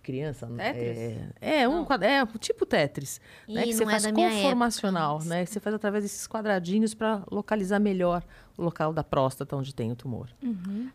criança? 0.03 0.47
Tetris? 0.47 0.97
É, 1.41 1.61
é 1.61 1.67
um 1.67 1.77
Não. 1.77 1.85
quad- 1.85 2.03
é 2.03 2.25
tipo 2.39 2.65
Tetris, 2.65 3.19
né? 3.47 3.61
Ih, 3.61 3.67
Que 3.69 3.73
você 3.73 3.83
é 3.83 3.85
faz 3.87 4.03
da 4.03 4.11
minha 4.11 4.29
conformacional, 4.29 5.15
época. 5.17 5.29
né? 5.29 5.45
Você 5.45 5.59
faz 5.59 5.75
através 5.75 6.03
desses 6.03 6.27
quadradinhos 6.27 6.93
para 6.93 7.23
localizar 7.31 7.79
melhor 7.79 8.23
local 8.59 8.93
da 8.93 9.03
próstata 9.03 9.55
onde 9.55 9.73
tem 9.73 9.91
o 9.91 9.95
tumor. 9.95 10.27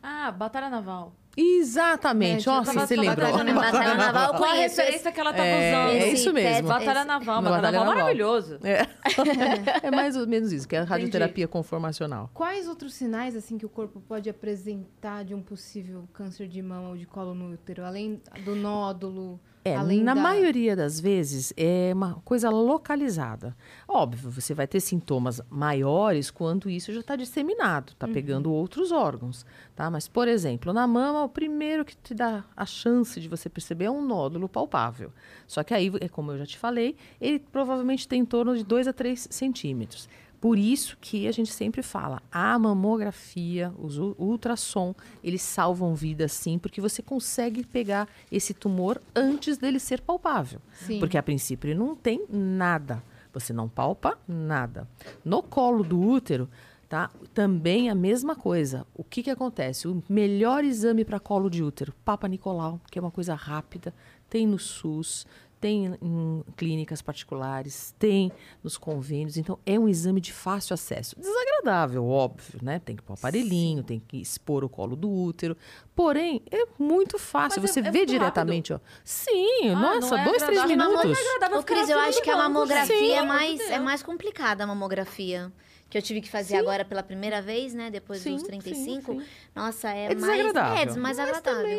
Ah, 0.02 0.30
Batalha 0.30 0.68
Naval. 0.70 1.12
Exatamente. 1.36 2.48
É, 2.48 2.52
Nossa, 2.52 2.72
tava- 2.72 2.86
você 2.86 2.94
tava 2.94 3.08
lembrou. 3.08 3.54
Batalha 3.54 3.94
Naval, 3.96 4.22
eu 4.32 4.38
Qual 4.38 4.44
a 4.50 4.52
conheço 4.54 4.76
referência 4.80 5.10
que 5.12 5.18
ela 5.20 5.32
tava 5.32 5.44
É, 5.48 5.70
usando? 5.88 5.96
é 6.02 6.08
isso 6.12 6.32
mesmo. 6.32 6.68
Batalha 6.68 6.98
esse- 7.00 7.04
Naval, 7.08 7.42
Batalha 7.42 7.42
Batalha 7.56 7.72
Naval 7.72 7.84
Naval. 7.86 7.94
maravilhoso. 8.02 8.58
É 9.82 9.90
mais 9.90 10.16
ou 10.16 10.26
menos 10.26 10.52
isso, 10.52 10.68
que 10.68 10.76
é 10.76 10.80
a 10.80 10.84
radioterapia 10.84 11.48
conformacional. 11.48 12.30
Quais 12.32 12.68
outros 12.68 12.94
sinais 12.94 13.34
assim 13.34 13.58
que 13.58 13.66
o 13.66 13.68
corpo 13.68 14.00
pode 14.00 14.28
apresentar 14.30 15.24
de 15.24 15.34
um 15.34 15.42
possível 15.42 16.08
câncer 16.12 16.46
de 16.48 16.62
mama 16.62 16.90
ou 16.90 16.96
de 16.96 17.06
colo 17.06 17.34
no 17.34 17.52
útero, 17.52 17.84
além 17.84 18.20
do 18.44 18.54
nódulo? 18.54 19.40
É, 19.64 19.76
além 19.76 20.02
na 20.02 20.12
da... 20.12 20.20
maioria 20.20 20.76
das 20.76 21.00
vezes 21.00 21.50
é 21.56 21.90
uma 21.94 22.16
coisa 22.16 22.50
localizada. 22.50 23.56
Óbvio, 23.88 24.30
você 24.30 24.52
vai 24.52 24.66
ter 24.66 24.78
sintomas 24.78 25.40
maiores 25.48 26.30
quando 26.30 26.68
isso 26.68 26.92
já 26.92 27.00
está 27.00 27.16
disseminado, 27.16 27.92
está 27.92 28.06
pegando 28.06 28.52
outros 28.52 28.92
órgãos, 28.92 29.46
tá? 29.74 29.90
Mas, 29.90 30.06
por 30.06 30.28
exemplo, 30.28 30.70
na 30.70 30.86
mama, 30.86 31.24
o 31.24 31.28
primeiro 31.30 31.82
que 31.82 31.96
te 31.96 32.12
dá 32.12 32.44
a 32.54 32.66
chance 32.66 33.18
de 33.18 33.26
você 33.26 33.48
perceber 33.48 33.86
é 33.86 33.90
um 33.90 34.04
nódulo 34.04 34.50
palpável. 34.50 35.10
Só 35.46 35.64
que 35.64 35.72
aí, 35.72 35.90
é 35.98 36.08
como 36.10 36.32
eu 36.32 36.38
já 36.38 36.46
te 36.46 36.58
falei, 36.58 36.94
ele 37.18 37.38
provavelmente 37.38 38.06
tem 38.06 38.20
em 38.20 38.26
torno 38.26 38.54
de 38.54 38.64
2 38.64 38.86
a 38.86 38.92
3 38.92 39.28
centímetros. 39.30 40.10
Por 40.44 40.58
isso 40.58 40.98
que 41.00 41.26
a 41.26 41.32
gente 41.32 41.50
sempre 41.50 41.82
fala, 41.82 42.20
a 42.30 42.58
mamografia, 42.58 43.72
os 43.78 43.96
ultrassom, 43.96 44.94
eles 45.22 45.40
salvam 45.40 45.94
vidas 45.94 46.32
sim, 46.32 46.58
porque 46.58 46.82
você 46.82 47.00
consegue 47.00 47.64
pegar 47.64 48.06
esse 48.30 48.52
tumor 48.52 49.00
antes 49.16 49.56
dele 49.56 49.78
ser 49.80 50.02
palpável. 50.02 50.60
Sim. 50.74 51.00
Porque 51.00 51.16
a 51.16 51.22
princípio 51.22 51.70
ele 51.70 51.78
não 51.78 51.96
tem 51.96 52.26
nada. 52.28 53.02
Você 53.32 53.54
não 53.54 53.70
palpa 53.70 54.18
nada. 54.28 54.86
No 55.24 55.42
colo 55.42 55.82
do 55.82 55.98
útero, 55.98 56.46
tá? 56.90 57.10
Também 57.32 57.88
a 57.88 57.94
mesma 57.94 58.36
coisa. 58.36 58.86
O 58.94 59.02
que 59.02 59.22
que 59.22 59.30
acontece? 59.30 59.88
O 59.88 60.02
melhor 60.10 60.62
exame 60.62 61.06
para 61.06 61.18
colo 61.18 61.48
de 61.48 61.64
útero, 61.64 61.94
Papa 62.04 62.28
Nicolau, 62.28 62.78
que 62.90 62.98
é 62.98 63.02
uma 63.02 63.10
coisa 63.10 63.34
rápida, 63.34 63.94
tem 64.28 64.46
no 64.46 64.58
SUS, 64.58 65.26
tem 65.64 65.96
em 66.02 66.44
clínicas 66.58 67.00
particulares, 67.00 67.94
tem 67.98 68.30
nos 68.62 68.76
convênios. 68.76 69.38
Então, 69.38 69.58
é 69.64 69.78
um 69.78 69.88
exame 69.88 70.20
de 70.20 70.30
fácil 70.30 70.74
acesso. 70.74 71.16
Desagradável, 71.18 72.06
óbvio, 72.06 72.60
né? 72.62 72.78
Tem 72.84 72.94
que 72.94 73.02
pôr 73.02 73.14
aparelhinho, 73.14 73.82
tem 73.82 73.98
que 73.98 74.18
expor 74.20 74.62
o 74.62 74.68
colo 74.68 74.94
do 74.94 75.10
útero. 75.10 75.56
Porém, 75.96 76.42
é 76.50 76.66
muito 76.78 77.18
fácil. 77.18 77.62
Mas 77.62 77.70
é- 77.70 77.72
Você 77.72 77.80
é 77.80 77.90
vê 77.90 78.00
muito 78.00 78.10
diretamente, 78.10 78.74
ó. 78.74 78.80
Sim, 79.02 79.70
Ah, 79.70 79.80
nossa, 79.80 80.18
é 80.20 80.24
dois, 80.24 80.42
três 80.42 80.60
é 80.60 80.66
minutos. 80.66 81.18
agradável 81.18 81.60
Ô, 81.60 81.62
Cris, 81.62 81.88
eu 81.88 81.98
acho 81.98 82.20
que 82.20 82.28
a 82.28 82.36
mamografia 82.36 83.14
é 83.14 83.18
amor 83.20 83.32
de 83.32 83.38
mais, 83.38 83.60
é 83.70 83.78
mais 83.78 84.02
complicada 84.02 84.64
a 84.64 84.66
mamografia. 84.66 85.50
Que 85.88 85.96
eu 85.96 86.02
tive 86.02 86.20
que 86.20 86.28
fazer 86.28 86.56
agora 86.56 86.84
pela 86.84 87.02
primeira 87.02 87.40
vez, 87.40 87.72
né? 87.72 87.88
Depois 87.90 88.20
Sim, 88.20 88.32
dos 88.34 88.42
sim, 88.42 88.48
35. 88.48 89.12
sim. 89.12 89.22
Nossa, 89.54 89.88
é, 89.88 90.12
É 90.12 90.14
mais. 90.14 90.20
desagradável. 90.42 90.92
É, 90.94 90.98
mais 90.98 91.18
agradável. 91.18 91.78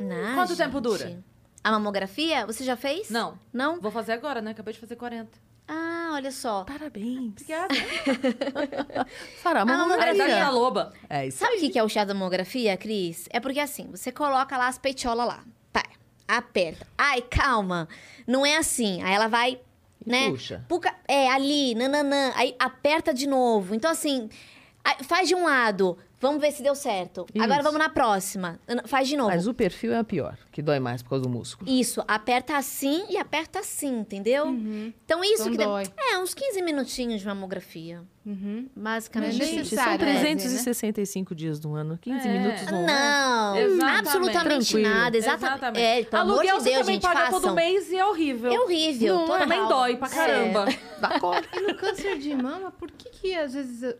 Não, 0.00 0.34
Quanto 0.34 0.56
tempo 0.56 0.72
gente. 0.78 0.82
dura? 0.82 1.24
A 1.64 1.70
mamografia? 1.70 2.44
Você 2.46 2.64
já 2.64 2.76
fez? 2.76 3.08
Não. 3.10 3.38
Não? 3.52 3.80
Vou 3.80 3.90
fazer 3.92 4.12
agora, 4.12 4.40
né? 4.42 4.50
Acabei 4.50 4.74
de 4.74 4.80
fazer 4.80 4.96
40. 4.96 5.30
Ah, 5.68 6.10
olha 6.14 6.32
só. 6.32 6.64
Parabéns. 6.64 7.32
Obrigada. 7.32 7.74
Fará 9.42 9.60
Ah, 9.60 9.62
A 9.62 9.64
idade 9.64 9.68
da 9.68 9.76
mamografia. 9.76 10.50
loba. 10.50 10.92
É 11.08 11.26
isso 11.26 11.38
Sabe 11.38 11.56
o 11.56 11.60
que 11.60 11.70
que 11.70 11.78
é 11.78 11.82
o 11.84 11.88
chá 11.88 12.04
da 12.04 12.14
mamografia, 12.14 12.76
Cris? 12.76 13.28
É 13.30 13.38
porque 13.40 13.60
assim, 13.60 13.88
você 13.90 14.10
coloca 14.10 14.56
lá 14.56 14.68
as 14.68 14.78
peitiolas 14.78 15.26
lá. 15.26 15.44
Pá, 15.72 15.82
aperta. 16.26 16.86
Ai, 16.98 17.22
calma. 17.22 17.88
Não 18.26 18.44
é 18.44 18.56
assim. 18.56 19.02
Aí 19.02 19.14
ela 19.14 19.28
vai, 19.28 19.60
E 20.04 20.10
né? 20.10 20.30
puxa. 20.30 20.64
Puca- 20.68 20.94
é, 21.06 21.30
ali, 21.30 21.74
nananã. 21.74 22.32
Aí 22.34 22.54
aperta 22.58 23.14
de 23.14 23.26
novo. 23.26 23.74
Então, 23.74 23.90
assim, 23.90 24.28
faz 25.04 25.28
de 25.28 25.34
um 25.34 25.44
lado. 25.44 25.96
Vamos 26.20 26.40
ver 26.40 26.52
se 26.52 26.62
deu 26.62 26.76
certo. 26.76 27.26
Agora 27.36 27.54
Isso. 27.54 27.62
vamos 27.64 27.80
na 27.80 27.88
próxima. 27.88 28.60
Faz 28.84 29.08
de 29.08 29.16
novo. 29.16 29.30
Mas 29.30 29.48
o 29.48 29.52
perfil 29.52 29.92
é 29.92 29.98
a 29.98 30.04
pior, 30.04 30.38
que 30.52 30.62
dói 30.62 30.78
mais 30.78 31.02
por 31.02 31.08
causa 31.10 31.24
do 31.24 31.28
músculo. 31.28 31.68
Isso, 31.68 32.00
aperta 32.06 32.56
assim 32.56 33.04
e 33.10 33.16
aperta 33.16 33.58
assim, 33.58 33.98
entendeu? 33.98 34.46
Então, 35.04 35.24
isso 35.24 35.48
Então 35.48 35.50
que 35.50 35.58
dói. 35.58 35.82
É, 36.12 36.18
uns 36.18 36.32
15 36.32 36.62
minutinhos 36.62 37.20
de 37.22 37.26
mamografia. 37.26 38.02
Uhum. 38.24 38.68
Basicamente. 38.76 39.36
Mas 39.36 39.48
isso. 39.48 39.56
Gente, 39.56 39.66
são 39.74 39.84
necessário, 39.84 40.06
né? 40.06 40.12
365 40.20 41.34
dias 41.34 41.58
do 41.58 41.74
ano, 41.74 41.98
15 42.00 42.28
É. 42.28 42.38
minutos 42.38 42.66
não, 42.70 42.78
é? 42.78 42.86
Não, 42.86 43.56
Exatamente. 43.56 43.98
absolutamente 43.98 44.70
Tranquilo. 44.70 44.94
nada. 44.94 45.16
Exatamente. 45.16 45.80
É, 45.84 46.04
pelo 46.04 46.22
amor 46.22 46.32
Aluguel 46.34 46.56
de 46.58 46.62
você 46.62 46.68
Deus, 46.70 46.80
também 46.82 46.94
gente, 46.94 47.02
paga 47.02 47.20
façam. 47.26 47.40
todo 47.40 47.54
mês 47.56 47.90
e 47.90 47.96
é 47.98 48.06
horrível. 48.06 48.52
É 48.52 48.60
horrível. 48.60 49.14
Não, 49.16 49.26
total. 49.26 49.38
também 49.40 49.66
dói 49.68 49.96
pra 49.96 50.06
É. 50.06 50.10
caramba. 50.12 50.66
Dá 51.00 51.18
cólica. 51.18 51.48
E 51.58 51.66
no 51.66 51.74
câncer 51.74 52.16
de 52.18 52.32
mama, 52.36 52.70
por 52.70 52.92
que 52.92 53.10
que 53.10 53.34
às 53.34 53.54
vezes 53.54 53.92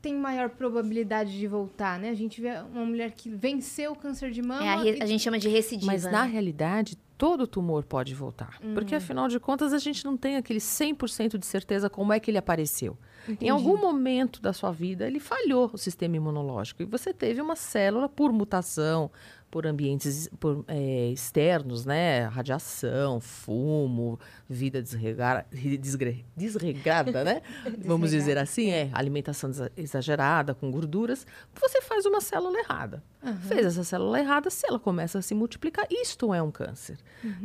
tem 0.00 0.14
maior 0.14 0.48
probabilidade 0.50 1.38
de 1.38 1.46
voltar, 1.46 1.98
né? 1.98 2.10
A 2.10 2.14
gente 2.14 2.40
vê 2.40 2.50
uma 2.72 2.84
mulher 2.84 3.10
que 3.12 3.28
venceu 3.28 3.92
o 3.92 3.96
câncer 3.96 4.30
de 4.30 4.40
mama 4.42 4.64
É, 4.64 4.68
a, 4.68 4.76
re- 4.82 4.96
e 4.98 5.02
a 5.02 5.06
gente 5.06 5.22
chama 5.22 5.38
de 5.38 5.48
recidiva. 5.48 5.90
Mas 5.92 6.04
na 6.04 6.24
né? 6.24 6.30
realidade, 6.32 6.96
todo 7.18 7.46
tumor 7.46 7.84
pode 7.84 8.14
voltar. 8.14 8.58
Porque 8.74 8.94
afinal 8.94 9.28
de 9.28 9.38
contas, 9.38 9.72
a 9.74 9.78
gente 9.78 10.04
não 10.04 10.16
tem 10.16 10.36
aquele 10.36 10.58
100% 10.58 11.36
de 11.36 11.44
certeza 11.44 11.90
como 11.90 12.12
é 12.12 12.18
que 12.20 12.30
ele 12.30 12.38
apareceu. 12.38 12.96
Em 13.40 13.50
algum 13.50 13.76
momento 13.76 14.40
da 14.40 14.52
sua 14.54 14.72
vida, 14.72 15.06
ele 15.06 15.20
falhou 15.20 15.70
o 15.72 15.76
sistema 15.78 16.16
imunológico. 16.16 16.82
E 16.82 16.86
você 16.86 17.12
teve 17.12 17.40
uma 17.42 17.54
célula 17.54 18.08
por 18.08 18.32
mutação, 18.32 19.10
por 19.50 19.66
ambientes 19.66 20.28
por, 20.40 20.64
é, 20.66 21.08
externos, 21.10 21.84
né? 21.84 22.22
Radiação, 22.28 23.20
fumo, 23.20 24.18
vida 24.52 24.82
desregara- 24.82 25.46
desgre- 25.52 26.24
desregrada, 26.36 27.22
né? 27.22 27.40
Vamos 27.86 28.10
dizer 28.10 28.36
assim, 28.36 28.70
é. 28.70 28.90
Alimentação 28.92 29.50
exagerada, 29.76 30.52
com 30.54 30.70
gorduras. 30.70 31.24
Você 31.60 31.80
faz 31.80 32.04
uma 32.04 32.20
célula 32.20 32.58
errada. 32.58 33.02
Fez 33.46 33.66
essa 33.66 33.84
célula 33.84 34.18
errada, 34.18 34.48
se 34.50 34.66
ela 34.66 34.78
começa 34.80 35.18
a 35.18 35.22
se 35.22 35.34
multiplicar, 35.34 35.86
isto 35.90 36.32
é 36.34 36.42
um 36.42 36.50
câncer. 36.50 36.98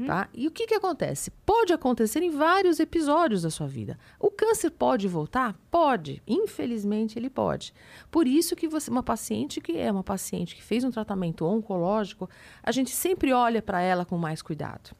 Tá? 0.08 0.28
E 0.34 0.48
o 0.48 0.52
que, 0.52 0.66
que 0.66 0.74
acontece? 0.74 1.30
Pode 1.46 1.74
acontecer 1.74 2.24
em 2.24 2.32
vários 2.32 2.80
episódios 2.80 3.42
da 3.44 3.50
sua 3.50 3.68
vida. 3.68 4.00
O 4.20 4.32
câncer 4.32 4.72
pode 4.72 5.08
voltar? 5.08 5.54
Pode. 5.70 6.24
Infelizmente, 6.26 7.20
ele 7.20 7.30
pode. 7.30 7.74
Por 8.10 8.26
isso 8.26 8.56
que 8.56 8.68
você, 8.68 8.90
uma 8.90 9.04
paciente 9.04 9.60
que 9.62 9.78
é 9.78 9.92
uma 9.92 10.04
paciente 10.04 10.56
que 10.56 10.64
fez 10.64 10.84
um 10.84 10.92
tratamento 10.92 11.46
oncológico, 11.46 12.30
a 12.64 12.72
gente 12.72 12.92
sempre 12.92 13.34
olha 13.34 13.62
para 13.62 13.82
ela 13.82 14.06
com 14.06 14.18
mais 14.18 14.42
cuidado. 14.42 14.92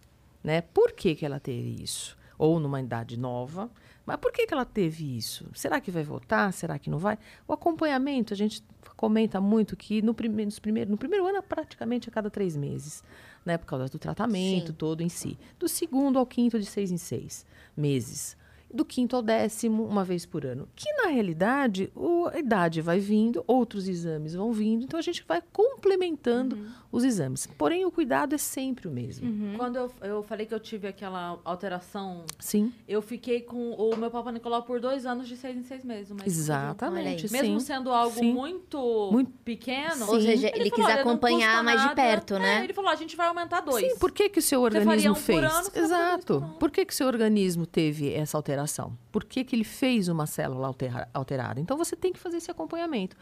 Né? 0.46 0.62
Por 0.62 0.92
que, 0.92 1.16
que 1.16 1.26
ela 1.26 1.40
teve 1.40 1.82
isso? 1.82 2.16
Ou 2.38 2.60
numa 2.60 2.80
idade 2.80 3.18
nova. 3.18 3.72
Mas 4.06 4.18
por 4.18 4.32
que, 4.32 4.46
que 4.46 4.54
ela 4.54 4.64
teve 4.64 5.18
isso? 5.18 5.50
Será 5.56 5.82
que 5.82 5.90
vai 5.90 6.04
voltar? 6.04 6.54
Será 6.54 6.78
que 6.78 6.88
não 6.88 7.00
vai? 7.00 7.18
O 7.48 7.54
acompanhamento, 7.54 8.32
a 8.32 8.38
gente 8.38 8.64
comenta 8.96 9.42
muito 9.42 9.76
que 9.76 10.04
no, 10.04 10.14
prime 10.14 10.46
nos 10.46 10.60
primeiro, 10.60 10.92
no 10.92 10.98
primeiro 10.98 11.26
ano, 11.26 11.42
praticamente 11.42 12.08
a 12.08 12.12
cada 12.12 12.30
três 12.30 12.56
meses, 12.56 13.04
né? 13.44 13.58
Por 13.58 13.66
causa 13.66 13.88
do 13.90 13.98
tratamento 13.98 14.68
Sim. 14.68 14.74
todo 14.74 15.02
em 15.02 15.10
si. 15.10 15.36
Do 15.58 15.68
segundo 15.68 16.20
ao 16.20 16.26
quinto, 16.28 16.60
de 16.60 16.66
seis 16.68 16.92
em 16.92 16.98
seis 16.98 17.44
meses. 17.76 18.38
Do 18.72 18.86
quinto 18.86 19.16
ao 19.16 19.22
décimo, 19.24 19.84
uma 19.86 20.04
vez 20.04 20.26
por 20.26 20.46
ano. 20.46 20.68
Que, 20.76 20.92
na 20.94 21.08
realidade, 21.08 21.92
o- 21.96 22.28
a 22.28 22.38
idade 22.38 22.82
vai 22.82 23.00
vindo, 23.00 23.44
outros 23.48 23.88
exames 23.88 24.34
vão 24.36 24.52
vindo, 24.52 24.84
então 24.84 25.00
a 25.00 25.04
gente 25.04 25.24
vai 25.28 25.42
complementando 25.52 26.58
os 26.96 27.04
exames. 27.04 27.48
Porém, 27.58 27.86
o 27.86 27.92
cuidado 27.92 28.34
é 28.34 28.38
sempre 28.38 28.88
o 28.88 28.92
mesmo. 28.92 29.58
Quando 29.58 29.76
eu, 29.76 29.92
eu 30.02 30.24
falei 30.24 30.46
que 30.46 30.54
eu 30.54 30.60
tive 30.60 30.88
aquela 30.88 31.40
alteração, 31.44 32.24
Sim, 32.40 32.72
eu 32.88 33.02
fiquei 33.02 33.42
com 33.42 33.72
o 33.74 33.96
meu 33.98 34.10
Papa 34.10 34.32
Nicolau 34.32 34.64
por 34.64 34.80
dois 34.80 35.06
anos 35.06 35.28
de 35.28 35.36
seis 35.36 35.56
em 35.58 35.64
seis 35.64 35.84
meses. 35.84 36.16
exatamente. 36.26 37.32
Mesmo 37.32 37.60
sim. 37.60 37.66
sendo 37.66 37.92
algo 37.92 38.18
Sim. 38.18 38.34
muito, 38.34 39.10
Muito- 39.12 39.32
pequeno. 39.44 40.08
Ou 40.10 40.22
seja, 40.22 40.52
ele 40.56 40.70
quis 40.72 40.84
"Olha, 40.86 40.96
não 40.96 41.02
acompanhar 41.02 41.64
mais 41.64 41.80
de 41.82 41.88
nada." 41.88 41.96
perto, 42.02 42.40
né? 42.40 42.62
É, 42.62 42.64
ele 42.64 42.74
falou, 42.74 42.90
a 42.92 42.96
gente 42.96 43.16
vai 43.16 43.28
aumentar 43.28 43.62
dois. 43.62 43.86
Sim, 43.94 44.00
por 44.00 44.12
que, 44.12 44.30
que 44.30 44.40
o 44.40 44.42
seu 44.42 44.62
faria 44.62 44.80
organismo 44.80 45.12
um 45.12 45.16
por 45.16 45.22
fez? 45.22 45.40
ano, 45.44 45.52
fazer 45.52 45.72
dois 45.72 45.86
Exato. 45.86 46.26
por 46.26 46.44
ano. 46.44 46.54
Por 46.60 46.72
que, 46.72 46.86
que 46.86 46.94
o 46.94 46.96
seu 46.96 47.08
organismo 47.08 47.66
teve 47.66 48.14
essa 48.14 48.38
alteração? 48.38 48.98
Por 49.12 49.24
que, 49.24 49.44
que 49.44 49.56
ele 49.56 49.64
fez 49.64 50.08
uma 50.08 50.26
célula 50.26 50.68
altera- 50.68 51.10
alterada? 51.14 51.60
Então 51.60 51.78
você 51.78 51.96
tem 51.96 52.12
que 52.14 52.20
fazer 52.20 52.38
esse 52.38 52.50
acompanhamento. 52.52 53.16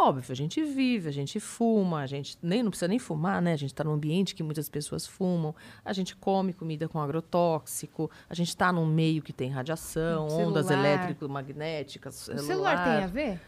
Óbvio, 0.00 0.32
a 0.32 0.34
gente 0.34 0.62
vive, 0.64 1.08
a 1.08 1.12
gente 1.12 1.38
fuma, 1.38 2.00
a 2.00 2.06
gente 2.06 2.36
nem 2.42 2.62
não 2.62 2.70
precisa 2.70 2.88
nem 2.88 2.98
fumar, 2.98 3.40
né? 3.40 3.52
A 3.52 3.56
gente 3.56 3.72
está 3.72 3.84
num 3.84 3.92
ambiente 3.92 4.34
que 4.34 4.42
muitas 4.42 4.68
pessoas 4.68 5.06
fumam, 5.06 5.54
a 5.84 5.92
gente 5.92 6.16
come 6.16 6.52
comida 6.52 6.88
com 6.88 6.98
agrotóxico, 7.00 8.10
a 8.28 8.34
gente 8.34 8.48
está 8.48 8.72
num 8.72 8.86
meio 8.86 9.22
que 9.22 9.32
tem 9.32 9.50
radiação, 9.50 10.26
Um 10.26 10.48
ondas 10.48 10.66
celular. 10.66 10.86
elétrico-magnéticas, 10.88 12.28
o 12.28 12.38
celular 12.38 12.82
tem 12.84 13.04
a 13.04 13.06
ver? 13.06 13.40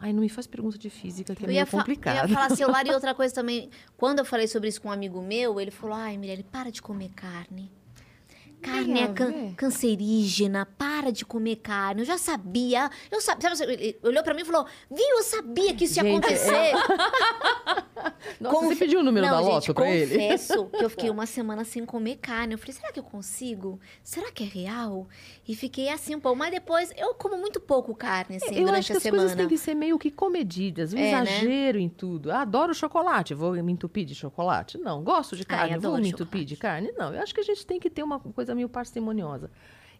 Ai, 0.00 0.12
não 0.12 0.20
me 0.20 0.28
faz 0.28 0.46
pergunta 0.48 0.76
de 0.76 0.90
física, 0.90 1.34
que 1.34 1.44
é 1.44 1.48
Eu 1.48 1.50
ia, 1.52 1.54
meio 1.60 1.66
fa- 1.66 1.76
eu 1.76 1.80
complicado. 1.82 2.28
ia 2.28 2.34
falar 2.34 2.50
celular 2.56 2.86
e 2.86 2.90
outra 2.90 3.14
coisa 3.14 3.32
também. 3.32 3.70
Quando 3.96 4.18
eu 4.18 4.24
falei 4.24 4.48
sobre 4.48 4.68
isso 4.68 4.82
com 4.82 4.88
um 4.88 4.92
amigo 4.92 5.22
meu, 5.22 5.60
ele 5.60 5.70
falou: 5.70 5.94
Ai, 5.96 6.16
Mirelle, 6.18 6.42
para 6.42 6.70
de 6.72 6.82
comer 6.82 7.10
carne. 7.10 7.70
Carne 8.62 9.00
é 9.00 9.08
can- 9.08 9.52
cancerígena, 9.54 10.66
para 10.78 11.10
de 11.12 11.24
comer 11.24 11.56
carne. 11.56 12.02
Eu 12.02 12.04
já 12.06 12.16
sabia. 12.18 12.90
Eu 13.10 13.20
sabia. 13.20 13.50
Ele 13.64 13.98
olhou 14.02 14.22
pra 14.22 14.34
mim 14.34 14.42
e 14.42 14.44
falou: 14.44 14.64
Viu, 14.90 15.04
eu 15.18 15.22
sabia 15.22 15.74
que 15.74 15.84
isso 15.84 15.98
ia 15.98 16.02
Gente, 16.04 16.18
acontecer. 16.18 16.72
Nossa, 18.40 18.56
você 18.58 18.66
Confe- 18.68 18.76
pediu 18.76 19.00
o 19.00 19.02
número 19.02 19.26
Não, 19.26 19.32
da 19.34 19.40
loto 19.40 19.74
pra 19.74 19.90
ele? 19.90 20.14
confesso 20.14 20.66
que 20.66 20.84
eu 20.84 20.90
fiquei 20.90 21.10
uma 21.10 21.26
semana 21.26 21.64
sem 21.64 21.84
comer 21.84 22.16
carne. 22.16 22.54
Eu 22.54 22.58
falei, 22.58 22.72
será 22.74 22.92
que 22.92 22.98
eu 22.98 23.04
consigo? 23.04 23.78
Será 24.02 24.30
que 24.32 24.42
é 24.44 24.46
real? 24.46 25.06
E 25.46 25.54
fiquei 25.54 25.88
assim 25.88 26.14
um 26.14 26.20
pouco. 26.20 26.38
Mas 26.38 26.50
depois, 26.50 26.92
eu 26.96 27.14
como 27.14 27.36
muito 27.38 27.60
pouco 27.60 27.94
carne, 27.94 28.36
assim, 28.36 28.54
eu 28.56 28.64
durante 28.66 28.78
acho 28.78 28.86
que 28.88 28.92
a 28.92 28.96
as 28.98 29.02
coisas 29.02 29.30
semana. 29.30 29.36
têm 29.36 29.48
que 29.48 29.58
ser 29.62 29.74
meio 29.74 29.98
que 29.98 30.10
comedidas, 30.10 30.92
um 30.92 30.98
É, 30.98 31.00
né? 31.12 31.22
exagero 31.22 31.78
em 31.78 31.88
tudo. 31.88 32.30
Ah, 32.30 32.42
adoro 32.42 32.74
chocolate, 32.74 33.34
vou 33.34 33.52
me 33.52 33.72
entupir 33.72 34.04
de 34.04 34.14
chocolate? 34.14 34.78
Não. 34.78 35.02
Gosto 35.02 35.36
de 35.36 35.42
Ai, 35.48 35.56
carne, 35.58 35.78
vou 35.78 35.90
adoro 35.90 36.02
me 36.02 36.08
entupir 36.08 36.24
chocolate. 36.40 36.44
de 36.46 36.56
carne? 36.56 36.92
Não. 36.96 37.14
Eu 37.14 37.22
acho 37.22 37.34
que 37.34 37.40
a 37.40 37.44
gente 37.44 37.66
tem 37.66 37.78
que 37.78 37.90
ter 37.90 38.02
uma 38.02 38.18
coisa 38.18 38.51
meio 38.54 38.68
parcimoniosa. 38.68 39.50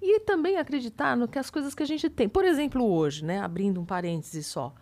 E 0.01 0.21
também 0.21 0.57
acreditar 0.57 1.17
no 1.17 1.29
que 1.29 1.39
as 1.39 1.49
coisas 1.51 1.75
que 1.75 1.83
a 1.83 1.87
gente 1.87 2.11
tem. 2.11 2.29
Por 2.29 2.45
exemplo, 2.45 2.85
hoje, 2.85 3.25
né, 3.25 3.41
abrindo 3.41 3.81
um 3.81 3.85
parêntese 3.85 4.43
só. 4.43 4.75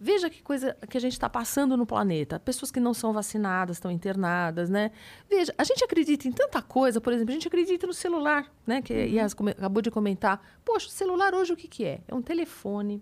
Veja 0.00 0.28
que 0.28 0.42
coisa 0.42 0.76
que 0.88 0.96
a 0.96 1.00
gente 1.00 1.12
está 1.12 1.28
passando 1.28 1.76
no 1.76 1.86
planeta. 1.86 2.40
Pessoas 2.40 2.72
que 2.72 2.80
não 2.80 2.92
são 2.92 3.12
vacinadas 3.12 3.76
estão 3.76 3.88
internadas, 3.90 4.68
né? 4.68 4.90
Veja, 5.30 5.54
a 5.56 5.62
gente 5.62 5.84
acredita 5.84 6.26
em 6.26 6.32
tanta 6.32 6.60
coisa, 6.60 7.00
por 7.00 7.12
exemplo, 7.12 7.30
a 7.30 7.34
gente 7.34 7.46
acredita 7.46 7.86
no 7.86 7.92
celular, 7.94 8.50
né? 8.66 8.82
Que 8.82 8.92
Yas 8.94 9.32
come- 9.32 9.52
acabou 9.52 9.80
de 9.80 9.92
comentar. 9.92 10.42
Poxa, 10.64 10.88
o 10.88 10.90
celular 10.90 11.34
hoje 11.34 11.52
o 11.52 11.56
que, 11.56 11.68
que 11.68 11.84
é? 11.84 12.00
É 12.08 12.14
um 12.14 12.22
telefone, 12.22 13.00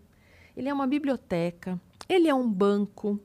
ele 0.54 0.68
é 0.68 0.74
uma 0.74 0.86
biblioteca, 0.86 1.80
ele 2.06 2.28
é 2.28 2.34
um 2.34 2.50
banco. 2.50 3.18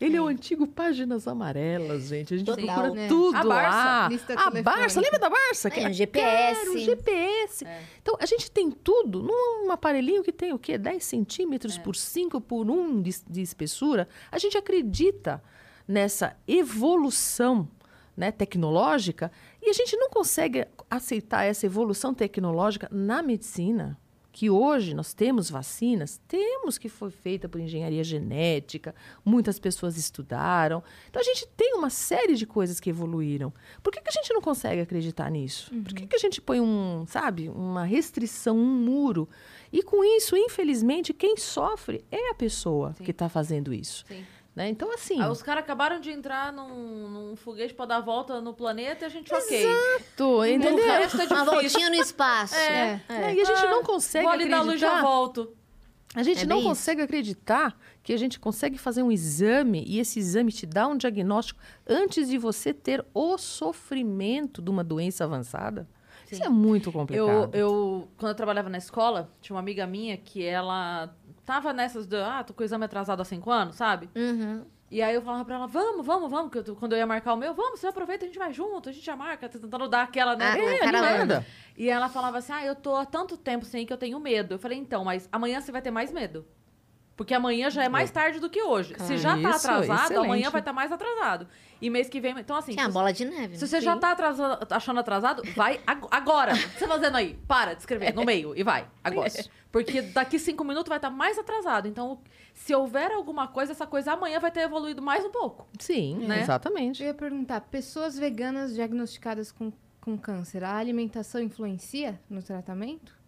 Ele 0.00 0.16
é 0.16 0.20
o 0.22 0.26
antigo 0.26 0.66
Páginas 0.66 1.28
Amarelas, 1.28 2.04
gente. 2.08 2.32
A 2.32 2.36
gente 2.38 2.46
Total. 2.46 2.64
procura 2.64 2.90
Né? 2.94 3.08
tudo 3.08 3.36
A 3.36 3.44
Barça, 3.44 3.76
lá. 3.76 4.08
lista 4.08 4.34
a. 4.34 4.62
Barça, 4.62 5.00
lembra 5.00 5.18
da 5.18 5.28
Barça? 5.28 5.68
É, 5.68 5.70
Que 5.70 5.80
um 5.80 5.84
era 5.84 5.92
GPS. 5.92 6.60
caro, 6.64 6.78
GPS. 6.78 7.66
Então, 8.00 8.16
a 8.18 8.24
gente 8.26 8.50
tem 8.50 8.70
tudo 8.70 9.22
num 9.22 9.70
aparelhinho 9.70 10.22
que 10.22 10.32
tem 10.32 10.52
o 10.54 10.58
quê? 10.58 10.78
10 10.78 11.04
centímetros 11.04 11.76
por 11.76 11.94
5 11.94 12.40
por 12.40 12.70
1 12.70 13.02
de, 13.02 13.14
de 13.28 13.42
espessura. 13.42 14.08
A 14.32 14.38
gente 14.38 14.56
acredita 14.56 15.42
nessa 15.86 16.34
evolução 16.48 17.68
né, 18.16 18.30
tecnológica 18.30 19.30
e 19.62 19.68
a 19.70 19.72
gente 19.72 19.96
não 19.96 20.08
consegue 20.08 20.66
aceitar 20.90 21.44
essa 21.44 21.66
evolução 21.66 22.14
tecnológica 22.14 22.88
na 22.90 23.22
medicina. 23.22 23.98
Que 24.32 24.48
hoje 24.48 24.94
nós 24.94 25.12
temos 25.12 25.50
vacinas, 25.50 26.20
temos 26.28 26.78
que 26.78 26.88
foi 26.88 27.10
feita 27.10 27.48
por 27.48 27.60
engenharia 27.60 28.04
genética, 28.04 28.94
muitas 29.24 29.58
pessoas 29.58 29.96
estudaram. 29.96 30.82
Então 31.08 31.20
a 31.20 31.24
gente 31.24 31.46
tem 31.56 31.74
uma 31.74 31.90
série 31.90 32.34
de 32.34 32.46
coisas 32.46 32.78
que 32.78 32.90
evoluíram. 32.90 33.52
Por 33.82 33.92
que, 33.92 34.00
que 34.00 34.08
a 34.08 34.12
gente 34.12 34.32
não 34.32 34.40
consegue 34.40 34.80
acreditar 34.80 35.30
nisso? 35.30 35.70
Por 35.82 35.92
que, 35.92 36.06
que 36.06 36.16
a 36.16 36.18
gente 36.18 36.40
põe 36.40 36.60
um, 36.60 37.04
sabe, 37.06 37.48
uma 37.48 37.84
restrição, 37.84 38.56
um 38.56 38.84
muro? 38.84 39.28
E 39.72 39.82
com 39.82 40.04
isso, 40.04 40.36
infelizmente, 40.36 41.12
quem 41.12 41.36
sofre 41.36 42.04
é 42.10 42.30
a 42.30 42.34
pessoa 42.34 42.92
Sim. 42.94 43.04
que 43.04 43.10
está 43.10 43.28
fazendo 43.28 43.72
isso. 43.72 44.04
Sim. 44.06 44.24
Né? 44.54 44.68
Então, 44.68 44.92
assim. 44.92 45.20
Aí 45.22 45.28
os 45.30 45.42
caras 45.42 45.62
acabaram 45.62 46.00
de 46.00 46.10
entrar 46.10 46.52
num, 46.52 47.08
num 47.08 47.36
foguete 47.36 47.72
pra 47.72 47.86
dar 47.86 47.96
a 47.98 48.00
volta 48.00 48.40
no 48.40 48.52
planeta 48.52 49.04
e 49.04 49.06
a 49.06 49.08
gente, 49.08 49.32
ok. 49.32 49.66
Tô, 50.16 50.44
entendeu? 50.44 50.84
O 50.84 50.88
resto 50.88 51.20
é 51.22 51.26
Uma 51.26 51.44
voltinha 51.44 51.88
no 51.88 51.94
espaço. 51.94 52.54
É. 52.56 53.00
Né? 53.08 53.34
E 53.36 53.40
a 53.40 53.44
gente 53.44 53.62
não 53.66 53.82
consegue 53.84 54.24
Vou 54.24 54.32
ali 54.32 54.42
acreditar. 54.44 54.64
na 54.64 54.70
luz 54.70 54.80
já 54.80 55.00
volto. 55.02 55.56
A 56.12 56.24
gente 56.24 56.42
É 56.42 56.46
não 56.46 56.60
consegue 56.64 57.00
acreditar 57.02 57.78
que 58.02 58.12
a 58.12 58.16
gente 58.16 58.40
consegue 58.40 58.76
fazer 58.76 59.00
um 59.04 59.12
exame 59.12 59.84
e 59.86 60.00
esse 60.00 60.18
exame 60.18 60.50
te 60.50 60.66
dá 60.66 60.88
um 60.88 60.96
diagnóstico 60.96 61.60
antes 61.88 62.28
de 62.28 62.36
você 62.36 62.74
ter 62.74 63.04
o 63.14 63.38
sofrimento 63.38 64.60
de 64.60 64.70
uma 64.70 64.82
doença 64.82 65.22
avançada. 65.22 65.88
Isso 66.30 66.42
é 66.44 66.48
muito 66.48 66.88
Eu, 66.88 66.92
complicado. 66.92 67.54
eu, 67.54 68.08
quando 68.16 68.30
eu 68.30 68.36
trabalhava 68.36 68.68
na 68.68 68.78
escola, 68.78 69.32
tinha 69.40 69.54
uma 69.54 69.60
amiga 69.60 69.84
minha 69.86 70.16
que 70.16 70.44
ela 70.44 71.12
tava 71.44 71.72
nessas 71.72 72.06
de, 72.06 72.16
ah, 72.16 72.42
tô 72.44 72.52
com 72.54 72.62
o 72.62 72.64
exame 72.64 72.84
atrasado 72.84 73.20
há 73.20 73.24
cinco 73.24 73.50
anos, 73.50 73.76
sabe? 73.76 74.08
Uhum. 74.14 74.64
E 74.90 75.00
aí 75.00 75.14
eu 75.14 75.22
falava 75.22 75.44
pra 75.44 75.54
ela, 75.54 75.66
vamos, 75.68 76.04
vamos, 76.04 76.28
vamos, 76.28 76.50
que 76.50 76.58
eu 76.58 76.74
quando 76.74 76.94
eu 76.94 76.98
ia 76.98 77.06
marcar 77.06 77.32
o 77.34 77.36
meu, 77.36 77.54
vamos, 77.54 77.78
você 77.78 77.86
aproveita, 77.86 78.24
a 78.24 78.28
gente 78.28 78.38
vai 78.38 78.52
junto, 78.52 78.88
a 78.88 78.92
gente 78.92 79.04
já 79.04 79.14
marca, 79.14 79.48
tentando 79.48 79.88
dar 79.88 80.02
aquela, 80.02 80.34
né? 80.34 80.46
Ah, 80.46 80.58
É, 80.58 80.78
cara. 80.80 81.46
E 81.76 81.88
ela 81.88 82.08
falava 82.08 82.38
assim, 82.38 82.52
ah, 82.52 82.64
eu 82.64 82.74
tô 82.74 82.96
há 82.96 83.06
tanto 83.06 83.36
tempo 83.36 83.64
sem 83.64 83.86
que 83.86 83.92
eu 83.92 83.96
tenho 83.96 84.18
medo. 84.18 84.54
Eu 84.54 84.58
falei, 84.58 84.76
então, 84.76 85.04
mas 85.04 85.28
amanhã 85.30 85.60
você 85.60 85.70
vai 85.70 85.80
ter 85.80 85.92
mais 85.92 86.12
medo. 86.12 86.44
Porque 87.20 87.34
amanhã 87.34 87.68
já 87.68 87.84
é 87.84 87.88
mais 87.90 88.10
tarde 88.10 88.40
do 88.40 88.48
que 88.48 88.62
hoje. 88.62 88.94
Se 89.00 89.18
já 89.18 89.32
tá 89.32 89.50
Isso, 89.50 89.68
atrasado, 89.68 90.04
excelente. 90.04 90.24
amanhã 90.24 90.48
vai 90.48 90.62
estar 90.62 90.72
mais 90.72 90.90
atrasado. 90.90 91.46
E 91.78 91.90
mês 91.90 92.08
que 92.08 92.18
vem... 92.18 92.34
Então, 92.38 92.56
assim... 92.56 92.72
Tinha 92.72 92.86
a 92.86 92.88
se- 92.88 92.94
bola 92.94 93.12
de 93.12 93.26
neve. 93.26 93.58
Se 93.58 93.68
você 93.68 93.78
já 93.78 93.94
tá 93.94 94.12
atrasado, 94.12 94.66
achando 94.72 95.00
atrasado, 95.00 95.42
vai 95.54 95.78
ag- 95.86 96.08
agora. 96.10 96.54
O 96.54 96.56
que 96.56 96.78
você 96.78 96.86
tá 96.86 96.88
fazendo 96.88 97.16
aí? 97.18 97.38
Para 97.46 97.74
de 97.74 97.80
escrever 97.80 98.14
no 98.14 98.24
meio 98.24 98.54
e 98.56 98.62
vai. 98.62 98.88
Agora. 99.04 99.28
Porque 99.70 100.00
daqui 100.00 100.38
cinco 100.38 100.64
minutos 100.64 100.88
vai 100.88 100.96
estar 100.96 101.10
mais 101.10 101.38
atrasado. 101.38 101.86
Então, 101.86 102.22
se 102.54 102.74
houver 102.74 103.12
alguma 103.12 103.46
coisa, 103.48 103.72
essa 103.72 103.86
coisa 103.86 104.14
amanhã 104.14 104.40
vai 104.40 104.50
ter 104.50 104.60
evoluído 104.60 105.02
mais 105.02 105.22
um 105.22 105.30
pouco. 105.30 105.68
Sim, 105.78 106.26
Né? 106.26 106.40
exatamente. 106.40 107.02
Eu 107.02 107.08
ia 107.08 107.14
perguntar, 107.14 107.60
pessoas 107.60 108.18
veganas 108.18 108.72
diagnosticadas 108.74 109.52
com, 109.52 109.70
com 110.00 110.16
câncer, 110.16 110.64
a 110.64 110.74
alimentação 110.74 111.42
influencia 111.42 112.18
no 112.30 112.42
tratamento? 112.42 113.19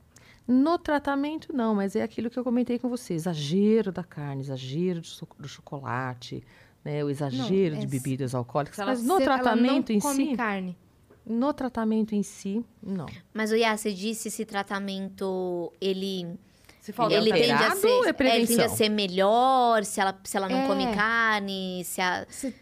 No 0.46 0.76
tratamento, 0.78 1.52
não, 1.52 1.74
mas 1.74 1.94
é 1.96 2.02
aquilo 2.02 2.28
que 2.28 2.38
eu 2.38 2.44
comentei 2.44 2.78
com 2.78 2.88
você: 2.88 3.14
exagero 3.14 3.92
da 3.92 4.02
carne, 4.04 4.42
exagero 4.42 5.00
do, 5.00 5.08
do 5.42 5.48
chocolate, 5.48 6.42
né, 6.84 7.04
o 7.04 7.08
exagero 7.10 7.76
é 7.76 7.78
de 7.78 7.82
se- 7.82 7.86
bebidas 7.88 8.34
alcoólicas. 8.34 8.78
ela- 8.78 8.90
Mas 8.90 9.02
no 9.04 9.16
Se 9.18 9.22
ela 9.22 9.38
tratamento 9.38 9.90
não 9.90 9.96
em 9.96 10.00
come 10.00 10.30
si, 10.30 10.36
carne. 10.36 10.76
no 11.24 11.52
tratamento 11.52 12.14
em 12.14 12.22
si, 12.24 12.64
não. 12.82 13.06
Mas 13.32 13.52
o 13.52 13.56
você 13.78 13.92
disse 13.92 14.28
esse 14.28 14.44
tratamento, 14.44 15.72
ele, 15.80 16.36
Se 16.82 16.92
falta 16.92 17.14
ele 17.14 17.30
tende 17.32 17.52
a 17.52 17.70
ser, 17.76 17.86
é 17.86 18.08
ele 18.34 18.46
tende 18.48 18.60
a 18.60 18.68
ser 18.68 18.88
melhor 18.88 19.84
se 19.84 20.00
ela, 20.00 20.18
se 20.24 20.36
ela 20.36 20.48
não 20.48 20.62
É. 20.62 20.66
come 20.66 20.92
carne, 20.92 21.82
se 21.84 22.00
a, 22.00 22.26
Se, 22.28 22.52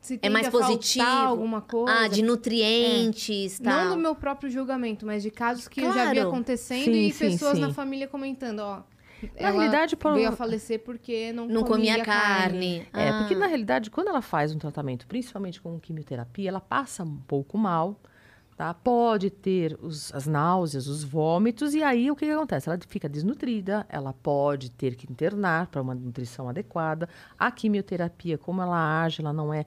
se 0.00 0.18
É 0.20 0.28
mais 0.28 0.48
positivo. 0.48 1.06
alguma 1.06 1.60
coisa. 1.60 2.00
ah, 2.00 2.08
de 2.08 2.20
nutrientes, 2.20 3.60
tal. 3.60 3.84
Não 3.84 3.90
do 3.94 3.96
meu 4.02 4.14
próprio 4.16 4.50
julgamento, 4.50 5.06
mas 5.06 5.22
de 5.22 5.30
casos 5.30 5.68
que 5.68 5.80
eu 5.82 5.92
já 5.92 6.06
vi 6.08 6.14
Claro. 6.16 6.30
acontecendo 6.30 6.84
Sim, 6.84 7.06
e 7.06 7.12
sim, 7.12 7.30
pessoas 7.30 7.54
sim. 7.54 7.60
na 7.60 7.72
família 7.72 8.08
comentando, 8.08 8.58
ó. 8.58 8.82
Na 9.22 9.28
ela 9.36 9.50
realidade, 9.52 9.96
por- 9.96 10.14
veio 10.14 10.30
a 10.30 10.32
falecer 10.32 10.80
porque 10.80 11.32
não, 11.32 11.46
não 11.46 11.62
comia 11.62 12.02
carne. 12.02 12.88
É, 12.92 13.12
porque 13.18 13.34
Ah. 13.34 13.38
na 13.38 13.46
realidade, 13.46 13.88
quando 13.90 14.08
ela 14.08 14.22
faz 14.22 14.52
um 14.52 14.58
tratamento, 14.58 15.06
principalmente 15.06 15.60
com 15.60 15.78
quimioterapia, 15.78 16.48
ela 16.48 16.60
passa 16.60 17.04
um 17.04 17.18
pouco 17.28 17.56
mal, 17.58 18.00
tá? 18.60 18.74
Pode 18.74 19.30
ter 19.30 19.78
os- 19.80 20.14
as 20.14 20.26
náuseas, 20.26 20.86
os 20.86 21.02
vômitos, 21.02 21.72
e 21.72 21.82
aí 21.82 22.10
o 22.10 22.14
que, 22.14 22.26
que 22.26 22.30
acontece? 22.32 22.68
Ela 22.68 22.78
fica 22.86 23.08
desnutrida, 23.08 23.86
ela 23.88 24.12
pode 24.12 24.70
ter 24.70 24.96
que 24.96 25.10
internar 25.10 25.68
para 25.68 25.80
uma 25.80 25.94
nutrição 25.94 26.46
adequada. 26.46 27.08
A 27.38 27.50
quimioterapia, 27.50 28.36
como 28.36 28.60
ela 28.60 29.02
age, 29.02 29.22
ela 29.22 29.32
não 29.32 29.52
é 29.54 29.64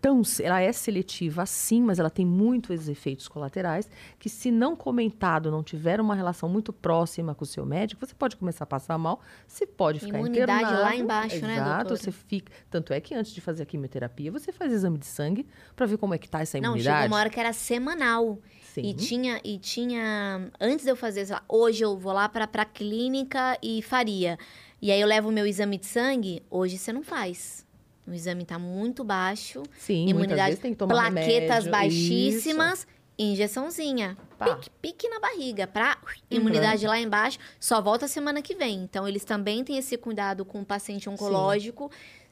tão, 0.00 0.22
ela 0.42 0.60
é 0.60 0.72
seletiva 0.72 1.44
sim, 1.44 1.82
mas 1.82 1.98
ela 1.98 2.08
tem 2.08 2.24
muitos 2.24 2.88
efeitos 2.88 3.28
colaterais 3.28 3.88
que 4.18 4.28
se 4.28 4.50
não 4.50 4.74
comentado, 4.74 5.50
não 5.50 5.62
tiver 5.62 6.00
uma 6.00 6.14
relação 6.14 6.48
muito 6.48 6.72
próxima 6.72 7.34
com 7.34 7.44
o 7.44 7.46
seu 7.46 7.66
médico, 7.66 8.04
você 8.06 8.14
pode 8.14 8.36
começar 8.36 8.64
a 8.64 8.66
passar 8.66 8.96
mal, 8.98 9.20
você 9.46 9.66
pode 9.66 10.00
ficar 10.00 10.18
Imunidade 10.18 10.52
internado. 10.62 10.82
lá 10.82 10.96
embaixo, 10.96 11.46
né, 11.46 11.54
Exato, 11.56 11.88
doutora? 11.88 11.96
você 12.00 12.10
fica, 12.12 12.52
tanto 12.70 12.92
é 12.92 13.00
que 13.00 13.14
antes 13.14 13.32
de 13.32 13.40
fazer 13.40 13.62
a 13.62 13.66
quimioterapia, 13.66 14.32
você 14.32 14.50
faz 14.52 14.72
exame 14.72 14.98
de 14.98 15.06
sangue 15.06 15.46
para 15.76 15.86
ver 15.86 15.98
como 15.98 16.14
é 16.14 16.18
que 16.18 16.28
tá 16.28 16.40
essa 16.40 16.58
Não, 16.58 16.70
imunidade. 16.70 16.96
chegou 17.02 17.06
uma 17.16 17.18
hora 17.20 17.30
que 17.30 17.38
era 17.40 17.52
semanal. 17.52 18.38
Sim. 18.72 18.82
E 18.82 18.94
tinha, 18.94 19.40
e 19.44 19.58
tinha. 19.58 20.48
Antes 20.60 20.84
de 20.84 20.90
eu 20.92 20.96
fazer, 20.96 21.26
sei 21.26 21.34
lá, 21.34 21.42
hoje 21.48 21.82
eu 21.84 21.98
vou 21.98 22.12
lá 22.12 22.28
pra, 22.28 22.46
pra 22.46 22.64
clínica 22.64 23.58
e 23.60 23.82
faria. 23.82 24.38
E 24.80 24.90
aí 24.92 25.00
eu 25.00 25.08
levo 25.08 25.28
o 25.28 25.32
meu 25.32 25.44
exame 25.44 25.76
de 25.76 25.86
sangue, 25.86 26.42
hoje 26.48 26.78
você 26.78 26.92
não 26.92 27.02
faz. 27.02 27.66
O 28.10 28.12
exame 28.12 28.44
tá 28.44 28.58
muito 28.58 29.04
baixo, 29.04 29.62
Sim, 29.78 30.08
imunidade, 30.08 30.56
tem 30.56 30.72
que 30.72 30.76
tomar 30.78 30.94
plaquetas 30.94 31.64
remédio, 31.64 31.70
baixíssimas, 31.70 32.84
injeçãozinha. 33.16 34.16
Pá. 34.36 34.56
Pique, 34.56 34.70
pique 34.82 35.08
na 35.08 35.20
barriga, 35.20 35.66
pra 35.66 35.96
Uhum. 36.02 36.38
imunidade 36.38 36.86
lá 36.86 36.98
embaixo, 36.98 37.38
só 37.60 37.80
volta 37.80 38.08
semana 38.08 38.42
que 38.42 38.54
vem. 38.56 38.82
Então, 38.82 39.06
eles 39.06 39.24
também 39.24 39.62
têm 39.62 39.76
esse 39.78 39.96
cuidado 39.96 40.44
com 40.44 40.60
o 40.60 40.64
paciente 40.64 41.08
oncológico. 41.08 41.88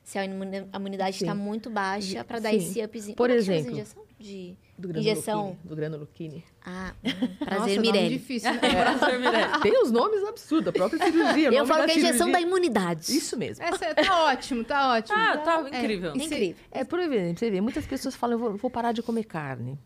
Se 0.09 0.19
a 0.19 0.25
imuni- 0.25 0.67
a 0.73 0.79
imunidade 0.79 1.17
está 1.23 1.35
muito 1.35 1.69
baixa, 1.69 2.25
para 2.25 2.39
dar 2.39 2.49
Sim. 2.53 2.57
esse 2.57 2.83
upzinho. 2.83 3.15
Por 3.15 3.25
Como 3.29 3.35
é 3.35 3.37
exemplo, 3.37 3.73
injeção? 3.73 4.03
De... 4.19 4.57
Do 4.79 4.99
Injeção. 4.99 5.57
granuloquine, 5.67 5.69
Do 5.69 5.77
granuloquine. 5.77 6.45
Ah, 6.65 6.95
hum, 7.05 7.11
Nossa, 7.11 7.45
prazer, 7.45 7.77
nome 7.77 7.93
Mirelle. 7.93 8.09
difícil. 8.19 8.51
né? 8.55 8.59
Prazer, 8.97 9.21
Mirelle. 9.21 9.61
Tem 9.61 9.83
os 9.83 9.91
nomes 9.91 10.25
absurdos, 10.25 10.69
a 10.69 10.73
própria 10.73 11.05
cirurgia. 11.05 11.49
Eu 11.51 11.67
falo 11.67 11.85
que 11.85 11.91
é 11.91 11.95
a 11.95 11.99
injeção 11.99 12.31
da 12.33 12.41
imunidade. 12.41 13.15
Isso 13.15 13.37
mesmo. 13.37 13.63
Essa, 13.63 13.95
tá 13.95 14.25
ótimo, 14.25 14.65
tá 14.65 14.95
ótimo. 14.95 15.19
Ah, 15.19 15.37
tá 15.37 15.69
É, 15.71 15.79
incrível. 15.83 16.13
e 16.17 16.21
se- 16.21 16.25
Incrível. 16.27 16.57
É, 16.71 16.85
por 16.85 17.01
exemplo, 17.01 17.39
você 17.39 17.51
vê, 17.51 17.61
muitas 17.61 17.87
pessoas 17.87 18.15
falam, 18.17 18.37
eu 18.37 18.39
vou, 18.39 18.57
vou 18.57 18.71
parar 18.71 18.93
de 18.93 19.03
comer 19.03 19.25
carne. 19.25 19.79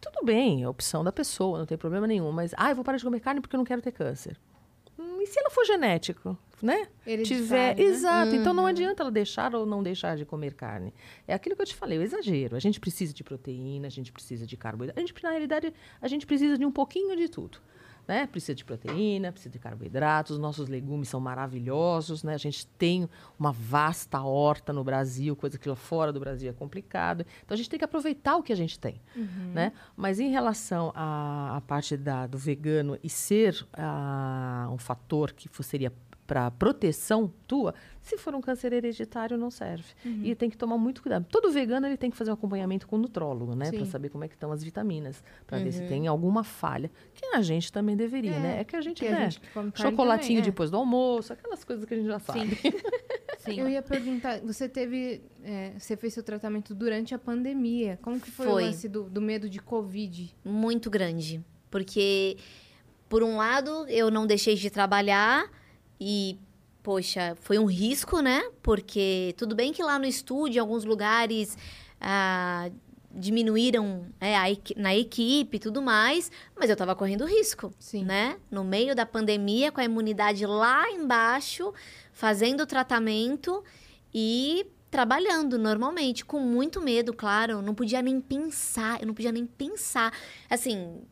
Tudo 0.00 0.24
bem, 0.24 0.62
é 0.62 0.64
a 0.64 0.70
opção 0.70 1.04
da 1.04 1.12
pessoa, 1.12 1.58
não 1.58 1.66
tem 1.66 1.76
problema 1.76 2.06
nenhum. 2.06 2.32
Mas, 2.32 2.54
ah, 2.56 2.70
eu 2.70 2.74
vou 2.76 2.82
parar 2.84 2.96
de 2.96 3.04
comer 3.04 3.20
carne 3.20 3.42
porque 3.42 3.54
eu 3.54 3.58
não 3.58 3.64
quero 3.66 3.82
ter 3.82 3.92
câncer. 3.92 4.38
Hum, 5.00 5.22
e 5.22 5.26
se 5.26 5.38
ela 5.40 5.48
for 5.50 5.64
genético, 5.64 6.36
né? 6.62 6.86
Tiver, 7.24 7.74
né? 7.76 7.82
exato. 7.82 8.34
Então 8.34 8.52
não 8.52 8.64
Uhum. 8.64 8.68
adianta 8.68 9.02
ela 9.02 9.10
deixar 9.10 9.54
ou 9.54 9.64
não 9.64 9.82
deixar 9.82 10.16
de 10.16 10.26
comer 10.26 10.52
carne. 10.54 10.92
É 11.26 11.32
aquilo 11.32 11.56
que 11.56 11.62
eu 11.62 11.66
te 11.66 11.74
falei, 11.74 11.98
o 11.98 12.02
exagero. 12.02 12.54
A 12.54 12.60
gente 12.60 12.78
precisa 12.78 13.14
de 13.14 13.24
proteína, 13.24 13.86
a 13.86 13.90
gente 13.90 14.12
precisa 14.12 14.46
de 14.46 14.56
carboidrato. 14.56 15.00
A 15.00 15.02
gente, 15.04 15.22
na 15.22 15.30
realidade, 15.30 15.72
a 16.02 16.06
gente 16.08 16.26
precisa 16.26 16.58
de 16.58 16.66
um 16.66 16.70
pouquinho 16.70 17.16
de 17.16 17.28
tudo. 17.28 17.58
Né? 18.10 18.26
Precisa 18.26 18.56
de 18.56 18.64
proteína, 18.64 19.30
precisa 19.30 19.52
de 19.52 19.58
carboidratos, 19.60 20.32
os 20.32 20.38
nossos 20.40 20.66
legumes 20.66 21.08
são 21.08 21.20
maravilhosos, 21.20 22.24
né? 22.24 22.34
A 22.34 22.38
gente 22.38 22.66
tem 22.66 23.08
uma 23.38 23.52
vasta 23.52 24.20
horta 24.20 24.72
no 24.72 24.82
Brasil, 24.82 25.36
coisa 25.36 25.56
que 25.56 25.68
lá 25.68 25.76
fora 25.76 26.12
do 26.12 26.18
Brasil 26.18 26.50
é 26.50 26.52
complicado. 26.52 27.24
Então 27.44 27.54
a 27.54 27.56
gente 27.56 27.70
tem 27.70 27.78
que 27.78 27.84
aproveitar 27.84 28.36
o 28.36 28.42
que 28.42 28.52
a 28.52 28.56
gente 28.56 28.80
tem, 28.80 29.00
né? 29.54 29.72
Mas 29.96 30.18
em 30.18 30.28
relação 30.28 30.92
à, 30.92 31.58
à 31.58 31.60
parte 31.60 31.96
da, 31.96 32.26
do 32.26 32.36
vegano 32.36 32.98
e 33.00 33.08
ser 33.08 33.64
ah, 33.74 34.68
um 34.72 34.78
fator 34.78 35.32
que 35.32 35.48
seria 35.62 35.92
para 36.30 36.48
proteção 36.48 37.32
tua, 37.44 37.74
se 38.00 38.16
for 38.16 38.36
um 38.36 38.40
câncer 38.40 38.72
hereditário 38.72 39.36
não 39.36 39.50
serve. 39.50 39.92
E 40.22 40.32
tem 40.36 40.48
que 40.48 40.56
tomar 40.56 40.78
muito 40.78 41.02
cuidado. 41.02 41.26
Todo 41.28 41.50
vegano 41.50 41.88
ele 41.88 41.96
tem 41.96 42.08
que 42.08 42.16
fazer 42.16 42.30
um 42.30 42.34
acompanhamento 42.34 42.86
com 42.86 42.94
o 42.94 42.98
nutrólogo, 43.00 43.56
né, 43.56 43.68
para 43.68 43.80
Sim. 43.80 43.90
saber 43.90 44.10
como 44.10 44.22
é 44.22 44.28
que 44.28 44.34
estão 44.34 44.52
as 44.52 44.62
vitaminas, 44.62 45.24
para 45.44 45.58
ver 45.58 45.72
se 45.72 45.82
tem 45.88 46.06
alguma 46.06 46.44
falha, 46.44 46.88
que 47.12 47.26
a 47.34 47.42
gente 47.42 47.72
também 47.72 47.96
deveria, 47.96 48.34
É, 48.34 48.38
né? 48.38 48.60
É 48.60 48.64
que 48.64 48.76
a 48.76 48.80
gente, 48.80 49.00
que 49.00 49.08
a 49.08 49.10
né, 49.10 49.22
gente 49.22 49.40
que 49.40 49.48
come 49.48 49.72
carne 49.72 49.90
chocolatinho 49.90 50.28
também, 50.28 50.42
é. 50.42 50.42
depois 50.42 50.70
do 50.70 50.76
almoço, 50.76 51.32
aquelas 51.32 51.64
coisas 51.64 51.84
que 51.84 51.94
a 51.94 51.96
gente 51.96 52.06
já 52.06 52.20
sabe. 52.20 52.56
Sim. 53.38 53.58
Eu 53.58 53.68
ia 53.68 53.82
perguntar, 53.82 54.38
você 54.40 54.68
teve. 54.68 55.22
é, 55.42 55.72
você 55.76 55.96
fez 55.96 56.14
seu 56.14 56.22
tratamento 56.22 56.76
durante 56.76 57.12
a 57.12 57.18
pandemia. 57.18 57.98
Como 58.02 58.20
que 58.20 58.30
foi, 58.30 58.46
Foi. 58.46 58.62
o 58.62 58.66
lance 58.66 58.88
do, 58.88 59.10
do 59.10 59.20
medo 59.20 59.50
de 59.50 59.58
Covid? 59.58 60.32
muito 60.44 60.88
grande. 60.88 61.44
Porque, 61.68 62.36
por 63.08 63.24
um 63.24 63.36
lado, 63.36 63.84
eu 63.88 64.12
não 64.12 64.28
deixei 64.28 64.54
de 64.54 64.70
trabalhar 64.70 65.50
e, 66.00 66.38
poxa, 66.82 67.36
foi 67.40 67.58
um 67.58 67.66
risco, 67.66 68.20
né? 68.20 68.42
Porque 68.62 69.34
tudo 69.36 69.54
bem 69.54 69.72
que 69.72 69.82
lá 69.82 69.98
no 69.98 70.06
estúdio, 70.06 70.58
em 70.58 70.60
alguns 70.60 70.84
lugares, 70.84 71.58
ah, 72.00 72.70
diminuíram 73.10 74.06
é, 74.20 74.36
a 74.36 74.44
na 74.76 74.94
equipe 74.94 75.56
e 75.56 75.60
tudo 75.60 75.82
mais, 75.82 76.30
mas 76.56 76.70
eu 76.70 76.76
tava 76.76 76.94
correndo 76.94 77.26
risco, 77.26 77.72
Sim. 77.78 78.04
né? 78.04 78.38
No 78.50 78.64
meio 78.64 78.94
da 78.94 79.04
pandemia, 79.04 79.70
com 79.70 79.80
a 79.80 79.84
imunidade 79.84 80.46
lá 80.46 80.90
embaixo, 80.90 81.74
fazendo 82.12 82.62
o 82.62 82.66
tratamento 82.66 83.62
e 84.14 84.66
trabalhando 84.90 85.58
normalmente, 85.58 86.24
com 86.24 86.40
muito 86.40 86.80
medo, 86.80 87.12
claro. 87.12 87.54
Eu 87.54 87.62
não 87.62 87.74
podia 87.74 88.02
nem 88.02 88.20
pensar, 88.20 89.00
eu 89.00 89.06
não 89.06 89.14
podia 89.14 89.32
nem 89.32 89.46
pensar. 89.46 90.12
Assim, 90.48 91.02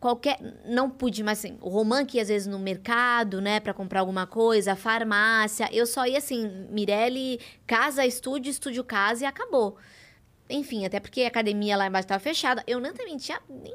qualquer. 0.00 0.38
Não 0.66 0.88
pude, 0.90 1.22
mas 1.22 1.38
assim, 1.38 1.58
o 1.60 1.68
Roman 1.68 2.04
que 2.04 2.16
ia 2.16 2.22
às 2.22 2.28
vezes 2.28 2.46
no 2.46 2.58
mercado, 2.58 3.40
né, 3.40 3.60
pra 3.60 3.74
comprar 3.74 4.00
alguma 4.00 4.26
coisa, 4.26 4.76
farmácia. 4.76 5.68
Eu 5.72 5.86
só 5.86 6.06
ia 6.06 6.18
assim, 6.18 6.66
Mirelle, 6.70 7.40
casa, 7.66 8.04
estúdio, 8.04 8.50
estúdio, 8.50 8.84
casa 8.84 9.24
e 9.24 9.26
acabou. 9.26 9.76
Enfim, 10.48 10.84
até 10.84 11.00
porque 11.00 11.22
a 11.22 11.28
academia 11.28 11.76
lá 11.76 11.86
embaixo 11.86 12.08
tava 12.08 12.20
fechada. 12.20 12.62
Eu 12.66 12.78
nem 12.78 12.92
também 12.92 13.16
tinha 13.16 13.40
nem, 13.48 13.74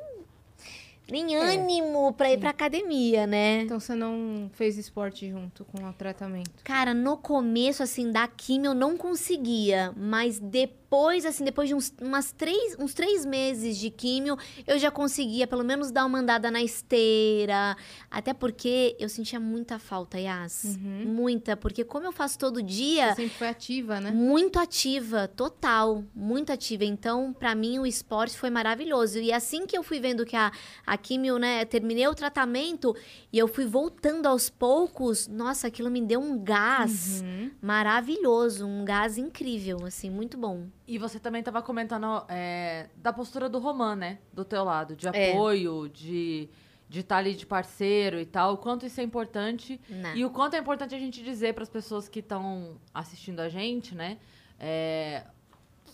nem 1.10 1.36
ânimo 1.36 2.14
pra 2.14 2.32
ir 2.32 2.38
pra 2.38 2.52
academia, 2.52 3.26
né? 3.26 3.62
Então 3.62 3.80
você 3.80 3.96
não 3.96 4.50
fez 4.54 4.78
esporte 4.78 5.30
junto 5.30 5.66
com 5.66 5.84
o 5.84 5.94
tratamento? 5.94 6.52
Cara, 6.64 6.94
no 6.94 7.18
começo, 7.18 7.82
assim, 7.82 8.12
da 8.12 8.28
quimio 8.28 8.72
eu 8.72 8.76
não 8.76 8.98
conseguia. 8.98 9.94
Mas 9.96 10.40
depois, 10.40 10.78
assim, 11.26 11.44
depois 11.44 11.68
de 11.68 11.76
uns, 11.76 11.94
umas 12.02 12.32
três, 12.32 12.76
uns 12.80 12.94
três 12.94 13.26
meses 13.26 13.78
de 13.78 13.90
químio, 13.90 14.38
eu 14.66 14.80
já 14.80 14.90
conseguia 14.90 15.46
pelo 15.46 15.64
menos 15.64 15.92
dar 15.92 16.06
uma 16.06 16.20
andada 16.20 16.50
na 16.50 16.62
esteira. 16.62 17.76
Até 18.10 18.34
porque 18.34 18.96
eu 19.00 19.10
sentia 19.10 19.40
muita 19.40 19.78
falta, 19.80 20.20
Yas. 20.20 20.78
Muita. 20.80 21.58
Porque 21.58 21.84
como 21.84 22.06
eu 22.06 22.12
faço 22.12 22.38
todo 22.40 22.62
dia, 22.64 23.10
Você 23.10 23.24
sempre 23.24 23.38
foi 23.38 23.48
ativa, 23.50 24.00
né? 24.00 24.12
muito 24.12 24.60
ativa, 24.60 25.28
total, 25.28 26.04
muito 26.16 26.52
ativa. 26.52 26.86
Então, 26.86 27.34
pra 27.34 27.54
mim, 27.54 27.80
o 27.80 27.86
esporte 27.86 28.38
foi 28.38 28.50
maravilhoso. 28.50 29.20
E 29.20 29.32
assim 29.34 29.66
que 29.66 29.78
eu 29.78 29.84
fui 29.84 30.00
vendo 30.00 30.26
que 30.26 30.36
a, 30.36 30.52
a 30.86 30.98
químio, 30.98 31.38
né, 31.38 31.66
terminei 31.66 32.08
o 32.08 32.16
tratamento 32.16 32.96
e 33.32 33.38
eu 33.38 33.48
fui 33.48 33.66
voltando 33.66 34.26
aos 34.26 34.50
poucos, 34.50 35.28
nossa, 35.28 35.68
aquilo 35.68 35.90
me 35.92 36.02
deu 36.02 36.20
um 36.20 36.38
gás 36.42 37.22
Uhum. 37.22 37.52
maravilhoso, 37.62 38.66
um 38.66 38.84
gás 38.86 39.18
incrível, 39.18 39.86
assim, 39.86 40.10
muito 40.10 40.38
bom. 40.38 40.68
E 40.88 40.98
você 40.98 41.20
também 41.20 41.40
estava 41.40 41.62
comentando 41.62 42.24
é, 42.30 42.88
da 42.96 43.12
postura 43.12 43.50
do 43.50 43.60
Roman, 43.60 43.96
né? 43.96 44.20
Do 44.32 44.46
teu 44.46 44.64
lado, 44.64 44.96
de 44.96 45.08
É. 45.08 45.32
apoio, 45.34 45.90
de 45.90 46.50
de 46.90 47.02
estar 47.02 47.18
ali 47.18 47.36
de 47.36 47.46
parceiro 47.46 48.18
e 48.18 48.26
tal, 48.26 48.54
o 48.54 48.58
quanto 48.58 48.86
isso 48.86 49.02
é 49.02 49.04
importante 49.04 49.78
Né? 49.90 50.14
e 50.16 50.24
o 50.24 50.30
quanto 50.30 50.54
é 50.54 50.58
importante 50.58 50.96
a 50.96 50.98
gente 50.98 51.22
dizer 51.22 51.54
para 51.54 51.64
as 51.64 51.70
pessoas 51.70 52.08
que 52.08 52.20
estão 52.20 52.78
assistindo 52.94 53.42
a 53.42 53.50
gente, 53.50 53.94
né? 53.94 54.18
é, 54.58 55.26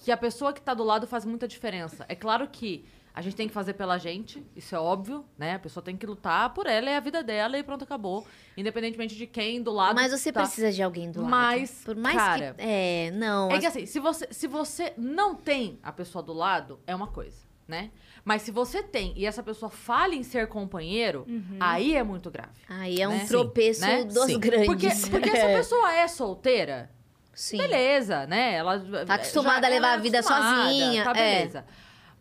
que 0.03 0.11
a 0.11 0.17
pessoa 0.17 0.53
que 0.53 0.59
está 0.59 0.71
do 0.75 0.83
lado 0.83 1.07
faz 1.07 1.25
muita 1.25 1.47
diferença. 1.47 2.05
É 2.07 2.13
claro 2.13 2.47
que 2.47 2.85
a 3.15 3.21
gente 3.21 3.35
tem 3.35 3.47
que 3.47 3.53
fazer 3.53 3.73
pela 3.73 3.97
gente, 3.99 4.43
isso 4.55 4.75
é 4.75 4.79
óbvio, 4.79 5.23
né? 5.37 5.53
A 5.53 5.59
pessoa 5.59 5.83
tem 5.83 5.95
que 5.95 6.05
lutar 6.05 6.51
por 6.53 6.65
ela, 6.65 6.89
é 6.89 6.97
a 6.97 6.99
vida 6.99 7.21
dela 7.21 7.57
e 7.59 7.63
pronto, 7.63 7.83
acabou. 7.83 8.25
Independentemente 8.57 9.15
de 9.15 9.27
quem 9.27 9.61
do 9.61 9.71
lado. 9.71 9.93
Mas 9.95 10.11
você 10.11 10.31
tá. 10.31 10.41
precisa 10.41 10.71
de 10.71 10.81
alguém 10.81 11.11
do 11.11 11.21
lado. 11.21 11.29
Mas, 11.29 11.81
Por 11.85 11.95
mais 11.95 12.15
cara, 12.17 12.55
que. 12.57 12.61
É, 12.61 13.11
não. 13.11 13.51
É 13.51 13.55
as- 13.55 13.59
que 13.59 13.65
assim, 13.67 13.85
se 13.85 13.99
você, 13.99 14.27
se 14.31 14.47
você 14.47 14.93
não 14.97 15.35
tem 15.35 15.77
a 15.83 15.91
pessoa 15.91 16.23
do 16.23 16.33
lado, 16.33 16.79
é 16.87 16.95
uma 16.95 17.07
coisa, 17.07 17.37
né? 17.67 17.91
Mas 18.25 18.41
se 18.41 18.51
você 18.51 18.81
tem 18.81 19.13
e 19.15 19.25
essa 19.25 19.43
pessoa 19.43 19.69
falha 19.69 20.15
em 20.15 20.23
ser 20.23 20.47
companheiro, 20.47 21.27
aí 21.59 21.95
é 21.95 22.03
muito 22.03 22.31
grave. 22.31 22.53
Aí 22.69 22.99
é 23.01 23.07
um 23.07 23.11
né? 23.17 23.25
tropeço 23.27 23.81
Sim, 23.81 23.85
né? 23.87 24.03
dos 24.05 24.25
Sim. 24.25 24.39
grandes. 24.39 24.65
Porque, 24.65 24.87
porque 25.11 25.29
se 25.35 25.41
a 25.41 25.47
pessoa 25.57 25.93
é 25.93 26.07
solteira, 26.07 26.89
Sim. 27.33 27.57
beleza, 27.57 28.25
né? 28.25 28.55
Ela 28.55 28.79
Tá 29.05 29.15
acostumada 29.15 29.67
a 29.67 29.69
ela 29.69 29.75
levar 29.75 29.91
é 29.91 29.93
a 29.93 29.97
vida 29.97 30.23
sozinha, 30.23 31.03
Tá 31.03 31.11
é. 31.19 31.63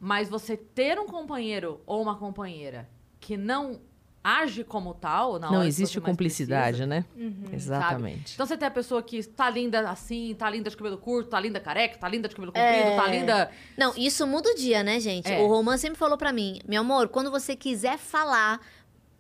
Mas 0.05 0.29
você 0.29 0.57
ter 0.57 0.99
um 0.99 1.07
companheiro 1.07 1.81
ou 1.87 2.03
uma 2.03 2.17
companheira 2.17 2.89
que 3.21 3.37
não 3.37 3.81
age 4.25 4.65
como 4.65 4.95
tal, 4.95 5.39
na 5.39 5.47
hora 5.47 5.59
Não 5.59 5.65
existe 5.65 6.01
cumplicidade, 6.01 6.79
precisa, 6.79 6.87
né? 6.87 7.05
Uhum. 7.17 7.45
Exatamente. 7.53 8.35
Então 8.35 8.45
você 8.45 8.57
tem 8.57 8.67
a 8.67 8.71
pessoa 8.71 9.01
que 9.01 9.23
tá 9.23 9.49
linda 9.49 9.89
assim, 9.89 10.35
tá 10.37 10.51
linda 10.51 10.69
de 10.69 10.77
cabelo 10.77 10.99
curto, 10.99 11.31
tá 11.31 11.39
linda 11.39 11.61
careca, 11.61 11.99
tá 11.99 12.09
linda 12.09 12.29
de 12.29 12.35
cabelo 12.35 12.53
comprido, 12.53 12.89
É. 12.89 12.97
tá 12.97 13.07
linda. 13.07 13.51
Não, 13.79 13.95
isso 13.97 14.27
muda 14.27 14.51
o 14.51 14.55
dia, 14.57 14.83
né, 14.83 14.99
gente? 14.99 15.31
É. 15.31 15.41
O 15.41 15.47
Roman 15.47 15.77
sempre 15.77 15.99
falou 16.01 16.19
pra 16.19 16.33
mim, 16.33 16.59
meu 16.67 16.81
amor, 16.81 17.09
quando 17.09 17.31
você 17.31 17.55
quiser 17.55 17.97
falar 17.97 18.61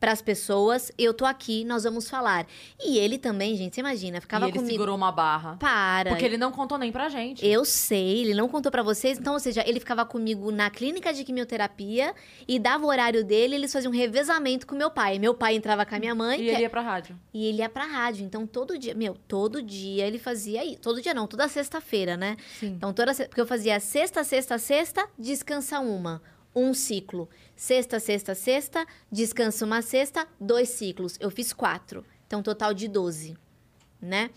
pras 0.03 0.21
pessoas, 0.21 0.91
eu 0.99 1.15
tô 1.15 1.25
aqui, 1.25 1.65
nós 1.65 1.85
vamos 1.85 2.11
falar. 2.11 2.45
E 2.85 2.99
ele 2.99 3.19
também, 3.19 3.55
gente, 3.55 3.77
você 3.77 3.81
imagina, 3.81 4.21
ficava 4.21 4.47
e 4.47 4.49
ele 4.49 4.59
comigo. 4.59 4.73
segurou 4.73 4.97
uma 4.97 5.13
barra. 5.13 5.57
Para. 5.61 6.11
Porque 6.11 6.25
ele 6.25 6.37
não 6.37 6.51
contou 6.51 6.77
nem 6.77 6.91
pra 6.91 7.09
gente. 7.09 7.47
Eu 7.47 7.65
sei, 7.65 8.23
ele 8.23 8.35
não 8.35 8.49
contou 8.49 8.73
pra 8.73 8.83
vocês, 8.83 9.17
então, 9.17 9.35
ou 9.35 9.39
seja, 9.39 9.63
ele 9.65 9.79
ficava 9.79 10.05
comigo 10.05 10.51
na 10.51 10.69
clínica 10.71 11.15
de 11.15 11.23
quimioterapia 11.23 12.13
e 12.49 12.59
dava 12.59 12.85
o 12.85 12.89
horário 12.89 13.25
dele, 13.25 13.55
eles 13.55 13.73
faziam 13.73 13.93
um 13.93 13.97
revezamento 13.97 14.67
com 14.67 14.75
meu 14.75 14.91
pai. 14.91 15.21
Meu 15.21 15.35
pai 15.35 15.55
entrava 15.55 15.87
com 15.87 15.95
a 15.95 15.99
minha 16.01 16.17
mãe 16.17 16.41
E 16.41 16.45
que- 16.47 16.51
ele 16.51 16.63
ia 16.63 16.71
pra 16.71 16.81
rádio. 16.81 17.17
e 17.33 17.47
ele 17.47 17.59
ia 17.59 17.69
pra 17.69 17.85
rádio. 17.85 18.25
Então, 18.25 18.45
todo 18.45 18.77
dia, 18.77 18.95
meu, 18.97 19.15
todo 19.29 19.63
dia 19.63 20.05
ele 20.05 20.19
fazia 20.19 20.65
isso. 20.65 20.81
Todo 20.81 21.01
dia 21.01 21.15
não, 21.15 21.29
toda 21.29 21.47
sexta-feira, 21.47 22.17
né? 22.17 22.37
Sim. 22.59 22.75
Então, 22.77 22.93
toda 22.93 23.15
porque 23.15 23.41
eu 23.41 23.47
fazia 23.47 23.79
sexta, 23.79 24.25
sexta, 24.25 24.59
sexta, 24.59 25.09
descansa 25.17 25.79
uma. 25.79 26.21
Um 26.55 26.75
ciclo. 26.75 27.29
Sexta, 27.57 27.99
sexta, 28.01 28.35
sexta, 28.35 28.87
descansa 29.11 29.65
uma 29.65 29.81
sexta, 29.83 30.27
dois 30.41 30.69
ciclos. 30.69 31.17
Eu 31.21 31.31
fiz 31.31 31.53
quatro. 31.53 32.05
Então, 32.27 32.43
total 32.43 32.73
de 32.75 32.89
12, 32.89 33.37
né? 34.01 34.31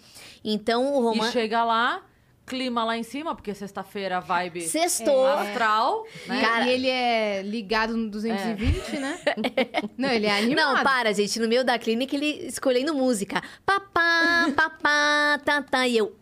Então, 0.43 0.93
o 0.93 1.01
Roman... 1.01 1.29
E 1.29 1.31
chega 1.31 1.63
lá, 1.63 2.03
clima 2.45 2.83
lá 2.83 2.97
em 2.97 3.03
cima, 3.03 3.33
porque 3.33 3.53
sexta-feira 3.53 4.17
a 4.17 4.19
vibe 4.19 4.61
Sextou. 4.61 5.25
astral, 5.25 6.05
né? 6.27 6.41
Cara- 6.41 6.67
E 6.67 6.71
ele 6.71 6.89
é 6.89 7.41
ligado 7.41 7.95
no 7.97 8.09
220, 8.09 8.97
né? 8.99 9.19
Não, 9.97 10.09
ele 10.09 10.25
é 10.25 10.37
animado. 10.37 10.75
Não, 10.75 10.83
para, 10.83 11.13
gente. 11.13 11.39
No 11.39 11.47
meio 11.47 11.63
da 11.63 11.79
clínica, 11.79 12.15
ele 12.15 12.45
escolhendo 12.47 12.93
música. 12.93 13.41
Papá, 13.65 14.47
papá, 14.55 15.39
tatá. 15.43 15.87
E 15.87 15.97
eu, 15.97 16.15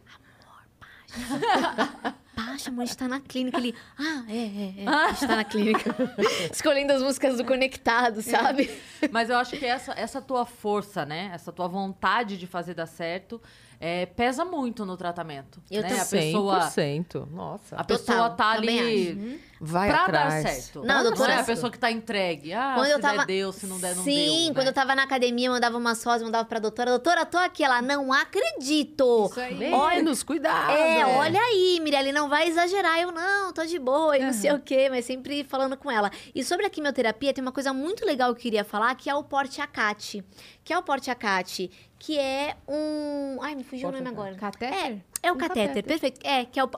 amor. 1.20 2.14
Baixa, 2.54 2.70
amor, 2.70 2.84
a 2.84 2.86
gente 2.86 2.98
tá 2.98 3.08
na 3.08 3.20
clínica. 3.20 3.58
Ele, 3.58 3.74
ah, 3.98 4.24
é, 4.30 4.38
é, 4.38 4.84
é. 4.84 4.88
A 4.88 5.08
gente 5.08 5.28
tá 5.28 5.36
na 5.36 5.44
clínica. 5.44 5.96
Escolhendo 6.54 6.94
as 6.94 7.02
músicas 7.02 7.38
do 7.38 7.46
Conectado, 7.46 8.22
sabe? 8.22 8.70
Mas 9.12 9.32
eu 9.32 9.38
acho 9.38 9.58
que 9.58 9.66
essa, 9.66 9.92
essa 9.94 10.22
tua 10.22 10.46
força, 10.46 11.04
né? 11.04 11.32
Essa 11.34 11.52
tua 11.52 11.68
vontade 11.68 12.38
de 12.38 12.46
fazer 12.46 12.76
dar 12.76 12.86
certo 12.86 13.42
é, 13.80 14.06
pesa 14.06 14.46
muito 14.46 14.86
no 14.86 14.96
tratamento. 14.96 15.60
Eu 15.70 15.82
né? 15.82 15.90
tô 15.90 15.96
A 15.96 16.06
pessoa, 16.06 16.60
100%. 16.60 17.28
Nossa. 17.32 17.76
a 17.76 17.84
pessoa 17.84 18.30
Total, 18.30 18.36
tá 18.36 18.56
também 18.58 18.80
ali 18.80 19.10
acho. 19.10 19.40
Vai 19.66 19.90
pra 19.90 20.04
atrás. 20.04 20.44
dar 20.44 20.50
certo. 20.52 20.80
Não, 20.84 20.96
não 20.96 21.04
doutora, 21.04 21.34
é 21.34 21.40
a 21.40 21.44
pessoa 21.44 21.72
que 21.72 21.80
tá 21.80 21.90
entregue. 21.90 22.54
Ah, 22.54 22.74
Quando 22.76 22.88
se 22.88 22.92
eu 22.94 23.00
tava- 23.00 23.18
der, 23.20 23.26
deu. 23.26 23.52
Se 23.54 23.66
não 23.66 23.80
der, 23.80 23.96
não 23.96 24.04
Sim, 24.04 24.46
deu. 24.46 24.54
quando 24.56 24.66
né? 24.66 24.70
eu 24.70 24.74
tava 24.74 24.96
na 24.96 25.04
academia, 25.04 25.48
eu 25.48 25.54
mandava 25.54 25.78
umas 25.78 26.04
fotos, 26.04 26.22
mandava 26.24 26.46
pra 26.46 26.60
doutora. 26.60 26.90
Doutora, 26.92 27.26
tô 27.26 27.38
aqui. 27.38 27.64
Ela, 27.64 27.82
não 27.82 28.12
acredito. 28.12 29.28
Isso 29.32 29.40
aí. 29.40 29.56
Menos, 29.56 30.24
cuidado. 30.24 30.72
É, 30.72 31.06
olha 31.06 31.40
aí, 31.40 31.80
Mirelle, 31.82 32.12
não 32.12 32.30
vai 32.30 32.48
exagerar. 32.48 33.00
Eu, 33.00 33.12
não, 33.12 33.54
tô 33.54 33.66
de 33.66 33.80
boa, 33.80 34.18
e 34.18 34.22
não 34.26 34.34
sei 34.34 34.52
o 34.52 34.60
quê, 34.60 34.90
mas 34.90 35.06
sempre 35.06 35.44
falando 35.44 35.78
com 35.78 35.90
ela. 35.90 36.12
E 36.36 36.44
sobre 36.44 36.66
a 36.66 36.70
quimioterapia, 36.70 37.34
tem 37.34 37.42
uma 37.42 37.52
coisa 37.52 37.74
muito 37.74 38.06
legal 38.06 38.34
que 38.34 38.40
eu 38.40 38.44
queria 38.44 38.64
falar, 38.64 38.94
que 38.96 39.10
é 39.10 39.16
o 39.16 39.24
porte 39.24 39.62
acate. 39.62 40.24
Que 40.64 40.74
é 40.74 40.78
o 40.78 40.84
porte 40.84 41.10
acate, 41.12 41.70
que 42.00 42.18
é 42.18 42.56
um... 42.68 43.38
Ai, 43.42 43.56
me 43.56 43.64
fugiu 43.64 43.90
o 43.90 43.92
nome 43.92 44.08
agora. 44.08 44.36
Catéter? 44.36 45.02
É 45.22 45.32
o 45.32 45.36
Um 45.36 45.38
catéter, 45.38 45.68
catéter. 45.68 45.84
perfeito. 45.84 46.20
É, 46.26 46.46
que 46.46 46.60
é 46.60 46.64
o... 46.64 46.70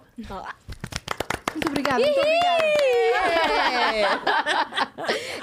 Muito 1.56 1.69
obrigada, 1.69 1.99
muito 1.99 2.19
obrigada. 2.19 2.65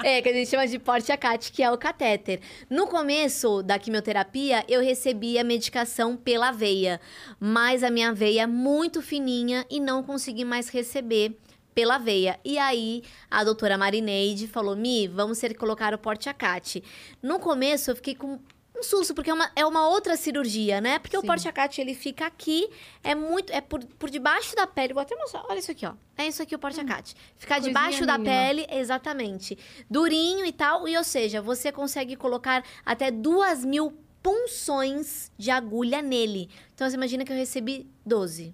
É, 0.03 0.21
que 0.21 0.29
a 0.29 0.33
gente 0.33 0.49
chama 0.49 0.67
de 0.67 0.77
porte 0.77 1.11
acate, 1.11 1.51
que 1.51 1.63
é 1.63 1.71
o 1.71 1.77
catéter. 1.77 2.41
No 2.69 2.87
começo 2.87 3.63
da 3.63 3.79
quimioterapia, 3.79 4.63
eu 4.67 4.81
recebia 4.81 5.43
medicação 5.43 6.17
pela 6.17 6.51
veia, 6.51 6.99
mas 7.39 7.83
a 7.83 7.89
minha 7.89 8.13
veia 8.13 8.43
é 8.43 8.47
muito 8.47 9.01
fininha 9.01 9.65
e 9.69 9.79
não 9.79 10.03
consegui 10.03 10.43
mais 10.43 10.67
receber 10.67 11.37
pela 11.73 11.97
veia. 11.97 12.39
E 12.43 12.57
aí, 12.57 13.01
a 13.31 13.43
doutora 13.43 13.77
Marineide 13.77 14.45
falou, 14.45 14.75
Mi, 14.75 15.07
vamos 15.07 15.39
que 15.39 15.53
colocar 15.55 15.93
o 15.93 15.97
porte 15.97 16.29
acate. 16.29 16.83
No 17.21 17.39
começo, 17.39 17.89
eu 17.89 17.95
fiquei 17.95 18.13
com 18.13 18.39
um 18.83 18.85
susto, 18.85 19.13
porque 19.15 19.31
é 19.31 19.33
uma, 19.33 19.49
é 19.55 19.65
uma 19.65 19.87
outra 19.87 20.17
cirurgia, 20.17 20.81
né? 20.81 20.99
Porque 20.99 21.17
o 21.17 21.21
Sim. 21.21 21.27
porte 21.27 21.47
acate, 21.47 21.79
ele 21.79 21.95
fica 21.95 22.25
aqui, 22.25 22.69
é 23.01 23.15
muito, 23.15 23.51
é 23.51 23.61
por, 23.61 23.83
por 23.97 24.09
debaixo 24.09 24.55
da 24.55 24.67
pele. 24.67 24.93
Vou 24.93 25.01
até 25.01 25.15
mostrar, 25.15 25.43
olha 25.49 25.59
isso 25.59 25.71
aqui, 25.71 25.85
ó. 25.85 25.93
É 26.17 26.27
isso 26.27 26.43
aqui 26.43 26.53
o 26.53 26.59
porte 26.59 26.79
acate. 26.79 27.15
Ficar 27.37 27.55
coisinha 27.55 27.73
debaixo 27.73 28.05
da 28.05 28.17
mínima. 28.17 28.35
pele, 28.35 28.67
exatamente. 28.69 29.57
Durinho 29.89 30.45
e 30.45 30.51
tal, 30.51 30.87
e 30.87 30.97
ou 30.97 31.03
seja, 31.03 31.41
você 31.41 31.71
consegue 31.71 32.15
colocar 32.15 32.63
até 32.85 33.09
duas 33.09 33.63
mil 33.63 33.97
punções 34.21 35.31
de 35.37 35.49
agulha 35.49 36.01
nele. 36.01 36.49
Então, 36.73 36.89
você 36.89 36.95
imagina 36.95 37.25
que 37.25 37.31
eu 37.31 37.37
recebi 37.37 37.89
12. 38.05 38.53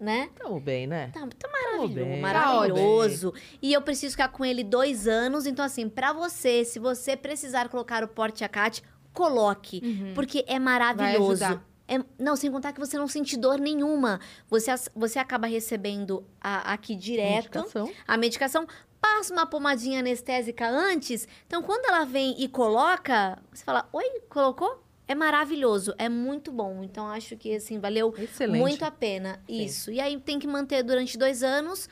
Né? 0.00 0.30
Tamo 0.34 0.58
bem, 0.58 0.86
né? 0.86 1.10
Tá, 1.12 1.20
tá 1.20 1.26
Tamo 1.38 1.52
maravilhoso, 1.52 1.94
bem. 2.10 2.20
maravilhoso. 2.22 3.34
E 3.60 3.70
eu 3.72 3.82
preciso 3.82 4.12
ficar 4.12 4.28
com 4.28 4.42
ele 4.44 4.64
dois 4.64 5.06
anos. 5.06 5.44
Então, 5.46 5.62
assim, 5.62 5.90
pra 5.90 6.12
você, 6.14 6.64
se 6.64 6.78
você 6.78 7.16
precisar 7.18 7.68
colocar 7.68 8.02
o 8.02 8.08
porte 8.08 8.42
acate, 8.42 8.82
coloque. 9.12 10.12
Porque 10.14 10.42
é 10.48 10.58
maravilhoso. 10.58 11.44
É- 11.86 11.98
não, 12.18 12.34
sem 12.36 12.50
contar 12.50 12.72
que 12.72 12.78
você 12.80 12.96
não 12.96 13.08
sente 13.08 13.36
dor 13.36 13.58
nenhuma. 13.58 14.20
Você, 14.48 14.70
você 14.94 15.18
acaba 15.18 15.46
recebendo 15.46 16.24
a- 16.40 16.72
aqui 16.72 16.94
direto 16.94 17.56
Medicação. 17.58 17.90
a 18.08 18.16
medicação. 18.16 18.66
Passa 19.00 19.32
uma 19.34 19.44
pomadinha 19.44 19.98
anestésica 20.00 20.68
antes. 20.68 21.26
Então, 21.46 21.62
quando 21.62 21.86
ela 21.86 22.04
vem 22.04 22.36
e 22.42 22.48
coloca, 22.48 23.38
você 23.52 23.64
fala: 23.64 23.88
Oi, 23.92 24.20
colocou? 24.28 24.82
É 25.10 25.14
maravilhoso, 25.16 25.92
é 25.98 26.08
muito 26.08 26.52
bom. 26.52 26.84
Então, 26.84 27.08
acho 27.08 27.36
que, 27.36 27.56
assim, 27.56 27.80
valeu 27.80 28.14
Excelente. 28.16 28.60
muito 28.60 28.84
a 28.84 28.92
pena. 28.92 29.40
Sim. 29.44 29.64
Isso. 29.64 29.90
E 29.90 30.00
aí 30.00 30.16
tem 30.20 30.38
que 30.38 30.46
manter 30.46 30.84
durante 30.84 31.18
dois 31.18 31.42
anos, 31.42 31.88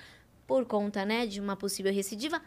por 0.47 0.65
conta, 0.65 1.05
né, 1.05 1.27
de 1.27 1.41
uma 1.41 1.57
possível 1.57 1.93
recidiva, 1.93 2.41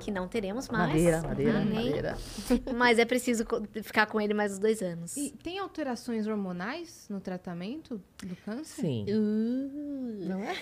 que 0.00 0.10
não 0.10 0.28
teremos 0.28 0.68
mais. 0.68 0.88
Madeira, 0.88 1.22
madeira, 1.22 1.60
Amém. 1.60 1.86
madeira. 1.86 2.18
Mas 2.76 2.98
é 2.98 3.04
preciso 3.04 3.44
ficar 3.82 4.06
com 4.06 4.20
ele 4.20 4.34
mais 4.34 4.52
os 4.52 4.58
dois 4.58 4.82
anos. 4.82 5.16
E 5.16 5.30
tem 5.30 5.58
alterações 5.58 6.26
hormonais 6.26 7.06
no 7.08 7.20
tratamento 7.20 8.00
do 8.22 8.36
câncer? 8.36 8.82
Sim. 8.82 9.06
Uh. 9.08 10.28
Não 10.28 10.40
é? 10.40 10.56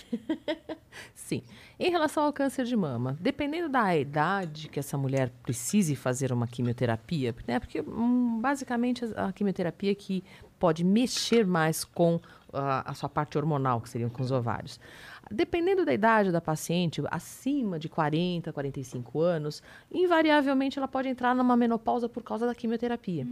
Sim. 1.14 1.42
Em 1.80 1.90
relação 1.90 2.24
ao 2.24 2.32
câncer 2.32 2.64
de 2.64 2.76
mama, 2.76 3.16
dependendo 3.20 3.68
da 3.68 3.96
idade 3.96 4.68
que 4.68 4.78
essa 4.78 4.96
mulher 4.96 5.30
precise 5.42 5.96
fazer 5.96 6.32
uma 6.32 6.46
quimioterapia, 6.46 7.34
né? 7.46 7.58
Porque 7.58 7.80
hum, 7.80 8.38
basicamente 8.40 9.04
a 9.16 9.32
a 9.32 9.32
quimioterapia 9.32 9.94
que 9.94 10.22
pode 10.58 10.84
mexer 10.84 11.46
mais 11.46 11.84
com 11.84 12.20
ah, 12.52 12.82
a 12.86 12.94
sua 12.94 13.08
parte 13.08 13.36
hormonal, 13.36 13.80
que 13.80 13.88
seriam 13.88 14.10
com 14.10 14.22
os 14.22 14.30
ovários. 14.30 14.78
Dependendo 15.32 15.84
da 15.84 15.92
idade 15.92 16.30
da 16.30 16.40
paciente, 16.40 17.02
acima 17.10 17.78
de 17.78 17.88
40, 17.88 18.52
45 18.52 19.20
anos, 19.20 19.62
invariavelmente 19.90 20.78
ela 20.78 20.88
pode 20.88 21.08
entrar 21.08 21.34
numa 21.34 21.56
menopausa 21.56 22.08
por 22.08 22.22
causa 22.22 22.46
da 22.46 22.54
quimioterapia 22.54 23.26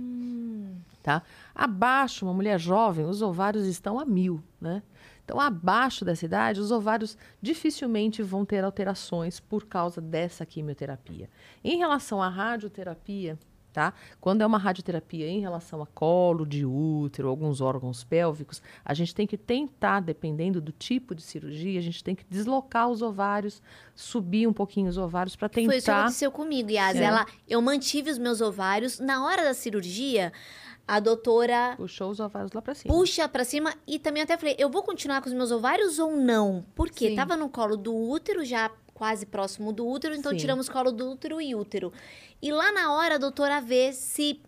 tá? 1.02 1.22
Abaixo, 1.54 2.24
uma 2.24 2.34
mulher 2.34 2.58
jovem, 2.58 3.06
os 3.06 3.22
ovários 3.22 3.66
estão 3.66 3.98
a 3.98 4.04
mil, 4.04 4.42
né? 4.60 4.82
Então, 5.24 5.38
abaixo 5.40 6.04
dessa 6.04 6.24
idade, 6.24 6.60
os 6.60 6.70
ovários 6.72 7.16
dificilmente 7.40 8.22
vão 8.22 8.44
ter 8.44 8.64
alterações 8.64 9.38
por 9.38 9.64
causa 9.64 10.00
dessa 10.00 10.44
quimioterapia. 10.44 11.30
Em 11.62 11.78
relação 11.78 12.20
à 12.20 12.28
radioterapia, 12.28 13.38
tá? 13.72 13.92
Quando 14.20 14.42
é 14.42 14.46
uma 14.46 14.58
radioterapia 14.58 15.26
em 15.26 15.40
relação 15.40 15.82
a 15.82 15.86
colo 15.86 16.44
de 16.44 16.64
útero, 16.64 17.28
alguns 17.28 17.60
órgãos 17.60 18.04
pélvicos, 18.04 18.62
a 18.84 18.94
gente 18.94 19.14
tem 19.14 19.26
que 19.26 19.36
tentar, 19.36 20.00
dependendo 20.00 20.60
do 20.60 20.72
tipo 20.72 21.14
de 21.14 21.22
cirurgia, 21.22 21.78
a 21.78 21.82
gente 21.82 22.02
tem 22.02 22.14
que 22.14 22.24
deslocar 22.28 22.88
os 22.88 23.02
ovários, 23.02 23.62
subir 23.94 24.46
um 24.46 24.52
pouquinho 24.52 24.88
os 24.88 24.98
ovários 24.98 25.36
para 25.36 25.48
tentar. 25.48 25.68
Foi 25.68 25.76
isso 25.76 25.86
que 25.86 25.90
aconteceu 25.90 26.32
comigo, 26.32 26.70
Yas. 26.70 26.92
Sim. 26.96 27.02
Ela, 27.02 27.26
eu 27.48 27.60
mantive 27.62 28.10
os 28.10 28.18
meus 28.18 28.40
ovários. 28.40 28.98
Na 28.98 29.24
hora 29.24 29.44
da 29.44 29.54
cirurgia, 29.54 30.32
a 30.86 30.98
doutora 30.98 31.74
Puxou 31.76 32.10
os 32.10 32.18
ovários 32.18 32.52
lá 32.52 32.60
para 32.60 32.74
cima. 32.74 32.92
puxa 32.92 33.28
pra 33.28 33.44
cima 33.44 33.72
e 33.86 33.98
também 33.98 34.22
até 34.22 34.36
falei, 34.36 34.56
eu 34.58 34.68
vou 34.68 34.82
continuar 34.82 35.22
com 35.22 35.28
os 35.28 35.34
meus 35.34 35.52
ovários 35.52 35.98
ou 35.98 36.16
não? 36.16 36.64
Porque 36.74 37.10
Sim. 37.10 37.14
tava 37.14 37.36
no 37.36 37.48
colo 37.48 37.76
do 37.76 37.94
útero, 37.94 38.44
já 38.44 38.70
quase 39.00 39.24
próximo 39.24 39.72
do 39.72 39.88
útero, 39.88 40.14
então 40.14 40.30
Sim. 40.32 40.36
tiramos 40.36 40.68
colo 40.68 40.92
do 40.92 41.12
útero 41.12 41.40
e 41.40 41.54
útero. 41.54 41.90
E 42.42 42.52
lá 42.52 42.70
na 42.70 42.92
hora 42.92 43.14
a 43.14 43.18
doutora 43.18 43.58
vê 43.58 43.94
se 43.94 44.38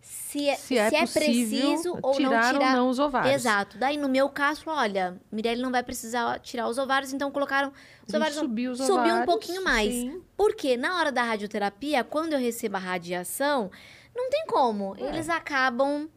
se 0.00 0.48
é, 0.48 0.56
Se 0.56 0.76
é, 0.76 0.90
possível 0.90 1.22
preciso 1.22 1.98
ou 2.02 2.12
tirar 2.14 2.52
não 2.52 2.58
tirar. 2.60 2.70
ou 2.70 2.76
não 2.76 2.88
os 2.90 2.98
ovários. 2.98 3.32
Exato. 3.32 3.78
Daí 3.78 3.96
no 3.96 4.08
meu 4.08 4.28
caso, 4.28 4.64
olha, 4.66 5.20
Mirelle 5.30 5.62
não 5.62 5.70
vai 5.70 5.84
precisar 5.84 6.40
tirar 6.40 6.68
os 6.68 6.78
ovários, 6.78 7.12
então 7.12 7.30
colocaram 7.30 7.72
os 8.06 8.12
ovários 8.12 8.36
subiu 8.36 8.72
os 8.72 8.78
subiu 8.78 8.96
um 8.96 9.02
ovários, 9.04 9.24
pouquinho 9.26 9.62
mais. 9.62 9.92
sim. 9.92 10.20
Porque 10.36 10.76
na 10.76 10.98
hora 10.98 11.12
da 11.12 11.22
radioterapia, 11.22 12.02
quando 12.02 12.32
eu 12.32 12.40
recebo 12.40 12.76
a 12.76 12.80
radiação, 12.80 13.70
não 14.16 14.28
tem 14.28 14.46
como. 14.46 14.96
É. 14.98 15.10
Eles 15.10 15.28
acabam, 15.28 16.08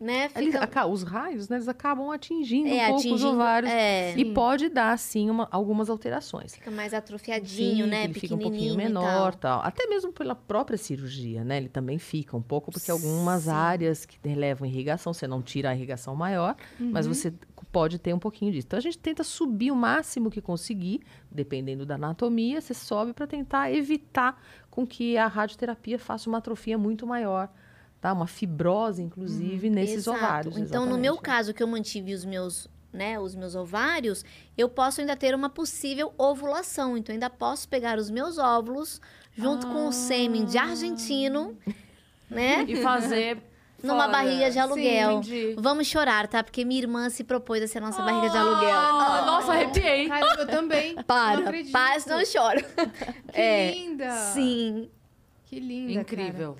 né, 0.00 0.30
Eles 0.36 0.54
os 0.88 1.02
raios, 1.02 1.48
né, 1.48 1.56
eles 1.56 1.68
acabam 1.68 2.10
atingindo 2.10 2.68
É, 2.68 2.84
um 2.84 2.90
pouco 2.90 2.98
os 3.00 3.06
atingindo- 3.06 3.32
ovários. 3.32 3.70
é. 3.72 4.14
E 4.16 4.24
pode 4.32 4.68
dar, 4.68 4.96
sim, 4.98 5.28
uma- 5.28 5.48
algumas 5.50 5.90
alterações. 5.90 6.54
Fica 6.54 6.70
mais 6.70 6.94
atrofiadinho, 6.94 7.84
Sim, 7.84 7.90
né? 7.90 8.04
Ele 8.04 8.14
fica 8.14 8.34
um 8.34 8.38
pouquinho 8.38 8.76
menor, 8.76 9.34
tal. 9.34 9.58
tal. 9.58 9.66
Até 9.66 9.86
mesmo 9.86 10.12
pela 10.12 10.34
própria 10.34 10.78
cirurgia, 10.78 11.42
né? 11.44 11.56
Ele 11.56 11.68
também 11.68 11.98
fica 11.98 12.36
um 12.36 12.42
pouco, 12.42 12.70
porque 12.70 12.90
algumas 12.90 13.42
Sim. 13.44 13.50
áreas 13.50 14.06
que 14.06 14.18
levam 14.34 14.66
irrigação, 14.68 15.12
você 15.12 15.26
não 15.26 15.42
tira 15.42 15.70
a 15.70 15.74
irrigação 15.74 16.14
maior, 16.14 16.54
mas 16.78 17.06
Uhum. 17.06 17.14
você 17.14 17.32
pode 17.72 17.98
ter 17.98 18.14
um 18.14 18.18
pouquinho 18.18 18.52
disso. 18.52 18.66
Então 18.66 18.78
a 18.78 18.82
gente 18.82 18.98
tenta 18.98 19.22
subir 19.24 19.70
o 19.70 19.76
máximo 19.76 20.30
que 20.30 20.40
conseguir, 20.40 21.00
dependendo 21.30 21.84
da 21.84 21.96
anatomia, 21.96 22.60
você 22.60 22.72
sobe 22.72 23.12
para 23.12 23.26
tentar 23.26 23.72
evitar 23.72 24.40
com 24.70 24.86
que 24.86 25.18
a 25.18 25.26
radioterapia 25.26 25.98
faça 25.98 26.28
uma 26.30 26.38
atrofia 26.38 26.78
muito 26.78 27.06
maior, 27.06 27.48
tá? 28.00 28.12
Uma 28.12 28.26
fibrose, 28.26 29.02
inclusive, 29.02 29.68
nesses 29.70 30.06
Uhum. 30.06 30.14
Exato. 30.14 30.24
ovários. 30.26 30.56
Então, 30.58 30.82
no 30.86 30.92
meu 30.98 31.14
exatamente. 31.14 31.22
caso, 31.22 31.54
que 31.54 31.62
eu 31.62 31.66
mantive 31.66 32.14
os 32.14 32.24
meus, 32.24 32.68
né, 32.92 33.18
os 33.18 33.34
meus 33.34 33.54
ovários, 33.54 34.24
eu 34.56 34.68
posso 34.68 35.00
ainda 35.00 35.16
ter 35.16 35.34
uma 35.34 35.48
possível 35.50 36.12
ovulação. 36.18 36.96
Então, 36.96 37.12
ainda 37.12 37.28
posso 37.30 37.68
pegar 37.68 37.98
os 37.98 38.10
meus 38.10 38.38
óvulos 38.38 39.00
junto 39.36 39.66
com 39.66 39.86
o 39.88 39.92
sêmen 39.92 40.44
de 40.44 40.58
argentino, 40.58 41.56
né? 42.30 42.64
E 42.68 42.76
fazer. 42.82 43.38
Numa 43.80 44.06
fora. 44.06 44.08
barriga 44.12 44.50
de 44.50 44.58
aluguel. 44.58 45.12
entendi. 45.18 45.54
Vamos 45.56 45.86
chorar, 45.86 46.26
tá? 46.26 46.42
Porque 46.42 46.64
minha 46.64 46.80
irmã 46.80 47.08
se 47.10 47.22
propôs 47.22 47.62
a 47.62 47.68
ser 47.68 47.78
a 47.78 47.82
nossa 47.82 48.02
barriga 48.02 48.28
de 48.28 48.36
aluguel. 48.36 48.70
Ah, 48.74 49.22
nossa, 49.24 49.52
arrepiei. 49.52 50.08
Caramba, 50.08 50.42
eu 50.42 50.46
também. 50.48 50.94
Não 50.98 51.04
Para, 51.04 51.38
acredito. 51.42 51.70
para, 51.72 52.00
senão 52.00 52.18
eu 52.18 52.26
choro. 52.26 52.58
Que 53.32 53.40
É, 53.40 53.70
linda. 53.70 54.10
Sim, 54.34 54.90
Que 55.44 55.60
linda, 55.60 56.00
Incrível. 56.00 56.56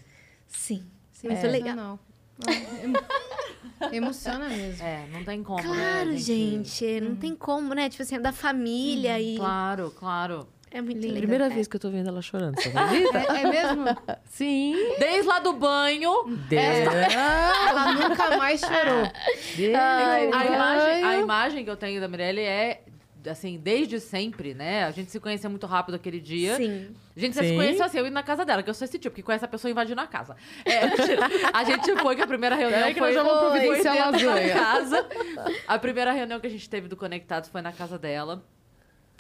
sim. 0.47 0.85
Cara. 1.23 1.35
Muito 1.35 1.47
legal. 1.51 1.77
Sensacional. 1.77 1.99
Não, 2.47 2.85
emo- 2.85 3.93
Emociona 3.93 4.49
mesmo. 4.49 4.85
É, 4.87 5.07
não 5.13 5.25
tem 5.25 5.43
como, 5.43 5.63
Claro, 5.63 6.11
né? 6.11 6.17
gente. 6.17 7.01
Não 7.01 7.15
tem 7.17 7.35
como, 7.35 7.75
né? 7.75 7.89
Tipo 7.89 8.03
assim, 8.03 8.17
é 8.17 8.21
da 8.21 8.33
família 8.33 9.21
e. 9.21 9.37
Claro, 9.37 9.93
claro. 9.97 10.49
É 10.71 10.83
muito 10.83 11.01
Lindo. 11.01 11.17
Primeira 11.17 11.47
É. 11.47 11.49
vez 11.49 11.67
que 11.67 11.77
eu 11.77 11.81
tô 11.81 11.89
vendo 11.91 12.09
ela 12.09 12.21
chorando, 12.21 12.61
você 12.61 12.69
acredita? 12.69 13.19
É, 13.19 13.41
é 13.43 13.49
mesmo? 13.51 13.85
Sim. 14.29 14.75
Desde 14.99 15.27
lá 15.27 15.39
do 15.39 15.55
banho, 15.55 16.13
Ela 16.51 17.93
nunca 17.95 18.37
mais 18.37 18.61
chorou. 18.61 19.11
Desde 19.57 19.75
Ai, 19.75 20.31
a 20.31 20.45
imagem, 20.47 21.05
a 21.05 21.17
imagem 21.17 21.65
que 21.65 21.71
eu 21.71 21.77
tenho 21.77 22.01
da 22.01 22.07
Mirelle 22.09 22.43
é 22.43 22.83
assim, 23.29 23.59
desde 23.59 24.01
sempre, 24.01 24.55
né? 24.55 24.85
A 24.85 24.91
gente 24.91 25.11
se 25.11 25.21
conhecia 25.21 25.49
muito 25.49 25.67
rápido 25.67 25.95
aquele 25.95 26.21
dia. 26.21 26.57
Sim. 26.57 26.95
A 27.17 27.21
gente 27.21 27.35
só 27.35 27.43
se 27.43 27.49
Sim. 27.49 27.57
conheceu 27.57 27.85
assim, 27.85 27.99
eu 27.99 28.07
indo 28.07 28.15
na 28.15 28.23
casa 28.23 28.45
dela, 28.45 28.63
que 28.63 28.71
eu 28.71 28.75
sou 28.75 28.85
esse 28.85 28.99
tipo, 28.99 29.15
que 29.15 29.23
conhece 29.23 29.45
a 29.45 29.49
pessoa 29.49 29.71
invadindo 29.71 30.01
a 30.01 30.07
casa. 30.07 30.37
É, 30.65 30.81
a 31.53 31.65
gente 31.65 31.97
foi 31.97 32.17
que 32.17 32.23
a 32.23 32.27
primeira 32.27 32.55
reunião 32.57 32.79
Peraí 32.81 32.95
que 32.95 33.01
foi, 33.01 33.13
nós 33.15 33.25
vamos 33.25 33.41
foi 33.41 33.61
providenciar 33.61 34.13
lasanha. 34.13 34.55
casa. 34.55 35.09
A 35.67 35.79
primeira 35.79 36.13
reunião 36.13 36.41
que 36.41 36.47
a 36.47 36.51
gente 36.51 36.69
teve 36.69 36.89
do 36.89 36.97
Conectados 36.97 37.49
foi 37.49 37.61
na 37.63 37.73
casa 37.73 37.99
dela. 37.99 38.45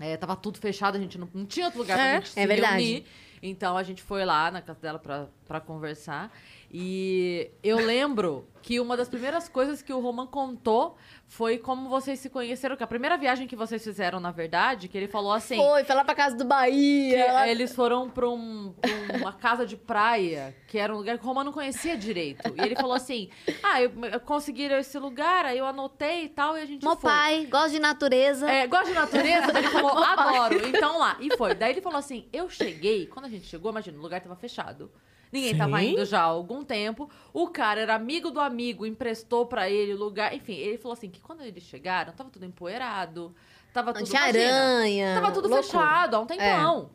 É, 0.00 0.16
tava 0.16 0.36
tudo 0.36 0.58
fechado, 0.58 0.96
a 0.96 1.00
gente 1.00 1.18
não, 1.18 1.28
não 1.34 1.44
tinha 1.44 1.66
outro 1.66 1.80
lugar 1.80 1.96
pra 1.96 2.06
É, 2.06 2.14
gente 2.16 2.28
se 2.30 2.40
é 2.40 2.46
verdade. 2.46 2.72
reunir. 2.82 3.04
Então 3.42 3.76
a 3.76 3.82
gente 3.82 4.02
foi 4.02 4.24
lá 4.24 4.50
na 4.50 4.60
casa 4.60 4.78
dela 4.80 4.98
pra, 4.98 5.26
pra 5.46 5.60
conversar. 5.60 6.32
E 6.72 7.50
eu 7.62 7.78
lembro 7.78 8.46
que 8.68 8.78
uma 8.78 8.98
das 8.98 9.08
primeiras 9.08 9.48
coisas 9.48 9.80
que 9.80 9.90
o 9.94 9.98
Roman 9.98 10.26
contou 10.26 10.94
foi 11.26 11.56
como 11.56 11.88
vocês 11.88 12.20
se 12.20 12.28
conheceram. 12.28 12.76
Que 12.76 12.84
a 12.84 12.86
primeira 12.86 13.16
viagem 13.16 13.46
que 13.46 13.56
vocês 13.56 13.82
fizeram, 13.82 14.20
na 14.20 14.30
verdade, 14.30 14.88
que 14.88 14.98
ele 14.98 15.08
falou 15.08 15.32
assim. 15.32 15.56
Foi, 15.56 15.84
foi 15.84 15.94
lá 15.96 16.04
pra 16.04 16.14
casa 16.14 16.36
do 16.36 16.44
Bahia. 16.44 17.48
eles 17.50 17.74
foram 17.74 18.10
pra, 18.10 18.28
um- 18.28 18.74
pra 18.78 19.16
uma 19.16 19.32
casa 19.32 19.64
de 19.64 19.74
praia, 19.74 20.54
que 20.66 20.76
era 20.76 20.92
um 20.94 20.98
lugar 20.98 21.16
que 21.16 21.24
o 21.24 21.26
Romano 21.26 21.46
não 21.46 21.52
conhecia 21.54 21.96
direito. 21.96 22.42
E 22.54 22.60
ele 22.60 22.76
falou 22.76 22.92
assim: 22.92 23.30
Ah, 23.62 23.80
eu, 23.80 23.90
eu 24.12 24.20
conseguiram 24.20 24.76
esse 24.76 24.98
lugar, 24.98 25.46
aí 25.46 25.56
eu 25.56 25.64
anotei 25.66 26.24
e 26.24 26.28
tal, 26.28 26.58
e 26.58 26.60
a 26.60 26.66
gente 26.66 26.84
Mó 26.84 26.94
foi. 26.94 27.10
pai, 27.10 27.46
gosta 27.50 27.70
de 27.70 27.78
natureza. 27.78 28.50
É, 28.50 28.66
gosta 28.66 28.88
de 28.88 28.94
natureza? 28.94 29.58
Ele 29.58 29.68
falou, 29.68 29.96
adoro. 30.04 30.68
Então 30.68 30.98
lá. 30.98 31.16
E 31.20 31.34
foi. 31.38 31.54
Daí 31.54 31.72
ele 31.72 31.80
falou 31.80 31.98
assim: 31.98 32.28
eu 32.30 32.50
cheguei, 32.50 33.06
quando 33.06 33.24
a 33.24 33.28
gente 33.30 33.46
chegou, 33.46 33.70
imagina, 33.70 33.96
o 33.96 34.02
lugar 34.02 34.20
tava 34.20 34.36
fechado. 34.36 34.90
Ninguém 35.32 35.52
Sim. 35.52 35.58
tava 35.58 35.82
indo 35.82 36.04
já 36.04 36.20
há 36.20 36.24
algum 36.24 36.64
tempo. 36.64 37.10
O 37.32 37.48
cara 37.48 37.80
era 37.80 37.94
amigo 37.94 38.30
do 38.30 38.40
amigo, 38.40 38.86
emprestou 38.86 39.46
pra 39.46 39.68
ele 39.68 39.94
o 39.94 39.98
lugar. 39.98 40.34
Enfim, 40.34 40.54
ele 40.54 40.78
falou 40.78 40.94
assim: 40.94 41.10
que 41.10 41.20
quando 41.20 41.42
eles 41.42 41.62
chegaram, 41.62 42.12
tava 42.12 42.30
tudo 42.30 42.44
empoeirado. 42.46 43.34
Tava 43.72 43.92
tudo. 43.92 44.16
aranha. 44.16 45.14
Tava 45.14 45.32
tudo 45.32 45.48
loucura. 45.48 45.62
fechado 45.62 46.14
há 46.16 46.20
um 46.20 46.26
tempão. 46.26 46.90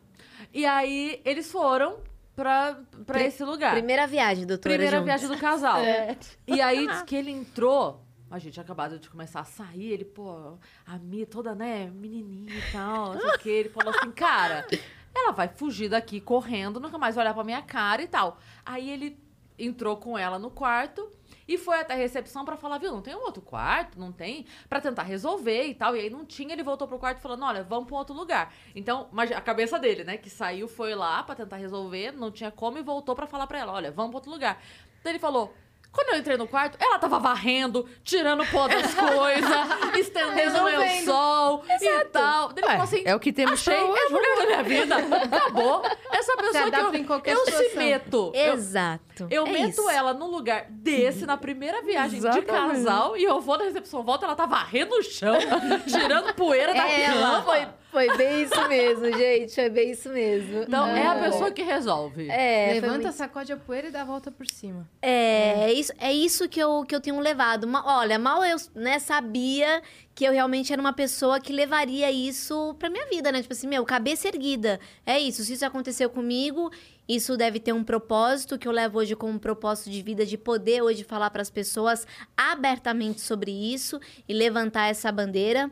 E 0.52 0.66
aí 0.66 1.20
eles 1.24 1.50
foram 1.50 1.98
pra, 2.34 2.78
pra 3.06 3.14
Pri- 3.18 3.24
esse 3.26 3.44
lugar. 3.44 3.72
Primeira 3.72 4.06
viagem, 4.06 4.44
doutora. 4.46 4.74
Primeira 4.74 4.98
juntos. 4.98 5.06
viagem 5.06 5.28
do 5.28 5.38
casal. 5.38 5.80
É. 5.84 6.16
E 6.46 6.60
aí 6.60 6.86
diz 6.86 7.02
que 7.02 7.14
ele 7.16 7.30
entrou. 7.30 8.00
A 8.30 8.38
gente 8.40 8.58
acabado 8.60 8.98
de 8.98 9.08
começar 9.08 9.40
a 9.40 9.44
sair, 9.44 9.92
ele, 9.92 10.04
pô, 10.04 10.58
a 10.84 10.98
Mia 10.98 11.24
toda, 11.24 11.54
né, 11.54 11.88
menininha 11.94 12.52
e 12.52 12.72
tal, 12.72 13.14
não 13.14 13.20
sei 13.20 13.30
o 13.30 13.38
quê. 13.38 13.48
Ele 13.50 13.68
falou 13.68 13.94
assim, 13.96 14.10
cara, 14.10 14.66
ela 15.14 15.32
vai 15.32 15.48
fugir 15.48 15.88
daqui 15.88 16.20
correndo, 16.20 16.80
nunca 16.80 16.98
mais 16.98 17.14
vai 17.14 17.24
olhar 17.24 17.34
pra 17.34 17.44
minha 17.44 17.62
cara 17.62 18.02
e 18.02 18.08
tal. 18.08 18.38
Aí 18.64 18.90
ele 18.90 19.18
entrou 19.58 19.96
com 19.96 20.18
ela 20.18 20.38
no 20.38 20.50
quarto 20.50 21.08
e 21.46 21.58
foi 21.58 21.78
até 21.78 21.94
a 21.94 21.96
recepção 21.96 22.44
pra 22.44 22.56
falar, 22.56 22.78
viu, 22.78 22.90
não 22.90 23.02
tem 23.02 23.14
um 23.14 23.20
outro 23.20 23.42
quarto, 23.42 23.98
não 24.00 24.10
tem, 24.10 24.46
Pra 24.68 24.80
tentar 24.80 25.02
resolver 25.02 25.66
e 25.66 25.74
tal. 25.74 25.96
E 25.96 26.00
aí 26.00 26.10
não 26.10 26.24
tinha, 26.24 26.52
ele 26.52 26.62
voltou 26.62 26.88
pro 26.88 26.98
quarto 26.98 27.20
falando, 27.20 27.44
olha, 27.44 27.62
vamos 27.62 27.90
um 27.90 27.94
outro 27.94 28.14
lugar. 28.14 28.52
Então, 28.74 29.08
mas 29.12 29.30
a 29.30 29.40
cabeça 29.40 29.78
dele, 29.78 30.04
né, 30.04 30.16
que 30.16 30.30
saiu, 30.30 30.66
foi 30.66 30.94
lá 30.94 31.22
pra 31.22 31.34
tentar 31.34 31.56
resolver, 31.56 32.12
não 32.12 32.30
tinha 32.30 32.50
como 32.50 32.78
e 32.78 32.82
voltou 32.82 33.14
pra 33.14 33.26
falar 33.26 33.46
pra 33.46 33.58
ela, 33.58 33.72
olha, 33.72 33.92
vamos 33.92 34.10
pra 34.10 34.18
outro 34.18 34.32
lugar. 34.32 34.60
Daí 35.02 35.12
ele 35.12 35.18
falou, 35.18 35.54
quando 35.94 36.08
eu 36.14 36.18
entrei 36.18 36.36
no 36.36 36.46
quarto, 36.48 36.76
ela 36.80 36.98
tava 36.98 37.18
varrendo, 37.18 37.88
tirando 38.02 38.44
pó 38.46 38.66
das 38.68 38.92
coisas, 38.94 39.98
estendendo 39.98 40.58
o 40.60 40.64
lençol 40.64 41.64
e 41.80 42.04
tal. 42.06 42.52
Daí 42.52 42.64
falou 42.64 42.82
assim, 42.82 43.02
é 43.04 43.14
o 43.14 43.20
que 43.20 43.32
temos 43.32 43.52
achei, 43.54 43.74
pra 43.74 43.84
hoje, 43.84 44.02
é 44.02 44.06
a 44.06 44.10
mulher 44.10 44.36
da 44.36 44.46
minha 44.46 44.62
vida. 44.62 44.96
Acabou. 45.36 45.82
Essa 46.12 46.36
pessoa 46.36 46.70
que 46.70 46.80
eu, 46.80 46.94
em 46.94 47.04
qualquer 47.04 47.32
eu 47.34 47.46
se 47.46 47.76
meto. 47.76 48.32
Eu, 48.34 48.54
Exato. 48.54 49.26
eu 49.30 49.46
É 49.46 49.50
meto 49.50 49.68
isso. 49.80 49.88
ela 49.90 50.12
num 50.12 50.26
lugar 50.28 50.66
desse, 50.68 51.24
na 51.24 51.36
primeira 51.36 51.80
viagem 51.82 52.20
de 52.20 52.26
Exatamente. 52.26 52.46
casal, 52.84 53.16
e 53.16 53.22
eu 53.24 53.40
vou 53.40 53.56
na 53.56 53.64
recepção, 53.64 54.02
volta, 54.02 54.26
ela 54.26 54.34
tá 54.36 54.46
varrendo 54.46 54.94
o 54.96 55.02
chão, 55.02 55.36
tirando 55.86 56.34
poeira 56.34 56.74
da 56.74 56.88
É 56.88 57.02
ela. 57.04 57.42
cama. 57.42 57.74
Foi, 57.94 58.16
bem 58.16 58.42
isso 58.42 58.68
mesmo, 58.68 59.04
gente. 59.16 59.54
Foi 59.54 59.70
bem 59.70 59.90
isso 59.92 60.08
mesmo. 60.08 60.62
Então, 60.64 60.84
é 60.88 61.06
a 61.06 61.14
É. 61.14 61.22
pessoa 61.30 61.50
que 61.52 61.62
resolve. 61.62 62.28
É, 62.28 62.72
Levanta, 62.74 62.98
muito- 63.04 63.12
sacode 63.12 63.52
a 63.52 63.56
poeira 63.56 63.86
e 63.86 63.90
dá 63.92 64.00
a 64.02 64.04
volta 64.04 64.32
por 64.32 64.44
cima. 64.48 64.88
É, 65.00 65.66
é 65.68 65.72
isso, 65.72 65.92
é 65.98 66.12
isso 66.12 66.48
que, 66.48 66.58
eu, 66.58 66.84
que 66.84 66.92
eu 66.94 67.00
tenho 67.00 67.20
levado. 67.20 67.68
Olha, 67.84 68.18
mal 68.18 68.44
eu 68.44 68.56
né, 68.74 68.98
sabia 68.98 69.80
que 70.12 70.24
eu 70.24 70.32
realmente 70.32 70.72
era 70.72 70.80
uma 70.82 70.92
pessoa 70.92 71.38
que 71.38 71.52
levaria 71.52 72.10
isso 72.10 72.74
pra 72.80 72.90
minha 72.90 73.06
vida, 73.06 73.30
né? 73.30 73.40
Tipo 73.42 73.52
assim, 73.54 73.68
meu, 73.68 73.84
cabeça 73.84 74.26
erguida. 74.26 74.80
É 75.06 75.18
isso. 75.18 75.44
Se 75.44 75.52
isso 75.52 75.64
aconteceu 75.64 76.10
comigo, 76.10 76.70
isso 77.08 77.36
deve 77.36 77.60
ter 77.60 77.72
um 77.72 77.84
propósito 77.84 78.58
que 78.58 78.66
eu 78.66 78.72
levo 78.72 78.98
hoje 78.98 79.14
como 79.14 79.32
um 79.32 79.38
propósito 79.38 79.88
de 79.90 80.02
vida, 80.02 80.26
de 80.26 80.36
poder 80.36 80.82
hoje 80.82 81.04
falar 81.04 81.30
pras 81.30 81.48
pessoas 81.50 82.06
abertamente 82.36 83.20
sobre 83.20 83.50
isso 83.52 84.00
e 84.28 84.32
levantar 84.34 84.88
essa 84.88 85.10
bandeira. 85.12 85.70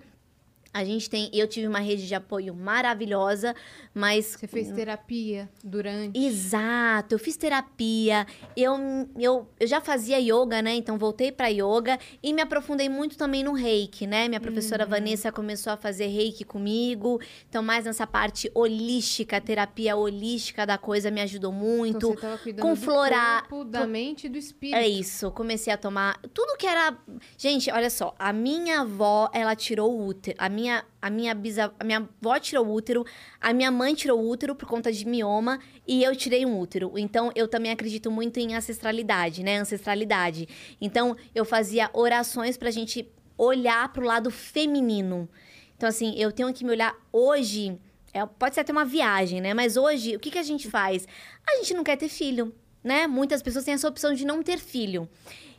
A 0.74 0.85
gente 0.85 1.11
tem, 1.11 1.28
eu 1.35 1.47
tive 1.47 1.66
uma 1.69 1.81
rede 1.81 2.07
de 2.07 2.15
apoio 2.15 2.55
maravilhosa, 2.55 3.55
mas 3.94 4.36
Você 4.39 4.47
fez 4.47 4.70
terapia 4.70 5.49
durante. 5.62 6.19
Exato, 6.19 7.15
eu 7.15 7.19
fiz 7.19 7.36
terapia, 7.36 8.27
eu, 8.57 8.74
eu, 9.19 9.47
eu 9.61 9.66
já 9.66 9.81
fazia 9.81 10.19
yoga, 10.19 10.62
né? 10.62 10.74
Então 10.74 10.97
voltei 10.97 11.31
pra 11.31 11.49
yoga 11.49 11.99
e 12.23 12.32
me 12.32 12.40
aprofundei 12.40 12.89
muito 12.89 13.19
também 13.19 13.44
no 13.44 13.53
reiki, 13.53 14.07
né? 14.07 14.28
Minha 14.28 14.40
professora 14.40 14.86
Vanessa 14.86 15.31
começou 15.31 15.73
a 15.73 15.77
fazer 15.77 16.07
reiki 16.07 16.44
comigo, 16.44 17.20
então 17.49 17.62
mais 17.62 17.85
nessa 17.85 18.07
parte 18.07 18.51
holística, 18.55 19.40
terapia 19.40 19.94
holística 19.97 20.65
da 20.66 20.78
coisa 20.78 21.11
me 21.11 21.20
ajudou 21.20 21.53
muito. 21.53 21.97
Então, 21.99 22.11
você 22.15 22.20
tava 22.20 22.39
cuidando 22.39 22.62
com 22.66 22.74
do 22.74 22.81
flora- 22.81 23.43
corpo, 23.49 23.65
da 23.65 23.86
mente 23.86 24.27
e 24.27 24.31
do 24.31 24.39
espírito. 24.39 24.77
É 24.78 24.89
isso, 24.89 25.31
comecei 25.32 25.73
a 25.73 25.77
tomar 25.77 26.19
tudo 26.32 26.57
que 26.57 26.66
era. 26.66 26.97
Gente, 27.36 27.70
olha 27.70 27.90
só, 27.90 28.15
a 28.19 28.32
minha 28.32 28.81
avó, 28.81 29.28
ela 29.35 29.55
tirou 29.55 29.93
o 29.93 30.07
útero. 30.07 30.36
A 30.39 30.49
minha, 30.49 30.62
a 30.71 31.11
minha 31.11 31.35
bisa, 31.35 31.73
a 31.79 31.85
minha 31.85 31.99
avó 31.99 32.39
tirou 32.39 32.67
o 32.67 32.73
útero, 32.73 33.05
a 33.41 33.53
minha 33.53 33.71
mãe 33.71 33.95
tirou 33.95 34.21
o 34.21 34.29
útero 34.29 34.55
por 34.55 34.69
conta 34.69 34.93
de 34.93 35.07
mioma 35.07 35.59
e 35.87 36.03
eu 36.03 36.15
tirei 36.15 36.45
um 36.47 36.59
útero. 36.59 36.93
Então 36.97 37.31
eu 37.35 37.49
também 37.49 37.73
acredito 37.73 38.11
muito 38.11 38.39
em 38.39 38.55
ancestralidade, 38.55 39.43
né? 39.43 39.59
Ancestralidade. 39.59 40.49
Então 40.81 41.17
eu 41.35 41.45
fazia 41.45 41.91
orações 41.93 42.57
pra 42.57 42.71
gente 42.71 43.09
olhar 43.37 43.93
pro 43.93 44.05
lado 44.05 44.31
feminino. 44.31 45.29
Então 45.77 45.89
assim, 45.89 46.15
eu 46.17 46.31
tenho 46.31 46.53
que 46.53 46.65
me 46.65 46.71
olhar 46.71 46.95
hoje, 47.13 47.79
é, 48.13 48.25
pode 48.25 48.55
ser 48.55 48.61
até 48.61 48.73
uma 48.73 48.85
viagem, 48.85 49.41
né? 49.41 49.55
Mas 49.55 49.77
hoje, 49.77 50.15
o 50.17 50.21
que 50.21 50.31
que 50.31 50.39
a 50.39 50.43
gente 50.43 50.69
faz? 50.71 51.07
A 51.47 51.57
gente 51.57 51.75
não 51.75 51.83
quer 51.83 51.97
ter 51.97 52.09
filho 52.09 52.55
né? 52.83 53.07
Muitas 53.07 53.43
pessoas 53.43 53.65
têm 53.65 53.75
essa 53.75 53.89
opção 53.89 54.13
de 54.15 54.25
não 54.25 54.43
ter 54.43 54.59
filho. 54.59 55.09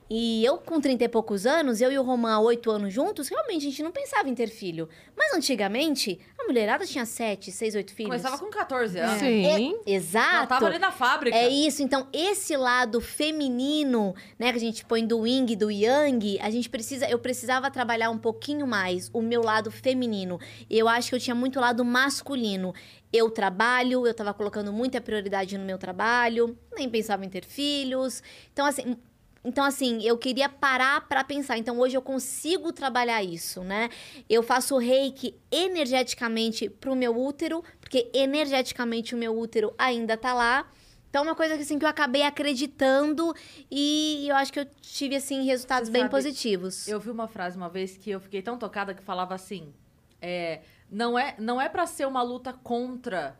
E 0.09 0.43
eu, 0.43 0.57
com 0.57 0.79
30 0.79 1.03
e 1.03 1.09
poucos 1.09 1.45
anos, 1.45 1.81
eu 1.81 1.91
e 1.91 1.97
o 1.97 2.27
há 2.27 2.39
8 2.39 2.71
anos 2.71 2.93
juntos, 2.93 3.27
realmente 3.27 3.65
a 3.65 3.69
gente 3.69 3.83
não 3.83 3.91
pensava 3.91 4.29
em 4.29 4.35
ter 4.35 4.47
filho. 4.47 4.87
Mas 5.17 5.33
antigamente, 5.33 6.19
a 6.37 6.43
mulherada 6.43 6.85
tinha 6.85 7.05
7, 7.05 7.51
6, 7.51 7.75
8 7.75 7.93
filhos. 7.93 8.09
Começava 8.09 8.37
com 8.37 8.49
14 8.49 8.99
anos. 8.99 9.19
Sim. 9.19 9.45
É, 9.85 9.91
exato. 9.91 10.35
Ela 10.35 10.47
tava 10.47 10.65
ali 10.67 10.79
na 10.79 10.91
fábrica. 10.91 11.35
É 11.35 11.47
isso, 11.47 11.81
então 11.81 12.07
esse 12.11 12.55
lado 12.55 12.99
feminino, 12.99 14.13
né, 14.37 14.51
que 14.51 14.57
a 14.57 14.61
gente 14.61 14.85
põe 14.85 15.05
do 15.05 15.25
yin 15.25 15.45
e 15.49 15.55
do 15.55 15.71
yang, 15.71 16.39
a 16.39 16.49
gente 16.49 16.69
precisa, 16.69 17.09
eu 17.09 17.19
precisava 17.19 17.71
trabalhar 17.71 18.09
um 18.09 18.17
pouquinho 18.17 18.67
mais 18.67 19.09
o 19.13 19.21
meu 19.21 19.41
lado 19.41 19.71
feminino. 19.71 20.39
Eu 20.69 20.87
acho 20.87 21.09
que 21.09 21.15
eu 21.15 21.19
tinha 21.19 21.35
muito 21.35 21.59
lado 21.59 21.83
masculino. 21.83 22.73
Eu 23.11 23.29
trabalho, 23.29 24.07
eu 24.07 24.13
tava 24.13 24.33
colocando 24.33 24.73
muita 24.73 24.99
prioridade 24.99 25.57
no 25.57 25.63
meu 25.63 25.77
trabalho, 25.77 26.57
nem 26.73 26.89
pensava 26.89 27.23
em 27.23 27.29
ter 27.29 27.45
filhos. 27.45 28.23
Então 28.51 28.65
assim, 28.65 28.97
então, 29.43 29.65
assim, 29.65 30.01
eu 30.03 30.17
queria 30.17 30.47
parar 30.47 31.07
pra 31.07 31.23
pensar. 31.23 31.57
Então, 31.57 31.77
hoje 31.79 31.95
eu 31.97 32.01
consigo 32.01 32.71
trabalhar 32.71 33.21
isso, 33.23 33.63
né? 33.63 33.89
Eu 34.29 34.41
faço 34.41 34.77
reiki 34.77 35.35
energeticamente 35.51 36.69
pro 36.69 36.95
meu 36.95 37.15
útero, 37.17 37.63
porque 37.79 38.09
energeticamente 38.13 39.13
o 39.13 39.17
meu 39.17 39.37
útero 39.37 39.73
ainda 39.77 40.15
tá 40.15 40.33
lá. 40.33 40.65
Então, 41.09 41.23
é 41.23 41.27
uma 41.27 41.35
coisa 41.35 41.55
que, 41.55 41.61
assim, 41.61 41.77
que 41.77 41.85
eu 41.85 41.89
acabei 41.89 42.23
acreditando 42.23 43.33
e 43.69 44.25
eu 44.27 44.35
acho 44.35 44.51
que 44.51 44.59
eu 44.59 44.65
tive, 44.81 45.15
assim, 45.15 45.43
resultados 45.45 45.87
Você 45.89 45.93
bem 45.93 46.01
sabe, 46.03 46.11
positivos. 46.11 46.87
Eu 46.87 46.99
vi 46.99 47.11
uma 47.11 47.27
frase 47.27 47.55
uma 47.57 47.69
vez 47.69 47.97
que 47.97 48.09
eu 48.09 48.19
fiquei 48.19 48.41
tão 48.41 48.57
tocada 48.57 48.93
que 48.95 49.03
falava 49.03 49.35
assim: 49.35 49.73
é, 50.21 50.61
não 50.89 51.17
é 51.19 51.35
não 51.37 51.61
é 51.61 51.69
para 51.69 51.85
ser 51.85 52.07
uma 52.07 52.23
luta 52.23 52.51
contra 52.53 53.37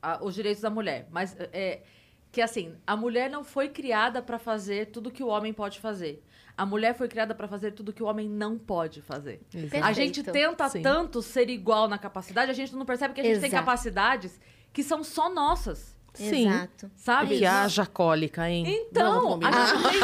a- 0.00 0.22
os 0.22 0.34
direitos 0.34 0.62
da 0.62 0.70
mulher, 0.70 1.08
mas 1.10 1.34
é 1.52 1.82
que 2.30 2.40
assim 2.40 2.74
a 2.86 2.96
mulher 2.96 3.30
não 3.30 3.42
foi 3.42 3.68
criada 3.68 4.22
para 4.22 4.38
fazer 4.38 4.86
tudo 4.86 5.10
que 5.10 5.22
o 5.22 5.28
homem 5.28 5.52
pode 5.52 5.80
fazer. 5.80 6.22
A 6.56 6.66
mulher 6.66 6.96
foi 6.96 7.06
criada 7.08 7.34
para 7.34 7.46
fazer 7.46 7.70
tudo 7.70 7.92
que 7.92 8.02
o 8.02 8.06
homem 8.06 8.28
não 8.28 8.58
pode 8.58 9.00
fazer. 9.00 9.40
Perfeito. 9.50 9.84
A 9.84 9.92
gente 9.92 10.22
tenta 10.24 10.68
Sim. 10.68 10.82
tanto 10.82 11.22
ser 11.22 11.48
igual 11.48 11.86
na 11.86 11.96
capacidade, 11.96 12.50
a 12.50 12.54
gente 12.54 12.74
não 12.74 12.84
percebe 12.84 13.14
que 13.14 13.20
a 13.20 13.24
gente 13.24 13.38
tem 13.38 13.48
Exato. 13.48 13.64
capacidades 13.64 14.40
que 14.72 14.82
são 14.82 15.04
só 15.04 15.32
nossas, 15.32 15.96
Sim. 16.18 16.48
Exato. 16.48 16.90
sabe? 16.96 17.38
Que 17.38 17.46
haja 17.46 17.86
cólica, 17.86 18.48
hein? 18.48 18.64
Então, 18.90 19.38
a 19.42 19.66
gente. 19.66 19.98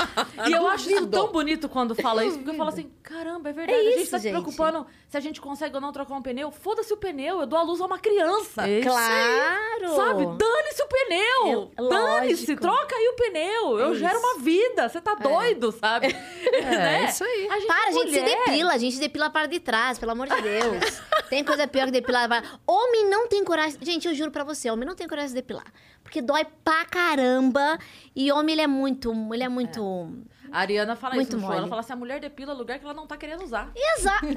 E 0.49 0.53
eu 0.53 0.67
acho 0.69 0.91
isso 0.91 1.07
tão 1.07 1.29
bonito 1.33 1.69
quando 1.69 1.95
fala 1.95 2.25
isso, 2.25 2.37
porque 2.39 2.51
eu 2.51 2.55
falo 2.55 2.69
assim, 2.69 2.91
caramba, 3.03 3.49
é 3.51 3.53
verdade. 3.53 3.79
É 3.79 3.81
a 3.81 3.85
gente 3.91 4.03
isso, 4.03 4.11
tá 4.11 4.19
se 4.19 4.25
gente. 4.25 4.33
preocupando 4.33 4.87
se 5.09 5.17
a 5.17 5.21
gente 5.21 5.41
consegue 5.41 5.75
ou 5.75 5.81
não 5.81 5.93
trocar 5.93 6.15
um 6.15 6.23
pneu. 6.23 6.51
Foda-se 6.51 6.93
o 6.93 6.97
pneu, 6.97 7.41
eu 7.41 7.47
dou 7.47 7.59
a 7.59 7.63
luz 7.63 7.81
a 7.81 7.87
uma 7.87 7.99
criança. 7.99 8.69
É 8.69 8.81
isso 8.81 8.89
Claro! 8.89 9.97
Sabe? 9.97 10.27
Dane-se 10.39 10.83
o 10.83 10.87
pneu! 10.89 11.71
Eu- 11.79 11.89
Dane-se, 11.89 12.57
troca 12.57 12.95
aí 12.95 13.09
o 13.09 13.15
pneu. 13.17 13.79
Eu 13.79 13.93
É 13.93 13.95
gero 13.95 14.17
isso. 14.19 14.27
uma 14.27 14.39
vida, 14.41 14.89
você 14.89 15.01
tá 15.01 15.15
doido, 15.15 15.73
sabe? 15.73 16.09
É, 16.55 16.61
Né? 16.63 17.05
isso 17.07 17.25
aí. 17.25 17.49
A 17.51 17.55
gente 17.59 17.67
Para, 17.67 17.87
é 17.87 17.89
a 17.89 17.93
gente 17.93 18.11
se 18.13 18.21
depila, 18.23 18.73
a 18.73 18.79
gente 18.79 18.99
depila 18.99 19.31
para 19.31 19.47
de 19.47 19.59
trás, 19.61 19.99
pelo 19.99 20.13
amor 20.13 20.29
de 20.29 20.41
Deus. 20.41 21.03
Tem 21.29 21.43
coisa 21.43 21.67
pior 21.67 21.87
que 21.87 21.91
depilar. 21.93 22.29
Homem 22.67 23.09
não 23.09 23.27
tem 23.27 23.43
coragem. 23.45 23.77
Gente, 23.83 24.07
eu 24.07 24.15
juro 24.15 24.31
pra 24.31 24.45
você, 24.45 24.71
homem 24.71 24.87
não 24.87 24.95
tem 24.95 25.09
coragem 25.09 25.31
de 25.31 25.35
depilar. 25.35 25.67
Porque 26.05 26.23
dói 26.23 26.47
pra 26.63 26.85
caramba. 26.85 27.79
E 28.15 28.31
homem, 28.31 28.53
ele 28.53 28.63
é 28.63 28.67
muito. 28.69 29.13
Ele 29.33 29.43
é 29.43 29.49
muito. 29.49 30.13
A 30.53 30.61
Ariana 30.61 30.95
fala 30.95 31.17
Muito 31.17 31.29
isso 31.29 31.37
no 31.37 31.43
show. 31.43 31.53
Ela 31.53 31.67
fala 31.67 31.81
assim, 31.81 31.93
a 31.95 31.97
mulher 31.97 32.21
depila 32.21 32.53
lugar 32.53 32.79
que 32.79 32.85
ela 32.85 32.95
não 32.95 33.09
tá 33.09 33.17
querendo 33.17 33.43
usar. 33.43 33.73
Exato. 33.75 34.25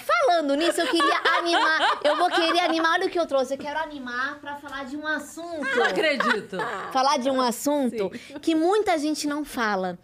Falando 0.00 0.54
nisso, 0.54 0.80
eu 0.80 0.86
queria 0.86 1.20
animar. 1.38 2.00
Eu 2.02 2.16
vou 2.16 2.30
querer 2.30 2.60
animar. 2.60 2.92
Olha 2.94 3.06
o 3.06 3.10
que 3.10 3.18
eu 3.18 3.26
trouxe. 3.26 3.52
Eu 3.54 3.58
quero 3.58 3.78
animar 3.80 4.38
pra 4.40 4.56
falar 4.56 4.84
de 4.84 4.96
um 4.96 5.06
assunto. 5.06 5.76
Não 5.76 5.84
acredito. 5.84 6.56
falar 6.90 7.18
de 7.18 7.30
um 7.30 7.40
assunto 7.40 8.10
que 8.40 8.54
muita 8.54 8.96
gente 8.96 9.26
não 9.26 9.44
fala, 9.44 9.98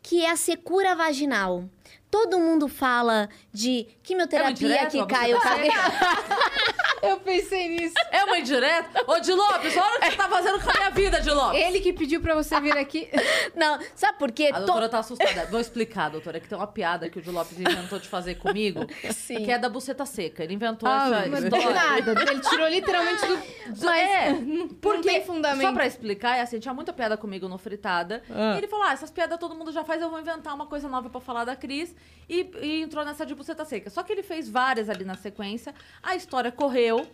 que 0.00 0.24
é 0.24 0.30
a 0.30 0.36
secura 0.36 0.94
vaginal. 0.94 1.64
Todo 2.12 2.38
mundo 2.38 2.68
fala 2.68 3.28
de 3.50 3.86
quimioterapia 4.02 4.82
É 4.82 4.86
que 4.86 5.04
cai 5.06 5.32
o 5.32 5.40
tá 5.40 5.48
cabelo. 5.48 5.72
Eu 7.02 7.16
pensei 7.18 7.68
nisso. 7.68 7.94
É 8.12 8.22
uma 8.24 8.38
indireta? 8.38 9.02
Ô, 9.08 9.18
Di 9.18 9.32
Lopes, 9.32 9.76
olha 9.76 9.96
o 9.96 10.00
que 10.00 10.10
você 10.10 10.16
tá 10.16 10.28
fazendo 10.28 10.60
com 10.62 10.70
a 10.70 10.74
minha 10.74 10.90
vida, 10.90 11.20
Di 11.20 11.30
Lopes. 11.30 11.60
Ele 11.60 11.80
que 11.80 11.92
pediu 11.92 12.20
pra 12.20 12.32
você 12.36 12.60
vir 12.60 12.78
aqui. 12.78 13.08
Não, 13.56 13.76
sabe 13.96 14.18
por 14.18 14.30
quê? 14.30 14.50
A 14.52 14.60
To- 14.60 14.66
doutora 14.66 14.88
tá 14.88 15.00
assustada. 15.00 15.46
Vou 15.46 15.58
explicar, 15.58 16.10
doutora, 16.10 16.38
que 16.38 16.46
tem 16.48 16.56
uma 16.56 16.66
piada 16.68 17.08
que 17.10 17.18
o 17.18 17.22
Di 17.22 17.28
Lopes 17.30 17.58
inventou 17.58 17.98
de 17.98 18.08
fazer 18.08 18.36
comigo, 18.36 18.86
Sim. 19.12 19.44
que 19.44 19.50
é 19.50 19.58
da 19.58 19.68
buceta 19.68 20.06
seca. 20.06 20.44
Ele 20.44 20.54
inventou 20.54 20.88
Ah, 20.88 21.08
essa 21.22 21.28
Mas 21.28 21.42
história. 21.44 21.70
nada. 21.72 22.12
Ele 22.30 22.40
tirou 22.40 22.68
literalmente 22.68 23.26
do. 23.26 23.36
Mas 23.84 24.00
É, 24.10 24.32
não 24.34 24.68
porque, 24.68 25.08
tem 25.08 25.24
fundamento. 25.24 25.66
só 25.66 25.72
pra 25.72 25.86
explicar, 25.86 26.36
é 26.36 26.42
assim, 26.42 26.60
tinha 26.60 26.74
muita 26.74 26.92
piada 26.92 27.16
comigo 27.16 27.48
no 27.48 27.58
Fritada. 27.58 28.22
Ah. 28.30 28.54
E 28.54 28.58
ele 28.58 28.68
falou, 28.68 28.86
ah, 28.86 28.92
essas 28.92 29.10
piadas 29.10 29.40
todo 29.40 29.56
mundo 29.56 29.72
já 29.72 29.82
faz, 29.82 30.00
eu 30.00 30.08
vou 30.08 30.20
inventar 30.20 30.54
uma 30.54 30.66
coisa 30.66 30.88
nova 30.88 31.10
pra 31.10 31.20
falar 31.20 31.44
da 31.44 31.56
Cris. 31.56 31.92
E, 32.28 32.50
e 32.62 32.82
entrou 32.82 33.04
nessa 33.04 33.26
de 33.26 33.34
buceta 33.34 33.64
seca. 33.64 33.90
Só 33.90 34.02
que 34.02 34.12
ele 34.12 34.22
fez 34.22 34.48
várias 34.48 34.88
ali 34.88 35.04
na 35.04 35.16
sequência, 35.16 35.74
a 36.02 36.14
história 36.16 36.50
correu. 36.52 37.06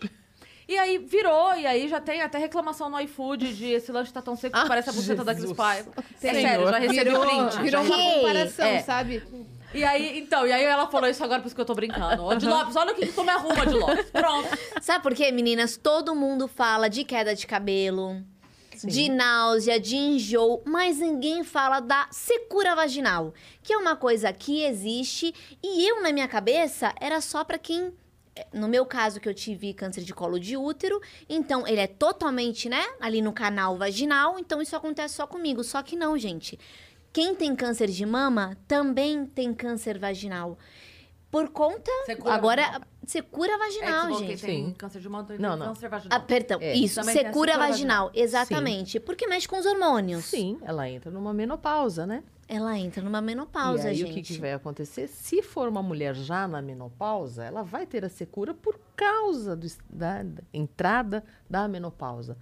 E 0.69 0.77
aí 0.79 0.99
virou, 0.99 1.55
e 1.57 1.67
aí 1.67 1.89
já 1.89 1.99
tem 1.99 2.21
até 2.21 2.37
reclamação 2.37 2.91
no 2.91 3.01
iFood 3.01 3.55
de 3.55 3.71
esse 3.73 3.91
lanche 3.91 4.13
tá 4.13 4.21
tão 4.21 4.37
seco 4.37 4.55
que 4.55 4.63
Ah, 4.63 4.69
parece 4.69 4.91
a 4.91 4.93
buceta 4.93 5.25
da 5.25 5.35
Cris. 5.35 5.51
Paiva. 5.55 5.91
É 5.97 6.03
Senhor. 6.19 6.35
sério, 6.43 6.67
já 6.69 6.79
recebi 6.79 7.05
virou, 7.05 7.21
print. 7.27 7.63
virou 7.63 7.71
já 7.71 7.81
uma 7.81 7.97
Que? 7.97 8.15
comparação, 8.21 8.67
É. 8.67 8.83
sabe? 8.83 9.23
E 9.73 9.83
aí, 9.83 10.19
então, 10.19 10.47
e 10.47 10.53
aí 10.53 10.63
ela 10.65 10.87
falou 10.89 11.09
isso 11.09 11.25
agora, 11.25 11.41
por 11.41 11.47
isso 11.47 11.55
que 11.55 11.61
eu 11.61 11.65
tô 11.65 11.75
brincando. 11.75 12.23
Ô, 12.23 12.35
de 12.35 12.47
Lopes, 12.47 12.77
olha 12.77 12.93
o 12.93 12.95
que, 12.95 13.07
que 13.07 13.13
tu 13.13 13.25
me 13.25 13.31
arruma, 13.31 13.65
de 13.67 13.75
Lopes. 13.75 14.11
Pronto. 14.11 14.49
Sabe 14.83 15.03
por 15.03 15.15
quê, 15.15 15.33
meninas? 15.33 15.79
Todo 15.79 16.15
mundo 16.15 16.47
fala 16.47 16.89
de 16.91 17.03
queda 17.03 17.35
de 17.35 17.47
cabelo, 17.47 18.23
de 18.85 19.09
náusea, 19.09 19.81
de 19.81 19.97
enjoo, 19.97 20.63
mas 20.65 20.99
ninguém 20.99 21.43
fala 21.45 21.81
da 21.81 22.09
secura 22.11 22.75
vaginal, 22.75 23.33
que 23.63 23.73
é 23.73 23.77
uma 23.79 23.97
coisa 23.97 24.33
que 24.33 24.63
existe 24.63 25.35
e 25.63 25.89
eu, 25.89 26.03
na 26.03 26.13
minha 26.13 26.29
cabeça, 26.29 26.95
era 27.01 27.21
só 27.21 27.45
pra 27.45 27.59
quem. 27.59 27.93
eh, 28.37 28.47
No 28.53 28.69
meu 28.69 28.87
caso, 28.87 29.21
que 29.21 29.29
eu 29.29 29.35
tive 29.35 29.75
câncer 29.75 30.03
de 30.05 30.15
colo 30.15 30.39
de 30.39 30.57
útero, 30.57 31.01
então 31.29 31.67
ele 31.67 31.81
é 31.81 31.87
totalmente, 31.87 32.69
né, 32.69 32.85
ali 33.01 33.21
no 33.21 33.33
canal 33.33 33.77
vaginal, 33.77 34.39
então 34.39 34.63
isso 34.63 34.77
acontece 34.77 35.15
só 35.15 35.27
comigo. 35.27 35.65
Só 35.65 35.83
que 35.83 35.97
não, 35.97 36.17
gente. 36.17 36.59
Quem 37.13 37.35
tem 37.35 37.57
câncer 37.57 37.89
de 37.89 38.05
mama 38.07 38.57
também 38.69 39.27
tem 39.27 39.53
câncer 39.55 39.99
vaginal. 39.99 40.59
Por 41.31 41.51
conta. 41.51 41.91
Secura 42.07 42.35
agora, 42.35 42.63
vaginal. 42.63 42.81
secura 43.07 43.53
É 43.53 43.53
que 43.53 43.59
vaginal, 43.59 44.01
você 44.03 44.09
falou 44.13 44.21
que 44.21 44.27
gente. 44.29 44.41
tem 44.47 44.67
Sim. 44.67 44.73
câncer 44.75 45.01
de 45.01 45.09
mama, 45.09 45.25
então 45.25 45.37
Não, 45.39 45.51
tem 45.51 45.59
não. 45.59 45.67
câncer 45.75 45.89
vaginal. 45.89 46.19
Ah, 46.19 46.21
perdão, 46.23 46.59
É. 46.61 46.75
isso, 46.75 47.01
Também 47.01 47.15
tem 47.15 47.25
a 47.25 47.27
secura 47.29 47.53
secura 47.53 47.69
vaginal, 47.69 48.11
exatamente. 48.15 48.99
Porque 49.01 49.27
mexe 49.27 49.47
com 49.47 49.59
os 49.59 49.67
hormônios. 49.67 50.25
Sim, 50.25 50.59
ela 50.63 50.89
entra 50.89 51.11
numa 51.11 51.35
menopausa, 51.35 52.07
né? 52.07 52.23
Ela 52.51 52.79
entra 52.79 53.03
numa 53.03 53.21
menopausa, 53.21 53.89
e 53.89 53.91
aí 53.91 53.97
gente. 53.97 54.11
o 54.11 54.15
que, 54.15 54.23
que 54.23 54.39
vai 54.39 54.55
acontecer? 54.55 55.07
Se 55.07 55.43
for 55.43 55.69
uma 55.69 55.83
mulher 55.83 56.15
já 56.15 56.49
na 56.49 56.63
menopausa, 56.63 57.45
ela 57.45 57.63
vai 57.63 57.85
ter 57.85 58.07
a 58.07 58.09
secura 58.09 58.55
por 58.55 58.81
causa 58.97 59.55
do 59.55 59.67
da, 59.91 60.23
da 60.23 60.43
entrada 60.55 61.23
da 61.51 61.69
menopausa. 61.69 62.39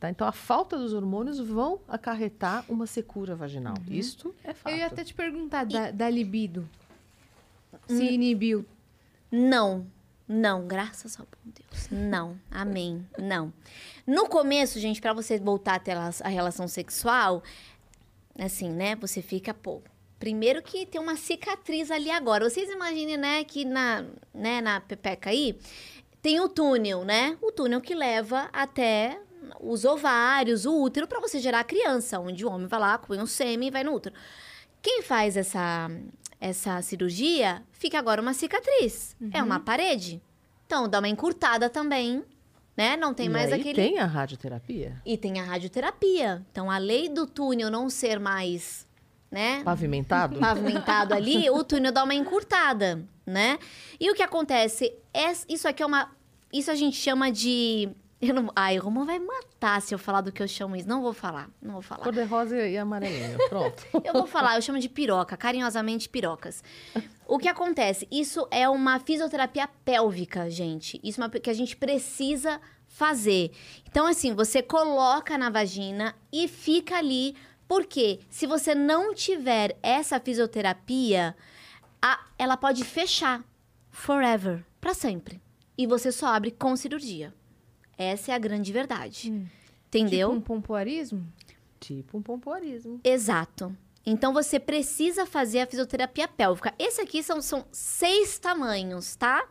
Tá? 0.00 0.10
Então 0.10 0.26
a 0.26 0.32
falta 0.32 0.76
dos 0.76 0.92
hormônios 0.92 1.38
vão 1.38 1.78
acarretar 1.86 2.64
uma 2.68 2.84
secura 2.84 3.36
vaginal. 3.36 3.74
Isto 3.88 4.34
é 4.42 4.52
fato. 4.52 4.72
Eu 4.72 4.78
ia 4.78 4.86
até 4.88 5.04
te 5.04 5.14
perguntar 5.14 5.64
da, 5.66 5.92
da 5.92 6.10
libido. 6.10 6.68
Hum. 7.88 7.96
Se 7.96 8.04
inibiu. 8.04 8.64
Não, 9.30 9.86
não, 10.28 10.66
graças 10.66 11.18
ao 11.18 11.26
bom 11.26 11.52
Deus. 11.52 11.88
Não, 11.90 12.38
amém, 12.50 13.06
não. 13.18 13.52
No 14.06 14.28
começo, 14.28 14.78
gente, 14.78 15.00
pra 15.00 15.12
você 15.12 15.38
voltar 15.38 15.74
a 15.74 15.78
ter 15.78 15.96
a 15.96 16.28
relação 16.28 16.68
sexual, 16.68 17.42
assim, 18.38 18.70
né, 18.70 18.96
você 18.96 19.20
fica, 19.22 19.52
pô... 19.52 19.82
Primeiro 20.16 20.62
que 20.62 20.86
tem 20.86 20.98
uma 20.98 21.16
cicatriz 21.16 21.90
ali 21.90 22.10
agora. 22.10 22.48
Vocês 22.48 22.70
imaginem, 22.70 23.18
né, 23.18 23.44
que 23.44 23.62
na, 23.64 24.06
né, 24.32 24.62
na 24.62 24.80
pepeca 24.80 25.28
aí, 25.28 25.58
tem 26.22 26.40
o 26.40 26.48
túnel, 26.48 27.04
né? 27.04 27.36
O 27.42 27.52
túnel 27.52 27.78
que 27.82 27.94
leva 27.94 28.48
até 28.50 29.20
os 29.60 29.84
ovários, 29.84 30.64
o 30.64 30.80
útero, 30.80 31.06
pra 31.06 31.20
você 31.20 31.38
gerar 31.38 31.60
a 31.60 31.64
criança, 31.64 32.18
onde 32.18 32.46
o 32.46 32.50
homem 32.50 32.66
vai 32.66 32.80
lá, 32.80 32.96
põe 32.96 33.18
um 33.18 33.26
sêmen 33.26 33.68
e 33.68 33.70
vai 33.70 33.84
no 33.84 33.92
útero. 33.92 34.14
Quem 34.84 35.00
faz 35.00 35.34
essa, 35.34 35.90
essa 36.38 36.82
cirurgia, 36.82 37.62
fica 37.72 37.98
agora 37.98 38.20
uma 38.20 38.34
cicatriz. 38.34 39.16
É 39.32 39.42
uma 39.42 39.58
parede. 39.58 40.20
Então, 40.66 40.86
dá 40.86 40.98
uma 40.98 41.08
encurtada 41.08 41.70
também, 41.70 42.22
né? 42.76 42.94
Não 42.94 43.14
tem 43.14 43.26
e 43.26 43.28
mais 43.30 43.50
aquele... 43.50 43.72
tem 43.72 43.98
a 43.98 44.04
radioterapia 44.04 45.00
E 45.06 45.16
tem 45.16 45.40
a 45.40 45.44
radioterapia. 45.44 46.44
Então, 46.52 46.70
a 46.70 46.76
lei 46.76 47.08
do 47.08 47.26
túnel 47.26 47.70
não 47.70 47.88
ser 47.88 48.20
mais, 48.20 48.86
né? 49.30 49.62
pavimentado. 49.64 50.36
pavimentado 50.40 51.14
ali, 51.14 51.48
o 51.48 51.64
túnel 51.64 51.90
dá 51.90 52.04
uma 52.04 52.14
encurtada, 52.14 53.02
né? 53.24 53.58
E 53.98 54.10
o 54.10 54.14
que 54.14 54.22
acontece? 54.22 54.92
É, 55.14 55.32
isso 55.48 55.66
aqui 55.66 55.82
é 55.82 55.86
uma. 55.86 56.14
Isso 56.52 56.70
a 56.70 56.74
gente 56.74 56.98
chama 56.98 57.32
de. 57.32 57.88
Eu 58.26 58.34
não, 58.34 58.50
ai, 58.56 58.78
o 58.78 58.82
Romão 58.82 59.04
vai 59.04 59.18
matar 59.18 59.80
se 59.82 59.94
eu 59.94 59.98
falar 59.98 60.20
do 60.20 60.32
que 60.32 60.42
eu 60.42 60.48
chamo 60.48 60.74
isso. 60.76 60.88
Não 60.88 61.02
vou 61.02 61.12
falar, 61.12 61.50
não 61.60 61.74
vou 61.74 61.82
falar. 61.82 62.02
Cor 62.04 62.12
de 62.12 62.22
rosa 62.22 62.56
e 62.66 62.76
amarelinho. 62.78 63.36
Pronto. 63.48 63.84
Eu 64.04 64.12
vou 64.12 64.26
falar, 64.26 64.56
eu 64.56 64.62
chamo 64.62 64.78
de 64.78 64.88
piroca, 64.88 65.36
carinhosamente 65.36 66.08
pirocas. 66.08 66.62
O 67.26 67.38
que 67.38 67.48
acontece? 67.48 68.06
Isso 68.10 68.46
é 68.50 68.68
uma 68.68 68.98
fisioterapia 69.00 69.68
pélvica, 69.84 70.48
gente. 70.50 71.00
Isso 71.02 71.20
é 71.20 71.24
uma 71.24 71.30
que 71.30 71.50
a 71.50 71.54
gente 71.54 71.76
precisa 71.76 72.60
fazer. 72.86 73.50
Então, 73.88 74.06
assim, 74.06 74.32
você 74.34 74.62
coloca 74.62 75.36
na 75.36 75.50
vagina 75.50 76.14
e 76.32 76.46
fica 76.48 76.96
ali. 76.96 77.34
Porque 77.66 78.20
se 78.28 78.46
você 78.46 78.74
não 78.74 79.14
tiver 79.14 79.76
essa 79.82 80.20
fisioterapia, 80.20 81.34
a- 82.00 82.20
ela 82.38 82.56
pode 82.58 82.84
fechar 82.84 83.42
forever, 83.90 84.64
para 84.80 84.92
sempre. 84.94 85.40
E 85.76 85.86
você 85.86 86.12
só 86.12 86.26
abre 86.26 86.50
com 86.50 86.76
cirurgia. 86.76 87.32
Essa 87.96 88.32
é 88.32 88.34
a 88.34 88.38
grande 88.38 88.72
verdade. 88.72 89.32
Entendeu? 89.88 90.28
Tipo 90.28 90.38
um 90.38 90.40
pompoarismo? 90.40 91.26
tipo 91.80 92.16
um 92.16 92.22
pompoarismo. 92.22 92.98
Exato. 93.04 93.76
Então 94.06 94.32
você 94.32 94.58
precisa 94.58 95.26
fazer 95.26 95.60
a 95.60 95.66
fisioterapia 95.66 96.26
pélvica. 96.26 96.72
Esse 96.78 97.00
aqui 97.00 97.22
são, 97.22 97.42
são 97.42 97.66
seis 97.70 98.38
tamanhos, 98.38 99.16
tá? 99.16 99.46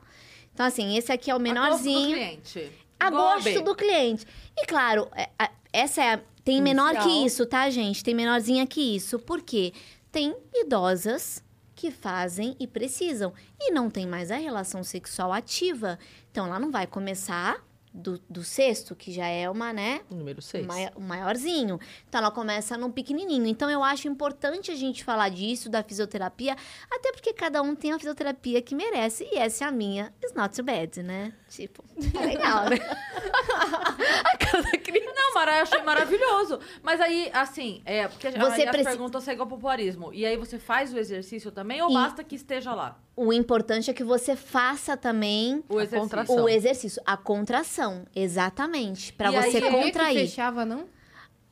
Então, 0.54 0.66
assim, 0.66 0.98
esse 0.98 1.12
aqui 1.12 1.30
é 1.32 1.36
o 1.36 1.38
A 1.38 1.40
gosto 1.40 1.50
do 1.50 1.54
menorzinho. 1.54 2.16
cliente. 2.16 2.72
A 3.00 3.10
Gobe. 3.10 3.44
gosto 3.44 3.62
do 3.64 3.76
cliente. 3.76 4.26
E 4.58 4.66
claro, 4.66 5.10
é, 5.16 5.30
essa 5.72 6.04
é 6.04 6.14
a, 6.14 6.22
tem 6.44 6.62
menor 6.62 6.96
que 7.04 7.26
isso, 7.26 7.46
tá, 7.46 7.70
gente? 7.70 8.04
Tem 8.04 8.14
menorzinha 8.14 8.66
que 8.68 8.96
isso. 8.96 9.18
Por 9.20 9.42
quê? 9.42 9.74
Tem 10.12 10.36
idosas 10.54 11.44
que 11.76 11.90
fazem 11.90 12.56
e 12.60 12.68
precisam. 12.68 13.34
E 13.60 13.72
não 13.72 13.90
tem 13.90 14.06
mais 14.06 14.30
a 14.30 14.38
relação 14.38 14.84
sexual 14.84 15.34
ativa. 15.34 15.98
Então, 16.32 16.46
ela 16.46 16.60
não 16.60 16.72
vai 16.72 16.86
começar 16.86 17.64
do, 17.94 18.20
do 18.30 18.44
sexto, 18.44 18.96
que 18.96 19.12
já 19.12 19.28
é 19.28 19.48
uma, 19.50 19.72
né? 19.72 20.02
Número 20.10 20.42
6. 20.42 20.66
mai- 20.66 20.92
o 20.96 21.02
maiorzinho. 21.02 21.80
Então 22.10 22.20
ela 22.20 22.32
começa 22.32 22.76
num 22.78 22.90
pequenininho. 22.92 23.46
Então 23.46 23.70
eu 23.70 23.84
acho 23.84 24.08
importante 24.08 24.72
a 24.72 24.76
gente 24.76 25.04
falar 25.04 25.30
disso, 25.30 25.70
da 25.70 25.84
fisioterapia, 25.84 26.56
até 26.92 27.12
porque 27.12 27.32
cada 27.34 27.62
um 27.62 27.76
tem 27.76 27.92
a 27.92 28.00
fisioterapia 28.00 28.62
que 28.62 28.74
merece 28.74 29.28
e 29.32 29.38
essa 29.38 29.66
é 29.66 29.68
a 29.68 29.72
minha. 29.72 30.14
It's 30.24 30.34
not 30.34 30.56
too 30.56 30.66
bad, 30.66 31.04
né? 31.04 31.34
Tipo, 31.50 31.84
é 32.20 32.26
legal, 32.26 32.70
né? 32.70 32.78
a 34.26 34.38
cada 34.38 34.72
criança. 34.78 35.14
Não, 35.16 35.34
Mara, 35.36 35.58
eu 35.58 35.64
achei 35.64 35.82
maravilhoso. 35.84 36.60
Mas 36.82 37.00
aí, 37.02 37.30
assim, 37.34 37.82
é, 37.86 38.08
porque 38.08 38.30
Você 38.32 38.64
as 38.64 38.70
precisa- 38.70 38.90
perguntas 38.90 39.24
seguem 39.24 39.42
ao 39.42 39.48
popularismo. 39.48 40.12
E 40.14 40.26
aí 40.26 40.36
você 40.38 40.58
faz 40.60 40.94
o 40.94 40.98
exercício 40.98 41.52
também 41.52 41.82
ou 41.82 41.90
E- 41.90 41.94
basta 41.94 42.24
que 42.24 42.36
esteja 42.36 42.74
lá? 42.74 43.00
O 43.16 43.32
importante 43.32 43.92
é 43.92 43.94
que 43.94 44.04
você 44.04 44.36
faça 44.36 44.98
também 44.98 45.64
O 45.70 45.78
A 45.78 45.84
exercício. 45.84 46.34
o 46.44 46.50
exercício, 46.50 47.02
a 47.06 47.16
contração, 47.16 47.83
exatamente, 48.16 49.14
Pra 49.14 49.32
E 49.32 49.36
aí, 49.36 49.42
você 49.44 49.52
sabia 49.52 49.62
Sabia 49.70 49.80
que 49.84 49.92
contrair. 49.92 50.20
fechava, 50.28 50.66
não? 50.66 50.86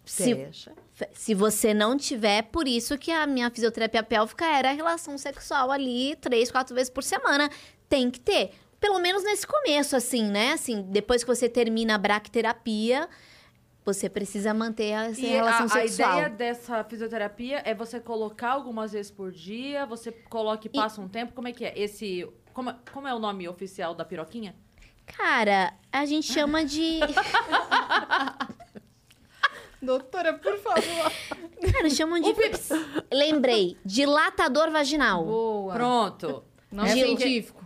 Se, 0.06 0.36
Fecha. 0.36 0.72
Se 1.14 1.34
você 1.34 1.74
não 1.74 1.96
tiver, 1.98 2.44
por 2.44 2.68
isso 2.68 2.98
que 2.98 3.12
a 3.12 3.26
minha 3.28 3.50
fisioterapia 3.50 4.04
pélvica 4.04 4.46
era 4.46 4.70
a 4.70 4.74
relação 4.74 5.18
sexual 5.18 5.72
ali 5.72 6.16
três, 6.18 6.52
quatro 6.52 6.76
vezes 6.76 6.90
por 6.90 7.04
semana. 7.04 7.50
Tem 7.88 8.10
que 8.10 8.20
ter. 8.20 8.52
Pelo 8.80 9.00
menos 9.00 9.24
nesse 9.24 9.46
começo, 9.46 9.96
assim, 9.96 10.24
né? 10.26 10.54
Assim, 10.54 10.82
depois 10.90 11.24
que 11.24 11.28
você 11.28 11.48
termina 11.48 11.96
a 11.96 11.98
bracterapia, 11.98 13.08
você 13.86 14.10
precisa 14.10 14.54
manter 14.54 14.86
essa 14.92 15.22
E 15.22 15.26
relação 15.28 15.62
a, 15.62 15.66
a 15.66 15.70
sexual. 15.70 16.12
ideia 16.14 16.30
dessa 16.30 16.84
fisioterapia 16.84 17.62
é 17.64 17.74
você 17.76 18.00
colocar 18.00 18.52
algumas 18.52 18.92
vezes 18.92 19.12
por 19.12 19.32
dia, 19.32 19.86
você 19.86 20.12
coloca 20.12 20.66
e 20.68 20.70
passa 20.70 21.00
um 21.00 21.08
tempo. 21.08 21.34
Como 21.34 21.48
é 21.48 21.52
que 21.52 21.64
é? 21.66 21.78
Esse. 21.80 22.28
Como, 22.54 22.70
é- 22.72 22.76
como 22.92 23.08
é 23.08 23.14
o 23.14 23.20
nome 23.20 23.48
oficial 23.48 23.94
da 23.96 24.04
piroquinha? 24.04 24.56
Cara, 25.18 25.74
a 25.92 26.06
gente 26.06 26.32
chama 26.32 26.64
de. 26.66 27.00
Doutora, 29.82 30.34
por 30.34 30.58
favor. 30.60 31.12
Cara, 31.74 31.90
chamam 31.90 32.20
de. 32.22 32.34
Lembrei. 33.12 33.78
Dilatador 33.84 34.70
vaginal. 34.72 35.26
Boa. 35.26 35.74
Pronto. 35.74 36.44
Não 36.72 36.86
É 36.86 36.90
científico. 36.90 37.62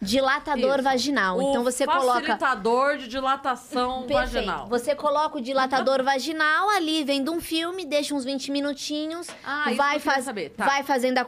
Dilatador 0.00 0.74
Isso. 0.76 0.82
vaginal. 0.82 1.38
O 1.38 1.42
então 1.50 1.62
você 1.62 1.86
coloca. 1.86 2.14
facilitador 2.20 2.96
de 2.96 3.06
dilatação 3.06 4.02
Perfeito. 4.04 4.32
vaginal. 4.32 4.66
Você 4.68 4.96
coloca 4.96 5.38
o 5.38 5.40
dilatador 5.40 6.02
vaginal 6.02 6.70
ali, 6.70 7.04
vendo 7.04 7.30
um 7.32 7.40
filme, 7.40 7.84
deixa 7.84 8.12
uns 8.12 8.24
20 8.24 8.50
minutinhos, 8.50 9.28
Ah, 9.44 9.66
isso 9.68 9.76
vai, 9.76 9.98
queria 9.98 10.12
faz, 10.12 10.24
saber. 10.24 10.50
Tá. 10.50 10.64
vai 10.66 10.82
fazendo 10.82 11.18
a 11.18 11.26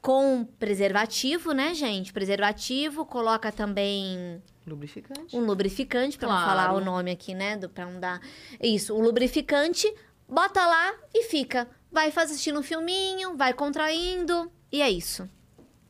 com 0.00 0.46
preservativo, 0.58 1.52
né, 1.52 1.74
gente? 1.74 2.10
Preservativo, 2.10 3.04
coloca 3.04 3.52
também 3.52 4.42
Lubrificante. 4.66 5.36
um 5.36 5.40
lubrificante, 5.44 6.18
pra 6.18 6.28
Claro. 6.28 6.40
não 6.40 6.48
falar 6.48 6.72
o 6.74 6.80
nome 6.84 7.10
aqui, 7.10 7.34
né? 7.34 7.56
Do, 7.56 7.68
pra 7.68 7.86
não 7.86 8.00
dar. 8.00 8.20
Isso, 8.60 8.94
o 8.94 9.00
lubrificante, 9.00 9.92
bota 10.28 10.66
lá 10.66 10.94
e 11.14 11.24
fica. 11.24 11.68
Vai 11.90 12.08
assistindo 12.14 12.58
um 12.58 12.62
filminho, 12.62 13.36
vai 13.36 13.52
contraindo, 13.54 14.50
e 14.72 14.82
é 14.82 14.90
isso. 14.90 15.28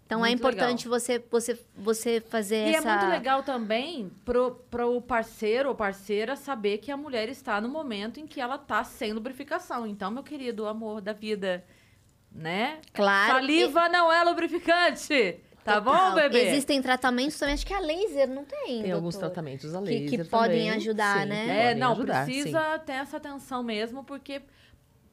Então 0.05 0.25
é 0.25 0.29
Muito 0.29 0.39
importante 0.39 0.87
você, 0.87 1.19
você, 1.29 1.59
você 1.75 2.21
fazer 2.21 2.69
E 2.69 2.75
essa. 2.77 2.89
é 2.89 2.93
muito 2.97 3.11
legal 3.11 3.43
também 3.43 4.09
pro, 4.25 4.53
pro 4.71 5.01
parceiro 5.03 5.71
ou 5.71 5.75
parceira 5.75 6.37
saber 6.37 6.79
que 6.79 6.93
a 6.93 6.97
mulher 6.97 7.29
está 7.29 7.61
no 7.61 7.69
momento 7.69 8.21
em 8.21 8.27
que 8.27 8.41
ela 8.41 8.57
tá 8.57 8.85
sem 8.85 9.13
lubrificação. 9.13 9.85
Então, 9.85 10.13
meu 10.13 10.23
querido 10.23 10.65
amor 10.69 11.01
da 11.01 11.13
vida, 11.13 11.65
né? 12.31 12.79
Claro. 12.95 13.33
Saliva 13.33 13.89
não 13.89 14.13
é 14.13 14.23
lubrificante. 14.23 15.41
Tá 15.67 15.81
bom, 15.81 16.15
bebê? 16.15 16.49
Existem 16.49 16.81
tratamentos 16.81 17.39
também, 17.39 17.55
acho 17.55 17.67
que 17.67 17.75
a 17.75 17.81
laser 17.81 18.29
não 18.29 18.45
tem. 18.45 18.83
Tem 18.83 18.93
alguns 18.93 19.15
doutor? 19.15 19.31
tratamentos 19.31 19.75
a 19.75 19.83
Que- 19.83 19.85
laser 19.91 20.09
que 20.11 20.25
podem 20.31 20.59
também. 20.67 20.71
ajudar, 20.71 21.23
Sim, 21.23 21.29
né? 21.29 21.49
É, 21.49 21.63
podem 21.69 21.81
não, 21.81 21.93
ajudar, 21.93 22.25
precisa 22.25 22.79
ter 22.79 22.93
essa 22.93 23.17
atenção 23.17 23.63
mesmo, 23.63 24.05
porque 24.05 24.41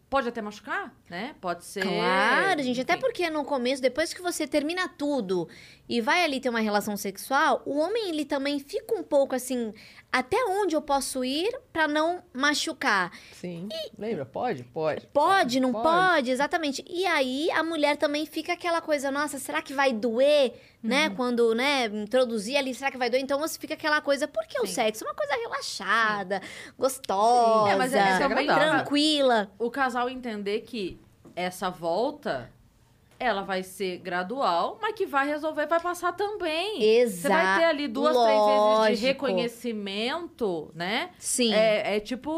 pode 0.09 0.29
até 0.29 0.41
machucar, 0.43 0.93
né? 1.09 1.35
Pode 1.41 1.65
ser. 1.65 1.81
Claro, 1.81 2.61
gente. 2.61 2.79
Até 2.79 2.95
porque 2.95 3.29
no 3.31 3.43
começo, 3.43 3.81
depois 3.81 4.13
que 4.13 4.21
você 4.21 4.45
termina 4.45 4.87
tudo 4.87 5.49
e 5.89 5.99
vai 6.01 6.23
ali 6.23 6.39
ter 6.39 6.49
uma 6.49 6.59
relação 6.59 6.95
sexual, 6.95 7.63
o 7.65 7.79
homem 7.79 8.09
ele 8.09 8.23
também 8.23 8.59
fica 8.59 8.93
um 8.93 9.01
pouco 9.01 9.33
assim, 9.33 9.73
até 10.13 10.37
onde 10.45 10.75
eu 10.75 10.81
posso 10.81 11.25
ir 11.25 11.51
pra 11.73 11.87
não 11.87 12.21
machucar? 12.31 13.11
Sim. 13.31 13.67
Lembra? 13.97 14.25
Pode? 14.25 14.63
Pode. 14.63 15.07
Pode, 15.07 15.59
não 15.59 15.71
pode. 15.71 15.83
Pode. 15.83 16.29
exatamente. 16.31 16.85
E 16.87 17.03
aí 17.07 17.49
a 17.49 17.63
mulher 17.63 17.97
também 17.97 18.25
fica 18.27 18.53
aquela 18.53 18.79
coisa, 18.79 19.09
nossa, 19.09 19.39
será 19.39 19.59
que 19.61 19.73
vai 19.73 19.91
doer, 19.91 20.53
né? 20.83 21.09
Quando, 21.09 21.55
né, 21.55 21.85
introduzir 21.87 22.55
ali, 22.57 22.75
será 22.75 22.91
que 22.91 22.97
vai 22.97 23.09
doer? 23.09 23.23
Então 23.23 23.39
você 23.39 23.57
fica 23.57 23.73
aquela 23.73 23.99
coisa, 24.01 24.27
porque 24.27 24.59
o 24.61 24.67
Sim. 24.67 24.73
sexo 24.73 25.03
é 25.03 25.07
uma 25.07 25.15
coisa 25.15 25.33
relaxada, 25.33 26.41
gostosa, 26.77 27.71
É, 27.71 27.75
mas 27.75 27.93
é- 27.93 27.97
é 27.99 28.19
também- 28.19 28.45
tranquila. 28.45 29.51
o 29.57 29.71
casal 29.71 30.07
entender 30.09 30.61
que 30.61 30.99
essa 31.35 31.69
volta 31.71 32.51
ela 33.19 33.41
vai 33.43 33.63
ser 33.63 33.97
gradual, 33.99 34.77
mas 34.81 34.93
que 34.95 35.05
vai 35.05 35.27
resolver, 35.27 35.65
vai 35.67 35.79
passar 35.79 36.13
também. 36.13 36.83
Exato. 36.83 37.21
Você 37.21 37.29
vai 37.29 37.59
ter 37.59 37.65
ali 37.65 37.87
duas, 37.87 38.13
três 38.15 38.27
vezes 38.27 38.53
de 38.53 38.59
Lógico. 38.59 39.05
reconhecimento, 39.07 40.71
né? 40.75 41.09
Sim. 41.17 41.53
É, 41.53 41.97
é 41.97 41.99
tipo 41.99 42.31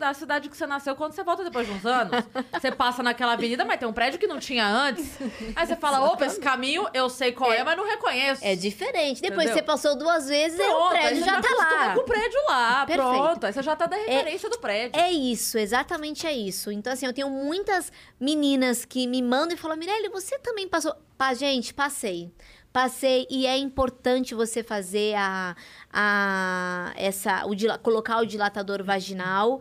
a 0.00 0.14
cidade 0.14 0.48
que 0.48 0.56
você 0.56 0.66
nasceu 0.66 0.94
quando 0.94 1.12
você 1.12 1.22
volta 1.22 1.44
depois 1.44 1.66
de 1.66 1.72
uns 1.72 1.84
anos. 1.84 2.24
você 2.52 2.70
passa 2.70 3.02
naquela 3.02 3.32
avenida, 3.32 3.64
mas 3.64 3.78
tem 3.78 3.88
um 3.88 3.92
prédio 3.92 4.18
que 4.18 4.26
não 4.26 4.38
tinha 4.38 4.66
antes. 4.66 5.18
Aí 5.56 5.66
você 5.66 5.76
fala, 5.76 6.04
opa, 6.04 6.26
esse 6.26 6.40
caminho 6.40 6.86
eu 6.94 7.08
sei 7.08 7.32
qual 7.32 7.52
é, 7.52 7.62
mas 7.64 7.76
não 7.76 7.86
reconheço. 7.86 8.44
É 8.44 8.54
diferente. 8.54 9.20
Depois 9.20 9.46
Entendeu? 9.46 9.54
você 9.54 9.62
passou 9.62 9.96
duas 9.96 10.28
vezes 10.28 10.58
e 10.58 10.62
o 10.62 10.66
Pronto, 10.66 10.94
aí 10.94 11.00
prédio 11.00 11.18
você 11.18 11.30
já 11.30 11.40
tá 11.40 11.48
lá. 11.56 11.94
com 11.94 12.00
o 12.00 12.04
prédio 12.04 12.40
lá, 12.48 12.86
Perfeito. 12.86 13.10
pronto. 13.10 13.46
Aí 13.46 13.52
você 13.52 13.62
já 13.62 13.76
tá 13.76 13.86
da 13.86 13.96
referência 13.96 14.48
do 14.48 14.58
prédio. 14.58 15.00
É 15.00 15.10
isso, 15.10 15.58
exatamente 15.58 16.26
é 16.26 16.32
isso. 16.32 16.70
Então, 16.70 16.92
assim, 16.92 17.06
eu 17.06 17.12
tenho 17.12 17.28
muitas 17.30 17.92
meninas 18.20 18.84
que 18.84 19.06
me 19.06 19.22
mandam 19.22 19.54
e 19.54 19.56
falam: 19.56 19.76
Mirelle, 19.76 20.01
você 20.08 20.38
também 20.38 20.68
passou. 20.68 20.94
Pá, 21.16 21.34
gente, 21.34 21.72
passei. 21.74 22.32
Passei 22.72 23.26
e 23.30 23.46
é 23.46 23.56
importante 23.58 24.34
você 24.34 24.62
fazer 24.62 25.14
a, 25.16 25.54
a 25.92 26.92
essa 26.96 27.44
o 27.46 27.54
dila- 27.54 27.78
colocar 27.78 28.18
o 28.18 28.26
dilatador 28.26 28.82
vaginal, 28.82 29.60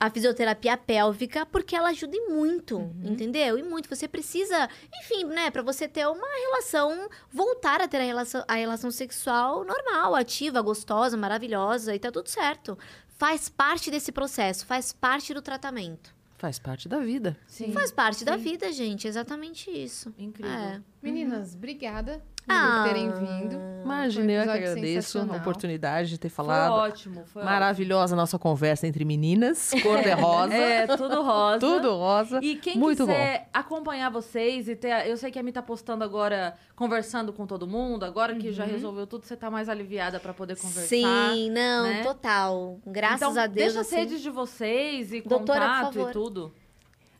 a 0.00 0.10
fisioterapia 0.10 0.76
pélvica, 0.76 1.46
porque 1.46 1.74
ela 1.76 1.90
ajuda 1.90 2.16
e 2.16 2.28
muito, 2.28 2.78
entendeu? 3.02 3.58
E 3.58 3.62
muito. 3.62 3.88
Você 3.88 4.08
precisa, 4.08 4.68
enfim, 5.02 5.24
né, 5.24 5.50
Pra 5.50 5.62
você 5.62 5.86
ter 5.88 6.06
uma 6.08 6.26
relação, 6.26 7.08
voltar 7.30 7.80
a 7.80 7.86
ter 7.88 7.98
a 7.98 8.04
relação, 8.04 8.44
a 8.48 8.54
relação 8.54 8.90
sexual 8.90 9.64
normal, 9.64 10.14
ativa, 10.16 10.60
gostosa, 10.60 11.16
maravilhosa 11.16 11.94
e 11.94 11.98
tá 11.98 12.10
tudo 12.10 12.28
certo. 12.28 12.76
Faz 13.08 13.48
parte 13.48 13.90
desse 13.90 14.12
processo, 14.12 14.66
faz 14.66 14.92
parte 14.92 15.32
do 15.34 15.42
tratamento. 15.42 16.17
Faz 16.38 16.58
parte 16.58 16.88
da 16.88 17.00
vida. 17.00 17.36
Sim. 17.46 17.72
Faz 17.72 17.90
parte 17.90 18.24
da 18.24 18.36
vida, 18.36 18.72
gente, 18.72 19.08
exatamente 19.08 19.70
isso. 19.70 20.14
Incrível. 20.16 20.52
É. 20.52 20.80
Meninas, 21.02 21.54
obrigada 21.54 22.22
Ah. 22.48 22.82
por 22.82 22.88
terem 22.88 23.10
vindo. 23.12 23.68
Imagina, 23.84 24.32
eu 24.32 24.42
que 24.44 24.50
agradeço 24.50 25.18
a 25.18 25.36
oportunidade 25.36 26.10
de 26.10 26.18
ter 26.18 26.28
Foi 26.28 26.44
falado. 26.44 26.72
ótimo, 26.72 27.24
foi 27.26 27.42
Maravilhosa 27.42 28.14
nossa 28.14 28.38
conversa 28.38 28.86
entre 28.86 29.04
meninas, 29.04 29.70
cor 29.82 30.02
de 30.02 30.10
rosa, 30.10 30.44
ótimo. 30.44 30.60
É, 30.62 30.86
tudo 30.86 31.22
rosa. 31.22 31.58
tudo 31.58 31.96
rosa. 31.96 32.40
E 32.42 32.56
quem 32.56 32.76
Muito 32.76 33.06
quiser 33.06 33.48
acompanhar 33.52 34.10
vocês 34.10 34.68
e 34.68 34.76
ter. 34.76 35.06
Eu 35.06 35.16
sei 35.16 35.30
que 35.30 35.38
a 35.38 35.42
Mi 35.42 35.52
tá 35.52 35.62
postando 35.62 36.04
agora, 36.04 36.54
conversando 36.76 37.32
com 37.32 37.46
todo 37.46 37.66
mundo. 37.66 38.04
Agora 38.04 38.34
que 38.34 38.52
já 38.52 38.64
resolveu 38.64 39.06
tudo, 39.06 39.24
você 39.24 39.36
tá 39.36 39.50
mais 39.50 39.68
aliviada 39.68 40.20
pra 40.20 40.34
poder 40.34 40.56
conversar. 40.56 40.86
Sim, 40.86 41.50
não, 41.50 41.84
né? 41.84 42.02
total. 42.02 42.78
Graças 42.86 43.22
então, 43.22 43.42
a 43.42 43.46
Deus. 43.46 43.54
Deixa 43.54 43.80
as 43.80 43.86
assim. 43.86 43.96
redes 43.96 44.20
de 44.20 44.30
vocês 44.30 45.12
e 45.12 45.22
Doutora, 45.22 45.60
por 45.60 45.66
contato 45.66 45.94
favor. 45.94 46.10
e 46.10 46.12
tudo. 46.12 46.54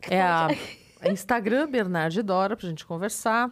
É 0.09 0.21
a, 0.21 0.47
a 1.01 1.09
Instagram 1.09 1.67
Bernardo 1.67 2.21
Dora 2.23 2.55
pra 2.55 2.67
gente 2.69 2.85
conversar, 2.85 3.51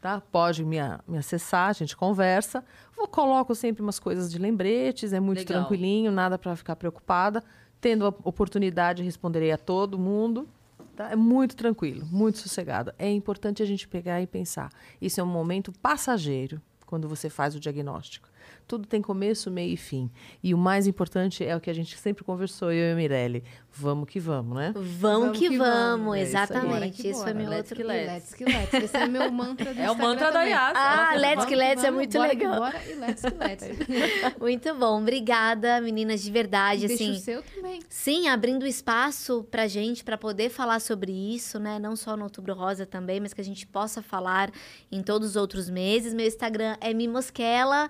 tá? 0.00 0.20
Pode 0.20 0.64
me, 0.64 0.78
me 1.06 1.18
acessar, 1.18 1.68
a 1.68 1.72
gente 1.72 1.96
conversa. 1.96 2.64
Vou 2.96 3.06
coloco 3.06 3.54
sempre 3.54 3.82
umas 3.82 3.98
coisas 3.98 4.30
de 4.30 4.38
lembretes, 4.38 5.12
é 5.12 5.20
muito 5.20 5.38
Legal. 5.38 5.60
tranquilinho, 5.60 6.10
nada 6.10 6.38
pra 6.38 6.56
ficar 6.56 6.76
preocupada. 6.76 7.44
Tendo 7.80 8.06
a 8.06 8.08
oportunidade, 8.24 9.02
responderei 9.02 9.52
a 9.52 9.58
todo 9.58 9.98
mundo. 9.98 10.48
Tá? 10.96 11.10
É 11.10 11.16
muito 11.16 11.56
tranquilo, 11.56 12.06
muito 12.10 12.38
sossegado. 12.38 12.92
É 12.98 13.10
importante 13.10 13.62
a 13.62 13.66
gente 13.66 13.86
pegar 13.86 14.20
e 14.20 14.26
pensar. 14.26 14.70
Isso 15.00 15.20
é 15.20 15.24
um 15.24 15.26
momento 15.26 15.72
passageiro 15.72 16.60
quando 16.86 17.08
você 17.08 17.30
faz 17.30 17.54
o 17.54 17.60
diagnóstico. 17.60 18.28
Tudo 18.70 18.86
tem 18.86 19.02
começo, 19.02 19.50
meio 19.50 19.72
e 19.74 19.76
fim. 19.76 20.08
E 20.40 20.54
o 20.54 20.58
mais 20.58 20.86
importante 20.86 21.44
é 21.44 21.56
o 21.56 21.60
que 21.60 21.68
a 21.68 21.72
gente 21.72 21.98
sempre 21.98 22.22
conversou, 22.22 22.70
eu 22.70 22.90
e 22.90 22.92
a 22.92 22.94
Mirelle. 22.94 23.42
Vamos 23.72 24.08
que 24.08 24.20
vamos, 24.20 24.56
né? 24.56 24.72
Vamos 24.76 25.36
que 25.36 25.56
vamos, 25.58 26.16
É 26.16 26.22
isso 26.22 26.36
aí. 26.36 26.42
exatamente. 26.44 27.02
Que 27.02 27.08
Esse 27.08 27.20
foi 27.20 27.32
bora. 27.32 27.34
meu 27.34 27.50
Let's 27.50 27.58
outro. 27.72 27.76
que 27.76 27.82
let's. 27.82 28.06
Let's 28.12 28.34
que 28.34 28.44
let's. 28.44 28.72
Esse 28.74 28.96
é 28.96 29.06
meu 29.08 29.28
mantra 29.32 29.74
do 29.74 29.80
É 29.80 29.90
o 29.90 29.98
mantra 29.98 30.30
da. 30.30 30.42
Yas. 30.44 30.72
Ah, 30.76 31.14
let's 31.16 31.34
fala, 31.34 31.46
que 31.48 31.56
let's 31.56 31.82
é 31.82 31.86
Vamos, 31.86 31.96
muito 31.96 32.12
bora 32.16 32.30
que 32.30 32.36
legal. 32.36 32.60
Bora 32.60 32.80
e 32.88 32.94
let's 32.94 33.22
que 33.22 33.34
let's. 33.34 34.38
Muito 34.40 34.74
bom. 34.76 35.00
Obrigada, 35.02 35.80
meninas, 35.80 36.22
de 36.22 36.30
verdade, 36.30 36.86
Deixa 36.86 37.02
assim. 37.04 37.12
o 37.12 37.16
seu 37.18 37.42
também. 37.42 37.80
Sim, 37.88 38.28
abrindo 38.28 38.64
espaço 38.66 39.44
pra 39.50 39.66
gente, 39.66 40.04
pra 40.04 40.16
poder 40.16 40.48
falar 40.48 40.80
sobre 40.80 41.10
isso, 41.12 41.58
né? 41.58 41.78
Não 41.80 41.96
só 41.96 42.16
no 42.16 42.22
Outubro 42.24 42.54
Rosa 42.54 42.86
também, 42.86 43.18
mas 43.18 43.32
que 43.34 43.40
a 43.40 43.44
gente 43.44 43.66
possa 43.66 44.00
falar 44.00 44.50
em 44.92 45.02
todos 45.02 45.30
os 45.30 45.36
outros 45.36 45.68
meses. 45.68 46.14
Meu 46.14 46.26
Instagram 46.26 46.76
é 46.80 46.92
Mimosquela, 46.94 47.88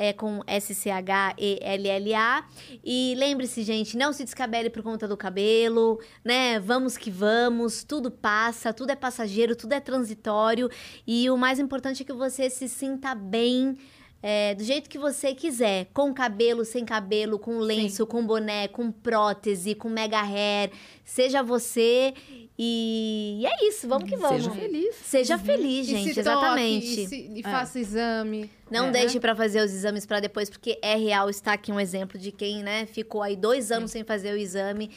é 0.00 0.14
com 0.14 0.40
S-C-H-E-L-L-A. 0.46 2.44
E 2.82 3.14
lembre-se, 3.18 3.62
gente, 3.62 3.98
não 3.98 4.14
se 4.14 4.24
descabele 4.24 4.70
por 4.70 4.82
conta 4.82 5.06
do 5.06 5.14
cabelo, 5.14 6.00
né? 6.24 6.58
Vamos 6.58 6.96
que 6.96 7.10
vamos, 7.10 7.84
tudo 7.84 8.10
passa, 8.10 8.72
tudo 8.72 8.92
é 8.92 8.96
passageiro, 8.96 9.54
tudo 9.54 9.74
é 9.74 9.80
transitório. 9.80 10.70
E 11.06 11.28
o 11.28 11.36
mais 11.36 11.58
importante 11.58 12.02
é 12.02 12.06
que 12.06 12.14
você 12.14 12.48
se 12.48 12.66
sinta 12.66 13.14
bem. 13.14 13.76
É, 14.22 14.54
do 14.54 14.62
jeito 14.62 14.88
que 14.90 14.98
você 14.98 15.34
quiser, 15.34 15.86
com 15.94 16.12
cabelo, 16.12 16.64
sem 16.64 16.84
cabelo, 16.84 17.38
com 17.38 17.58
lenço, 17.58 18.06
com 18.06 18.24
boné, 18.26 18.68
com 18.68 18.90
prótese, 18.92 19.74
com 19.74 19.88
mega 19.88 20.20
hair, 20.20 20.70
seja 21.04 21.42
você 21.42 22.12
e, 22.58 23.38
e 23.40 23.46
é 23.46 23.68
isso, 23.68 23.88
vamos 23.88 24.08
que 24.08 24.16
vamos. 24.16 24.42
Seja 24.44 24.50
feliz. 24.50 24.94
Seja 24.96 25.38
feliz, 25.38 25.86
E 25.88 25.90
gente, 25.90 26.14
se 26.14 26.20
exatamente. 26.20 26.86
Toque, 26.88 27.00
e, 27.02 27.08
se- 27.08 27.32
e 27.38 27.42
faça 27.42 27.78
exame. 27.80 28.50
Não 28.70 28.88
É. 28.88 28.90
deixe 28.90 29.18
pra 29.18 29.34
fazer 29.34 29.64
os 29.64 29.72
exames 29.72 30.04
pra 30.04 30.20
depois, 30.20 30.50
porque 30.50 30.78
é 30.82 30.94
real. 30.96 31.30
Está 31.30 31.54
aqui 31.54 31.72
um 31.72 31.80
exemplo 31.80 32.18
de 32.18 32.30
quem, 32.30 32.62
né, 32.62 32.84
ficou 32.86 33.22
aí 33.22 33.34
dois 33.36 33.72
anos 33.72 33.90
sem 33.90 34.04
fazer 34.04 34.34
o 34.34 34.36
exame. 34.36 34.90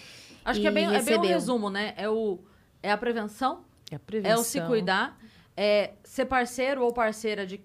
Acho 0.44 0.60
que 0.60 0.68
é 0.68 0.70
E 0.70 0.74
bem, 0.74 0.94
é 0.94 1.02
bem 1.02 1.18
um 1.18 1.22
resumo, 1.22 1.70
né? 1.70 1.94
É, 1.96 2.10
o, 2.10 2.38
é 2.82 2.92
a 2.92 2.98
prevenção, 2.98 3.64
É 3.90 3.96
a 3.96 4.00
prevenção. 4.00 4.38
é 4.38 4.42
o 4.42 4.44
se 4.44 4.60
cuidar, 4.60 5.18
é 5.56 5.92
ser 6.04 6.26
parceiro 6.26 6.84
ou 6.84 6.92
parceira 6.92 7.46
de 7.48 7.62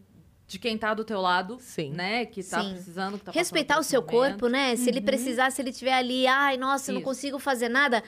de 0.49 0.59
quem 0.59 0.77
tá 0.79 0.95
do 0.95 1.05
teu 1.05 1.21
lado, 1.21 1.59
Sim. 1.61 1.93
né? 1.93 2.25
Que 2.25 2.43
tá 2.43 2.63
Sim. 2.63 2.71
precisando, 2.73 3.19
que 3.19 3.25
tá 3.27 3.33
Respeitar 3.33 3.79
o 3.79 3.83
seu 3.85 4.01
momento. 4.01 4.17
corpo, 4.17 4.49
né? 4.49 4.75
Se 4.77 4.89
ele 4.89 5.01
precisar, 5.03 5.53
se 5.53 5.61
ele 5.63 5.71
tiver 5.73 5.93
ali, 5.93 6.27
ai, 6.27 6.57
nossa, 6.57 6.91
eu 6.91 6.95
não 6.95 7.01
Isso. 7.03 7.09
consigo 7.09 7.39
fazer 7.39 7.69
nada. 7.69 8.03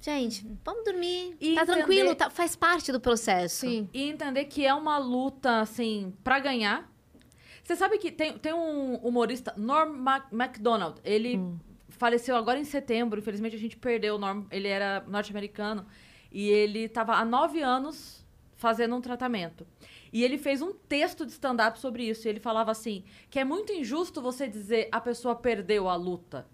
Gente, 0.00 0.44
vamos 0.64 0.84
dormir. 0.84 1.36
E 1.40 1.54
tá 1.54 1.62
entender- 1.62 1.78
tranquilo, 1.78 2.14
tá- 2.14 2.30
faz 2.30 2.54
parte 2.56 2.90
do 2.92 3.00
processo. 3.00 3.60
Sim. 3.60 3.88
E 3.94 4.08
entender 4.10 4.44
que 4.46 4.66
é 4.66 4.74
uma 4.74 4.98
luta, 4.98 5.60
assim, 5.60 6.12
pra 6.24 6.38
ganhar. 6.40 6.90
Você 7.62 7.76
sabe 7.76 7.98
que 7.98 8.10
tem, 8.10 8.36
tem 8.38 8.52
um 8.52 8.96
humorista, 8.96 9.54
Norm 9.56 9.90
Mac 9.96 10.32
MacDonald. 10.32 11.00
Ele 11.04 11.40
faleceu 11.90 12.34
agora 12.36 12.58
em 12.58 12.64
setembro. 12.64 13.18
Infelizmente, 13.20 13.54
a 13.54 13.58
gente 13.58 13.76
perdeu 13.76 14.16
o 14.16 14.18
Norm. 14.18 14.44
Ele 14.50 14.66
era 14.68 15.04
norte-americano. 15.06 15.86
E 16.32 16.48
ele 16.48 16.88
tava 16.88 17.14
há 17.14 17.24
nove 17.24 17.60
anos 17.60 18.24
fazendo 18.56 18.94
um 18.96 19.00
tratamento. 19.00 19.66
E 20.12 20.24
ele 20.24 20.38
fez 20.38 20.62
um 20.62 20.72
texto 20.72 21.24
de 21.26 21.32
stand-up 21.32 21.78
sobre 21.78 22.04
isso. 22.08 22.26
E 22.26 22.30
ele 22.30 22.40
falava 22.40 22.70
assim, 22.70 23.04
que 23.30 23.38
é 23.38 23.44
muito 23.44 23.72
injusto 23.72 24.20
você 24.22 24.46
dizer 24.48 24.88
a 24.92 25.00
pessoa 25.00 25.34
perdeu 25.34 25.88
a 25.88 25.94
luta. 25.96 26.46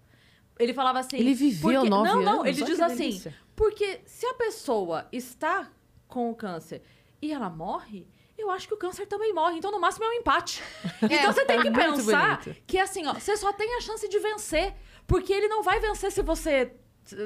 Ele 0.59 0.73
falava 0.73 0.99
assim... 0.99 1.17
Ele 1.17 1.33
viveu 1.33 1.71
porque- 1.81 1.89
nove 1.89 2.09
Não, 2.09 2.21
não, 2.21 2.31
anos? 2.41 2.45
ele 2.47 2.57
Olha 2.63 2.65
diz 2.71 2.79
assim... 2.79 2.95
delícia. 3.09 3.35
Porque 3.55 4.01
se 4.05 4.25
a 4.25 4.33
pessoa 4.35 5.07
está 5.11 5.69
com 6.07 6.29
o 6.31 6.35
câncer 6.35 6.81
e 7.21 7.31
ela 7.31 7.49
morre, 7.49 8.07
eu 8.37 8.49
acho 8.51 8.67
que 8.67 8.73
o 8.73 8.77
câncer 8.77 9.05
também 9.05 9.33
morre. 9.33 9.57
Então, 9.57 9.71
no 9.71 9.79
máximo, 9.79 10.05
é 10.05 10.09
um 10.09 10.13
empate. 10.13 10.61
então, 11.03 11.31
você 11.33 11.45
tem 11.45 11.57
é 11.57 11.61
que 11.61 11.69
muito 11.69 11.95
pensar 11.97 12.41
bonito. 12.43 12.61
que, 12.67 12.77
assim, 12.77 13.05
ó, 13.05 13.13
você 13.13 13.35
só 13.37 13.51
tem 13.53 13.75
a 13.77 13.81
chance 13.81 14.07
de 14.07 14.19
vencer. 14.19 14.73
Porque 15.07 15.31
ele 15.31 15.47
não 15.47 15.61
vai 15.63 15.79
vencer 15.79 16.11
se 16.11 16.21
você... 16.21 16.73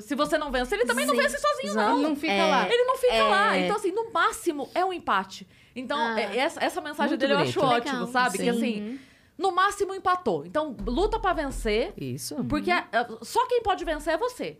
Se 0.01 0.13
você 0.13 0.37
não 0.37 0.51
vencer, 0.51 0.77
ele 0.77 0.85
também 0.85 1.05
não 1.05 1.15
Sim. 1.15 1.21
vence 1.21 1.37
sozinho, 1.37 1.73
Não, 1.73 1.95
não. 1.95 2.09
não 2.09 2.15
fica 2.15 2.33
É. 2.33 2.45
lá. 2.45 2.67
Ele 2.69 2.83
não 2.83 2.97
fica 2.97 3.13
É. 3.13 3.23
lá. 3.23 3.57
Então, 3.57 3.77
assim, 3.77 3.91
no 3.93 4.11
máximo, 4.11 4.69
é 4.75 4.83
um 4.83 4.91
empate. 4.91 5.47
Então, 5.79 5.97
Ah. 5.97 6.19
é- 6.19 6.37
essa, 6.37 6.63
essa 6.63 6.81
mensagem 6.81 7.17
dele 7.17 7.33
eu 7.33 7.37
bonito. 7.39 7.49
acho 7.59 7.59
Legal. 7.61 7.77
ótimo, 7.77 8.07
sabe? 8.11 8.37
Que, 8.37 8.43
Sim. 8.43 8.49
assim, 8.49 8.99
no 9.37 9.51
máximo, 9.51 9.93
empatou. 9.95 10.45
Então, 10.45 10.75
luta 10.85 11.19
pra 11.19 11.33
vencer. 11.33 11.93
Isso. 11.97 12.35
Porque 12.45 12.71
é, 12.71 12.83
só 13.21 13.47
quem 13.47 13.61
pode 13.63 13.83
vencer 13.85 14.13
é 14.13 14.17
você. 14.17 14.57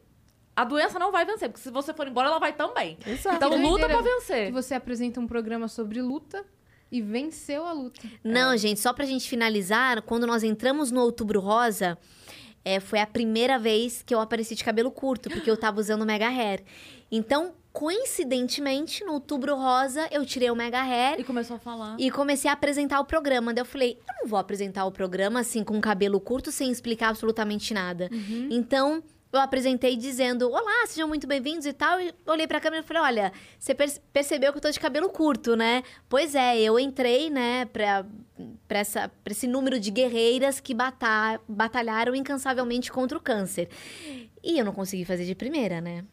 A 0.55 0.63
doença 0.63 0.99
não 0.99 1.11
vai 1.11 1.25
vencer, 1.25 1.47
porque 1.49 1.61
se 1.63 1.69
você 1.71 1.93
for 1.93 2.07
embora, 2.07 2.27
ela 2.27 2.39
vai 2.39 2.51
também. 2.53 2.97
Exato. 3.05 3.35
Então 3.37 3.49
Que 3.51 3.57
luta 3.57 3.87
pra 3.87 4.01
vencer. 4.01 4.47
Que 4.47 4.51
você 4.51 4.73
apresenta 4.73 5.19
um 5.19 5.27
programa 5.27 5.67
sobre 5.69 6.01
luta 6.01 6.43
e 6.91 7.01
venceu 7.01 7.65
a 7.65 7.71
luta. 7.71 8.01
Não, 8.23 8.57
gente, 8.57 8.79
só 8.79 8.91
pra 8.91 9.05
gente 9.05 9.29
finalizar, 9.29 10.01
quando 10.01 10.27
nós 10.27 10.43
entramos 10.43 10.91
no 10.91 10.99
Outubro 11.01 11.39
Rosa, 11.39 11.97
é, 12.65 12.79
foi 12.81 12.99
a 12.99 13.07
primeira 13.07 13.57
vez 13.57 14.01
que 14.05 14.13
eu 14.13 14.19
apareci 14.19 14.53
de 14.53 14.63
cabelo 14.65 14.91
curto, 14.91 15.29
porque 15.29 15.49
eu 15.49 15.55
tava 15.55 15.79
usando 15.79 16.01
o 16.01 16.05
Mega 16.05 16.27
Hair. 16.27 16.61
Então, 17.09 17.53
coincidentemente, 17.73 19.03
no 19.03 19.13
Outubro 19.13 19.55
Rosa, 19.55 20.07
eu 20.11 20.25
tirei 20.25 20.49
o 20.51 20.55
Mega 20.55 20.81
Hair 20.81 21.19
E 21.19 21.23
começou 21.23 21.55
a 21.55 21.59
falar. 21.59 21.95
e 21.99 22.09
comecei 22.11 22.49
a 22.49 22.53
apresentar 22.53 22.99
o 22.99 23.05
programa. 23.05 23.53
Daí 23.53 23.61
eu 23.61 23.65
falei, 23.65 23.99
eu 24.07 24.13
não 24.21 24.27
vou 24.29 24.39
apresentar 24.39 24.85
o 24.85 24.91
programa 24.91 25.39
assim, 25.41 25.63
com 25.63 25.79
cabelo 25.79 26.19
curto, 26.19 26.51
sem 26.51 26.71
explicar 26.71 27.09
absolutamente 27.09 27.73
nada. 27.73 28.09
Então, 28.49 29.03
eu 29.31 29.39
apresentei 29.39 29.95
dizendo, 29.95 30.49
olá, 30.49 30.87
sejam 30.87 31.07
muito 31.07 31.27
bem-vindos 31.27 31.65
e 31.67 31.73
tal. 31.73 32.01
E 32.01 32.13
olhei 32.25 32.47
pra 32.47 32.59
câmera 32.59 32.83
e 32.83 32.85
falei, 32.87 33.03
olha, 33.03 33.33
você 33.59 33.75
per- 33.75 33.99
percebeu 34.11 34.51
que 34.51 34.57
eu 34.57 34.61
tô 34.61 34.71
de 34.71 34.79
cabelo 34.79 35.07
curto, 35.09 35.55
né? 35.55 35.83
Pois 36.09 36.33
é, 36.33 36.59
eu 36.59 36.79
entrei, 36.79 37.29
né, 37.29 37.65
pra, 37.65 38.05
pra, 38.67 38.79
essa, 38.79 39.11
pra 39.23 39.31
esse 39.31 39.45
número 39.45 39.79
de 39.79 39.91
guerreiras 39.91 40.59
que 40.59 40.73
bata- 40.73 41.39
batalharam 41.47 42.15
incansavelmente 42.15 42.91
contra 42.91 43.17
o 43.17 43.21
câncer. 43.21 43.69
E 44.43 44.57
eu 44.57 44.65
não 44.65 44.73
consegui 44.73 45.05
fazer 45.05 45.25
de 45.25 45.35
primeira, 45.35 45.79
né? 45.79 46.03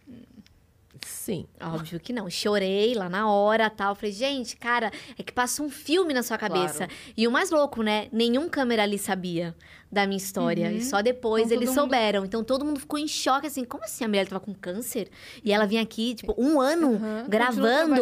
Sim. 1.04 1.46
Óbvio 1.60 1.98
que 2.00 2.12
não. 2.12 2.28
Chorei 2.30 2.94
lá 2.94 3.08
na 3.08 3.30
hora 3.30 3.68
tal. 3.68 3.94
Falei, 3.94 4.12
gente, 4.12 4.56
cara, 4.56 4.90
é 5.18 5.22
que 5.22 5.32
passa 5.32 5.62
um 5.62 5.68
filme 5.70 6.14
na 6.14 6.22
sua 6.22 6.38
cabeça. 6.38 6.86
Claro. 6.86 6.92
E 7.16 7.26
o 7.26 7.30
mais 7.30 7.50
louco, 7.50 7.82
né? 7.82 8.08
Nenhum 8.12 8.48
câmera 8.48 8.82
ali 8.82 8.98
sabia 8.98 9.54
da 9.90 10.04
minha 10.06 10.16
história. 10.16 10.68
Uhum. 10.68 10.76
E 10.76 10.84
só 10.84 11.00
depois 11.00 11.44
Então, 11.46 11.56
eles 11.56 11.68
todo 11.70 11.76
mundo- 11.76 11.90
souberam. 11.92 12.24
Então 12.24 12.42
todo 12.44 12.64
mundo 12.64 12.80
ficou 12.80 12.98
em 12.98 13.06
choque, 13.06 13.46
assim, 13.46 13.64
como 13.64 13.84
assim 13.84 14.04
a 14.04 14.08
mulher 14.08 14.26
tava 14.26 14.40
com 14.40 14.52
câncer? 14.52 15.08
E 15.44 15.52
ela 15.52 15.64
vinha 15.66 15.82
aqui, 15.82 16.14
tipo, 16.14 16.34
um 16.36 16.60
ano 16.60 16.88
Uhum. 16.92 17.24
Gravando, 17.28 17.94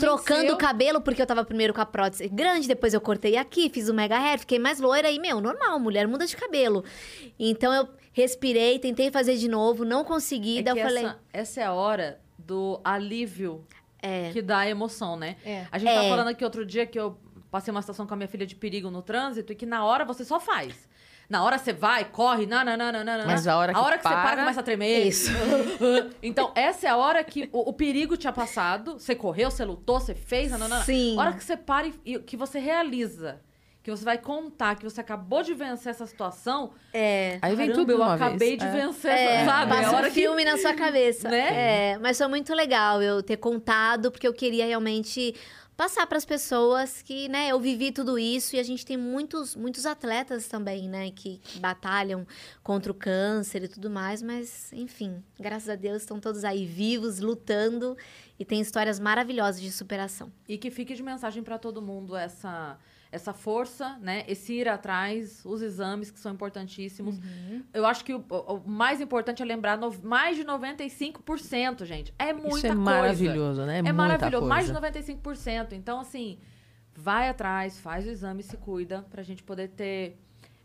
trocando 0.00 0.52
o 0.52 0.56
cabelo, 0.56 1.00
porque 1.00 1.22
eu 1.22 1.26
tava 1.26 1.44
primeiro 1.44 1.72
com 1.72 1.80
a 1.80 1.86
prótese 1.86 2.28
grande, 2.28 2.66
depois 2.66 2.92
eu 2.92 3.00
cortei 3.00 3.36
aqui, 3.36 3.70
fiz 3.70 3.88
o 3.88 3.94
mega 3.94 4.18
hair, 4.18 4.38
fiquei 4.40 4.58
mais 4.58 4.80
loira 4.80 5.10
e, 5.10 5.18
meu, 5.18 5.40
normal, 5.40 5.78
mulher 5.78 6.06
muda 6.08 6.26
de 6.26 6.36
cabelo. 6.36 6.84
Então 7.38 7.72
eu 7.72 7.88
respirei, 8.12 8.78
tentei 8.80 9.10
fazer 9.12 9.36
de 9.36 9.48
novo, 9.48 9.84
não 9.84 10.02
consegui. 10.04 10.58
É 10.58 10.62
daí 10.62 10.76
eu 10.78 10.84
falei. 10.84 11.04
essa, 11.04 11.18
essa 11.32 11.60
é 11.60 11.64
a 11.64 11.72
hora 11.72 12.18
do 12.48 12.80
alívio 12.82 13.62
que 14.32 14.40
dá 14.40 14.60
a 14.60 14.68
emoção, 14.68 15.16
né? 15.16 15.36
É. 15.44 15.66
A 15.70 15.78
gente 15.78 15.92
tava 15.92 16.06
É. 16.06 16.08
falando 16.08 16.28
aqui 16.28 16.42
outro 16.42 16.64
dia 16.64 16.86
que 16.86 16.98
eu 16.98 17.18
passei 17.50 17.70
uma 17.70 17.82
situação 17.82 18.06
com 18.06 18.14
a 18.14 18.16
minha 18.16 18.28
filha 18.28 18.46
de 18.46 18.54
perigo 18.56 18.90
no 18.90 19.02
trânsito 19.02 19.52
e 19.52 19.56
que 19.56 19.66
na 19.66 19.84
hora 19.84 20.02
você 20.04 20.24
só 20.24 20.40
faz. 20.40 20.88
Na 21.28 21.44
hora 21.44 21.58
você 21.58 21.74
vai, 21.74 22.06
corre, 22.06 22.46
não, 22.46 22.64
não, 22.64 22.74
não, 22.74 22.90
não, 22.90 23.04
não. 23.04 23.26
Mas 23.26 23.46
a 23.46 23.58
hora 23.58 23.72
que 23.74 23.78
a 23.78 23.82
hora 23.82 23.98
que 23.98 24.02
você 24.02 24.08
para 24.08 24.22
para- 24.22 24.36
começa 24.40 24.60
a 24.60 24.62
tremer. 24.62 25.06
Isso. 25.06 25.30
então, 26.22 26.52
essa 26.54 26.86
é 26.86 26.90
a 26.90 26.96
hora 26.96 27.22
que 27.22 27.50
o, 27.52 27.68
o 27.68 27.72
perigo 27.74 28.16
tinha 28.16 28.32
passado. 28.32 28.94
Você 28.98 29.14
correu, 29.14 29.50
você 29.50 29.62
lutou, 29.62 30.00
você 30.00 30.14
fez, 30.14 30.50
não, 30.52 30.58
não, 30.58 30.68
não. 30.68 30.82
Sim. 30.82 31.18
A 31.18 31.20
hora 31.20 31.32
que 31.34 31.44
você 31.44 31.54
para 31.54 31.86
e, 31.88 31.94
e 32.06 32.18
que 32.20 32.34
você 32.34 32.58
realiza, 32.58 33.42
que 33.82 33.90
você 33.90 34.04
vai 34.04 34.18
contar 34.18 34.76
que 34.76 34.84
você 34.84 35.00
acabou 35.00 35.42
de 35.42 35.54
vencer 35.54 35.90
essa 35.90 36.06
situação. 36.06 36.72
É. 36.92 37.38
Aí 37.40 37.54
vem 37.56 37.72
tudo 37.72 37.92
eu 37.92 37.96
uma 37.96 38.14
acabei 38.14 38.56
vez. 38.56 38.58
de 38.58 38.66
É. 38.66 38.70
vencer, 38.86 39.10
É, 39.10 39.44
sabe? 39.44 39.70
passa 39.72 39.88
a 39.88 39.96
hora 39.96 40.08
um 40.08 40.10
filme 40.10 40.44
na 40.44 40.56
sua 40.58 40.74
cabeça. 40.74 41.28
Né? 41.30 41.92
É, 41.92 41.98
mas 41.98 42.18
foi 42.18 42.26
muito 42.28 42.52
legal 42.54 43.00
eu 43.02 43.22
ter 43.22 43.36
contado, 43.38 44.10
porque 44.10 44.26
eu 44.26 44.34
queria 44.34 44.66
realmente 44.66 45.34
passar 45.76 46.08
para 46.08 46.18
as 46.18 46.24
pessoas 46.24 47.02
que, 47.02 47.28
né, 47.28 47.50
eu 47.52 47.60
vivi 47.60 47.92
tudo 47.92 48.18
isso 48.18 48.56
e 48.56 48.58
a 48.58 48.64
gente 48.64 48.84
tem 48.84 48.96
muitos, 48.96 49.54
muitos 49.54 49.86
atletas 49.86 50.48
também, 50.48 50.88
né, 50.88 51.12
que, 51.12 51.38
que 51.38 51.60
batalham 51.60 52.26
contra 52.64 52.90
o 52.90 52.94
câncer 52.94 53.62
e 53.62 53.68
tudo 53.68 53.88
mais, 53.88 54.20
mas 54.20 54.72
enfim, 54.72 55.22
graças 55.38 55.68
a 55.68 55.76
Deus 55.76 56.02
estão 56.02 56.18
todos 56.18 56.42
aí 56.44 56.66
vivos, 56.66 57.20
lutando 57.20 57.96
e 58.40 58.44
tem 58.44 58.60
histórias 58.60 58.98
maravilhosas 58.98 59.60
de 59.60 59.70
superação. 59.70 60.32
E 60.48 60.58
que 60.58 60.68
fique 60.68 60.94
de 60.94 61.02
mensagem 61.02 61.44
para 61.44 61.56
todo 61.58 61.80
mundo 61.80 62.16
essa 62.16 62.76
essa 63.10 63.32
força, 63.32 63.96
né? 64.00 64.24
Esse 64.28 64.52
ir 64.52 64.68
atrás, 64.68 65.42
os 65.44 65.62
exames 65.62 66.10
que 66.10 66.20
são 66.20 66.32
importantíssimos. 66.32 67.16
Eu 67.72 67.86
acho 67.86 68.04
que 68.04 68.12
o, 68.14 68.24
o- 68.28 68.62
mais 68.68 69.00
importante 69.00 69.42
é 69.42 69.46
lembrar 69.46 69.78
no- 69.78 69.92
mais 70.02 70.36
de 70.36 70.44
95%, 70.44 71.84
gente. 71.84 72.12
É 72.18 72.32
muita 72.32 72.48
Isso 72.48 72.66
é 72.66 72.68
coisa. 72.70 72.74
maravilhoso, 72.82 73.64
né? 73.64 73.78
É 73.78 73.82
muita 73.82 73.92
maravilhoso, 73.94 74.46
mais 74.46 74.66
de 74.66 74.72
coisa. 74.72 74.86
95%. 74.92 75.72
Então, 75.72 76.00
assim, 76.00 76.38
vai 76.94 77.28
atrás, 77.28 77.78
faz 77.78 78.06
o 78.06 78.10
exame, 78.10 78.42
se 78.42 78.56
cuida, 78.56 79.04
pra 79.10 79.22
gente 79.22 79.42
poder 79.42 79.68
ter 79.68 80.18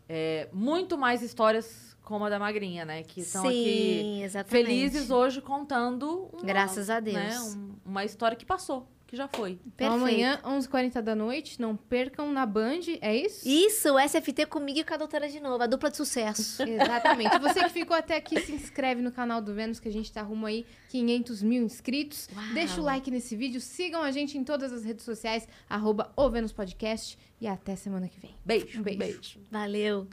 é, 0.08 0.48
muito 0.52 0.98
mais 0.98 1.22
histórias 1.22 1.96
como 2.02 2.26
a 2.26 2.28
da 2.28 2.38
Magrinha, 2.38 2.84
né? 2.84 3.02
Que 3.02 3.20
estão 3.22 3.46
aqui 3.46 4.20
exatamente. 4.22 4.50
felizes 4.66 5.10
hoje 5.10 5.40
contando 5.40 6.28
uma, 6.30 6.42
Graças 6.44 6.90
a 6.90 7.00
Deus. 7.00 7.16
né, 7.16 7.40
um- 7.40 7.74
uma 7.86 8.04
história 8.04 8.36
que 8.36 8.44
passou, 8.44 8.86
que 9.14 9.16
já 9.16 9.28
foi. 9.28 9.58
Então 9.66 9.94
amanhã, 9.94 10.40
11h40 10.44 11.00
da 11.00 11.14
noite, 11.14 11.60
não 11.60 11.76
percam 11.76 12.32
na 12.32 12.44
Band, 12.44 12.80
é 13.00 13.16
isso? 13.16 13.48
Isso, 13.48 13.94
o 13.94 13.98
SFT 13.98 14.46
comigo 14.46 14.80
e 14.80 14.84
com 14.84 14.92
a 14.92 14.96
doutora 14.96 15.28
de 15.28 15.40
novo, 15.40 15.62
a 15.62 15.66
dupla 15.66 15.90
de 15.90 15.96
sucesso. 15.96 16.62
Exatamente. 16.66 17.38
Você 17.38 17.60
que 17.60 17.70
ficou 17.70 17.96
até 17.96 18.16
aqui, 18.16 18.38
se 18.40 18.52
inscreve 18.52 19.00
no 19.00 19.12
canal 19.12 19.40
do 19.40 19.54
Vênus, 19.54 19.78
que 19.78 19.88
a 19.88 19.92
gente 19.92 20.12
tá 20.12 20.20
rumo 20.20 20.46
aí 20.46 20.66
500 20.90 21.42
mil 21.42 21.62
inscritos. 21.62 22.28
Uau. 22.34 22.54
Deixa 22.54 22.80
o 22.80 22.84
like 22.84 23.10
nesse 23.10 23.36
vídeo, 23.36 23.60
sigam 23.60 24.02
a 24.02 24.10
gente 24.10 24.36
em 24.36 24.44
todas 24.44 24.72
as 24.72 24.84
redes 24.84 25.04
sociais, 25.04 25.46
arroba 25.68 26.12
o 26.16 26.28
Vênus 26.28 26.52
Podcast, 26.52 27.16
e 27.40 27.46
até 27.46 27.76
semana 27.76 28.08
que 28.08 28.18
vem. 28.18 28.34
Beijo. 28.44 28.80
Um 28.80 28.82
beijo. 28.82 29.38
Valeu. 29.50 30.08